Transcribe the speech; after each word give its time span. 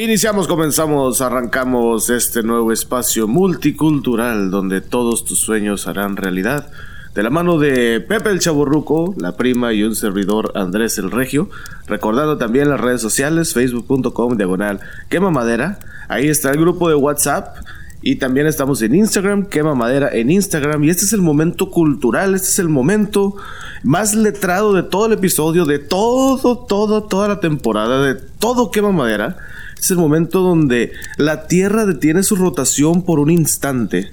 Iniciamos, 0.00 0.48
comenzamos, 0.48 1.20
arrancamos 1.20 2.08
este 2.08 2.42
nuevo 2.42 2.72
espacio 2.72 3.28
multicultural 3.28 4.50
donde 4.50 4.80
todos 4.80 5.26
tus 5.26 5.40
sueños 5.40 5.86
harán 5.86 6.16
realidad. 6.16 6.70
De 7.14 7.22
la 7.22 7.28
mano 7.28 7.58
de 7.58 8.00
Pepe 8.00 8.30
el 8.30 8.40
Chaburruco, 8.40 9.14
la 9.18 9.36
prima 9.36 9.74
y 9.74 9.82
un 9.82 9.94
servidor 9.94 10.52
Andrés 10.54 10.96
el 10.96 11.10
Regio. 11.10 11.50
Recordando 11.86 12.38
también 12.38 12.70
las 12.70 12.80
redes 12.80 13.02
sociales, 13.02 13.52
facebook.com 13.52 14.38
diagonal 14.38 14.80
quema 15.10 15.30
madera. 15.30 15.78
Ahí 16.08 16.28
está 16.28 16.50
el 16.50 16.60
grupo 16.60 16.88
de 16.88 16.94
WhatsApp. 16.94 17.58
Y 18.00 18.16
también 18.16 18.46
estamos 18.46 18.80
en 18.80 18.94
Instagram, 18.94 19.44
quema 19.50 19.74
madera 19.74 20.08
en 20.10 20.30
Instagram. 20.30 20.82
Y 20.82 20.88
este 20.88 21.04
es 21.04 21.12
el 21.12 21.20
momento 21.20 21.70
cultural, 21.70 22.34
este 22.34 22.48
es 22.48 22.58
el 22.58 22.70
momento 22.70 23.36
más 23.82 24.14
letrado 24.14 24.72
de 24.72 24.82
todo 24.82 25.04
el 25.04 25.12
episodio, 25.12 25.66
de 25.66 25.78
todo, 25.78 26.56
todo, 26.60 27.02
toda 27.02 27.28
la 27.28 27.40
temporada, 27.40 28.00
de 28.00 28.14
todo 28.14 28.70
quema 28.70 28.92
madera 28.92 29.36
es 29.80 29.90
el 29.90 29.96
momento 29.96 30.40
donde 30.40 30.92
la 31.16 31.46
Tierra 31.46 31.86
detiene 31.86 32.22
su 32.22 32.36
rotación 32.36 33.02
por 33.02 33.18
un 33.18 33.30
instante. 33.30 34.10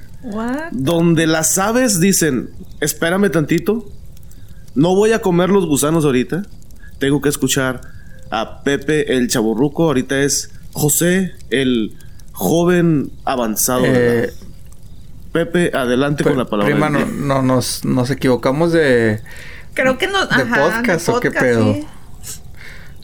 Donde 0.72 1.28
las 1.28 1.58
aves 1.58 2.00
dicen, 2.00 2.50
espérame 2.82 3.30
tantito, 3.32 3.90
no 4.76 4.96
voy 4.96 5.12
a 5.12 5.22
comer 5.22 5.50
los 5.50 5.66
gusanos 5.66 6.06
ahorita, 6.06 6.44
tengo 7.00 7.22
que 7.22 7.30
escuchar 7.30 7.82
a 8.30 8.64
Pepe 8.64 9.16
el 9.16 9.28
chaburruco, 9.30 9.86
ahorita 9.86 10.22
es 10.22 10.52
José 10.74 11.34
el 11.50 11.96
joven 12.34 13.12
avanzado. 13.26 13.84
Eh, 13.86 14.34
Pepe, 15.32 15.72
adelante 15.74 16.24
con 16.24 16.38
la 16.38 16.46
palabra. 16.46 16.74
Prima, 16.74 16.90
no, 16.90 17.42
nos, 17.42 18.10
equivocamos 18.10 18.72
de... 18.72 19.22
Creo 19.74 19.98
que 19.98 20.08
no... 20.08 20.26
De 20.26 20.46
podcast, 20.46 21.10
o 21.10 21.20
qué 21.20 21.32
pedo. 21.32 21.76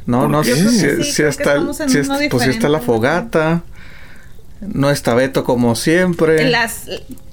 No, 0.05 0.27
no, 0.27 0.43
sé 0.43 1.03
si, 1.03 1.23
está, 1.23 1.61
pues 2.29 2.47
está 2.47 2.69
la 2.69 2.79
fogata. 2.79 3.63
No 4.61 4.89
está 4.89 5.13
Beto 5.13 5.43
como 5.43 5.75
siempre. 5.75 6.49
Las... 6.49 6.85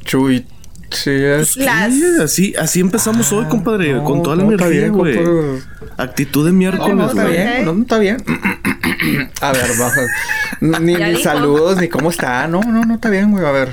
Chuy. 0.05 0.47
Sí, 0.91 1.11
es. 1.11 1.57
Así, 2.21 2.55
así 2.59 2.81
empezamos 2.81 3.33
hoy, 3.33 3.47
compadre. 3.47 4.03
con 4.03 4.23
toda 4.23 4.37
la 4.37 4.43
energía, 4.43 4.89
güey. 4.89 5.19
Actitud 5.97 6.45
de 6.45 6.53
miércoles, 6.53 6.97
no, 6.97 7.07
está 7.07 7.25
bien. 7.27 7.65
No, 7.65 7.83
está 7.83 7.98
bien. 7.98 8.17
a 9.41 9.53
ver, 9.53 9.71
baja. 9.79 10.01
Ni, 10.61 10.95
ni 10.95 11.23
saludos, 11.23 11.79
ni 11.81 11.89
cómo 11.89 12.11
está. 12.11 12.48
No, 12.48 12.61
no, 12.61 12.85
no 12.85 12.95
está 12.95 13.09
bien, 13.09 13.31
güey. 13.31 13.45
A 13.45 13.53
ver. 13.53 13.71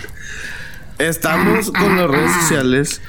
Estamos 1.00 1.72
con 1.72 1.98
las 1.98 2.08
redes 2.08 2.31
sociales. 2.42 3.02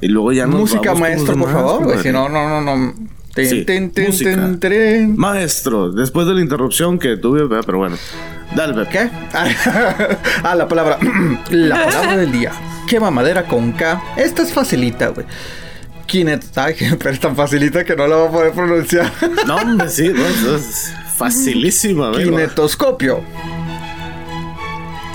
Y 0.00 0.08
luego 0.08 0.32
ya 0.32 0.46
nos 0.46 0.60
Música 0.60 0.94
maestro, 0.94 1.36
por 1.36 1.50
favor, 1.50 1.84
güey. 1.84 2.02
Si 2.02 2.10
no, 2.10 2.28
no, 2.28 2.48
no, 2.48 2.60
no. 2.60 2.94
Maestro, 5.16 5.90
después 5.90 6.26
de 6.26 6.34
la 6.34 6.40
interrupción 6.40 6.98
que 6.98 7.16
tuve, 7.16 7.48
pero 7.64 7.78
bueno. 7.78 7.96
Dale, 8.54 8.86
¿Qué? 8.88 9.10
ah, 10.42 10.54
la 10.54 10.68
palabra. 10.68 10.98
la 11.50 11.84
palabra 11.84 12.16
del 12.16 12.32
día. 12.32 12.52
¿Qué 12.88 13.00
mamadera 13.00 13.44
con 13.44 13.72
K? 13.72 14.02
Esta 14.16 14.42
es 14.42 14.52
facilita, 14.52 15.08
güey. 15.08 15.26
Ay, 16.56 16.74
pero 16.98 17.10
es 17.10 17.20
tan 17.20 17.34
facilita 17.34 17.84
que 17.84 17.96
no 17.96 18.06
la 18.06 18.16
voy 18.16 18.28
a 18.28 18.30
poder 18.30 18.52
pronunciar. 18.52 19.12
no, 19.46 19.56
hombre, 19.56 19.88
sí, 19.88 20.06
es 20.06 20.92
facilísima, 21.16 22.10
güey. 22.10 22.24
Kinetoscopio. 22.24 23.22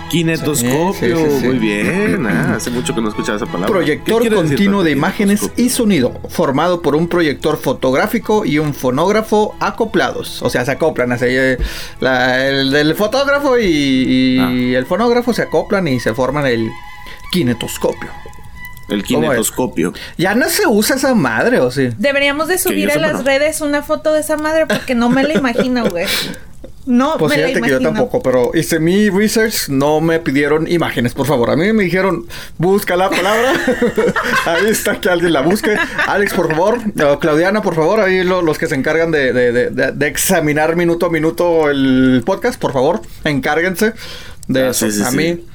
Kinetoscopio, 0.09 1.17
muy 1.17 1.59
bien. 1.59 2.25
Ah, 2.25 2.55
hace 2.55 2.69
mucho 2.71 2.93
que 2.93 3.01
no 3.01 3.09
escuchaba 3.09 3.37
esa 3.37 3.45
palabra. 3.45 3.67
Proyector 3.67 4.27
continuo 4.33 4.83
de 4.83 4.91
imágenes 4.91 5.51
y 5.55 5.69
sonido, 5.69 6.19
formado 6.29 6.81
por 6.81 6.95
un 6.95 7.07
proyector 7.07 7.57
fotográfico 7.57 8.45
y 8.45 8.59
un 8.59 8.73
fonógrafo 8.73 9.55
acoplados. 9.59 10.41
O 10.41 10.49
sea, 10.49 10.65
se 10.65 10.71
acoplan. 10.71 11.11
Así, 11.11 11.25
eh, 11.27 11.57
el 12.01 12.71
del 12.71 12.95
fotógrafo 12.95 13.57
y, 13.59 14.39
ah. 14.39 14.77
el 14.77 14.85
fonógrafo 14.85 15.33
se 15.33 15.43
acoplan 15.43 15.87
y 15.87 15.99
se 15.99 16.13
forman 16.13 16.45
el 16.47 16.69
kinetoscopio. 17.31 18.09
El 18.89 19.03
kinetoscopio. 19.03 19.93
Ya 20.17 20.35
no 20.35 20.49
se 20.49 20.65
usa 20.67 20.95
esa 20.95 21.13
madre, 21.13 21.59
¿o 21.59 21.71
sí? 21.71 21.89
Deberíamos 21.97 22.47
de 22.47 22.57
subir 22.57 22.91
a 22.91 22.97
las 22.97 23.23
redes 23.23 23.61
una 23.61 23.83
foto 23.83 24.13
de 24.13 24.21
esa 24.21 24.37
madre 24.37 24.65
porque 24.65 24.95
no 24.95 25.09
me 25.09 25.23
la 25.23 25.35
imagino, 25.35 25.87
güey. 25.89 26.05
No, 26.89 27.17
pues 27.19 27.29
me 27.29 27.35
fíjate 27.35 27.61
que 27.61 27.69
yo 27.69 27.79
tampoco, 27.81 28.19
pero 28.23 28.49
hice 28.55 28.79
mi 28.79 29.11
research, 29.11 29.69
no 29.69 30.01
me 30.01 30.19
pidieron 30.19 30.67
imágenes, 30.67 31.13
por 31.13 31.27
favor. 31.27 31.51
A 31.51 31.55
mí 31.55 31.71
me 31.71 31.83
dijeron, 31.83 32.25
busca 32.57 32.95
la 32.95 33.11
palabra. 33.11 33.53
ahí 34.47 34.71
está 34.71 34.99
que 34.99 35.07
alguien 35.07 35.33
la 35.33 35.41
busque. 35.41 35.77
Alex, 36.07 36.33
por 36.33 36.49
favor. 36.49 36.79
Claudiana, 37.19 37.61
por 37.61 37.75
favor. 37.75 37.99
Ahí 37.99 38.23
los 38.23 38.57
que 38.57 38.65
se 38.65 38.73
encargan 38.73 39.11
de, 39.11 39.99
examinar 40.01 40.75
minuto 40.75 41.05
a 41.05 41.09
minuto 41.11 41.69
el 41.69 42.23
podcast, 42.25 42.59
por 42.59 42.73
favor, 42.73 43.03
encárguense 43.23 43.93
de 44.47 44.63
ah, 44.63 44.69
eso. 44.71 44.87
a 45.05 45.11
mí. 45.11 45.45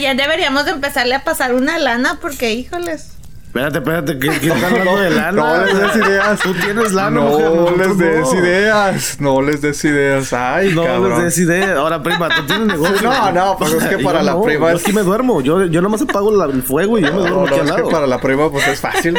ya 0.00 0.14
deberíamos 0.14 0.64
de 0.64 0.70
empezarle 0.70 1.16
a 1.16 1.22
pasar 1.22 1.52
una 1.52 1.78
lana 1.78 2.18
porque, 2.22 2.54
híjoles. 2.54 3.15
Espérate, 3.56 3.78
espérate, 3.78 4.18
¿quién 4.18 4.54
está 4.54 4.66
hablando 4.66 4.96
de 5.00 5.10
lana? 5.10 5.32
No 5.32 5.64
les 5.64 5.80
des 5.80 5.96
ideas. 5.96 6.40
Tú 6.40 6.54
tienes 6.54 6.92
lana, 6.92 7.10
no, 7.10 7.24
mujer, 7.24 7.78
les 7.78 7.98
des 7.98 8.32
ideas. 8.34 9.16
No 9.18 9.40
les 9.40 9.62
des 9.62 9.84
ideas. 9.84 10.32
Ay, 10.34 10.74
no 10.74 10.84
cabrón. 10.84 11.10
No 11.10 11.16
les 11.16 11.24
des 11.24 11.38
ideas. 11.38 11.76
Ahora, 11.78 12.02
prima, 12.02 12.28
tú 12.28 12.46
tienes 12.46 12.66
negocio. 12.66 13.10
No, 13.10 13.32
no, 13.32 13.56
pues 13.58 13.72
es 13.72 13.84
que 13.84 13.98
para 14.04 14.22
la 14.22 14.38
prima 14.42 14.72
es... 14.72 14.80
Yo 14.80 14.84
aquí 14.84 14.92
me 14.92 15.02
duermo. 15.02 15.40
Yo, 15.40 15.64
yo 15.64 15.80
nomás 15.80 16.02
apago 16.02 16.44
el 16.44 16.62
fuego 16.62 16.98
y 16.98 17.02
yo 17.02 17.12
me 17.14 17.20
duermo 17.20 17.46
aquí 17.46 17.58
al 17.58 17.66
lado. 17.66 17.78
Es 17.78 17.84
que 17.84 17.90
para 17.90 18.06
la 18.06 18.20
prima 18.20 18.50
pues 18.50 18.68
es 18.68 18.78
fácil. 18.78 19.16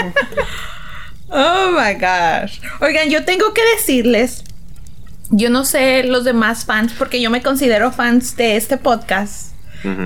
oh, 1.30 1.72
my 1.72 1.96
gosh. 1.96 2.60
Oigan, 2.80 3.10
yo 3.10 3.26
tengo 3.26 3.54
que 3.54 3.62
decirles... 3.76 4.44
Yo 5.30 5.50
no 5.50 5.66
sé 5.66 6.04
los 6.04 6.24
demás 6.24 6.64
fans 6.64 6.94
porque 6.98 7.20
yo 7.20 7.30
me 7.30 7.42
considero 7.42 7.92
fans 7.92 8.38
de 8.38 8.56
este 8.56 8.78
podcast. 8.78 9.57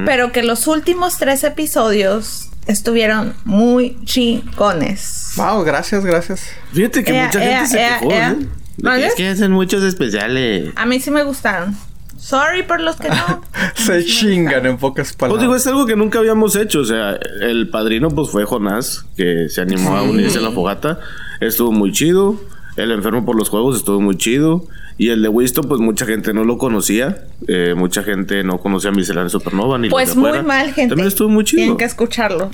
Pero 0.06 0.32
que 0.32 0.44
los 0.44 0.68
últimos 0.68 1.18
tres 1.18 1.44
episodios 1.44 2.50
estuvieron 2.68 3.34
muy 3.46 3.98
chingones. 4.06 5.34
Wow, 5.36 5.64
gracias, 5.64 6.06
gracias. 6.06 6.50
Fíjate 6.74 7.04
que 7.04 7.14
mucha 7.14 7.40
gente 7.40 7.68
se 7.68 7.78
quejó, 7.78 8.12
¿eh? 8.12 9.06
Es 9.06 9.16
que 9.16 9.28
hacen 9.28 9.52
muchos 9.52 9.84
especiales. 9.84 10.74
A 10.76 10.86
mí 10.86 11.00
sí 11.00 11.12
me 11.12 11.24
gustaron. 11.24 11.76
Sorry 12.18 12.62
por 12.64 12.80
los 12.80 12.98
que 12.98 13.10
no. 13.10 13.42
se 13.76 14.06
chingan 14.06 14.66
en 14.68 14.78
pocas 14.78 15.14
palabras. 15.14 15.40
Pues 15.40 15.42
digo, 15.42 15.56
es 15.56 15.68
algo 15.68 15.88
que 15.88 15.96
nunca 15.96 16.20
habíamos 16.20 16.56
hecho. 16.56 16.82
O 16.82 16.86
sea, 16.86 17.18
el 17.42 17.70
padrino 17.70 18.10
pues 18.10 18.30
fue 18.30 18.46
Jonás, 18.46 19.06
que 19.18 19.50
se 19.50 19.62
animó 19.62 19.98
a 19.98 20.04
unirse 20.04 20.38
a 20.38 20.42
la 20.42 20.52
fogata. 20.52 21.00
Estuvo 21.40 21.72
muy 21.72 21.92
chido. 21.92 22.40
El 22.76 22.92
enfermo 22.92 23.26
por 23.26 23.36
los 23.36 23.50
juegos 23.50 23.78
estuvo 23.78 24.00
muy 24.00 24.18
chido. 24.18 24.66
Y 24.98 25.10
el 25.10 25.22
de 25.22 25.30
Winston, 25.30 25.66
pues 25.68 25.82
mucha 25.82 26.06
gente 26.06 26.34
no 26.34 26.44
lo 26.44 26.58
conocía. 26.58 27.26
Eh, 27.48 27.74
mucha 27.76 28.04
gente 28.04 28.44
no 28.44 28.60
conocía 28.60 28.92
a 28.92 28.94
Miscelánea 28.94 29.30
Supernova 29.30 29.78
ni 29.78 29.90
Pues 29.90 30.16
muy 30.16 30.42
mal, 30.44 30.74
gente. 30.74 30.90
También 30.90 31.08
estuvo 31.08 31.30
muy 31.30 31.44
chido. 31.44 31.62
Tienen 31.62 31.78
que 31.78 31.86
escucharlo. 31.86 32.52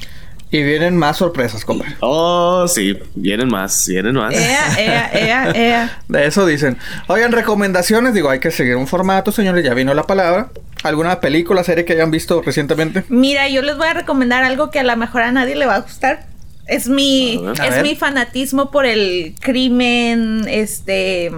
Y 0.50 0.63
vienen 0.63 0.95
más 0.95 1.17
sorpresas, 1.17 1.66
compadre. 1.66 1.95
Oh, 2.00 2.66
sí, 2.69 2.97
vienen 3.16 3.50
más, 3.50 3.85
vienen 3.85 4.16
más. 4.16 4.33
Ea, 4.33 4.79
ea, 4.79 5.11
ea, 5.13 5.51
ea. 5.51 6.01
De 6.07 6.25
eso 6.25 6.45
dicen. 6.45 6.77
Oigan, 7.07 7.33
recomendaciones, 7.33 8.13
digo, 8.13 8.29
hay 8.29 8.39
que 8.39 8.51
seguir 8.51 8.77
un 8.77 8.88
formato, 8.88 9.33
señores, 9.33 9.66
ya 9.66 9.73
vino 9.73 9.94
la 9.94 10.03
palabra. 10.03 10.50
¿Alguna 10.83 11.19
película, 11.19 11.66
serie 11.66 11.83
que 11.83 11.94
hayan 11.94 12.11
visto 12.11 12.41
recientemente? 12.41 13.03
Mira, 13.09 13.50
yo 13.50 13.61
les 13.61 13.75
voy 13.75 13.88
a 13.88 13.94
recomendar 13.94 14.45
algo 14.45 14.72
que 14.72 14.79
a 14.79 14.83
lo 14.83 14.95
mejor 14.95 15.23
a 15.23 15.33
nadie 15.33 15.56
le 15.56 15.66
va 15.66 15.75
a 15.75 15.79
gustar. 15.81 16.27
Es 16.67 16.88
mi, 16.88 17.41
es 17.66 17.81
mi 17.81 17.95
fanatismo 17.95 18.72
por 18.72 18.85
el 18.85 19.35
crimen, 19.39 20.45
este 20.47 21.31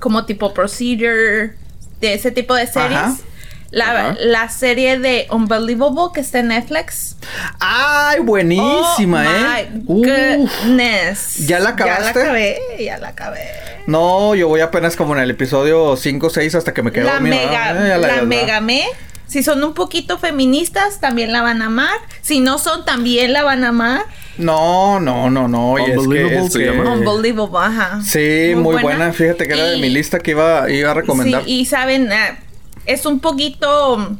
como 0.00 0.24
tipo 0.24 0.52
Procedure, 0.52 1.52
de 2.00 2.14
ese 2.14 2.30
tipo 2.32 2.54
de 2.54 2.66
series. 2.66 3.22
La, 3.70 4.16
la, 4.18 4.48
serie 4.48 4.98
de 4.98 5.28
Unbelievable 5.30 6.08
que 6.12 6.20
está 6.20 6.40
en 6.40 6.48
Netflix. 6.48 7.16
¡Ay, 7.60 8.18
buenísima, 8.18 9.22
oh 9.22 9.56
eh! 9.56 9.68
My 9.70 9.82
goodness. 9.84 11.46
¿Ya 11.46 11.60
la 11.60 11.70
acabaste? 11.70 12.02
Ya 12.02 12.12
la 12.14 12.22
acabé, 12.22 12.58
ya 12.80 12.98
la 12.98 13.08
acabé. 13.08 13.46
No, 13.86 14.34
yo 14.34 14.48
voy 14.48 14.60
apenas 14.60 14.96
como 14.96 15.14
en 15.14 15.22
el 15.22 15.30
episodio 15.30 15.96
5 15.96 16.26
o 16.26 16.30
6 16.30 16.56
hasta 16.56 16.74
que 16.74 16.82
me 16.82 16.90
quedo 16.90 17.06
La 17.06 17.20
mega, 17.20 17.70
eh, 17.70 17.98
la, 17.98 18.16
la 18.16 18.22
mega 18.22 18.60
me. 18.60 18.86
Si 19.30 19.44
son 19.44 19.62
un 19.62 19.74
poquito 19.74 20.18
feministas, 20.18 20.98
también 20.98 21.30
la 21.30 21.40
van 21.40 21.62
a 21.62 21.66
amar. 21.66 21.94
Si 22.20 22.40
no 22.40 22.58
son, 22.58 22.84
también 22.84 23.32
la 23.32 23.44
van 23.44 23.62
a 23.62 23.68
amar. 23.68 24.02
No, 24.38 24.98
no, 24.98 25.30
no, 25.30 25.46
no. 25.46 25.74
Unbelievable 25.74 26.36
es 26.36 26.42
que, 26.46 26.50
se 26.50 26.64
llama. 26.66 26.94
Unbelievable, 26.94 27.58
ajá. 27.60 28.00
Sí, 28.02 28.54
muy, 28.56 28.82
buena. 28.82 29.12
Fíjate 29.12 29.46
que 29.46 29.54
era 29.54 29.66
de 29.66 29.76
mi 29.76 29.88
lista 29.88 30.18
que 30.18 30.32
iba, 30.32 30.68
iba 30.68 30.90
a 30.90 30.94
recomendar. 30.94 31.44
Sí, 31.44 31.60
y 31.60 31.66
saben, 31.66 32.10
eh, 32.10 32.40
es 32.86 33.06
un 33.06 33.20
poquito. 33.20 34.16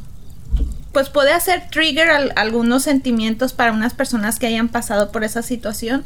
Pues 0.92 1.08
puede 1.08 1.32
hacer 1.32 1.70
trigger 1.70 2.32
algunos 2.36 2.84
sentimientos 2.84 3.52
para 3.52 3.72
unas 3.72 3.94
personas 3.94 4.38
que 4.38 4.46
hayan 4.46 4.68
pasado 4.68 5.10
por 5.10 5.24
esa 5.24 5.42
situación. 5.42 6.04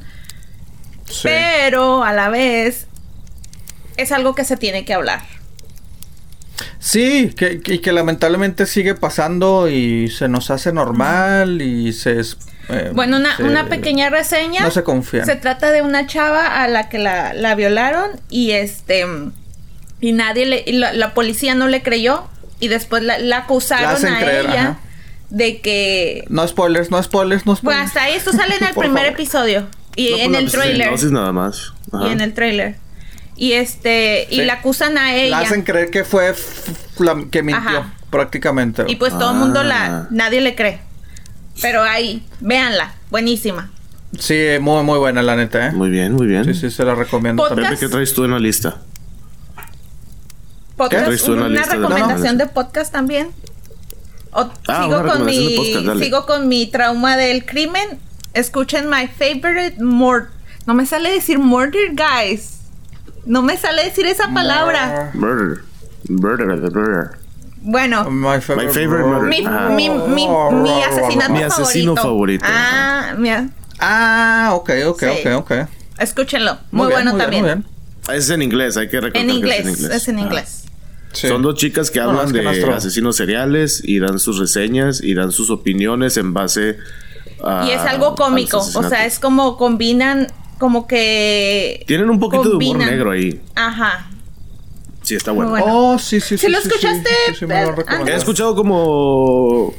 Pero 1.23 2.05
a 2.05 2.15
la 2.15 2.31
vez 2.31 2.87
es 3.99 4.13
algo 4.13 4.35
que 4.35 4.45
se 4.45 4.57
tiene 4.57 4.87
que 4.87 4.95
hablar. 4.95 5.21
Sí, 6.79 7.35
que, 7.37 7.61
y 7.67 7.79
que 7.79 7.93
lamentablemente 7.93 8.67
sigue 8.67 8.95
pasando 8.95 9.69
y 9.69 10.09
se 10.11 10.29
nos 10.29 10.51
hace 10.51 10.73
normal 10.73 11.61
y 11.63 11.93
se 11.93 12.21
eh, 12.69 12.91
bueno, 12.95 13.19
una, 13.41 13.69
pequeña 13.69 14.11
reseña. 14.11 14.63
No 14.63 14.71
se 14.71 14.83
confía. 14.83 15.25
Se 15.25 15.37
trata 15.37 15.71
de 15.71 15.83
una 15.83 16.07
chava 16.07 16.63
a 16.63 16.69
la 16.69 16.89
que 16.89 16.99
la, 16.99 17.55
violaron 17.55 18.11
y 18.31 18.53
este 18.53 19.07
y 20.01 20.13
nadie 20.13 20.47
le, 20.47 20.65
la, 20.73 21.15
policía 21.15 21.55
no 21.55 21.67
le 21.69 21.83
creyó 21.83 22.25
y 22.61 22.69
después 22.69 23.03
la, 23.03 23.19
la 23.19 23.39
acusaron 23.39 24.05
a 24.07 24.19
creer, 24.19 24.47
ella 24.47 24.63
ajá. 24.63 24.79
de 25.31 25.61
que 25.61 26.25
No 26.29 26.47
spoilers, 26.47 26.91
no 26.91 27.03
spoilers, 27.03 27.47
no 27.47 27.57
spoilers. 27.57 27.63
bueno 27.63 27.81
hasta 27.81 28.03
ahí 28.03 28.15
esto 28.15 28.33
sale 28.33 28.57
en 28.57 28.65
el 28.69 28.75
primer 28.75 29.05
favor. 29.05 29.13
episodio 29.13 29.67
y 29.97 30.11
No, 30.11 30.17
pues, 30.17 30.25
en 30.27 30.33
la 30.33 30.39
el 30.39 30.51
trailer 30.51 31.05
nada 31.13 31.33
más. 31.33 31.73
Ajá. 31.93 32.09
y 32.09 32.13
en 32.13 32.21
el 32.21 32.35
trailer 32.35 32.77
y 33.37 33.53
este 33.53 34.27
y 34.31 34.37
Sí. 34.41 34.45
la 34.45 34.55
acusan 34.55 34.97
a 34.99 35.13
La 35.13 35.17
ella 35.17 35.39
hacen 35.41 35.63
creer 35.63 35.91
que 35.91 36.05
fue 36.05 36.35
la 36.99 37.17
que 37.31 37.43
mintió, 37.43 37.79
Ajá. 37.81 37.95
prácticamente. 38.11 38.85
y 38.89 38.97
pues 38.97 39.13
todo 39.19 39.33
el 39.33 39.37
mundo 39.39 39.61
Ah. 39.61 39.65
la 39.65 40.07
nadie 40.11 40.41
le 40.41 40.55
cree 40.55 40.81
pero 41.63 41.83
ahí 41.83 42.27
véanla 42.41 42.95
buenísima 43.11 43.71
Sí, 44.19 44.47
muy, 44.61 44.85
muy 44.85 44.97
buena, 45.01 45.23
la 45.23 45.35
neta, 45.35 45.67
¿eh? 45.67 45.73
Muy 45.73 45.91
bien, 45.91 46.13
muy 46.13 46.29
bien. 46.29 46.45
Sí, 46.45 46.55
sí, 46.55 46.71
se 46.71 46.85
la 46.85 46.95
recomiendo. 46.95 47.45
También. 47.49 47.75
¿qué 47.77 47.89
traes 47.89 48.15
tú 48.15 48.23
en 48.25 48.31
la 48.31 48.39
lista? 48.39 48.81
podcast 50.77 51.07
traes 51.07 51.25
tú 51.25 51.33
en 51.33 51.41
la 51.41 51.47
una 51.47 51.55
lista 51.61 51.75
de 51.77 51.83
recomendación 51.83 52.39
la- 52.39 52.45
de 52.45 52.51
podcast 52.51 52.93
también 52.93 53.31
O- 54.33 54.51
Ah, 54.69 54.85
sigo 54.85 55.01
una 55.01 55.13
con 55.13 55.25
mi 55.27 55.57
podcast, 55.57 55.99
sigo 56.01 56.27
con 56.27 56.49
mi 56.49 56.67
trauma 56.67 57.17
del 57.17 57.45
crimen 57.45 57.99
escuchen 58.35 58.89
my 58.89 59.07
favorite 59.09 59.81
murder 59.83 60.31
no 60.67 60.75
me 60.75 60.87
sale 60.87 61.11
decir 61.11 61.39
murder 61.39 61.93
guys 61.95 62.61
no 63.27 63.43
me 63.43 63.57
sale 63.57 63.85
decir 63.85 64.07
esa 64.07 64.29
palabra 64.33 65.11
Murder. 65.15 65.59
Murder, 66.09 66.47
murder. 66.47 67.11
bueno 67.63 68.11
My 68.11 68.41
favorite, 68.41 68.67
My 68.69 68.75
favorite 68.75 69.09
murder. 69.09 69.29
mi, 69.29 69.47
Ajá. 69.47 69.69
mi, 69.71 69.89
mi, 69.89 70.29
mi 70.63 70.83
asesinato 70.83 71.33
Mi 71.33 71.43
asesino 71.43 71.97
favorito. 71.97 72.45
ah 72.49 73.15
mira 73.19 73.49
Ah, 73.81 74.51
ok, 74.55 74.71
ok, 74.87 75.01
Sí. 75.01 75.29
ok, 75.29 75.37
ok. 75.39 75.53
escúchenlo 75.99 76.59
muy, 76.71 76.87
bien, 76.89 76.97
bueno 77.05 77.11
muy 77.13 77.19
bien, 77.19 77.25
también 77.25 77.45
muy 77.45 77.53
bien. 77.55 78.17
Es 78.19 78.31
en 78.31 78.43
inglés, 78.43 78.77
hay 78.77 78.89
que 78.89 79.01
recordar 79.01 79.23
en 79.23 79.29
que 79.29 79.35
inglés, 79.37 79.59
es 79.61 79.67
en 79.67 79.71
inglés. 79.75 79.95
es 80.03 80.09
en 80.09 80.17
Ah. 80.19 80.21
inglés 80.21 80.61
Sí. 81.13 81.29
Son 81.29 81.43
dos 81.43 81.55
chicas 81.55 81.93
que 81.93 82.01
No, 82.01 82.11
hablan 82.11 82.27
es 82.27 82.33
que 82.33 82.39
de 82.39 82.45
nuestro- 82.45 82.75
asesinos 82.75 83.15
seriales 83.17 83.81
y 83.85 84.01
dan 84.01 84.19
sus 84.19 84.39
reseñas 84.39 85.01
y 85.01 85.15
dan 85.15 85.31
sus 85.31 85.49
opiniones 85.49 86.17
en 86.17 86.35
base 86.35 86.77
a. 87.43 87.67
y 87.69 87.71
es 87.71 87.81
algo 87.83 88.15
cómico 88.17 88.59
o 88.59 88.89
sea 88.89 89.07
es 89.07 89.19
como 89.21 89.57
combinan 89.57 90.27
como 90.59 90.87
que 90.87 91.85
Tienen 91.87 92.11
un 92.11 92.19
poquito 92.21 92.49
de 92.51 92.57
humor 92.57 92.79
negro 92.79 93.11
ahí. 93.11 93.41
ajá 93.55 94.09
Sí, 95.03 95.15
está 95.15 95.33
bueno. 95.33 95.51
bueno. 95.51 95.67
Oh, 95.69 95.99
sí, 95.99 96.19
sí, 96.19 96.39
sí. 96.39 96.47
¿Sí 96.47 96.49
lo 96.51 96.59
sí, 96.61 96.69
escuchaste, 96.69 97.11
Sí, 97.29 97.35
sí, 97.41 97.47
me 97.47 97.63
lo. 97.63 98.07
He 98.07 98.15
escuchado 98.17 98.55
como. 98.57 99.75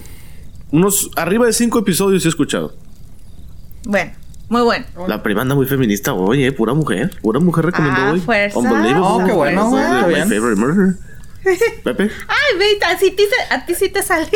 Unos. 0.72 1.10
Arriba 1.16 1.48
de 1.48 1.54
cinco 1.54 1.80
episodios 1.80 2.24
he 2.26 2.30
escuchado. 2.30 2.76
bueno 3.86 4.12
muy 4.48 4.62
bueno 4.62 4.86
La 5.08 5.24
prima 5.24 5.42
anda 5.42 5.56
muy 5.56 5.66
feminista 5.66 6.14
hoy, 6.14 6.44
eh. 6.44 6.52
Pura 6.52 6.76
mujer. 6.76 7.10
Pura 7.24 7.40
mujer 7.40 7.66
recomendó 7.66 8.00
Ah, 8.02 8.12
hoy. 8.12 8.20
fuerza. 8.20 8.60
Unbelievable. 8.60 9.02
Oh, 9.04 9.24
qué 9.26 9.32
bueno, 9.34 9.72
My 9.72 10.14
bien. 10.14 10.30
favorite 10.30 10.62
murder. 10.62 10.96
Pepe. 11.84 12.04
Ay, 12.28 12.60
ve, 12.60 12.66
a 12.86 12.96
ti, 12.96 13.10
te- 13.12 13.54
a 13.54 13.66
ti 13.66 13.74
sí 13.74 13.90
te 13.90 14.04
sale. 14.04 14.30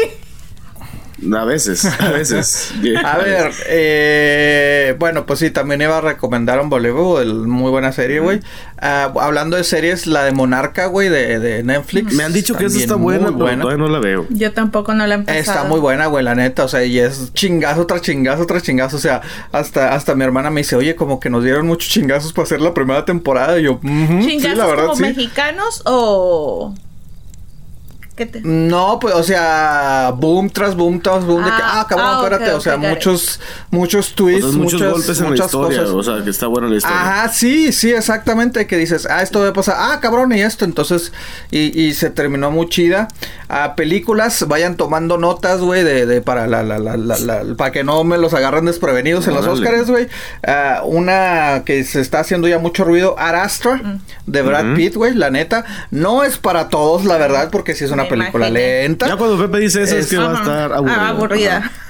A 1.33 1.45
veces, 1.45 1.85
a 1.85 2.09
veces. 2.11 2.73
A 3.05 3.17
ver, 3.17 3.51
eh, 3.67 4.95
bueno, 4.99 5.25
pues 5.25 5.39
sí, 5.39 5.49
también 5.51 5.81
iba 5.81 5.97
a 5.97 6.01
recomendar 6.01 6.59
Unbelievable, 6.59 7.23
el- 7.23 7.47
muy 7.47 7.71
buena 7.71 7.91
serie, 7.91 8.19
güey. 8.19 8.39
Ah, 8.81 9.11
hablando 9.19 9.57
de 9.57 9.63
series, 9.63 10.07
la 10.07 10.23
de 10.23 10.31
Monarca, 10.31 10.85
güey, 10.85 11.09
de, 11.09 11.39
de 11.39 11.63
Netflix. 11.63 12.13
Me 12.13 12.23
han 12.23 12.31
dicho 12.33 12.55
que 12.55 12.65
esa 12.65 12.79
está 12.79 12.95
buena, 12.95 13.31
muy 13.31 13.45
pero 13.45 13.61
todavía 13.61 13.77
no 13.83 13.89
la 13.89 13.99
veo. 13.99 14.25
Yo 14.29 14.53
tampoco 14.53 14.93
no 14.93 15.05
la 15.07 15.15
he 15.15 15.17
empezado. 15.17 15.39
Está 15.39 15.63
muy 15.65 15.79
buena, 15.79 16.05
güey, 16.07 16.23
la 16.23 16.35
neta, 16.35 16.63
o 16.63 16.67
sea, 16.67 16.83
y 16.85 16.99
es 16.99 17.33
chingazo 17.33 17.85
tras 17.85 18.01
chingazo 18.01 18.45
tras 18.45 18.63
chingazo, 18.63 18.95
o 18.97 18.99
sea, 18.99 19.21
hasta, 19.51 19.93
hasta 19.93 20.15
mi 20.15 20.23
hermana 20.23 20.49
me 20.49 20.61
dice, 20.61 20.75
oye, 20.75 20.95
como 20.95 21.19
que 21.19 21.29
nos 21.29 21.43
dieron 21.43 21.67
muchos 21.67 21.89
chingazos 21.91 22.31
para 22.33 22.43
hacer 22.45 22.61
la 22.61 22.73
primera 22.73 23.03
temporada, 23.05 23.59
y 23.59 23.63
yo, 23.63 23.73
"Ujú, 23.73 24.21
sí, 24.21 24.27
¿Chingazos 24.29 24.57
la 24.57 24.65
verdad, 24.67 24.83
como 24.85 24.95
sí. 24.95 25.03
mexicanos 25.03 25.81
o...? 25.85 26.73
¿Qué 28.19 28.25
te...? 28.25 28.41
No, 28.43 28.99
pues, 28.99 29.15
o 29.15 29.23
sea, 29.23 30.13
boom 30.15 30.49
tras 30.49 30.75
boom 30.75 30.99
tras 31.01 31.25
boom, 31.25 31.43
de 31.43 31.49
que, 31.49 31.55
Ah, 31.61 31.79
ah, 31.81 31.85
cabrón, 31.89 32.07
ah, 32.11 32.19
espérate, 32.21 32.51
o 32.51 32.59
sea, 32.61 32.75
muchos, 32.77 33.39
muchos 33.71 34.11
O 34.11 34.15
twists, 34.15 34.49
sea, 34.51 34.57
muchos 34.59 34.73
muchas, 34.73 34.91
golpes 34.91 35.17
en 35.17 35.23
la 35.23 35.29
muchas 35.31 35.45
historia. 35.45 35.79
cosas. 35.79 35.93
O 35.95 36.03
sea, 36.03 36.23
que 36.23 36.29
está 36.29 36.47
buena 36.47 36.67
la 36.67 36.75
historia. 36.75 36.99
Ajá, 37.01 37.29
sí, 37.29 37.71
sí, 37.71 37.91
exactamente, 37.91 38.67
que 38.67 38.75
dices, 38.77 39.07
ah, 39.09 39.21
esto 39.21 39.39
va 39.39 39.47
a 39.47 39.53
pasar, 39.53 39.75
ah, 39.79 39.99
cabrón, 40.01 40.33
y 40.33 40.41
esto, 40.41 40.65
entonces, 40.65 41.13
y, 41.49 41.81
y 41.81 41.93
se 41.93 42.09
terminó 42.09 42.51
muy 42.51 42.67
chida. 42.67 43.07
A 43.47 43.75
películas, 43.75 44.45
vayan 44.47 44.75
tomando 44.75 45.17
notas, 45.17 45.61
güey, 45.61 45.83
de, 45.83 46.05
de 46.05 46.21
para 46.21 46.45
la, 46.45 46.61
la, 46.61 46.77
la, 46.77 46.97
la, 46.97 47.17
la- 47.17 47.55
para 47.55 47.71
que 47.71 47.83
no 47.83 48.03
me 48.03 48.17
los 48.17 48.33
agarren 48.33 48.65
desprevenidos 48.65 49.27
en 49.27 49.33
los 49.33 49.45
Órale. 49.47 49.65
Oscars, 49.67 49.89
güey. 49.89 50.07
Ah, 50.45 50.81
una 50.83 51.63
que 51.65 51.83
se 51.85 52.01
está 52.01 52.19
haciendo 52.19 52.47
ya 52.49 52.59
mucho 52.59 52.83
ruido, 52.83 53.15
Arastra, 53.17 53.77
Mm. 53.77 54.01
de 54.25 54.41
Brad. 54.41 54.75
Pitt, 54.75 54.95
güey, 54.95 55.13
la 55.15 55.29
neta, 55.29 55.63
no 55.89 56.23
es 56.23 56.37
para 56.37 56.67
todos, 56.69 57.05
la 57.05 57.17
verdad, 57.17 57.49
porque 57.51 57.75
sí 57.75 57.85
es 57.85 57.91
una 57.91 58.08
película 58.09 58.47
imaginé. 58.49 58.81
lenta. 58.83 59.07
Ya 59.07 59.15
cuando 59.15 59.37
Pepe 59.37 59.59
dice 59.59 59.83
eso 59.83 59.97
es, 59.97 60.07
que 60.09 60.17
va 60.17 60.31
a 60.31 60.33
estar 60.41 60.71
Ah, 60.73 60.75
aburrida. 60.77 61.07
aburrida. 61.09 61.71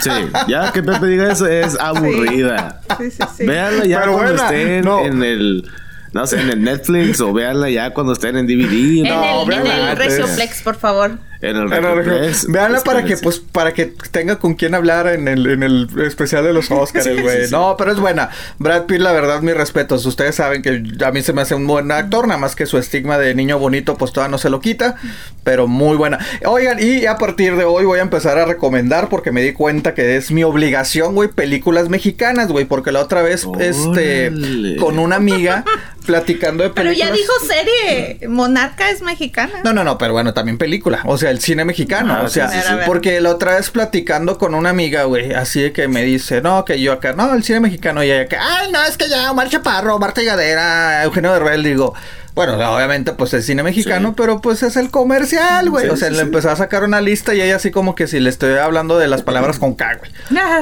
Sí, 0.00 0.10
ya 0.48 0.70
que 0.72 0.82
Pepe 0.82 1.06
diga 1.06 1.32
eso 1.32 1.46
es 1.46 1.78
aburrida. 1.80 2.80
Sí, 2.98 3.10
sí, 3.10 3.22
sí. 3.36 3.46
Véanla 3.46 3.84
ya 3.86 4.00
Pero 4.00 4.12
cuando 4.12 4.32
buena, 4.34 4.44
estén 4.44 4.84
no. 4.84 5.04
en 5.04 5.22
el. 5.22 5.70
No 6.12 6.26
sé, 6.26 6.40
en 6.40 6.50
el 6.50 6.62
Netflix 6.62 7.20
o 7.20 7.32
véanla 7.32 7.68
ya 7.70 7.90
cuando 7.90 8.12
estén 8.12 8.36
en 8.36 8.46
DVD. 8.46 8.98
En 8.98 9.02
no, 9.04 9.42
el, 9.44 9.52
en 9.52 9.66
el 9.66 10.48
por 10.64 10.76
favor. 10.76 11.18
En 11.40 11.56
el 11.56 11.68
Pero, 11.68 11.94
Regioplex. 11.94 12.46
Veanla 12.50 12.80
para 12.80 13.04
que, 13.04 13.16
pues, 13.18 13.38
para 13.38 13.74
que 13.74 13.92
tenga 14.10 14.36
con 14.38 14.54
quién 14.54 14.74
hablar 14.74 15.06
en 15.08 15.28
el, 15.28 15.46
en 15.46 15.62
el 15.62 15.88
especial 16.06 16.44
de 16.44 16.52
los 16.52 16.70
Oscars, 16.70 17.06
güey. 17.06 17.40
sí, 17.42 17.46
sí. 17.46 17.52
No, 17.52 17.76
pero 17.76 17.92
es 17.92 17.98
buena. 18.00 18.30
Brad 18.58 18.84
Pitt, 18.86 19.00
la 19.00 19.12
verdad, 19.12 19.42
mis 19.42 19.56
respetos. 19.56 20.04
Ustedes 20.06 20.34
saben 20.34 20.62
que 20.62 20.82
a 21.04 21.10
mí 21.12 21.22
se 21.22 21.32
me 21.32 21.42
hace 21.42 21.54
un 21.54 21.66
buen 21.66 21.90
actor, 21.92 22.26
nada 22.26 22.38
más 22.40 22.56
que 22.56 22.66
su 22.66 22.78
estigma 22.78 23.18
de 23.18 23.34
niño 23.34 23.58
bonito, 23.58 23.96
pues 23.96 24.12
todavía 24.12 24.30
no 24.30 24.38
se 24.38 24.50
lo 24.50 24.60
quita. 24.60 24.96
Pero 25.44 25.66
muy 25.68 25.96
buena. 25.96 26.18
Oigan, 26.44 26.78
y 26.82 27.06
a 27.06 27.16
partir 27.18 27.56
de 27.56 27.64
hoy 27.64 27.84
voy 27.84 27.98
a 27.98 28.02
empezar 28.02 28.38
a 28.38 28.44
recomendar, 28.46 29.08
porque 29.08 29.30
me 29.30 29.42
di 29.42 29.52
cuenta 29.52 29.94
que 29.94 30.16
es 30.16 30.30
mi 30.30 30.42
obligación, 30.44 31.14
güey, 31.14 31.28
películas 31.28 31.88
mexicanas, 31.88 32.48
güey. 32.48 32.64
Porque 32.64 32.92
la 32.92 33.00
otra 33.00 33.22
vez, 33.22 33.46
este, 33.60 34.32
con 34.78 34.98
una 34.98 35.16
amiga, 35.16 35.64
platicando 36.06 36.62
de 36.64 36.70
Pero 36.70 36.88
películas. 36.90 37.08
ya 37.10 37.14
dijo 37.14 37.32
serie. 37.46 38.28
Monarca 38.28 38.90
es 38.90 39.02
mexicana. 39.02 39.60
No, 39.64 39.72
no, 39.72 39.84
no, 39.84 39.98
pero 39.98 40.12
bueno, 40.12 40.34
también 40.34 40.58
película. 40.58 41.00
O 41.04 41.18
sea, 41.18 41.25
el 41.30 41.40
cine 41.40 41.64
mexicano. 41.64 42.14
Ah, 42.18 42.22
o 42.24 42.28
sea, 42.28 42.48
sí, 42.48 42.58
sí, 42.60 42.68
sí. 42.68 42.74
porque 42.86 43.20
la 43.20 43.30
otra 43.30 43.56
vez 43.56 43.70
platicando 43.70 44.38
con 44.38 44.54
una 44.54 44.70
amiga, 44.70 45.04
güey, 45.04 45.32
así 45.32 45.62
de 45.62 45.72
que 45.72 45.88
me 45.88 46.02
dice, 46.02 46.40
no, 46.40 46.64
que 46.64 46.80
yo 46.80 46.92
acá, 46.92 47.12
no, 47.12 47.32
el 47.34 47.42
cine 47.44 47.60
mexicano, 47.60 48.02
y 48.02 48.10
ella 48.10 48.26
que, 48.26 48.36
ay, 48.36 48.70
no, 48.72 48.82
es 48.84 48.96
que 48.96 49.08
ya, 49.08 49.30
Omar 49.30 49.48
Chaparro, 49.48 49.98
Marta 49.98 50.22
Gadera, 50.22 51.04
Eugenio 51.04 51.32
Derbez, 51.32 51.62
digo. 51.62 51.94
Bueno, 52.34 52.52
obviamente, 52.74 53.14
pues 53.14 53.32
el 53.32 53.42
cine 53.42 53.62
mexicano, 53.62 54.10
Sí. 54.10 54.14
pero 54.14 54.42
pues 54.42 54.62
es 54.62 54.76
el 54.76 54.90
comercial, 54.90 55.70
güey. 55.70 55.86
Sí, 55.86 55.90
o 55.90 55.96
sea, 55.96 56.10
sí, 56.10 56.16
le 56.16 56.20
empezó 56.20 56.50
a 56.50 56.56
sacar 56.56 56.84
una 56.84 57.00
lista 57.00 57.34
y 57.34 57.40
ella 57.40 57.56
así 57.56 57.70
como 57.70 57.94
que 57.94 58.06
si 58.06 58.20
le 58.20 58.28
estoy 58.28 58.58
hablando 58.58 58.98
de 58.98 59.08
las 59.08 59.22
palabras 59.22 59.58
con 59.58 59.74
K, 59.74 59.94
güey. 59.94 60.10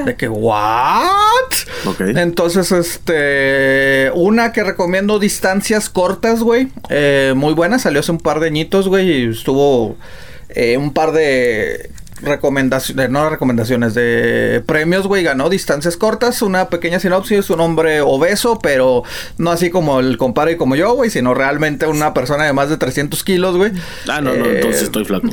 De 0.04 0.14
que, 0.14 0.28
¿what? 0.28 1.50
Ok. 1.86 2.02
Entonces, 2.14 2.70
este. 2.70 4.12
Una 4.14 4.52
que 4.52 4.62
recomiendo 4.62 5.18
distancias 5.18 5.90
cortas, 5.90 6.44
güey. 6.44 6.68
Eh, 6.90 7.32
muy 7.34 7.54
buena, 7.54 7.80
salió 7.80 7.98
hace 7.98 8.12
un 8.12 8.18
par 8.18 8.38
de 8.38 8.46
añitos, 8.46 8.86
güey. 8.86 9.10
Y 9.10 9.30
estuvo 9.30 9.96
eh, 10.54 10.76
un 10.76 10.90
par 10.90 11.12
de 11.12 11.88
recomendaciones, 12.22 13.10
no 13.10 13.28
recomendaciones, 13.28 13.94
de 13.94 14.62
premios, 14.66 15.06
güey. 15.06 15.22
Ganó 15.22 15.48
distancias 15.48 15.96
cortas. 15.96 16.42
Una 16.42 16.68
pequeña 16.68 17.00
sinopsis, 17.00 17.50
un 17.50 17.60
hombre 17.60 18.00
obeso, 18.00 18.58
pero 18.60 19.02
no 19.38 19.50
así 19.50 19.70
como 19.70 20.00
el 20.00 20.16
compadre 20.16 20.56
como 20.56 20.76
yo, 20.76 20.94
güey, 20.94 21.10
sino 21.10 21.34
realmente 21.34 21.86
una 21.86 22.14
persona 22.14 22.44
de 22.44 22.52
más 22.52 22.68
de 22.68 22.76
300 22.76 23.22
kilos, 23.24 23.56
güey. 23.56 23.72
Ah, 24.08 24.20
no, 24.20 24.34
no, 24.34 24.44
Eh, 24.44 24.56
entonces 24.56 24.82
estoy 24.84 25.04
flaco. 25.04 25.28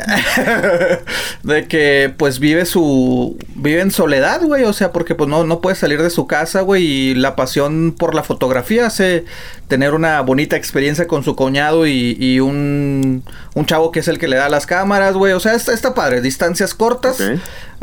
de 1.43 1.67
que 1.67 2.13
pues 2.17 2.39
vive 2.39 2.65
su 2.65 3.37
vive 3.55 3.81
en 3.81 3.91
soledad, 3.91 4.41
güey, 4.43 4.63
o 4.63 4.73
sea, 4.73 4.91
porque 4.91 5.15
pues 5.15 5.29
no 5.29 5.43
no 5.43 5.61
puede 5.61 5.75
salir 5.75 6.01
de 6.01 6.09
su 6.09 6.27
casa, 6.27 6.61
güey, 6.61 6.83
y 6.83 7.15
la 7.15 7.35
pasión 7.35 7.95
por 7.97 8.15
la 8.15 8.23
fotografía 8.23 8.87
hace 8.87 9.25
tener 9.67 9.93
una 9.93 10.19
bonita 10.21 10.57
experiencia 10.57 11.07
con 11.07 11.23
su 11.23 11.35
cuñado 11.35 11.87
y, 11.87 12.17
y 12.19 12.39
un 12.39 13.23
un 13.53 13.65
chavo 13.65 13.91
que 13.91 13.99
es 13.99 14.07
el 14.07 14.19
que 14.19 14.27
le 14.27 14.37
da 14.37 14.49
las 14.49 14.65
cámaras, 14.65 15.15
güey, 15.15 15.33
o 15.33 15.39
sea, 15.39 15.53
está, 15.53 15.73
está 15.73 15.93
padre, 15.93 16.21
distancias 16.21 16.73
cortas. 16.81 17.19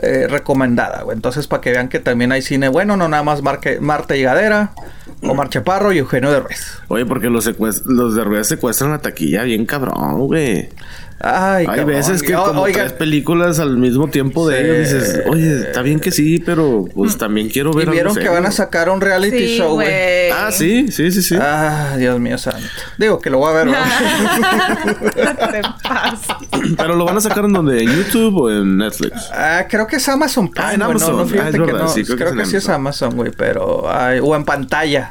Eh, 0.00 0.26
recomendada, 0.28 1.02
güey. 1.02 1.14
Entonces, 1.16 1.46
para 1.46 1.60
que 1.60 1.70
vean 1.70 1.88
que 1.88 1.98
también 2.00 2.32
hay 2.32 2.42
cine 2.42 2.68
bueno, 2.68 2.96
no 2.96 3.08
nada 3.08 3.22
más 3.22 3.42
Marque- 3.42 3.78
Marta 3.80 4.16
Higadera, 4.16 4.70
Omar 5.22 5.48
Chaparro 5.50 5.92
y 5.92 5.98
Eugenio 5.98 6.30
Derbez. 6.32 6.60
Oye, 6.88 7.04
porque 7.06 7.28
los, 7.28 7.46
los 7.86 8.14
de 8.14 8.24
Rueda 8.24 8.44
secuestran 8.44 8.90
la 8.90 8.98
taquilla 8.98 9.42
bien 9.44 9.66
cabrón, 9.66 10.18
güey. 10.26 10.68
Ay, 11.20 11.60
Hay 11.60 11.66
cabrón. 11.66 11.86
veces 11.86 12.22
que 12.22 12.32
como 12.32 12.62
tres 12.64 12.92
películas 12.92 13.58
al 13.58 13.76
mismo 13.76 14.08
tiempo 14.08 14.48
de 14.48 14.56
Sí. 14.58 14.64
ellos 14.64 14.78
dices, 14.78 15.22
oye, 15.28 15.60
está 15.62 15.82
bien 15.82 15.98
que 15.98 16.12
sí, 16.12 16.38
pero 16.44 16.84
pues 16.94 17.18
también 17.18 17.48
quiero 17.48 17.72
y 17.72 17.76
ver 17.76 17.90
vieron 17.90 18.12
algo 18.12 18.22
que 18.22 18.28
van 18.28 18.46
a 18.46 18.50
serio". 18.52 18.64
sacar 18.66 18.88
un 18.88 19.00
reality 19.00 19.36
Sí, 19.38 19.56
show, 19.58 19.74
güey. 19.74 20.30
Ah, 20.30 20.50
sí, 20.52 20.92
sí, 20.92 21.10
sí, 21.10 21.22
sí. 21.22 21.36
Ah, 21.40 21.94
Dios 21.98 22.20
mío 22.20 22.38
santo. 22.38 22.60
Digo 22.98 23.18
que 23.20 23.30
lo 23.30 23.38
voy 23.38 23.50
a 23.50 23.64
ver. 23.64 23.68
Pero 26.76 26.94
lo 26.96 27.04
van 27.04 27.16
a 27.16 27.20
sacar 27.20 27.44
en 27.44 27.52
donde, 27.52 27.82
en 27.82 27.90
YouTube 27.90 28.36
o 28.42 28.50
en 28.50 28.76
Netflix. 28.78 29.28
Ah, 29.32 29.64
creo 29.68 29.86
que 29.86 29.96
es 29.96 30.08
Amazon 30.08 30.48
Prime. 30.50 30.68
Ah, 30.68 30.72
en 30.74 30.78
no, 30.80 30.84
Amazon. 30.86 31.16
no, 31.16 31.22
Ah, 31.22 31.26
fíjate 31.26 31.56
es 31.58 31.62
que 31.64 31.72
no. 31.72 31.88
sí, 31.88 32.04
creo 32.04 32.16
creo 32.16 32.34
que 32.34 32.46
sí 32.46 32.56
es 32.56 32.68
Amazon. 32.68 32.78
Amazon, 33.08 33.16
güey, 33.16 33.32
pero 33.36 33.90
ay, 33.90 34.20
o 34.22 34.34
en 34.36 34.44
pantalla. 34.44 35.10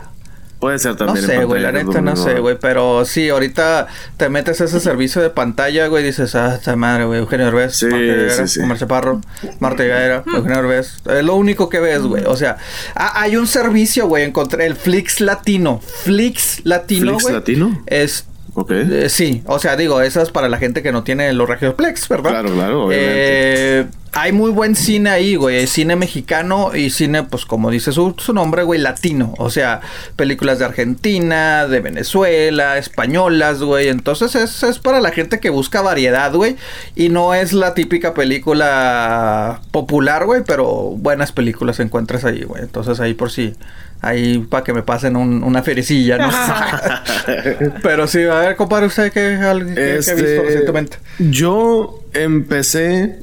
Puede 0.60 0.80
ser 0.80 0.96
también. 0.96 1.22
No 1.28 1.34
sé, 1.34 1.44
güey, 1.46 1.62
la 1.62 1.72
neta 1.72 2.02
no 2.02 2.16
sé, 2.16 2.40
güey. 2.40 2.58
Pero 2.60 3.06
sí, 3.06 3.30
ahorita 3.30 3.88
te 4.18 4.30
metes 4.30 4.60
a 4.62 4.66
ese 4.66 4.80
servicio 4.80 5.22
de 5.22 5.30
pantalla, 5.30 5.88
güey, 5.88 6.04
y 6.04 6.08
dices, 6.08 6.34
ah, 6.36 6.56
esta 6.56 6.76
madre, 6.76 7.06
güey, 7.06 7.20
Eugenio 7.20 7.46
Derbez, 7.46 7.76
Sí, 7.76 7.86
Marta 7.86 8.00
Higuera, 8.04 8.48
sí, 8.48 8.62
sí. 8.62 8.80
Chaparro, 8.80 9.22
Marta 9.60 9.84
Higuera, 9.84 10.24
Eugenio 10.26 10.56
Derbez. 10.58 10.98
Es 11.06 11.24
lo 11.24 11.36
único 11.36 11.70
que 11.70 11.80
ves, 11.80 12.02
güey. 12.02 12.24
O 12.26 12.36
sea, 12.36 12.58
ah, 12.96 13.22
hay 13.22 13.36
un 13.38 13.46
servicio, 13.48 14.08
güey, 14.08 14.24
encontré 14.24 14.66
el 14.66 14.76
Flix 14.76 15.22
Latino. 15.22 15.80
Flix 16.04 16.62
Latino, 16.66 17.20
¿Flix. 17.20 17.32
Latino? 17.32 17.84
Es 17.86 18.26
Ok. 18.56 18.72
eh, 18.72 19.10
sí, 19.10 19.44
o 19.46 19.60
sea, 19.60 19.76
digo, 19.76 20.02
eso 20.02 20.20
es 20.24 20.32
para 20.32 20.50
la 20.50 20.58
gente 20.58 20.82
que 20.82 20.92
no 20.92 21.04
tiene 21.04 21.32
los 21.34 21.48
Regioplex, 21.48 22.10
¿verdad? 22.10 22.32
Claro, 22.32 22.52
claro, 22.54 22.86
obviamente. 22.86 23.80
Eh, 23.82 23.86
hay 24.20 24.32
muy 24.32 24.50
buen 24.52 24.76
cine 24.76 25.10
ahí, 25.12 25.36
güey. 25.36 25.58
Hay 25.58 25.68
Cine 25.68 25.96
mexicano 25.96 26.76
y 26.76 26.90
cine, 26.90 27.24
pues 27.24 27.46
como 27.46 27.70
dice 27.70 27.92
su, 27.92 28.16
su 28.18 28.34
nombre, 28.34 28.64
güey, 28.64 28.80
latino. 28.82 29.34
O 29.38 29.50
sea, 29.52 29.82
películas 30.16 30.58
de 30.60 30.66
Argentina, 30.66 31.68
de 31.68 31.80
Venezuela, 31.82 32.78
españolas, 32.78 33.62
güey. 33.62 33.90
Entonces 33.90 34.34
es, 34.36 34.64
es 34.64 34.80
para 34.80 35.00
la 35.02 35.12
gente 35.12 35.40
que 35.40 35.50
busca 35.52 35.82
variedad, 35.82 36.34
güey. 36.34 36.56
Y 36.96 37.10
no 37.10 37.34
es 37.36 37.54
la 37.54 37.74
típica 37.76 38.14
película 38.14 39.62
popular, 39.72 40.26
güey, 40.26 40.42
pero 40.46 40.66
buenas 40.98 41.32
películas 41.32 41.80
encuentras 41.80 42.26
ahí, 42.26 42.44
güey. 42.44 42.64
Entonces 42.64 43.00
ahí 43.00 43.14
por 43.14 43.32
si... 43.32 43.54
Ahí 44.00 44.38
para 44.38 44.64
que 44.64 44.74
me 44.74 44.84
pasen 44.84 45.16
un- 45.16 45.44
una 45.44 45.64
fericilla, 45.64 46.20
¿no? 46.20 46.30
Pero 47.82 48.06
sí, 48.06 48.22
a 48.26 48.36
ver, 48.36 48.56
compadre, 48.56 48.86
¿usted 48.86 49.12
qué 49.12 49.40
ha 49.42 49.54
visto 49.56 49.82
Este, 49.82 50.42
recientemente? 50.44 50.98
Yo 51.18 52.04
empecé 52.14 53.20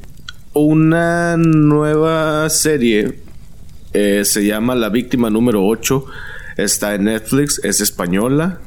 una 0.55 1.37
nueva 1.37 2.49
serie. 2.49 3.19
eh, 3.93 4.25
se 4.25 4.45
llama 4.45 4.75
La 4.75 4.89
Víctima 4.89 5.29
número 5.29 5.65
8. 5.65 6.05
Está 6.57 6.95
en 6.95 7.05
Netflix. 7.05 7.61
Es 7.63 7.81
española. 7.81 8.59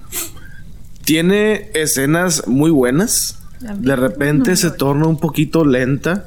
Tiene 1.05 1.71
escenas 1.75 2.47
muy 2.47 2.71
buenas. 2.71 3.41
De 3.61 3.97
repente 3.97 4.55
se 4.57 4.71
torna 4.71 5.07
un 5.07 5.19
poquito 5.19 5.65
lenta. 5.65 6.27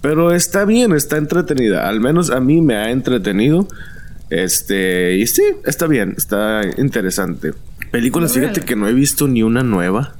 Pero 0.00 0.32
está 0.32 0.64
bien, 0.64 0.92
está 0.92 1.16
entretenida. 1.16 1.88
Al 1.88 2.00
menos 2.00 2.30
a 2.30 2.40
mí 2.40 2.60
me 2.60 2.76
ha 2.76 2.90
entretenido. 2.90 3.68
Este, 4.30 5.16
y 5.16 5.26
sí, 5.26 5.42
está 5.64 5.86
bien, 5.86 6.14
está 6.16 6.62
interesante. 6.78 7.52
Películas, 7.90 8.32
fíjate 8.32 8.62
que 8.62 8.76
no 8.76 8.88
he 8.88 8.94
visto 8.94 9.28
ni 9.28 9.42
una 9.42 9.62
nueva. 9.62 10.14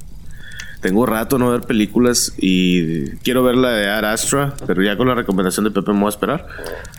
Tengo 0.83 1.05
rato 1.05 1.39
no 1.39 1.49
ver 1.49 1.61
películas 1.61 2.33
y 2.37 3.07
quiero 3.23 3.41
ver 3.41 3.55
la 3.55 3.71
de 3.71 3.89
Ad 3.89 4.03
Astra, 4.05 4.53
pero 4.67 4.83
ya 4.83 4.97
con 4.97 5.07
la 5.07 5.15
recomendación 5.15 5.63
de 5.63 5.71
Pepe 5.71 5.93
me 5.93 5.99
voy 6.01 6.07
a 6.07 6.09
esperar. 6.09 6.45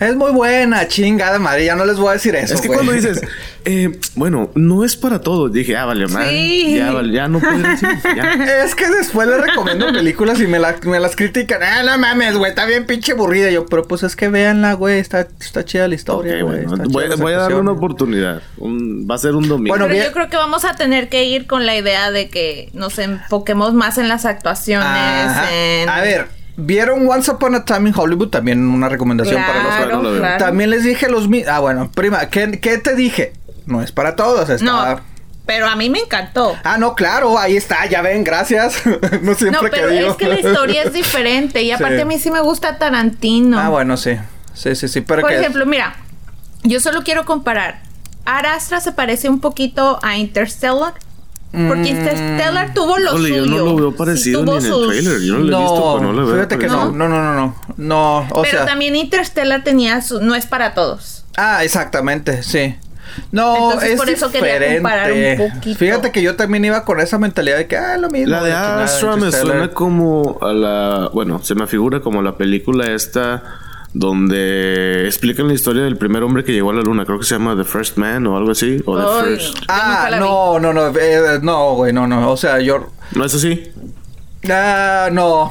Es 0.01 0.17
muy 0.17 0.33
buena, 0.33 0.89
chingada 0.89 1.39
madre, 1.39 1.67
ya 1.67 1.77
no 1.77 1.85
les 1.85 1.97
voy 1.99 2.09
a 2.09 2.13
decir 2.15 2.35
eso. 2.35 2.55
es 2.55 2.61
que 2.63 2.69
güey. 2.69 2.79
cuando 2.79 2.93
dices, 2.95 3.21
eh, 3.67 4.01
bueno, 4.17 4.51
no 4.55 4.85
es 4.87 4.97
para 4.97 5.21
todos, 5.21 5.53
dije, 5.53 5.77
ah, 5.77 5.85
vale, 5.85 6.07
madre, 6.09 6.31
Sí. 6.31 6.77
ya, 6.79 6.93
vale, 6.93 7.13
ya 7.13 7.29
no 7.29 7.41
puedo 7.41 7.59
decir, 7.59 7.89
ya. 8.17 8.33
Es 8.65 8.75
que 8.75 8.89
después 8.89 9.29
les 9.29 9.39
recomiendo 9.41 9.93
películas 9.93 10.41
y 10.41 10.47
me, 10.47 10.59
la- 10.59 10.77
me 10.85 10.99
las 10.99 11.15
critican. 11.15 11.63
Ah, 11.63 11.83
no 11.83 11.99
mames, 11.99 12.39
güey, 12.39 12.49
está 12.51 12.65
bien 12.65 12.87
pinche 12.87 13.13
aburrida. 13.13 13.51
Yo, 13.51 13.67
pero 13.67 13.87
pues 13.87 14.03
es 14.03 14.17
que 14.17 14.29
véanla, 14.29 14.73
güey, 14.73 14.99
está, 14.99 15.29
está 15.39 15.63
chida 15.65 15.87
la 15.89 15.95
historia, 15.95 16.43
güey. 16.43 16.65
bueno, 16.65 16.85
está 16.85 17.23
voy, 17.23 17.33
a 17.35 17.37
darle 17.37 17.59
una 17.59 17.73
oportunidad. 17.73 18.41
Un- 18.57 19.07
va 19.11 19.17
a 19.17 19.19
ser 19.19 19.35
un 19.35 19.47
domingo. 19.47 19.69
Bueno, 19.75 19.85
Pero 19.85 19.95
bien. 19.95 20.07
yo 20.07 20.13
creo 20.13 20.31
que 20.31 20.37
vamos 20.39 20.65
a 20.65 20.75
tener 20.75 21.11
que 21.11 21.25
ir 21.27 21.47
con 21.47 21.67
la 21.67 21.77
idea 21.77 22.11
de 22.11 22.31
que 22.31 22.71
nos 22.73 22.99
enfoquemos 22.99 23.74
más 23.75 23.99
en 23.99 24.09
las 24.09 24.25
actuaciones. 24.25 24.87
Ajá. 24.89 25.53
en- 25.53 25.89
A 25.89 26.01
ver, 26.01 26.29
¿vieron 26.57 27.09
Once 27.09 27.31
Upon 27.31 27.55
a 27.55 27.65
Time 27.65 27.89
in 27.91 27.95
Hollywood? 27.97 28.29
También 28.29 28.67
una 28.69 28.89
recomendación 28.89 29.43
para 29.43 29.87
los 29.89 30.03
no 30.03 30.19
claro. 30.19 30.45
También 30.45 30.71
les 30.71 30.85
dije 30.85 31.09
los 31.09 31.29
mi... 31.29 31.43
Ah, 31.45 31.59
bueno, 31.61 31.91
prima, 31.95 32.27
¿qué, 32.31 32.59
qué 32.61 32.79
te 32.79 32.95
dije? 32.95 33.33
No 33.67 33.83
es 33.83 33.93
para 33.93 34.15
todos, 34.17 34.49
está... 34.49 34.65
No, 34.65 35.01
pero 35.47 35.67
a 35.69 35.77
mí 35.77 35.91
me 35.91 35.99
encantó. 35.99 36.57
Ah, 36.65 36.79
no, 36.79 36.95
claro, 36.95 37.39
ahí 37.39 37.57
está, 37.57 37.85
ya 37.87 38.01
ven, 38.01 38.25
gracias. 38.25 38.81
no 39.23 39.35
siempre 39.35 39.51
No, 39.51 39.61
que 39.63 39.69
pero 39.71 39.89
digo. 39.89 40.11
es 40.13 40.17
que 40.17 40.27
la 40.27 40.41
historia 40.41 40.83
es 40.85 40.93
diferente. 40.95 41.63
Y 41.63 41.71
aparte 41.73 41.97
Sí. 41.97 42.03
a 42.03 42.05
mí 42.07 42.19
sí 42.19 42.31
me 42.31 42.41
gusta 42.41 42.79
Tarantino. 42.79 43.59
Ah, 43.61 43.69
bueno, 43.69 43.97
sí. 43.99 44.17
Sí, 44.55 44.75
sí, 44.75 44.89
sí, 44.89 45.01
pero 45.03 45.21
Por 45.21 45.31
que... 45.31 45.41
ejemplo, 45.41 45.67
mira, 45.67 45.97
yo 46.63 46.81
solo 46.81 47.03
quiero 47.05 47.27
comparar. 47.27 47.83
Arastra 48.25 48.81
se 48.81 48.93
parece 48.93 49.29
un 49.29 49.41
poquito 49.41 49.99
a 50.03 50.17
Interstellar. 50.17 50.95
Porque 51.69 51.89
Interstellar 51.91 52.75
tuvo 52.75 52.99
lo 52.99 53.11
Híjole, 53.11 53.29
suyo. 53.29 53.45
yo 53.45 53.51
no 53.51 53.59
lo 53.65 53.77
veo 53.77 53.91
Sí, 53.93 53.97
parecido 53.99 54.45
tuvo 54.45 54.53
ni 54.53 54.59
en 54.59 54.65
el 54.65 54.71
sus- 54.73 54.87
trailer. 54.89 55.21
Yo 55.23 55.33
no 55.35 55.39
lo 55.41 55.57
he 55.57 55.61
visto, 55.61 55.95
pero 55.99 56.13
no 56.13 56.13
lo 56.21 56.27
veo. 56.27 56.35
fíjate 56.37 56.59
que 56.59 56.67
no, 56.67 56.73
parecido. 56.77 56.97
no, 56.99 57.09
no, 57.09 57.23
no, 57.23 57.35
no, 57.35 57.55
no, 57.77 58.19
o 58.31 58.43
Pero 58.43 58.59
sea, 58.59 58.67
también 58.67 58.97
Interstellar 58.97 59.63
tenía 59.65 60.01
su... 60.03 60.21
No 60.21 60.35
es 60.35 60.47
para 60.47 60.75
todos. 60.75 61.25
ah, 61.37 61.63
exactamente, 61.65 62.43
sí. 62.43 62.75
No, 63.31 63.67
Entonces, 63.71 63.91
es 63.93 63.97
por 63.97 64.11
eso 64.11 64.31
quería 64.33 64.55
diferente. 64.55 64.77
comparar 64.83 65.13
un 65.13 65.37
poquito. 65.53 65.79
Fíjate 65.79 66.11
que 66.11 66.21
yo 66.23 66.35
también 66.35 66.65
iba 66.65 66.85
con 66.85 66.99
esa 66.99 67.17
mentalidad 67.19 67.59
de 67.59 67.69
que, 67.69 67.77
ah, 67.77 67.97
lo 67.97 68.11
mismo. 68.11 68.29
La 68.31 68.43
de 68.43 68.53
Astra 68.53 69.15
me 69.17 69.31
suena 69.31 69.69
como 69.71 70.39
a 70.43 70.53
la. 70.53 71.11
Bueno, 71.13 71.41
se 71.45 71.55
me 71.55 71.69
figura 71.69 72.01
como 72.01 72.23
la 72.23 72.37
película 72.37 72.91
esta 72.91 73.43
donde 73.95 75.07
explican 75.07 75.47
la 75.47 75.55
historia 75.55 75.85
del 75.85 75.97
primer 75.97 76.23
hombre 76.25 76.45
que 76.45 76.53
llegó 76.53 76.71
a 76.71 76.75
la 76.75 76.83
luna. 76.83 77.07
Creo 77.07 77.19
que 77.19 77.25
se 77.25 77.37
llama 77.37 77.57
The 77.57 77.65
First 77.65 77.97
Man 77.97 78.27
o 78.27 78.37
algo 78.37 78.51
así. 78.51 78.83
O 78.85 78.99
The 78.99 79.25
First. 79.25 79.59
Ah, 79.69 80.11
no, 80.19 80.59
no, 80.59 80.73
no, 80.73 80.89
eh, 80.89 81.39
no, 81.41 81.75
güey, 81.77 81.93
no, 81.93 82.07
no, 82.07 82.31
o 82.31 82.37
sea, 82.37 82.61
yo... 82.61 82.89
¿No 83.15 83.25
es 83.25 83.35
así? 83.35 83.71
Ah, 84.51 85.09
no, 85.11 85.51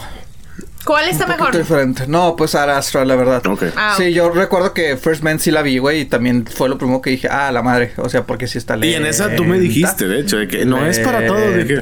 ¿Cuál 0.86 1.08
está 1.10 1.26
un 1.26 1.32
mejor? 1.32 1.56
diferente. 1.58 2.04
No, 2.08 2.36
pues 2.36 2.56
Ara 2.56 2.78
Astra, 2.78 3.06
la 3.06 3.16
verdad. 3.16 3.46
Ok. 3.48 3.64
Ah, 3.76 3.96
Sí, 3.98 4.12
yo 4.14 4.30
recuerdo 4.30 4.74
que 4.74 4.98
First 4.98 5.24
Man 5.24 5.40
sí 5.40 5.50
la 5.52 5.62
vi, 5.62 5.78
güey, 5.78 6.02
y 6.02 6.06
también 6.06 6.46
fue 6.46 6.68
lo 6.70 6.78
primero 6.78 7.02
que 7.02 7.12
dije, 7.12 7.28
ah, 7.32 7.52
la 7.52 7.62
madre, 7.62 7.94
o 7.98 8.10
sea, 8.10 8.24
porque 8.24 8.48
sí 8.48 8.58
está 8.58 8.78
Y 8.82 8.94
en 8.94 9.06
esa 9.06 9.36
tú 9.36 9.44
me 9.44 9.52
lenta. 9.58 9.62
dijiste, 9.64 10.08
de 10.08 10.20
hecho, 10.20 10.38
de 10.38 10.48
que 10.48 10.66
no 10.66 10.86
es 10.86 11.00
para 11.00 11.26
todos. 11.28 11.56
Dije, 11.56 11.82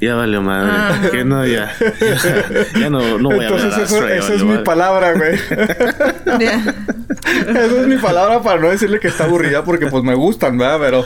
ya 0.00 0.14
valió 0.16 0.42
madre. 0.42 0.70
Ah. 0.74 1.00
Que 1.10 1.24
no, 1.24 1.46
ya. 1.46 1.72
Ya, 2.78 2.90
no, 2.90 3.18
no 3.18 3.30
voy 3.30 3.44
a 3.44 3.48
Entonces 3.48 3.92
hablar 3.92 4.12
eso, 4.12 4.22
valió 4.28 4.34
es 4.36 4.42
mi 4.42 4.48
madre. 4.50 4.64
palabra, 4.64 5.12
güey. 5.14 5.38
Ya. 6.40 6.62
Esa 7.48 7.80
es 7.80 7.86
mi 7.86 7.96
palabra 7.96 8.40
para 8.42 8.60
no 8.60 8.70
decirle 8.70 9.00
que 9.00 9.08
está 9.08 9.24
aburrida 9.24 9.64
porque 9.64 9.86
pues 9.88 10.04
me 10.04 10.14
gustan, 10.14 10.56
¿verdad? 10.56 10.78
Pero... 10.80 11.04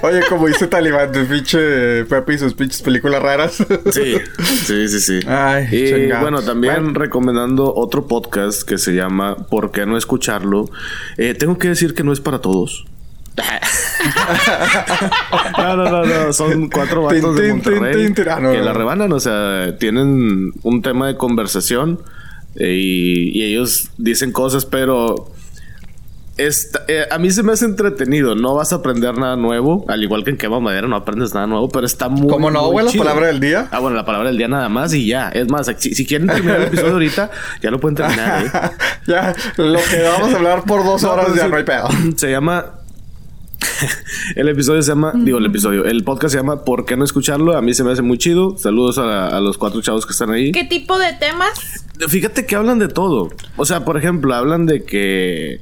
Oye, 0.00 0.20
como 0.28 0.46
dice 0.48 0.66
Talibán, 0.66 1.12
tu 1.12 1.24
pinche 1.26 2.04
Pepe 2.06 2.34
y 2.34 2.38
sus 2.38 2.54
pinches 2.54 2.80
películas 2.82 3.22
raras. 3.22 3.56
Sí, 3.92 4.16
sí, 4.64 4.88
sí, 4.88 5.00
sí. 5.00 5.20
Ay, 5.28 5.68
y 5.70 6.11
bueno, 6.20 6.42
también 6.42 6.74
Bueno. 6.74 6.98
recomendando 6.98 7.74
otro 7.74 8.06
podcast 8.06 8.62
que 8.62 8.78
se 8.78 8.94
llama 8.94 9.36
¿Por 9.48 9.70
qué 9.70 9.86
no 9.86 9.96
escucharlo? 9.96 10.66
Eh, 11.16 11.34
tengo 11.34 11.58
que 11.58 11.68
decir 11.68 11.94
que 11.94 12.04
no 12.04 12.12
es 12.12 12.20
para 12.20 12.40
todos. 12.40 12.84
no, 15.58 15.76
no, 15.76 15.90
no, 15.90 16.04
no, 16.04 16.32
son 16.32 16.68
cuatro 16.68 17.02
vatos 17.02 17.36
de 17.36 17.54
Monterrey. 17.54 18.12
Ah, 18.28 18.40
que 18.52 18.58
la 18.58 18.72
rebanan, 18.72 19.12
o 19.12 19.20
sea, 19.20 19.76
tienen 19.78 20.52
un 20.62 20.82
tema 20.82 21.06
de 21.06 21.16
conversación 21.16 22.00
eh, 22.56 22.74
y, 22.74 23.38
y 23.38 23.44
ellos 23.44 23.90
dicen 23.96 24.32
cosas, 24.32 24.66
pero 24.66 25.30
Está- 26.46 26.84
eh, 26.88 27.06
a 27.10 27.18
mí 27.18 27.30
se 27.30 27.42
me 27.42 27.52
hace 27.52 27.64
entretenido. 27.64 28.34
No 28.34 28.54
vas 28.54 28.72
a 28.72 28.76
aprender 28.76 29.16
nada 29.16 29.36
nuevo. 29.36 29.84
Al 29.88 30.02
igual 30.02 30.24
que 30.24 30.30
en 30.30 30.36
Quema 30.38 30.60
Madera 30.60 30.88
no 30.88 30.96
aprendes 30.96 31.34
nada 31.34 31.46
nuevo, 31.46 31.68
pero 31.68 31.86
está 31.86 32.08
muy. 32.08 32.28
¿Cómo 32.28 32.50
no, 32.50 32.68
güey? 32.70 32.86
La 32.86 32.92
palabra 32.92 33.26
del 33.28 33.40
día. 33.40 33.68
Ah, 33.70 33.78
bueno, 33.78 33.96
la 33.96 34.04
palabra 34.04 34.28
del 34.28 34.38
día 34.38 34.48
nada 34.48 34.68
más 34.68 34.92
y 34.94 35.06
ya. 35.06 35.28
Es 35.28 35.48
más, 35.48 35.70
si, 35.78 35.94
si 35.94 36.06
quieren 36.06 36.26
terminar 36.28 36.60
el 36.60 36.66
episodio 36.68 36.92
ahorita, 36.94 37.30
ya 37.62 37.70
lo 37.70 37.80
pueden 37.80 37.96
terminar, 37.96 38.44
¿eh? 38.46 38.50
ya, 39.06 39.34
lo 39.56 39.78
que 39.90 40.02
vamos 40.02 40.32
a 40.32 40.36
hablar 40.36 40.64
por 40.64 40.84
dos 40.84 41.02
No, 41.02 41.12
horas 41.12 41.26
pero 41.26 41.36
ya 41.36 41.44
sí, 41.44 41.50
no 41.50 41.56
hay 41.56 41.64
pedo. 41.64 41.88
Se 42.16 42.30
llama. 42.30 42.64
el 44.36 44.48
episodio 44.48 44.82
se 44.82 44.90
llama. 44.90 45.12
Digo, 45.14 45.38
el 45.38 45.46
episodio. 45.46 45.84
El 45.84 46.02
podcast 46.04 46.32
se 46.32 46.38
llama 46.38 46.64
¿Por 46.64 46.84
qué 46.84 46.96
no 46.96 47.04
escucharlo? 47.04 47.56
A 47.56 47.62
mí 47.62 47.74
se 47.74 47.84
me 47.84 47.92
hace 47.92 48.02
muy 48.02 48.18
chido. 48.18 48.56
Saludos 48.58 48.98
a, 48.98 49.28
a 49.28 49.40
los 49.40 49.58
cuatro 49.58 49.80
chavos 49.80 50.06
que 50.06 50.12
están 50.12 50.30
ahí. 50.30 50.52
¿Qué 50.52 50.64
tipo 50.64 50.98
de 50.98 51.12
temas? 51.14 51.84
Fíjate 52.08 52.46
que 52.46 52.56
hablan 52.56 52.78
de 52.80 52.88
todo. 52.88 53.30
O 53.56 53.64
sea, 53.64 53.84
por 53.84 53.96
ejemplo, 53.96 54.34
hablan 54.34 54.66
de 54.66 54.84
que. 54.84 55.60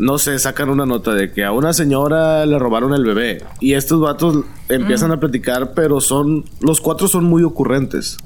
No 0.00 0.18
sé, 0.18 0.38
sacan 0.38 0.70
una 0.70 0.86
nota 0.86 1.14
de 1.14 1.30
que 1.32 1.44
a 1.44 1.52
una 1.52 1.72
señora 1.72 2.44
le 2.46 2.58
robaron 2.58 2.94
el 2.94 3.04
bebé. 3.04 3.44
Y 3.60 3.74
estos 3.74 4.00
vatos 4.00 4.44
empiezan 4.68 5.12
a 5.12 5.20
platicar, 5.20 5.72
pero 5.74 6.00
son. 6.00 6.44
Los 6.60 6.80
cuatro 6.80 7.06
son 7.06 7.24
muy 7.24 7.42
ocurrentes. 7.42 8.16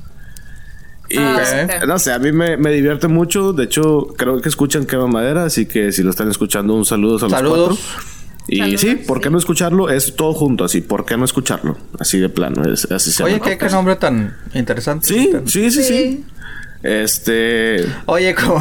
Y 1.10 1.18
Ah, 1.18 1.66
no 1.86 1.98
sé, 1.98 2.12
a 2.12 2.18
mí 2.18 2.32
me, 2.32 2.56
me 2.56 2.70
divierte 2.70 3.08
mucho. 3.08 3.52
De 3.52 3.64
hecho, 3.64 4.06
creo 4.16 4.40
que 4.40 4.48
escuchan 4.48 4.86
Quema 4.86 5.06
Madera. 5.06 5.44
Así 5.44 5.66
que 5.66 5.92
si 5.92 6.02
lo 6.02 6.10
están 6.10 6.30
escuchando, 6.30 6.74
un 6.74 6.84
saludo 6.86 7.18
a 7.18 7.20
los 7.22 7.30
Saludos. 7.30 7.78
cuatro. 7.78 8.10
Y 8.46 8.58
Saludos, 8.58 8.80
sí, 8.80 8.94
¿por 9.06 9.20
qué 9.20 9.28
sí. 9.28 9.32
no 9.32 9.38
escucharlo? 9.38 9.90
Es 9.90 10.16
todo 10.16 10.32
junto, 10.34 10.64
así. 10.64 10.80
¿Por 10.80 11.04
qué 11.04 11.16
no 11.16 11.24
escucharlo? 11.24 11.76
Así 11.98 12.18
de 12.18 12.28
plano. 12.28 12.62
es- 12.70 12.90
así 12.90 13.10
se 13.10 13.22
Oye, 13.22 13.34
llama. 13.34 13.44
¿qué, 13.46 13.58
qué 13.58 13.68
nombre 13.68 13.96
tan 13.96 14.34
interesante. 14.54 15.06
Sí, 15.06 15.30
sí, 15.46 15.70
sí, 15.70 15.82
sí. 15.82 16.24
Este. 16.84 17.84
Oye, 18.06 18.34
como, 18.34 18.60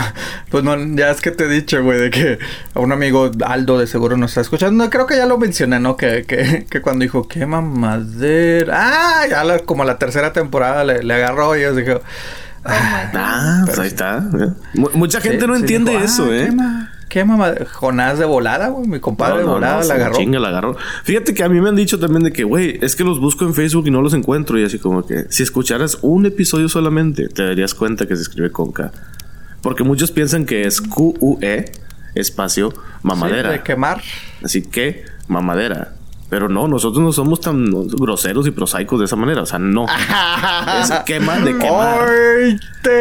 pues 0.49 0.63
no, 0.63 0.75
ya 0.95 1.11
es 1.11 1.19
que 1.19 1.31
te 1.31 1.43
he 1.43 1.47
dicho, 1.49 1.83
güey, 1.83 1.99
de 1.99 2.09
que 2.09 2.39
a 2.73 2.79
un 2.79 2.91
amigo 2.93 3.29
Aldo 3.45 3.77
de 3.77 3.85
seguro 3.85 4.15
nos 4.15 4.31
está 4.31 4.41
escuchando. 4.41 4.89
Creo 4.89 5.05
que 5.05 5.17
ya 5.17 5.25
lo 5.25 5.37
mencioné, 5.37 5.79
¿no? 5.81 5.97
Que, 5.97 6.23
que, 6.23 6.65
que 6.69 6.81
cuando 6.81 7.03
dijo, 7.03 7.27
qué 7.27 7.45
mamadera. 7.45 8.77
Ah, 9.21 9.27
ya 9.29 9.43
la- 9.43 9.59
como 9.59 9.83
la 9.83 9.97
tercera 9.99 10.31
temporada 10.31 10.83
le, 10.85 11.03
le 11.03 11.13
agarró 11.13 11.55
y 11.57 11.61
yo 11.61 11.75
dije, 11.75 11.99
Oh. 12.65 12.69
Ah, 12.71 13.63
pues 13.65 13.77
ahí 13.77 13.87
está. 13.89 14.19
¿eh? 14.39 14.47
Mu- 14.75 14.89
mucha 14.93 15.19
gente 15.19 15.41
Sí, 15.41 15.47
no 15.47 15.55
sí, 15.55 15.59
entiende 15.63 15.91
dijo, 15.91 16.03
eso, 16.05 16.27
"Ah, 16.31 16.35
¿eh? 16.37 16.49
¿Qué 17.09 17.23
mamá? 17.25 17.53
Jonás 17.71 18.17
de 18.19 18.25
volada, 18.25 18.69
güey. 18.69 18.87
Mi 18.87 18.99
compadre 18.99 19.39
de 19.39 19.45
volada 19.45 19.83
la 19.83 19.93
agarró. 19.93 20.15
Chinga, 20.15 20.39
la 20.39 20.49
agarró. 20.49 20.75
Fíjate 21.03 21.33
que 21.33 21.43
a 21.43 21.49
mí 21.49 21.61
me 21.61 21.69
han 21.69 21.75
dicho 21.75 21.99
también 21.99 22.23
de 22.23 22.31
que, 22.31 22.43
güey, 22.43 22.79
es 22.81 22.95
que 22.95 23.03
los 23.03 23.19
busco 23.19 23.45
en 23.45 23.53
Facebook 23.53 23.87
y 23.87 23.91
no 23.91 24.01
los 24.01 24.13
encuentro. 24.13 24.59
Y 24.59 24.63
así 24.63 24.79
como 24.79 25.05
que, 25.05 25.25
si 25.29 25.43
escucharas 25.43 25.99
un 26.01 26.25
episodio 26.25 26.69
solamente, 26.69 27.27
te 27.29 27.45
darías 27.45 27.73
cuenta 27.73 28.07
que 28.07 28.15
se 28.15 28.23
escribe 28.23 28.51
con 28.51 28.71
K. 28.71 28.91
Porque 29.61 29.83
muchos 29.83 30.11
piensan 30.11 30.45
que 30.45 30.63
es 30.63 30.81
Q-U-E, 30.81 31.71
espacio, 32.15 32.73
mamadera. 33.01 33.51
Sí, 33.51 33.57
de 33.57 33.63
quemar. 33.63 34.01
Así 34.43 34.61
que, 34.61 35.05
mamadera. 35.27 35.93
Pero 36.33 36.49
no, 36.49 36.67
nosotros 36.67 37.03
no 37.03 37.13
somos 37.13 37.41
tan 37.41 37.63
groseros 37.89 38.47
y 38.47 38.49
prosaicos 38.49 38.97
de 38.97 39.05
esa 39.05 39.15
manera. 39.15 39.43
O 39.43 39.45
sea, 39.45 39.59
no. 39.59 39.85
es 40.81 40.89
quema 41.05 41.37
de 41.37 41.55
quemar. 41.59 42.09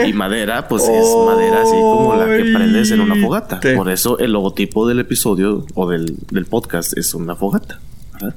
Y 0.04 0.12
madera, 0.12 0.68
pues 0.68 0.82
es 0.82 1.06
madera 1.26 1.62
así 1.62 1.70
como 1.70 2.14
la 2.14 2.26
que 2.26 2.52
prendes 2.54 2.90
en 2.90 3.00
una 3.00 3.16
fogata. 3.16 3.58
Por 3.74 3.90
eso 3.90 4.18
el 4.18 4.34
logotipo 4.34 4.86
del 4.86 5.00
episodio 5.00 5.64
o 5.74 5.88
del, 5.88 6.14
podcast 6.50 6.92
es 6.98 7.14
una 7.14 7.34
fogata. 7.34 7.80
¿verdad? 8.12 8.34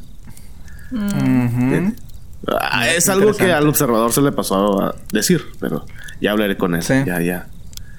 Ah, 2.48 2.88
es 2.88 3.10
algo 3.10 3.34
que 3.34 3.52
al 3.52 3.68
observador 3.68 4.14
se 4.14 4.22
le 4.22 4.32
pasó 4.32 4.82
a 4.82 4.96
decir, 5.12 5.44
pero 5.60 5.86
ya 6.22 6.32
hablaré 6.32 6.56
con 6.56 6.74
él. 6.74 6.82
Ya, 7.06 7.20
ya. 7.20 7.48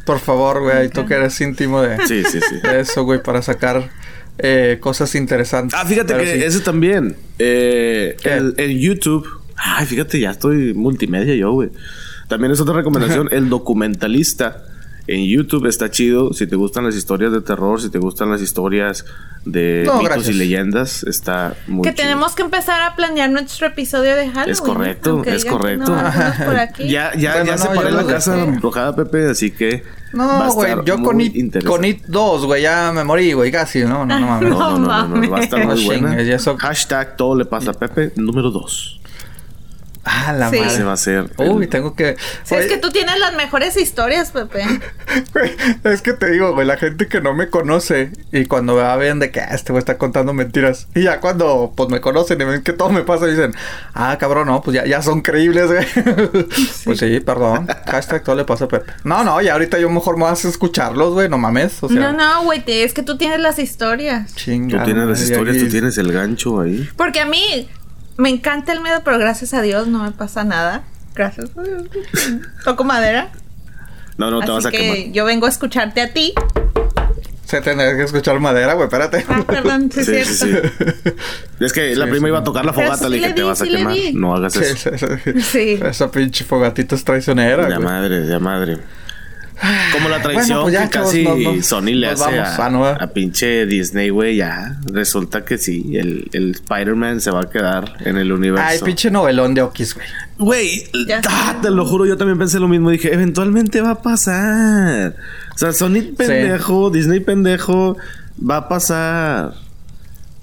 Por 0.06 0.18
favor, 0.18 0.62
güey, 0.62 0.88
tú 0.88 1.04
que 1.04 1.12
eres 1.12 1.38
íntimo 1.42 1.82
de, 1.82 1.98
sí, 2.06 2.24
sí, 2.24 2.40
sí. 2.40 2.56
de 2.62 2.80
eso, 2.80 3.04
güey, 3.04 3.22
para 3.22 3.42
sacar 3.42 3.90
eh, 4.38 4.78
cosas 4.80 5.14
interesantes. 5.14 5.78
Ah, 5.78 5.84
fíjate 5.84 6.14
que 6.14 6.44
ese 6.44 6.60
también. 6.60 7.16
Eh, 7.38 8.16
el, 8.56 8.78
YouTube. 8.78 9.26
Ay, 9.56 9.86
fíjate, 9.86 10.20
ya 10.20 10.30
estoy 10.30 10.74
multimedia 10.74 11.34
yo, 11.34 11.52
güey. 11.52 11.70
También 12.28 12.52
es 12.52 12.60
otra 12.60 12.74
recomendación. 12.74 13.28
el 13.32 13.48
documentalista 13.48 14.64
en 15.06 15.26
YouTube 15.26 15.66
está 15.66 15.90
chido. 15.90 16.32
Si 16.32 16.46
te 16.46 16.56
gustan 16.56 16.84
las 16.84 16.94
historias 16.94 17.32
de 17.32 17.40
terror, 17.40 17.80
si 17.80 17.90
te 17.90 17.98
gustan 17.98 18.30
las 18.30 18.40
historias 18.40 19.04
de 19.44 19.88
mitos 19.98 20.28
y 20.28 20.32
leyendas, 20.32 21.04
está 21.04 21.54
muy 21.68 21.82
Que 21.82 21.92
tenemos 21.92 22.34
que 22.34 22.42
empezar 22.42 22.82
a 22.82 22.96
planear 22.96 23.30
nuestro 23.30 23.68
episodio 23.68 24.16
de 24.16 24.28
Halloween. 24.28 24.50
Es 24.50 24.60
correcto, 24.60 25.22
es 25.24 25.44
correcto. 25.44 25.96
ya 26.78 27.14
ya, 27.14 27.44
ya 27.44 27.56
separé 27.56 27.92
la 27.92 28.04
casa 28.04 28.42
embrujada, 28.42 28.94
Pepe, 28.96 29.28
así 29.28 29.52
que. 29.52 29.84
No, 30.12 30.52
güey, 30.52 30.74
yo 30.84 31.02
con 31.02 31.20
It, 31.20 31.64
con 31.64 31.84
It 31.84 32.04
2, 32.06 32.46
güey, 32.46 32.62
ya 32.62 32.90
me 32.92 33.04
morí, 33.04 33.32
güey, 33.32 33.52
casi, 33.52 33.80
no, 33.80 34.06
no, 34.06 34.18
no 34.18 34.26
mames. 34.26 34.50
No, 34.50 34.78
no, 34.78 35.08
no, 35.08 35.30
va 35.30 35.38
a 35.38 35.40
estar 35.42 35.64
muy 35.64 35.84
buena. 35.84 36.16
Hashtag 36.58 37.16
todo 37.16 37.36
le 37.36 37.44
pasa 37.44 37.70
a 37.72 37.74
Pepe, 37.74 38.12
número 38.16 38.50
2. 38.50 39.00
Ah, 40.08 40.32
la 40.32 40.50
sí. 40.50 40.60
madre. 40.60 40.84
va 40.84 40.92
a 40.92 40.94
hacer. 40.94 41.30
Uy, 41.36 41.66
tengo 41.66 41.96
que. 41.96 42.16
Sí, 42.44 42.54
es 42.54 42.66
que 42.66 42.78
tú 42.78 42.90
tienes 42.90 43.18
las 43.18 43.34
mejores 43.34 43.76
historias, 43.76 44.30
Pepe. 44.30 44.62
es 45.84 46.00
que 46.00 46.12
te 46.12 46.30
digo, 46.30 46.54
güey, 46.54 46.64
la 46.64 46.76
gente 46.76 47.08
que 47.08 47.20
no 47.20 47.34
me 47.34 47.50
conoce 47.50 48.12
y 48.30 48.46
cuando 48.46 48.76
me 48.76 48.96
ven 48.98 49.18
de 49.18 49.32
que 49.32 49.40
ah, 49.40 49.48
este 49.52 49.72
güey 49.72 49.80
está 49.80 49.98
contando 49.98 50.32
mentiras. 50.32 50.86
Y 50.94 51.02
ya 51.02 51.20
cuando 51.20 51.72
pues 51.76 51.88
me 51.88 52.00
conocen 52.00 52.40
y 52.40 52.44
ven 52.44 52.62
que 52.62 52.72
todo 52.72 52.90
me 52.90 53.02
pasa, 53.02 53.26
dicen, 53.26 53.52
ah, 53.94 54.16
cabrón, 54.20 54.46
no, 54.46 54.62
pues 54.62 54.76
ya, 54.76 54.86
ya 54.86 55.02
son 55.02 55.22
creíbles, 55.22 55.66
güey. 55.66 55.86
Pues 56.84 57.00
sí, 57.00 57.18
perdón. 57.20 57.66
Hashtag 57.86 58.22
todo 58.22 58.36
le 58.36 58.44
pasa 58.44 58.66
a 58.66 58.68
Pepe. 58.68 58.92
No, 59.02 59.24
no, 59.24 59.40
ya 59.40 59.54
ahorita 59.54 59.78
yo 59.80 59.90
mejor 59.90 60.16
me 60.16 60.24
vas 60.24 60.44
a 60.44 60.48
escucharlos, 60.48 61.14
güey, 61.14 61.28
no 61.28 61.36
mames. 61.36 61.82
O 61.82 61.88
sea, 61.88 61.98
no, 61.98 62.12
no, 62.12 62.44
güey, 62.44 62.62
es 62.66 62.94
que 62.94 63.02
tú 63.02 63.18
tienes 63.18 63.40
las 63.40 63.58
historias. 63.58 64.34
Chinga. 64.36 64.78
Tú 64.78 64.84
tienes 64.84 65.08
las 65.08 65.20
historias, 65.20 65.58
tú 65.58 65.68
tienes 65.68 65.98
el 65.98 66.12
gancho 66.12 66.60
ahí. 66.60 66.88
Porque 66.96 67.20
a 67.20 67.26
mí, 67.26 67.68
me 68.16 68.30
encanta 68.30 68.72
el 68.72 68.80
miedo, 68.80 69.02
pero 69.04 69.18
gracias 69.18 69.54
a 69.54 69.62
Dios 69.62 69.86
no 69.88 70.02
me 70.02 70.12
pasa 70.12 70.44
nada. 70.44 70.82
Gracias 71.14 71.50
a 71.56 71.62
Dios. 71.62 71.84
Toco 72.64 72.84
madera. 72.84 73.30
No, 74.18 74.30
no 74.30 74.40
te 74.40 74.50
vas 74.50 74.66
a 74.66 74.70
que 74.70 75.10
Yo 75.12 75.24
vengo 75.24 75.46
a 75.46 75.48
escucharte 75.48 76.00
a 76.00 76.12
ti. 76.12 76.32
Se 77.44 77.60
tendría 77.60 77.96
que 77.96 78.02
escuchar 78.02 78.40
madera, 78.40 78.74
güey, 78.74 78.86
espérate. 78.86 79.24
Ah, 79.28 79.44
perdón, 79.46 79.90
sí, 79.92 80.04
sí, 80.04 80.24
sí, 80.24 80.50
Es 81.60 81.72
que 81.72 81.94
la 81.94 82.08
prima 82.08 82.26
iba 82.26 82.40
a 82.40 82.44
tocar 82.44 82.64
la 82.64 82.72
fogata, 82.72 83.08
le 83.08 83.18
dije, 83.18 83.34
te 83.34 83.42
vas 83.44 83.62
a 83.62 83.64
quemar. 83.66 83.96
No 84.14 84.34
hagas 84.34 84.56
eso. 84.56 84.90
Sí, 85.40 85.78
Esa 85.80 86.10
pinche 86.10 86.44
fogatita 86.44 86.96
es 86.96 87.04
traicionera. 87.04 87.68
Ya 87.68 87.78
madre, 87.78 88.26
ya 88.26 88.40
madre. 88.40 88.78
Como 89.92 90.08
la 90.08 90.20
traición 90.20 90.62
pues 90.62 90.78
que 90.78 90.88
casi 90.90 91.62
Sony 91.62 91.94
le 91.94 92.08
hace 92.08 92.38
a, 92.38 93.10
pinche 93.12 93.64
Disney, 93.66 94.10
güey, 94.10 94.36
ya. 94.36 94.76
Resulta 94.84 95.44
que 95.44 95.56
sí, 95.56 95.96
el, 95.96 96.28
el 96.32 96.50
Spider-Man 96.52 97.20
se 97.20 97.30
va 97.30 97.42
a 97.42 97.50
quedar 97.50 97.96
en 98.04 98.18
el 98.18 98.32
universo. 98.32 98.66
Ay, 98.66 98.78
pinche 98.84 99.10
novelón 99.10 99.54
de 99.54 99.62
Okis, 99.62 99.94
güey. 99.94 100.06
Güey, 100.38 100.84
ah, 101.28 101.58
te 101.62 101.70
lo 101.70 101.86
juro, 101.86 102.04
yo 102.04 102.18
también 102.18 102.38
pensé 102.38 102.60
lo 102.60 102.68
mismo. 102.68 102.90
Dije, 102.90 103.12
eventualmente 103.12 103.80
va 103.80 103.92
a 103.92 104.02
pasar. 104.02 105.16
O 105.54 105.58
sea, 105.58 105.72
Sony 105.72 106.14
pendejo, 106.16 106.90
Disney 106.90 107.20
pendejo, 107.20 107.96
va 108.38 108.56
a 108.58 108.68
pasar. 108.68 109.54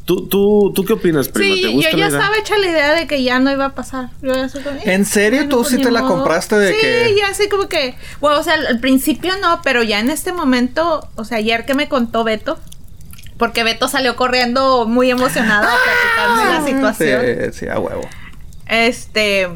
¿Tú, 0.05 0.27
tú, 0.27 0.73
¿Tú 0.75 0.83
qué 0.83 0.93
opinas, 0.93 1.29
prima? 1.29 1.55
Sí, 1.55 1.81
yo 1.81 1.97
ya 1.97 2.07
estaba 2.07 2.35
hecha 2.37 2.57
la 2.57 2.67
idea 2.67 2.93
de 2.93 3.07
que 3.07 3.23
ya 3.23 3.39
no 3.39 3.51
iba 3.51 3.65
a 3.65 3.73
pasar. 3.73 4.09
Yo 4.21 4.33
ya 4.33 4.49
¿En 4.83 5.05
serio? 5.05 5.47
¿Tú 5.47 5.63
sí 5.63 5.77
te 5.77 5.91
la 5.91 6.01
compraste 6.01 6.57
de 6.57 6.73
que...? 6.73 7.07
Sí, 7.07 7.15
ya 7.17 7.29
así 7.29 7.47
como 7.47 7.69
que... 7.69 7.95
Bueno, 8.19 8.39
o 8.39 8.43
sea, 8.43 8.55
al 8.55 8.79
principio 8.81 9.33
no, 9.41 9.61
pero 9.63 9.81
ya 9.81 9.99
en 10.01 10.09
este 10.09 10.33
momento... 10.33 11.07
O 11.15 11.23
sea, 11.23 11.37
ayer 11.37 11.65
que 11.65 11.73
me 11.73 11.87
contó 11.87 12.23
Beto... 12.25 12.59
Porque 13.37 13.63
Beto 13.63 13.87
salió 13.87 14.15
corriendo 14.15 14.85
muy 14.85 15.09
emocionado 15.09 15.67
a 15.67 15.75
platicarme 15.83 16.53
la 16.53 16.65
situación. 16.65 17.21
Sí, 17.53 17.59
sí, 17.59 17.67
a 17.67 17.79
huevo. 17.79 18.07
Este... 18.67 19.47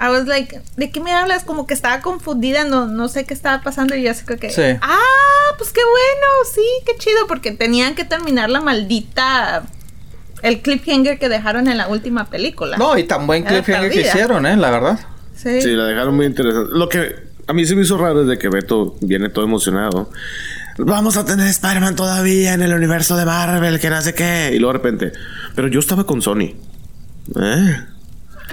I 0.00 0.08
was 0.08 0.26
like, 0.26 0.60
¿de 0.76 0.90
qué 0.90 1.00
me 1.00 1.12
hablas? 1.12 1.44
Como 1.44 1.66
que 1.66 1.74
estaba 1.74 2.00
confundida, 2.00 2.64
no, 2.64 2.86
no 2.86 3.08
sé 3.08 3.26
qué 3.26 3.34
estaba 3.34 3.62
pasando 3.62 3.94
y 3.94 4.02
yo 4.02 4.10
así 4.10 4.24
que... 4.24 4.50
Sí. 4.50 4.62
Ah, 4.80 5.54
pues 5.58 5.72
qué 5.72 5.82
bueno, 5.84 6.26
sí, 6.54 6.64
qué 6.86 6.96
chido, 6.98 7.26
porque 7.28 7.50
tenían 7.50 7.94
que 7.94 8.04
terminar 8.04 8.48
la 8.48 8.60
maldita... 8.60 9.64
El 10.42 10.62
cliffhanger 10.62 11.18
que 11.18 11.28
dejaron 11.28 11.68
en 11.68 11.76
la 11.76 11.88
última 11.88 12.30
película. 12.30 12.78
No, 12.78 12.96
y 12.96 13.04
tan 13.04 13.26
buen 13.26 13.44
cliffhanger 13.44 13.90
que 13.90 14.00
hicieron, 14.00 14.46
¿eh? 14.46 14.56
La 14.56 14.70
verdad. 14.70 14.98
Sí. 15.36 15.60
Sí, 15.60 15.72
la 15.72 15.84
dejaron 15.84 16.16
muy 16.16 16.24
interesante. 16.24 16.70
Lo 16.72 16.88
que 16.88 17.14
a 17.46 17.52
mí 17.52 17.66
se 17.66 17.76
me 17.76 17.82
hizo 17.82 17.98
raro 17.98 18.22
es 18.22 18.26
de 18.26 18.38
que 18.38 18.48
Beto 18.48 18.96
viene 19.02 19.28
todo 19.28 19.44
emocionado. 19.44 20.10
Vamos 20.78 21.18
a 21.18 21.26
tener 21.26 21.46
Spider-Man 21.46 21.94
todavía 21.94 22.54
en 22.54 22.62
el 22.62 22.72
universo 22.72 23.18
de 23.18 23.26
Marvel, 23.26 23.78
que 23.80 23.90
no 23.90 24.00
sé 24.00 24.14
qué. 24.14 24.50
Y 24.54 24.58
luego 24.58 24.72
de 24.72 24.78
repente, 24.78 25.12
pero 25.54 25.68
yo 25.68 25.78
estaba 25.80 26.04
con 26.04 26.22
Sony. 26.22 26.54
¿Eh? 27.38 27.76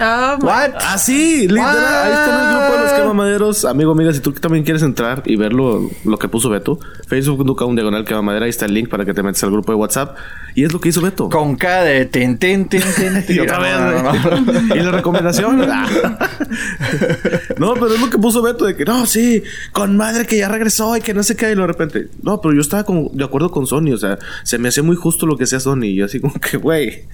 Oh 0.00 0.36
What? 0.40 0.74
Ah, 0.80 0.96
sí, 0.96 1.48
literal. 1.48 1.76
Ahí 1.76 2.12
está 2.12 2.28
en 2.28 2.46
el 2.46 2.56
grupo 2.56 2.72
de 2.72 2.82
los 2.82 2.92
quemamaderos. 2.92 3.64
Amigo, 3.64 3.92
amiga, 3.92 4.12
si 4.12 4.20
tú 4.20 4.32
también 4.32 4.64
quieres 4.64 4.82
entrar 4.82 5.22
y 5.24 5.36
ver 5.36 5.52
lo, 5.52 5.90
que 6.18 6.28
puso 6.28 6.48
Beto, 6.48 6.78
Facebook.com 7.06 7.74
diagonal 7.74 8.04
quemamadera. 8.04 8.44
Ahí 8.44 8.50
está 8.50 8.66
el 8.66 8.74
link 8.74 8.88
para 8.88 9.04
que 9.04 9.12
te 9.12 9.22
metas 9.22 9.42
al 9.42 9.50
grupo 9.50 9.72
de 9.72 9.76
WhatsApp. 9.76 10.16
Y 10.58 10.64
es 10.64 10.72
lo 10.72 10.80
que 10.80 10.88
hizo 10.88 11.00
Beto. 11.00 11.28
Con 11.28 11.54
K 11.54 11.84
de 11.84 12.04
ten, 12.06 12.36
ten, 12.36 12.68
ten, 12.68 12.82
ten. 12.96 13.24
y 13.28 13.38
otra 13.38 13.60
vez. 13.60 13.74
y 14.74 14.80
la 14.80 14.90
recomendación. 14.90 15.58
no, 17.58 17.74
pero 17.74 17.94
es 17.94 18.00
lo 18.00 18.10
que 18.10 18.18
puso 18.18 18.42
Beto 18.42 18.64
de 18.64 18.74
que 18.74 18.84
no, 18.84 19.06
sí, 19.06 19.44
con 19.70 19.96
madre 19.96 20.26
que 20.26 20.36
ya 20.36 20.48
regresó 20.48 20.96
y 20.96 21.00
que 21.00 21.14
no 21.14 21.22
sé 21.22 21.36
qué. 21.36 21.52
Y 21.52 21.54
de 21.54 21.64
repente, 21.64 22.08
no, 22.22 22.40
pero 22.40 22.54
yo 22.54 22.60
estaba 22.60 22.84
de 23.12 23.24
acuerdo 23.24 23.52
con 23.52 23.68
Sony. 23.68 23.92
O 23.94 23.98
sea, 23.98 24.18
se 24.42 24.58
me 24.58 24.70
hacía 24.70 24.82
muy 24.82 24.96
justo 24.96 25.26
lo 25.26 25.36
que 25.36 25.46
sea 25.46 25.60
Sony. 25.60 25.84
Y 25.84 25.94
yo 25.94 26.06
así 26.06 26.18
como 26.18 26.34
que, 26.40 26.56
güey. 26.56 27.04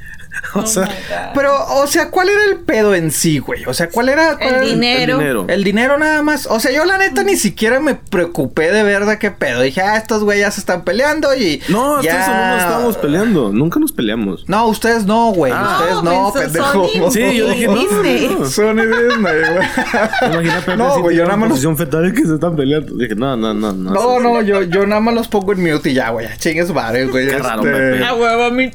o 0.54 0.60
oh 0.60 0.66
sea, 0.66 1.32
pero, 1.34 1.52
o 1.82 1.86
sea, 1.86 2.10
¿cuál 2.10 2.30
era 2.30 2.46
el 2.50 2.60
pedo 2.60 2.94
en 2.94 3.10
sí, 3.10 3.40
güey? 3.40 3.66
O 3.66 3.74
sea, 3.74 3.90
¿cuál 3.90 4.08
era, 4.08 4.38
el, 4.40 4.70
dinero. 4.70 5.46
el, 5.48 5.62
dinero. 5.62 5.98
nada 5.98 6.22
más. 6.22 6.46
O 6.46 6.58
sea, 6.60 6.72
yo 6.72 6.86
la 6.86 6.96
neta 6.96 7.24
ni 7.24 7.36
siquiera 7.36 7.78
me 7.78 7.94
preocupé 7.94 8.72
de 8.72 8.84
ver 8.84 9.04
de 9.04 9.18
qué 9.18 9.30
pedo. 9.30 9.60
Dije, 9.60 9.82
ah, 9.82 9.98
estos 9.98 10.24
güeyes 10.24 10.46
ya 10.46 10.50
se 10.50 10.60
están 10.60 10.82
peleando 10.82 11.34
y. 11.34 11.60
No, 11.68 12.00
ya... 12.00 12.22
eso 12.22 12.32
no 12.32 12.48
nos 12.48 12.62
estábamos 12.62 12.96
peleando. 12.96 13.33
Nunca 13.34 13.80
nos 13.80 13.92
peleamos. 13.92 14.48
No, 14.48 14.66
ustedes 14.68 15.04
no, 15.04 15.32
güey. 15.32 15.52
Ah, 15.54 15.78
ustedes 15.80 16.02
no, 16.02 16.32
pendejo. 16.32 17.10
sí, 17.10 17.36
yo 17.36 17.48
dije, 17.48 17.66
no. 17.66 17.74
Disney. 17.76 18.36
No, 18.38 18.46
Sony 18.46 18.86
Disney, 18.86 19.18
güey. 19.20 20.76
No, 20.76 21.00
güey, 21.00 21.16
yo 21.16 21.24
nada 21.24 21.36
más. 21.36 21.50
posición 21.50 21.76
fetal 21.76 22.12
que 22.12 22.24
se 22.24 22.34
están 22.34 22.56
peleando. 22.56 22.94
Dije, 22.94 23.14
no, 23.14 23.36
no, 23.36 23.54
no. 23.54 23.72
No, 23.72 23.92
no, 23.92 24.20
no 24.20 24.42
yo, 24.42 24.62
yo 24.62 24.86
nada 24.86 25.00
más 25.00 25.14
los 25.14 25.28
pongo 25.28 25.52
en 25.52 25.62
mute 25.62 25.90
y 25.90 25.94
ya, 25.94 26.10
güey. 26.10 26.26
Chingues 26.38 26.72
varios, 26.72 27.10
güey. 27.10 27.28
Qué 27.28 27.38
raro, 27.38 27.62
este... 27.62 28.04
A 28.04 28.14
huevo, 28.14 28.50
me 28.50 28.72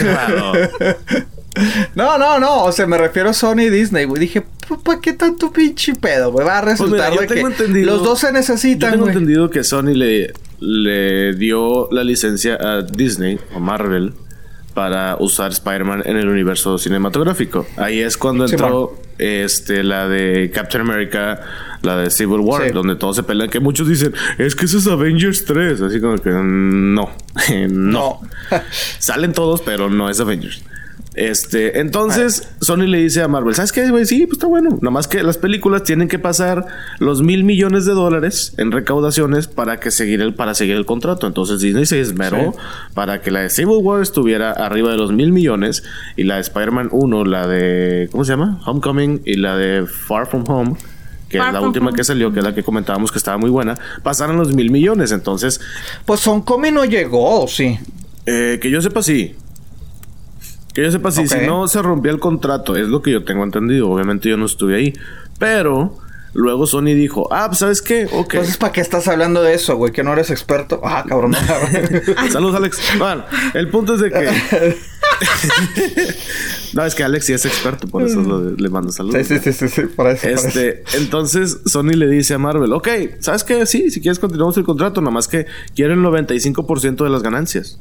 raro. 0.00 0.52
No, 1.94 2.18
no, 2.18 2.38
no. 2.38 2.64
O 2.64 2.72
sea, 2.72 2.86
me 2.86 2.98
refiero 2.98 3.30
a 3.30 3.32
Sony 3.32 3.62
y 3.62 3.70
Disney, 3.70 4.04
güey. 4.04 4.20
Dije, 4.20 4.44
¿para 4.84 5.00
qué 5.00 5.12
tanto 5.12 5.52
pinche 5.52 5.94
pedo, 5.94 6.30
güey? 6.30 6.46
Va 6.46 6.58
a 6.58 6.62
pues 6.62 6.78
resultar 6.78 7.12
de 7.12 7.26
que 7.26 7.84
los 7.84 8.02
dos 8.02 8.20
se 8.20 8.32
necesitan, 8.32 8.90
Yo 8.90 8.96
tengo 8.96 9.08
entendido 9.08 9.50
que 9.50 9.64
Sony 9.64 9.94
le, 9.94 10.32
le 10.60 11.34
dio 11.34 11.88
la 11.90 12.04
licencia 12.04 12.58
a 12.60 12.82
Disney 12.82 13.38
o 13.54 13.60
Marvel 13.60 14.12
para 14.74 15.16
usar 15.18 15.50
Spider-Man 15.50 16.02
en 16.04 16.16
el 16.16 16.28
universo 16.28 16.78
cinematográfico. 16.78 17.66
Ahí 17.76 18.00
es 18.00 18.16
cuando 18.16 18.46
entró 18.46 18.96
este 19.18 19.82
la 19.82 20.08
de 20.08 20.52
Captain 20.54 20.82
America, 20.82 21.40
la 21.82 21.96
de 21.96 22.10
Civil 22.10 22.40
War, 22.40 22.72
donde 22.72 22.94
todos 22.94 23.16
se 23.16 23.24
pelean, 23.24 23.50
que 23.50 23.58
muchos 23.58 23.88
dicen, 23.88 24.14
es 24.38 24.54
que 24.54 24.66
eso 24.66 24.78
es 24.78 24.86
Avengers 24.86 25.44
3, 25.44 25.80
así 25.80 26.00
como 26.00 26.16
que 26.18 26.30
no, 26.32 27.10
no. 27.68 28.20
Salen 28.98 29.32
todos, 29.32 29.62
pero 29.62 29.90
no 29.90 30.08
es 30.08 30.20
Avengers. 30.20 30.62
Este, 31.18 31.80
entonces 31.80 32.48
Sony 32.60 32.86
le 32.86 32.98
dice 32.98 33.22
a 33.22 33.26
Marvel, 33.26 33.52
¿sabes 33.52 33.72
qué, 33.72 33.90
güey? 33.90 34.06
Sí, 34.06 34.24
pues 34.26 34.34
está 34.34 34.46
bueno. 34.46 34.70
Nada 34.80 34.92
más 34.92 35.08
que 35.08 35.24
las 35.24 35.36
películas 35.36 35.82
tienen 35.82 36.06
que 36.06 36.20
pasar 36.20 36.64
los 37.00 37.22
mil 37.22 37.42
millones 37.42 37.86
de 37.86 37.92
dólares 37.92 38.54
en 38.56 38.70
recaudaciones 38.70 39.48
para 39.48 39.80
que 39.80 39.90
seguir 39.90 40.20
el, 40.22 40.34
para 40.34 40.54
seguir 40.54 40.76
el 40.76 40.86
contrato. 40.86 41.26
Entonces 41.26 41.60
Disney 41.60 41.86
se 41.86 41.98
esmeró 41.98 42.54
para 42.94 43.20
que 43.20 43.32
la 43.32 43.40
de 43.40 43.50
Civil 43.50 43.78
War 43.82 44.00
estuviera 44.00 44.52
arriba 44.52 44.92
de 44.92 44.96
los 44.96 45.10
mil 45.10 45.32
millones 45.32 45.82
y 46.14 46.22
la 46.22 46.36
de 46.36 46.42
Spider-Man 46.42 46.90
1, 46.92 47.24
la 47.24 47.48
de, 47.48 48.08
¿cómo 48.12 48.24
se 48.24 48.30
llama? 48.30 48.60
Homecoming 48.64 49.22
y 49.24 49.34
la 49.38 49.56
de 49.56 49.86
Far 49.86 50.28
From 50.28 50.44
Home 50.46 50.76
que 51.28 51.38
es 51.38 51.52
la 51.52 51.60
última 51.60 51.92
que 51.92 52.04
salió, 52.04 52.32
que 52.32 52.38
es 52.38 52.44
la 52.44 52.54
que 52.54 52.62
comentábamos 52.62 53.10
que 53.10 53.18
estaba 53.18 53.36
muy 53.36 53.50
buena, 53.50 53.74
pasaron 54.04 54.36
los 54.36 54.54
mil 54.54 54.70
millones. 54.70 55.10
Entonces. 55.10 55.60
Pues 56.06 56.24
Homecoming 56.26 56.74
no 56.74 56.84
llegó, 56.84 57.46
sí. 57.48 57.76
Eh, 58.24 58.60
que 58.62 58.70
yo 58.70 58.80
sepa, 58.80 59.02
sí. 59.02 59.34
Que 60.78 60.84
yo 60.84 60.92
sepa, 60.92 61.10
sí, 61.10 61.26
si 61.26 61.38
no 61.38 61.66
se 61.66 61.82
rompía 61.82 62.12
el 62.12 62.20
contrato, 62.20 62.76
es 62.76 62.86
lo 62.86 63.02
que 63.02 63.10
yo 63.10 63.24
tengo 63.24 63.42
entendido. 63.42 63.90
Obviamente 63.90 64.28
yo 64.28 64.36
no 64.36 64.46
estuve 64.46 64.76
ahí. 64.76 64.92
Pero 65.36 65.98
luego 66.34 66.68
Sony 66.68 66.94
dijo, 66.94 67.26
ah, 67.32 67.46
pues 67.48 67.58
¿sabes 67.58 67.82
qué? 67.82 68.04
Ok. 68.12 68.34
Entonces, 68.34 68.58
¿para 68.58 68.72
qué 68.72 68.80
estás 68.80 69.08
hablando 69.08 69.42
de 69.42 69.54
eso, 69.54 69.74
güey? 69.74 69.90
Que 69.90 70.04
no 70.04 70.12
eres 70.12 70.30
experto. 70.30 70.80
Ah, 70.84 71.04
cabrón. 71.04 71.34
Saludos, 72.30 72.54
Alex. 72.54 72.80
Bueno, 72.96 73.24
el 73.54 73.68
punto 73.70 73.94
es 73.94 74.02
de 74.02 74.10
que... 74.12 74.76
no, 76.74 76.84
es 76.84 76.94
que 76.94 77.02
Alex 77.02 77.26
sí 77.26 77.32
es 77.32 77.44
experto, 77.44 77.88
por 77.88 78.04
eso 78.04 78.54
le 78.56 78.68
mando 78.68 78.92
saludos. 78.92 79.26
Sí, 79.26 79.40
sí, 79.40 79.52
sí, 79.52 79.66
sí, 79.66 79.82
para 79.96 80.12
eso, 80.12 80.28
este, 80.28 80.84
Entonces, 80.94 81.58
Sony 81.66 81.94
le 81.96 82.06
dice 82.06 82.34
a 82.34 82.38
Marvel, 82.38 82.72
ok, 82.72 82.88
¿sabes 83.18 83.42
qué? 83.42 83.66
Sí, 83.66 83.90
si 83.90 84.00
quieres 84.00 84.20
continuamos 84.20 84.56
el 84.58 84.62
contrato, 84.62 85.00
nada 85.00 85.10
más 85.10 85.26
que 85.26 85.46
quieren 85.74 85.98
el 85.98 86.04
95% 86.04 87.02
de 87.02 87.10
las 87.10 87.24
ganancias. 87.24 87.80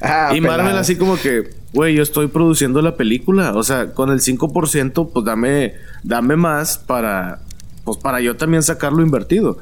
Ah, 0.00 0.32
y 0.34 0.40
Marvel 0.40 0.76
así 0.76 0.96
como 0.96 1.16
que, 1.16 1.50
güey, 1.72 1.94
yo 1.94 2.02
estoy 2.02 2.28
produciendo 2.28 2.80
la 2.82 2.96
película. 2.96 3.52
O 3.54 3.62
sea, 3.62 3.92
con 3.92 4.10
el 4.10 4.20
5%, 4.20 5.10
pues 5.12 5.24
dame, 5.24 5.74
dame 6.02 6.36
más 6.36 6.78
para, 6.78 7.40
pues 7.84 7.98
para 7.98 8.20
yo 8.20 8.36
también 8.36 8.62
sacar 8.62 8.92
lo 8.92 9.02
invertido. 9.02 9.58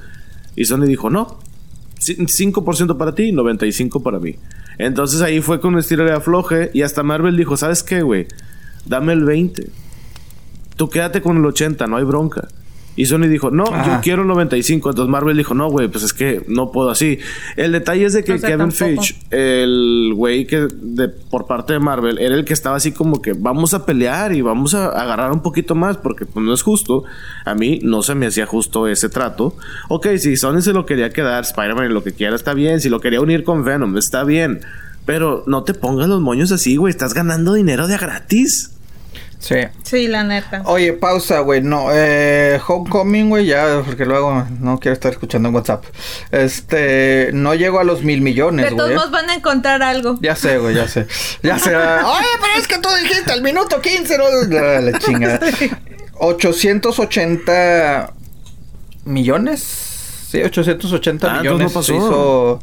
Y 0.54 0.64
Sony 0.64 0.86
dijo, 0.86 1.10
no, 1.10 1.38
5% 1.98 2.96
para 2.96 3.14
ti, 3.14 3.32
95% 3.32 4.02
para 4.02 4.18
mí. 4.18 4.36
Entonces 4.78 5.20
ahí 5.20 5.40
fue 5.40 5.60
con 5.60 5.74
un 5.74 5.80
estilo 5.80 6.04
de 6.04 6.12
afloje 6.12 6.70
y 6.72 6.82
hasta 6.82 7.02
Marvel 7.02 7.36
dijo, 7.36 7.56
¿sabes 7.56 7.82
qué, 7.82 8.02
güey? 8.02 8.26
Dame 8.86 9.12
el 9.12 9.24
20. 9.24 9.68
Tú 10.76 10.88
quédate 10.88 11.20
con 11.20 11.36
el 11.36 11.44
80, 11.44 11.86
no 11.88 11.96
hay 11.96 12.04
bronca. 12.04 12.48
Y 12.98 13.06
Sony 13.06 13.28
dijo, 13.28 13.52
no, 13.52 13.64
yo 13.86 14.00
quiero 14.02 14.24
95. 14.24 14.90
Entonces 14.90 15.08
Marvel 15.08 15.36
dijo, 15.36 15.54
no, 15.54 15.70
güey, 15.70 15.86
pues 15.86 16.02
es 16.02 16.12
que 16.12 16.42
no 16.48 16.72
puedo 16.72 16.90
así. 16.90 17.20
El 17.54 17.70
detalle 17.70 18.06
es 18.06 18.12
de 18.12 18.24
que 18.24 18.40
Kevin 18.40 18.72
Feige, 18.72 19.14
el 19.30 20.14
güey 20.16 20.48
que 20.48 20.66
de, 20.82 21.08
por 21.08 21.46
parte 21.46 21.74
de 21.74 21.78
Marvel, 21.78 22.18
era 22.18 22.34
el 22.34 22.44
que 22.44 22.54
estaba 22.54 22.74
así 22.74 22.90
como 22.90 23.22
que 23.22 23.34
vamos 23.34 23.72
a 23.72 23.86
pelear 23.86 24.34
y 24.34 24.40
vamos 24.40 24.74
a 24.74 24.88
agarrar 24.88 25.30
un 25.30 25.42
poquito 25.42 25.76
más 25.76 25.96
porque 25.96 26.26
pues, 26.26 26.44
no 26.44 26.52
es 26.52 26.62
justo. 26.62 27.04
A 27.44 27.54
mí 27.54 27.78
no 27.84 28.02
se 28.02 28.16
me 28.16 28.26
hacía 28.26 28.46
justo 28.46 28.88
ese 28.88 29.08
trato. 29.08 29.54
Ok, 29.88 30.08
si 30.18 30.36
Sony 30.36 30.60
se 30.60 30.72
lo 30.72 30.84
quería 30.84 31.10
quedar, 31.10 31.44
Spider-Man 31.44 31.94
lo 31.94 32.02
que 32.02 32.10
quiera 32.10 32.34
está 32.34 32.52
bien. 32.52 32.80
Si 32.80 32.88
lo 32.88 32.98
quería 32.98 33.20
unir 33.20 33.44
con 33.44 33.62
Venom, 33.62 33.96
está 33.96 34.24
bien. 34.24 34.62
Pero 35.06 35.44
no 35.46 35.62
te 35.62 35.72
pongas 35.72 36.08
los 36.08 36.20
moños 36.20 36.50
así, 36.50 36.74
güey. 36.74 36.90
Estás 36.90 37.14
ganando 37.14 37.52
dinero 37.52 37.86
de 37.86 37.96
gratis. 37.96 38.72
Sí. 39.38 39.56
Sí, 39.84 40.08
la 40.08 40.24
neta. 40.24 40.62
Oye, 40.64 40.92
pausa, 40.92 41.40
güey. 41.40 41.62
No, 41.62 41.88
eh, 41.92 42.60
Homecoming, 42.66 43.28
güey, 43.28 43.46
ya, 43.46 43.82
porque 43.86 44.04
luego 44.04 44.44
no 44.60 44.78
quiero 44.80 44.94
estar 44.94 45.12
escuchando 45.12 45.48
en 45.48 45.54
WhatsApp. 45.54 45.84
Este, 46.32 47.30
no 47.32 47.54
llego 47.54 47.78
a 47.78 47.84
los 47.84 48.02
mil 48.02 48.20
millones, 48.20 48.66
güey. 48.66 48.74
De 48.74 48.76
todos 48.76 48.94
modos 48.94 49.10
van 49.12 49.30
a 49.30 49.34
encontrar 49.34 49.82
algo. 49.82 50.18
Ya 50.20 50.34
sé, 50.34 50.58
güey, 50.58 50.74
ya 50.74 50.88
sé. 50.88 51.06
Ya 51.42 51.58
sé. 51.58 51.74
Oye, 51.76 52.26
pero 52.40 52.58
es 52.58 52.66
que 52.66 52.78
tú 52.78 52.88
dijiste 53.00 53.32
al 53.32 53.42
minuto 53.42 53.80
15, 53.80 54.18
¿no? 54.18 54.24
La, 54.80 54.98
chingada. 54.98 55.40
880 56.14 58.12
millones. 59.04 59.60
Sí, 60.30 60.42
880 60.42 61.26
ah, 61.26 61.38
millones. 61.38 61.68
No 61.68 61.72
pasó. 61.72 61.94
Hizo 61.94 62.60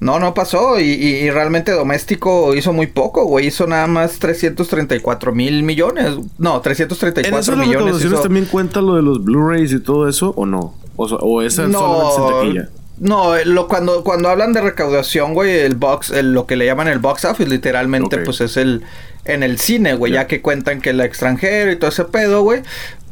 no, 0.00 0.18
no 0.18 0.34
pasó. 0.34 0.78
Y, 0.80 1.30
realmente 1.30 1.72
doméstico 1.72 2.54
hizo 2.54 2.72
muy 2.72 2.86
poco, 2.86 3.24
güey. 3.24 3.46
Hizo 3.46 3.66
nada 3.66 3.86
más 3.86 4.18
334 4.18 5.32
mil 5.34 5.62
millones. 5.62 6.16
No, 6.38 6.60
334 6.60 7.54
¿En 7.54 7.60
millones. 7.60 8.04
Hizo... 8.04 8.20
también 8.20 8.46
cuenta 8.46 8.80
lo 8.80 8.96
de 8.96 9.02
los 9.02 9.24
Blu-rays 9.24 9.72
y 9.72 9.80
todo 9.80 10.08
eso 10.08 10.32
o 10.36 10.46
no? 10.46 10.74
O, 10.96 11.04
o 11.04 11.42
esa 11.42 11.66
no, 11.66 12.10
solamente 12.14 12.68
No, 12.98 13.36
lo, 13.44 13.68
cuando, 13.68 14.02
cuando 14.02 14.28
hablan 14.28 14.52
de 14.52 14.62
recaudación, 14.62 15.34
güey, 15.34 15.58
el 15.58 15.74
box, 15.74 16.10
lo 16.10 16.46
que 16.46 16.56
le 16.56 16.64
llaman 16.64 16.88
el 16.88 16.98
box 16.98 17.24
office, 17.26 17.48
literalmente, 17.48 18.18
pues 18.18 18.40
es 18.40 18.56
el 18.56 18.84
en 19.26 19.42
el 19.42 19.58
cine, 19.58 19.94
güey, 19.94 20.12
ya 20.12 20.26
que 20.26 20.40
cuentan 20.40 20.80
que 20.80 20.90
el 20.90 21.00
extranjero 21.00 21.72
y 21.72 21.76
todo 21.76 21.90
ese 21.90 22.04
pedo, 22.04 22.42
güey. 22.42 22.62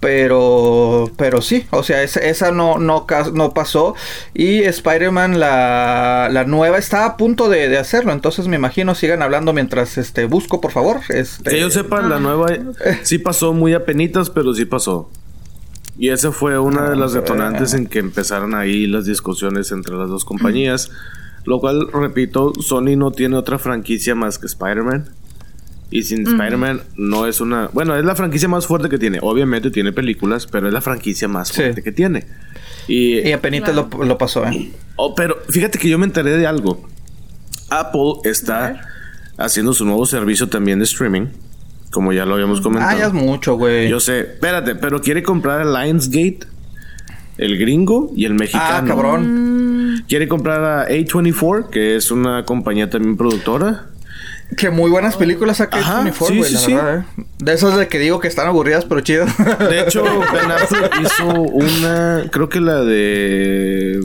Pero, 0.00 1.10
pero 1.16 1.40
sí, 1.40 1.66
o 1.70 1.82
sea, 1.82 2.02
esa, 2.02 2.52
no, 2.52 2.78
no, 2.78 3.06
no 3.32 3.54
pasó. 3.54 3.94
Y 4.34 4.62
Spider-Man, 4.62 5.40
la, 5.40 6.28
la 6.30 6.44
nueva, 6.44 6.76
está 6.76 7.06
a 7.06 7.16
punto 7.16 7.48
de, 7.48 7.78
hacerlo. 7.78 8.12
Entonces 8.12 8.46
me 8.46 8.56
imagino 8.56 8.94
sigan 8.94 9.22
hablando 9.22 9.54
mientras 9.54 9.96
este 9.96 10.26
busco, 10.26 10.60
por 10.60 10.72
favor. 10.72 11.00
Este... 11.08 11.50
Que 11.50 11.60
yo 11.60 11.70
sepa, 11.70 12.02
la 12.02 12.20
nueva 12.20 12.48
sí 13.02 13.18
pasó 13.18 13.54
muy 13.54 13.72
a 13.72 13.86
penitas, 13.86 14.28
pero 14.28 14.52
sí 14.52 14.66
pasó. 14.66 15.08
Y 15.98 16.08
esa 16.08 16.32
fue 16.32 16.58
una 16.58 16.90
de 16.90 16.96
las 16.96 17.14
ah, 17.14 17.20
detonantes 17.20 17.74
en 17.74 17.86
que 17.86 18.00
empezaron 18.00 18.54
ahí 18.54 18.86
las 18.86 19.06
discusiones 19.06 19.70
entre 19.70 19.96
las 19.96 20.08
dos 20.08 20.24
compañías. 20.24 20.90
Lo 21.44 21.60
cual, 21.60 21.88
repito, 21.92 22.52
Sony 22.60 22.96
no 22.96 23.10
tiene 23.10 23.36
otra 23.36 23.58
franquicia 23.58 24.14
más 24.14 24.38
que 24.38 24.46
Spider-Man. 24.46 25.10
Y 25.90 26.02
sin 26.02 26.26
Spider-Man 26.26 26.82
no 26.96 27.26
es 27.26 27.40
una... 27.40 27.68
Bueno, 27.72 27.94
es 27.96 28.04
la 28.04 28.16
franquicia 28.16 28.48
más 28.48 28.66
fuerte 28.66 28.88
que 28.88 28.98
tiene. 28.98 29.18
Obviamente 29.22 29.70
tiene 29.70 29.92
películas, 29.92 30.46
pero 30.46 30.66
es 30.66 30.72
la 30.72 30.80
franquicia 30.80 31.28
más 31.28 31.52
fuerte 31.52 31.82
que 31.82 31.92
tiene. 31.92 32.26
Y, 32.88 33.20
y 33.20 33.32
apenas 33.32 33.72
lo, 33.74 33.88
lo, 34.04 34.18
pasó, 34.18 34.44
¿eh? 34.46 34.72
Oh, 34.96 35.14
pero 35.14 35.36
fíjate 35.48 35.78
que 35.78 35.88
yo 35.88 35.98
me 35.98 36.06
enteré 36.06 36.36
de 36.36 36.46
algo. 36.46 36.88
Apple 37.70 38.14
está 38.24 38.88
haciendo 39.36 39.72
su 39.72 39.84
nuevo 39.84 40.06
servicio 40.06 40.48
también 40.48 40.78
de 40.78 40.84
streaming. 40.84 41.26
Como 41.94 42.12
ya 42.12 42.26
lo 42.26 42.34
habíamos 42.34 42.60
comentado. 42.60 42.90
Ah, 42.90 42.98
ya 42.98 43.06
es 43.06 43.12
mucho, 43.12 43.54
güey. 43.54 43.88
Yo 43.88 44.00
sé. 44.00 44.18
Espérate, 44.18 44.74
pero 44.74 45.00
quiere 45.00 45.22
comprar 45.22 45.60
el 45.60 45.72
Lionsgate, 45.72 46.40
el 47.38 47.56
gringo 47.56 48.10
y 48.16 48.24
el 48.24 48.34
mexicano. 48.34 48.68
Ah, 48.68 48.84
cabrón. 48.84 50.04
Quiere 50.08 50.26
comprar 50.26 50.64
a 50.64 50.88
A24, 50.88 51.70
que 51.70 51.94
es 51.94 52.10
una 52.10 52.44
compañía 52.44 52.90
también 52.90 53.16
productora. 53.16 53.86
Que 54.56 54.70
muy 54.70 54.90
buenas 54.90 55.16
películas 55.16 55.58
saca 55.58 55.78
Ajá, 55.78 56.00
Uniform, 56.00 56.42
sí, 56.42 56.56
sí, 56.56 56.74
verdad, 56.74 56.98
¿eh? 57.16 57.24
De 57.38 57.54
esas 57.54 57.76
de 57.76 57.86
que 57.86 58.00
digo 58.00 58.18
que 58.18 58.26
están 58.26 58.48
aburridas, 58.48 58.84
pero 58.84 59.00
chido. 59.00 59.24
De 59.70 59.80
hecho, 59.80 60.02
Ben 60.02 60.50
Affleck 60.50 61.00
hizo 61.00 61.42
una, 61.42 62.24
creo 62.32 62.48
que 62.48 62.60
la 62.60 62.82
de 62.82 64.00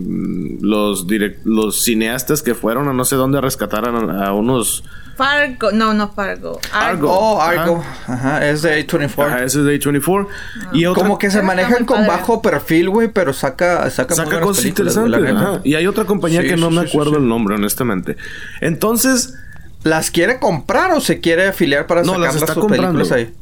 los 0.61 1.05
los 1.43 1.83
cineastas 1.83 2.41
que 2.41 2.55
fueron 2.55 2.87
a 2.87 2.93
no 2.93 3.05
sé 3.05 3.15
dónde 3.15 3.37
a 3.37 3.41
rescatar 3.41 3.85
a, 3.87 4.33
unos 4.33 4.83
Fargo, 5.15 5.71
no, 5.73 5.93
no 5.93 6.09
Fargo. 6.13 6.59
Argo. 6.71 7.11
Oh, 7.11 7.41
Argo. 7.41 7.83
Ajá, 8.07 8.47
es 8.47 8.61
de 8.61 8.87
A24. 8.87 9.25
Ajá, 9.25 9.43
ese 9.43 9.59
es 9.59 9.65
de 9.65 9.79
A24. 9.79 10.27
Y 10.71 10.85
Como 10.85 11.17
que 11.17 11.29
se 11.29 11.41
manejan 11.41 11.85
con 11.85 12.07
bajo 12.07 12.41
perfil, 12.41 12.89
güey, 12.89 13.09
pero 13.09 13.33
saca 13.33 13.89
saca, 13.89 14.15
saca 14.15 14.39
cosas 14.39 14.65
interesantes. 14.65 15.35
Y 15.65 15.75
hay 15.75 15.87
otra 15.87 16.05
compañía 16.05 16.41
que 16.41 16.55
no 16.55 16.71
me 16.71 16.81
acuerdo 16.81 17.17
el 17.17 17.27
nombre, 17.27 17.55
honestamente. 17.55 18.15
Entonces, 18.61 19.35
¿Las 19.83 20.11
quiere 20.11 20.39
comprar 20.39 20.91
o 20.91 20.99
se 20.99 21.19
quiere 21.19 21.47
afiliar 21.47 21.87
para 21.87 22.03
no, 22.03 22.13
sacar 22.13 22.33
las 22.33 22.53
sus 22.53 22.65
películas 22.65 23.11
ahí? 23.11 23.33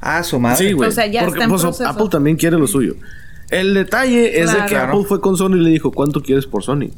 Ah, 0.00 0.22
su 0.22 0.38
madre. 0.38 0.68
Sí, 0.68 0.72
güey. 0.72 0.88
O 0.88 0.92
sea, 0.92 1.06
ya 1.06 1.24
porque, 1.24 1.40
está 1.40 1.48
pues, 1.48 1.80
Apple 1.80 2.08
también 2.10 2.36
quiere 2.36 2.58
lo 2.58 2.66
suyo. 2.66 2.96
El 3.52 3.74
detalle 3.74 4.40
es 4.40 4.50
de 4.50 4.64
que 4.66 4.76
Apple 4.76 5.04
fue 5.06 5.20
con 5.20 5.36
Sony 5.36 5.56
y 5.56 5.60
le 5.60 5.70
dijo, 5.70 5.92
¿cuánto 5.92 6.22
quieres 6.22 6.46
por 6.46 6.62
Sony? 6.62 6.88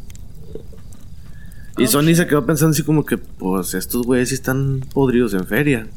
Y 1.76 1.88
Sony 1.88 2.14
se 2.14 2.28
quedó 2.28 2.46
pensando 2.46 2.70
así 2.70 2.84
como 2.84 3.04
que, 3.04 3.18
pues 3.18 3.74
estos 3.74 4.06
güeyes 4.06 4.28
sí 4.28 4.36
están 4.36 4.84
podridos 4.94 5.34
en 5.34 5.46
feria. 5.46 5.88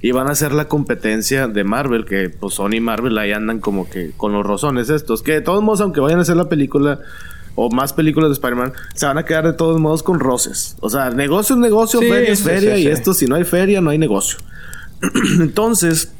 Y 0.00 0.12
van 0.12 0.28
a 0.28 0.30
hacer 0.30 0.52
la 0.52 0.68
competencia 0.68 1.48
de 1.48 1.64
Marvel, 1.64 2.06
que 2.06 2.30
pues 2.30 2.54
Sony 2.54 2.76
y 2.76 2.80
Marvel 2.80 3.18
ahí 3.18 3.32
andan 3.32 3.58
como 3.58 3.90
que 3.90 4.12
con 4.16 4.32
los 4.32 4.46
rozones 4.46 4.88
estos. 4.90 5.22
Que 5.22 5.32
de 5.32 5.40
todos 5.40 5.62
modos, 5.62 5.80
aunque 5.80 5.98
vayan 5.98 6.20
a 6.20 6.22
hacer 6.22 6.36
la 6.36 6.48
película, 6.48 7.00
o 7.56 7.68
más 7.68 7.92
películas 7.92 8.30
de 8.30 8.34
Spider-Man, 8.34 8.72
se 8.94 9.06
van 9.06 9.18
a 9.18 9.24
quedar 9.24 9.44
de 9.44 9.54
todos 9.54 9.80
modos 9.80 10.04
con 10.04 10.20
roces. 10.20 10.76
O 10.80 10.88
sea, 10.88 11.10
negocio 11.10 11.56
es 11.56 11.60
negocio, 11.60 11.98
feria 11.98 12.32
es 12.32 12.42
feria, 12.42 12.78
y 12.78 12.86
esto, 12.86 13.12
si 13.12 13.26
no 13.26 13.34
hay 13.34 13.44
feria, 13.44 13.80
no 13.80 13.90
hay 13.90 13.98
negocio. 13.98 14.38
Entonces, 15.40 16.12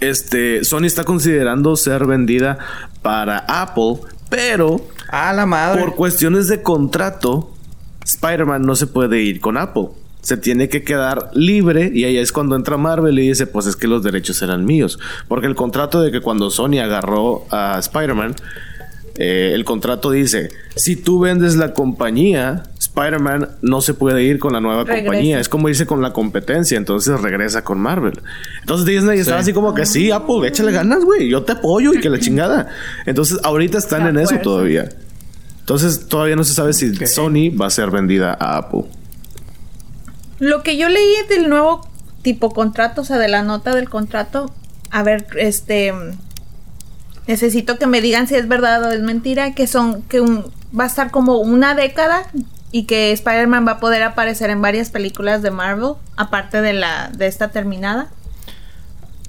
este, 0.00 0.64
Sony 0.64 0.84
está 0.84 1.04
considerando 1.04 1.76
ser 1.76 2.06
vendida 2.06 2.58
para 3.02 3.38
Apple, 3.38 3.98
pero 4.28 4.80
a 5.08 5.32
la 5.32 5.46
madre. 5.46 5.82
por 5.82 5.94
cuestiones 5.94 6.48
de 6.48 6.62
contrato, 6.62 7.52
Spider-Man 8.04 8.62
no 8.62 8.76
se 8.76 8.86
puede 8.86 9.22
ir 9.22 9.40
con 9.40 9.56
Apple. 9.56 9.88
Se 10.20 10.36
tiene 10.36 10.68
que 10.68 10.82
quedar 10.82 11.30
libre 11.32 11.90
y 11.94 12.04
ahí 12.04 12.18
es 12.18 12.32
cuando 12.32 12.56
entra 12.56 12.76
Marvel 12.76 13.18
y 13.18 13.28
dice, 13.28 13.46
pues 13.46 13.66
es 13.66 13.76
que 13.76 13.86
los 13.86 14.02
derechos 14.02 14.42
eran 14.42 14.64
míos. 14.64 14.98
Porque 15.26 15.46
el 15.46 15.54
contrato 15.54 16.00
de 16.00 16.10
que 16.10 16.20
cuando 16.20 16.50
Sony 16.50 16.80
agarró 16.82 17.46
a 17.50 17.78
Spider-Man, 17.78 18.34
eh, 19.16 19.52
el 19.54 19.64
contrato 19.64 20.10
dice, 20.10 20.50
si 20.76 20.96
tú 20.96 21.20
vendes 21.20 21.56
la 21.56 21.72
compañía, 21.72 22.64
Spider-Man 22.98 23.56
no 23.62 23.80
se 23.80 23.94
puede 23.94 24.24
ir 24.24 24.38
con 24.38 24.52
la 24.52 24.60
nueva 24.60 24.84
compañía. 24.84 25.38
Es 25.38 25.48
como 25.48 25.68
irse 25.68 25.86
con 25.86 26.02
la 26.02 26.12
competencia. 26.12 26.76
Entonces 26.76 27.20
regresa 27.20 27.62
con 27.62 27.78
Marvel. 27.78 28.20
Entonces 28.60 28.86
Disney 28.86 29.20
estaba 29.20 29.40
así 29.40 29.52
como 29.52 29.74
que 29.74 29.86
sí, 29.86 30.10
Apple, 30.10 30.46
échale 30.46 30.72
ganas, 30.72 31.04
güey. 31.04 31.28
Yo 31.28 31.44
te 31.44 31.52
apoyo 31.52 31.94
y 31.94 32.00
que 32.00 32.10
la 32.10 32.18
chingada. 32.20 32.68
Entonces 33.06 33.38
ahorita 33.44 33.78
están 33.78 34.06
en 34.06 34.18
eso 34.18 34.36
todavía. 34.38 34.88
Entonces 35.60 36.08
todavía 36.08 36.34
no 36.34 36.44
se 36.44 36.54
sabe 36.54 36.72
si 36.72 36.94
Sony 37.06 37.54
va 37.54 37.66
a 37.66 37.70
ser 37.70 37.90
vendida 37.90 38.36
a 38.38 38.58
Apple. 38.58 38.84
Lo 40.38 40.62
que 40.62 40.76
yo 40.76 40.88
leí 40.88 41.14
del 41.28 41.48
nuevo 41.48 41.88
tipo 42.22 42.50
contrato, 42.50 43.02
o 43.02 43.04
sea, 43.04 43.18
de 43.18 43.28
la 43.28 43.42
nota 43.42 43.74
del 43.74 43.88
contrato, 43.88 44.52
a 44.90 45.02
ver, 45.02 45.26
este 45.36 45.92
necesito 47.26 47.78
que 47.78 47.86
me 47.86 48.00
digan 48.00 48.26
si 48.26 48.36
es 48.36 48.48
verdad 48.48 48.82
o 48.84 48.92
es 48.92 49.02
mentira, 49.02 49.52
que 49.52 49.66
son 49.66 50.02
que 50.02 50.20
va 50.20 50.84
a 50.84 50.86
estar 50.86 51.10
como 51.10 51.38
una 51.38 51.74
década 51.74 52.24
y 52.70 52.84
que 52.84 53.12
Spider-Man 53.12 53.66
va 53.66 53.72
a 53.72 53.80
poder 53.80 54.02
aparecer 54.02 54.50
en 54.50 54.60
varias 54.60 54.90
películas 54.90 55.42
de 55.42 55.50
Marvel, 55.50 55.94
aparte 56.16 56.60
de 56.60 56.74
la 56.74 57.10
de 57.10 57.26
esta 57.26 57.50
terminada. 57.50 58.08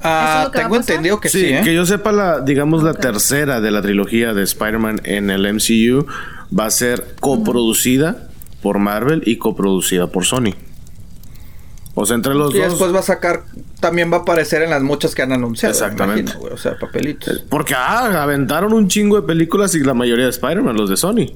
Ah, 0.01 0.49
tengo 0.53 0.77
entendido 0.77 1.19
que 1.19 1.27
sí, 1.27 1.45
¿eh? 1.47 1.61
que 1.61 1.73
yo 1.73 1.85
sepa 1.85 2.13
la, 2.13 2.39
digamos, 2.39 2.83
la 2.83 2.93
tercera 2.93 3.59
de 3.59 3.69
la 3.69 3.81
trilogía 3.81 4.33
de 4.33 4.43
Spider-Man 4.43 5.01
en 5.03 5.29
el 5.29 5.53
MCU 5.53 6.05
va 6.57 6.67
a 6.67 6.71
ser 6.71 7.15
coproducida 7.19 8.29
por 8.61 8.79
Marvel 8.79 9.23
y 9.25 9.37
coproducida 9.37 10.07
por 10.07 10.25
Sony. 10.25 10.55
O 11.95 12.05
sea, 12.05 12.15
entre 12.15 12.33
los 12.33 12.53
y 12.53 12.59
dos. 12.59 12.67
Y 12.67 12.69
después 12.69 12.93
va 12.93 12.99
a 12.99 13.03
sacar. 13.03 13.43
También 13.81 14.11
va 14.11 14.17
a 14.17 14.19
aparecer 14.21 14.61
en 14.61 14.69
las 14.69 14.81
muchas 14.81 15.15
que 15.15 15.21
han 15.21 15.33
anunciado. 15.33 15.73
Exactamente. 15.73 16.33
o 16.39 16.57
sea, 16.57 16.77
papelitos. 16.77 17.27
Eh, 17.27 17.45
porque 17.49 17.73
ah, 17.75 18.23
aventaron 18.23 18.71
un 18.71 18.87
chingo 18.87 19.19
de 19.19 19.27
películas 19.27 19.75
y 19.75 19.79
la 19.79 19.93
mayoría 19.93 20.25
de 20.25 20.31
Spider-Man, 20.31 20.77
los 20.77 20.89
de 20.89 20.95
Sony. 20.95 21.33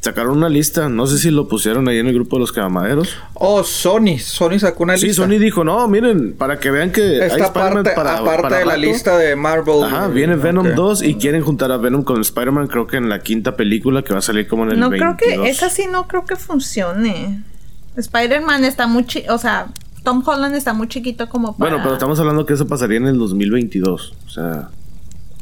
Sacaron 0.00 0.36
una 0.36 0.48
lista, 0.48 0.88
no 0.88 1.08
sé 1.08 1.18
si 1.18 1.30
lo 1.30 1.48
pusieron 1.48 1.88
ahí 1.88 1.98
en 1.98 2.06
el 2.06 2.14
grupo 2.14 2.36
de 2.36 2.40
los 2.40 2.52
cabamaderos. 2.52 3.16
Oh, 3.34 3.64
Sony, 3.64 4.18
Sony 4.20 4.60
sacó 4.60 4.84
una 4.84 4.92
lista. 4.92 5.08
Sí, 5.08 5.14
Sony 5.14 5.40
dijo, 5.40 5.64
no, 5.64 5.88
miren, 5.88 6.34
para 6.34 6.60
que 6.60 6.70
vean 6.70 6.92
que 6.92 7.26
Esta 7.26 7.52
parte, 7.52 7.90
para, 7.96 8.18
aparte 8.18 8.54
de 8.54 8.64
la 8.64 8.76
lista 8.76 9.18
de 9.18 9.34
Marvel. 9.34 9.82
Ajá, 9.82 10.06
viene 10.06 10.36
Venom 10.36 10.74
2 10.76 11.02
y 11.02 11.16
quieren 11.16 11.42
juntar 11.42 11.72
a 11.72 11.78
Venom 11.78 12.04
con 12.04 12.20
Spider-Man, 12.20 12.68
creo 12.68 12.86
que 12.86 12.96
en 12.96 13.08
la 13.08 13.18
quinta 13.20 13.56
película 13.56 14.02
que 14.02 14.12
va 14.12 14.20
a 14.20 14.22
salir 14.22 14.46
como 14.46 14.64
en 14.64 14.72
el 14.72 14.80
No 14.80 14.90
creo 14.90 15.16
que, 15.16 15.48
esa 15.48 15.68
sí 15.68 15.86
no 15.90 16.06
creo 16.06 16.24
que 16.24 16.36
funcione. 16.36 17.42
Spider-Man 17.96 18.64
está 18.64 18.86
muy 18.86 19.04
o 19.28 19.38
sea, 19.38 19.66
Tom 20.04 20.22
Holland 20.24 20.54
está 20.54 20.74
muy 20.74 20.86
chiquito 20.86 21.28
como 21.28 21.56
para... 21.56 21.70
Bueno, 21.70 21.82
pero 21.82 21.94
estamos 21.94 22.20
hablando 22.20 22.46
que 22.46 22.54
eso 22.54 22.68
pasaría 22.68 22.98
en 22.98 23.06
el 23.06 23.18
2022, 23.18 24.14
o 24.26 24.30
sea... 24.30 24.68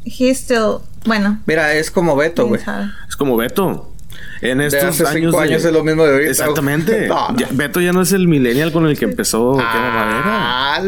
He 0.03 0.33
still, 0.33 0.77
bueno. 1.05 1.41
Mira, 1.45 1.73
es 1.73 1.91
como 1.91 2.15
Beto, 2.15 2.47
güey. 2.47 2.61
Es 3.07 3.15
como 3.15 3.35
Beto. 3.35 3.91
En 4.41 4.61
estos 4.61 4.83
hace 4.83 5.03
años, 5.03 5.31
cinco 5.31 5.39
años 5.39 5.65
es 5.65 5.71
lo 5.71 5.83
mismo 5.83 6.03
de 6.03 6.11
ahorita. 6.11 6.31
Exactamente. 6.31 7.09
Beto 7.51 7.81
ya 7.81 7.91
no 7.91 8.01
es 8.01 8.11
el 8.11 8.27
millennial 8.27 8.71
con 8.71 8.85
el 8.85 8.97
que 8.97 9.05
empezó 9.05 9.57
ah, 9.59 10.79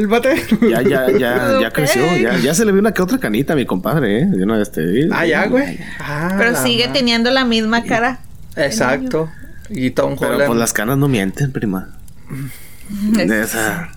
Ya, 0.62 0.82
ya, 0.82 1.12
ya, 1.12 1.58
ya 1.62 1.72
creció. 1.72 2.02
Ya, 2.18 2.38
ya 2.38 2.54
se 2.54 2.66
le 2.66 2.72
vio 2.72 2.82
una 2.82 2.94
que 2.94 3.02
otra 3.02 3.18
canita 3.18 3.54
a 3.54 3.56
mi 3.56 3.66
compadre, 3.66 4.22
¿eh? 4.22 4.26
no 4.26 4.60
este, 4.60 5.10
ah, 5.12 5.26
ya, 5.26 5.48
güey. 5.48 5.80
Ah, 6.00 6.36
pero 6.38 6.56
sigue 6.56 6.90
teniendo 6.90 7.32
la 7.32 7.46
misma 7.46 7.84
cara. 7.84 8.20
Exacto. 8.56 9.30
Y 9.70 9.92
Tom 9.92 10.16
Holland. 10.18 10.38
Pero 10.38 10.48
pues 10.48 10.60
las 10.60 10.74
canas 10.74 10.98
no 10.98 11.08
mienten, 11.08 11.52
prima. 11.52 11.90
Esa. 13.18 13.92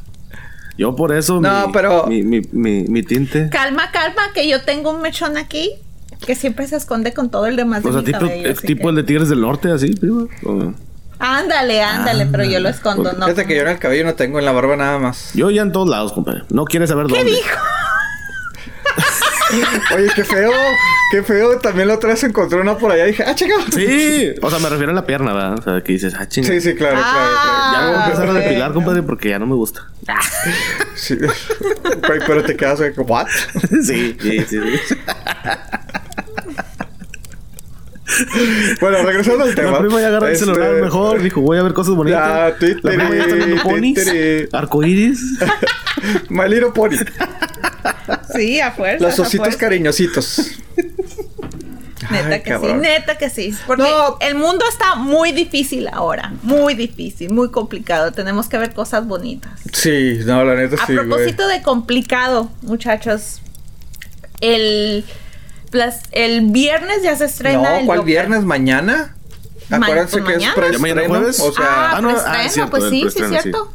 Yo 0.77 0.97
por 0.97 1.13
eso. 1.13 1.41
No, 1.41 1.71
pero. 1.73 2.07
Mi, 2.07 2.23
mi, 2.23 2.41
mi, 2.43 3.03
tinte. 3.03 3.49
Calma, 3.51 3.91
calma, 3.91 4.23
que 4.35 4.49
yo 4.49 4.63
tengo 4.63 4.91
un 4.91 5.03
mechón 5.03 5.37
aquí 5.37 5.75
que 6.25 6.35
siempre 6.35 6.67
se 6.67 6.77
esconde 6.77 7.13
con 7.13 7.31
todo 7.31 7.47
el 7.47 7.57
demás. 7.57 7.85
O 7.85 7.93
sea, 7.93 8.03
tipo, 8.03 8.27
tipo 8.63 8.91
el 8.91 8.97
de 8.97 9.03
Tigres 9.03 9.29
del 9.29 9.41
Norte, 9.41 9.71
así, 9.71 9.93
prima. 9.93 10.27
Ándale, 11.19 11.83
ándale, 11.83 12.27
pero 12.27 12.45
yo 12.45 12.59
lo 12.59 12.69
escondo, 12.69 13.13
¿no? 13.13 13.27
Fíjate 13.27 13.47
que 13.47 13.55
yo 13.55 13.63
en 13.63 13.69
el 13.69 13.79
cabello 13.79 14.05
no 14.05 14.15
tengo 14.15 14.41
en 14.41 14.45
la 14.45 14.53
barba 14.53 14.77
nada 14.77 14.99
más. 14.99 15.33
Yo 15.35 15.51
ya 15.51 15.63
en 15.63 15.71
todos 15.71 15.89
lados, 15.89 16.13
compadre. 16.13 16.43
No 16.51 16.65
quieres 16.65 16.89
saber 16.89 17.07
¿Qué 17.07 17.15
dónde. 17.15 17.31
¿Qué 17.31 17.37
dijo? 17.37 17.59
Oye, 19.95 20.09
qué 20.15 20.25
feo, 20.25 20.51
qué 21.13 21.23
feo. 21.23 21.59
También 21.59 21.89
la 21.89 21.95
otra 21.95 22.11
vez 22.11 22.25
encontré 22.25 22.61
una 22.61 22.77
por 22.77 22.91
allá 22.91 23.05
y 23.05 23.11
dije, 23.13 23.25
ah, 23.27 23.35
chica. 23.35 23.55
Sí, 23.73 24.33
o 24.41 24.51
sea, 24.51 24.59
me 24.59 24.69
refiero 24.69 24.93
a 24.93 24.95
la 24.95 25.07
pierna, 25.07 25.33
¿verdad? 25.33 25.59
O 25.59 25.63
sea, 25.63 25.81
que 25.83 25.93
dices, 25.93 26.15
ah, 26.19 26.27
chinga. 26.27 26.49
Sí, 26.49 26.61
sí, 26.61 26.75
claro, 26.75 26.97
claro, 26.97 27.31
Ya 27.73 27.81
me 27.81 27.87
voy 27.87 27.97
a 27.97 28.05
empezar 28.05 28.29
a 28.29 28.33
depilar, 28.33 28.73
compadre, 28.73 29.03
porque 29.03 29.29
ya 29.29 29.39
no 29.39 29.47
me 29.47 29.55
gusta. 29.55 29.89
Sí. 30.95 31.17
Pero 32.27 32.45
te 32.45 32.57
quedas, 32.57 32.81
¿what? 32.97 33.27
Sí, 33.83 34.17
sí, 34.21 34.45
sí. 34.49 34.61
bueno, 38.81 39.03
regresando 39.03 39.45
al 39.45 39.55
tema. 39.55 39.73
La 39.73 39.79
prima 39.79 40.01
ya 40.01 40.09
agarró 40.09 40.29
el 40.29 40.37
celular 40.37 40.71
este, 40.71 40.83
mejor. 40.83 41.23
Dijo, 41.23 41.41
voy 41.41 41.59
a 41.59 41.63
ver 41.63 41.73
cosas 41.73 41.95
bonitas. 41.95 42.55
la 42.83 42.93
prima 42.93 43.11
ya 43.15 43.23
está 43.23 43.35
viendo 43.35 43.63
ponis. 43.63 43.99
Arcoiris. 44.53 45.21
My 46.29 46.49
Little 46.49 46.71
Pony. 46.73 46.97
Sí, 48.35 48.61
a 48.61 48.73
fuerza. 48.73 49.05
Los 49.05 49.19
ositos 49.19 49.57
cariñositos. 49.57 50.53
Neta 52.11 52.43
que 52.43 52.59
sí, 52.59 52.73
neta 52.75 53.17
que 53.17 53.31
sí. 53.31 53.55
Porque 53.67 53.89
el 54.21 54.35
mundo 54.35 54.65
está 54.69 54.97
muy 54.97 55.33
difícil 55.33 55.89
ahora. 55.91 56.33
Muy 56.43 56.75
difícil, 56.75 57.33
muy 57.33 57.51
complicado. 57.51 58.13
Tenemos 58.13 58.49
que 58.49 58.59
ver 58.59 58.75
cosas 58.75 59.07
bonitas. 59.07 59.61
Sí, 59.73 60.19
no, 60.27 60.45
la 60.45 60.55
neta 60.55 60.77
sí. 60.85 60.93
A 60.93 61.03
propósito 61.03 61.47
de 61.47 61.63
complicado, 61.63 62.51
muchachos. 62.63 63.41
El, 64.41 65.05
el 66.13 66.51
viernes 66.51 67.03
ya 67.03 67.17
se 67.17 67.27
estrena. 67.27 67.81
No, 67.81 67.87
¿cuál 67.87 68.03
viernes? 68.03 68.45
¿Mañana? 68.45 69.15
Acuérdense 69.71 70.19
pues 70.21 70.39
que 70.39 70.45
es 70.45 70.51
preestreno. 70.53 71.21
O 71.21 71.53
sea, 71.53 71.97
ah, 71.97 72.01
no, 72.01 72.11
ah, 72.11 72.69
pues 72.71 72.85
sí, 72.91 73.07
sí, 73.11 73.23
es 73.23 73.29
cierto. 73.29 73.73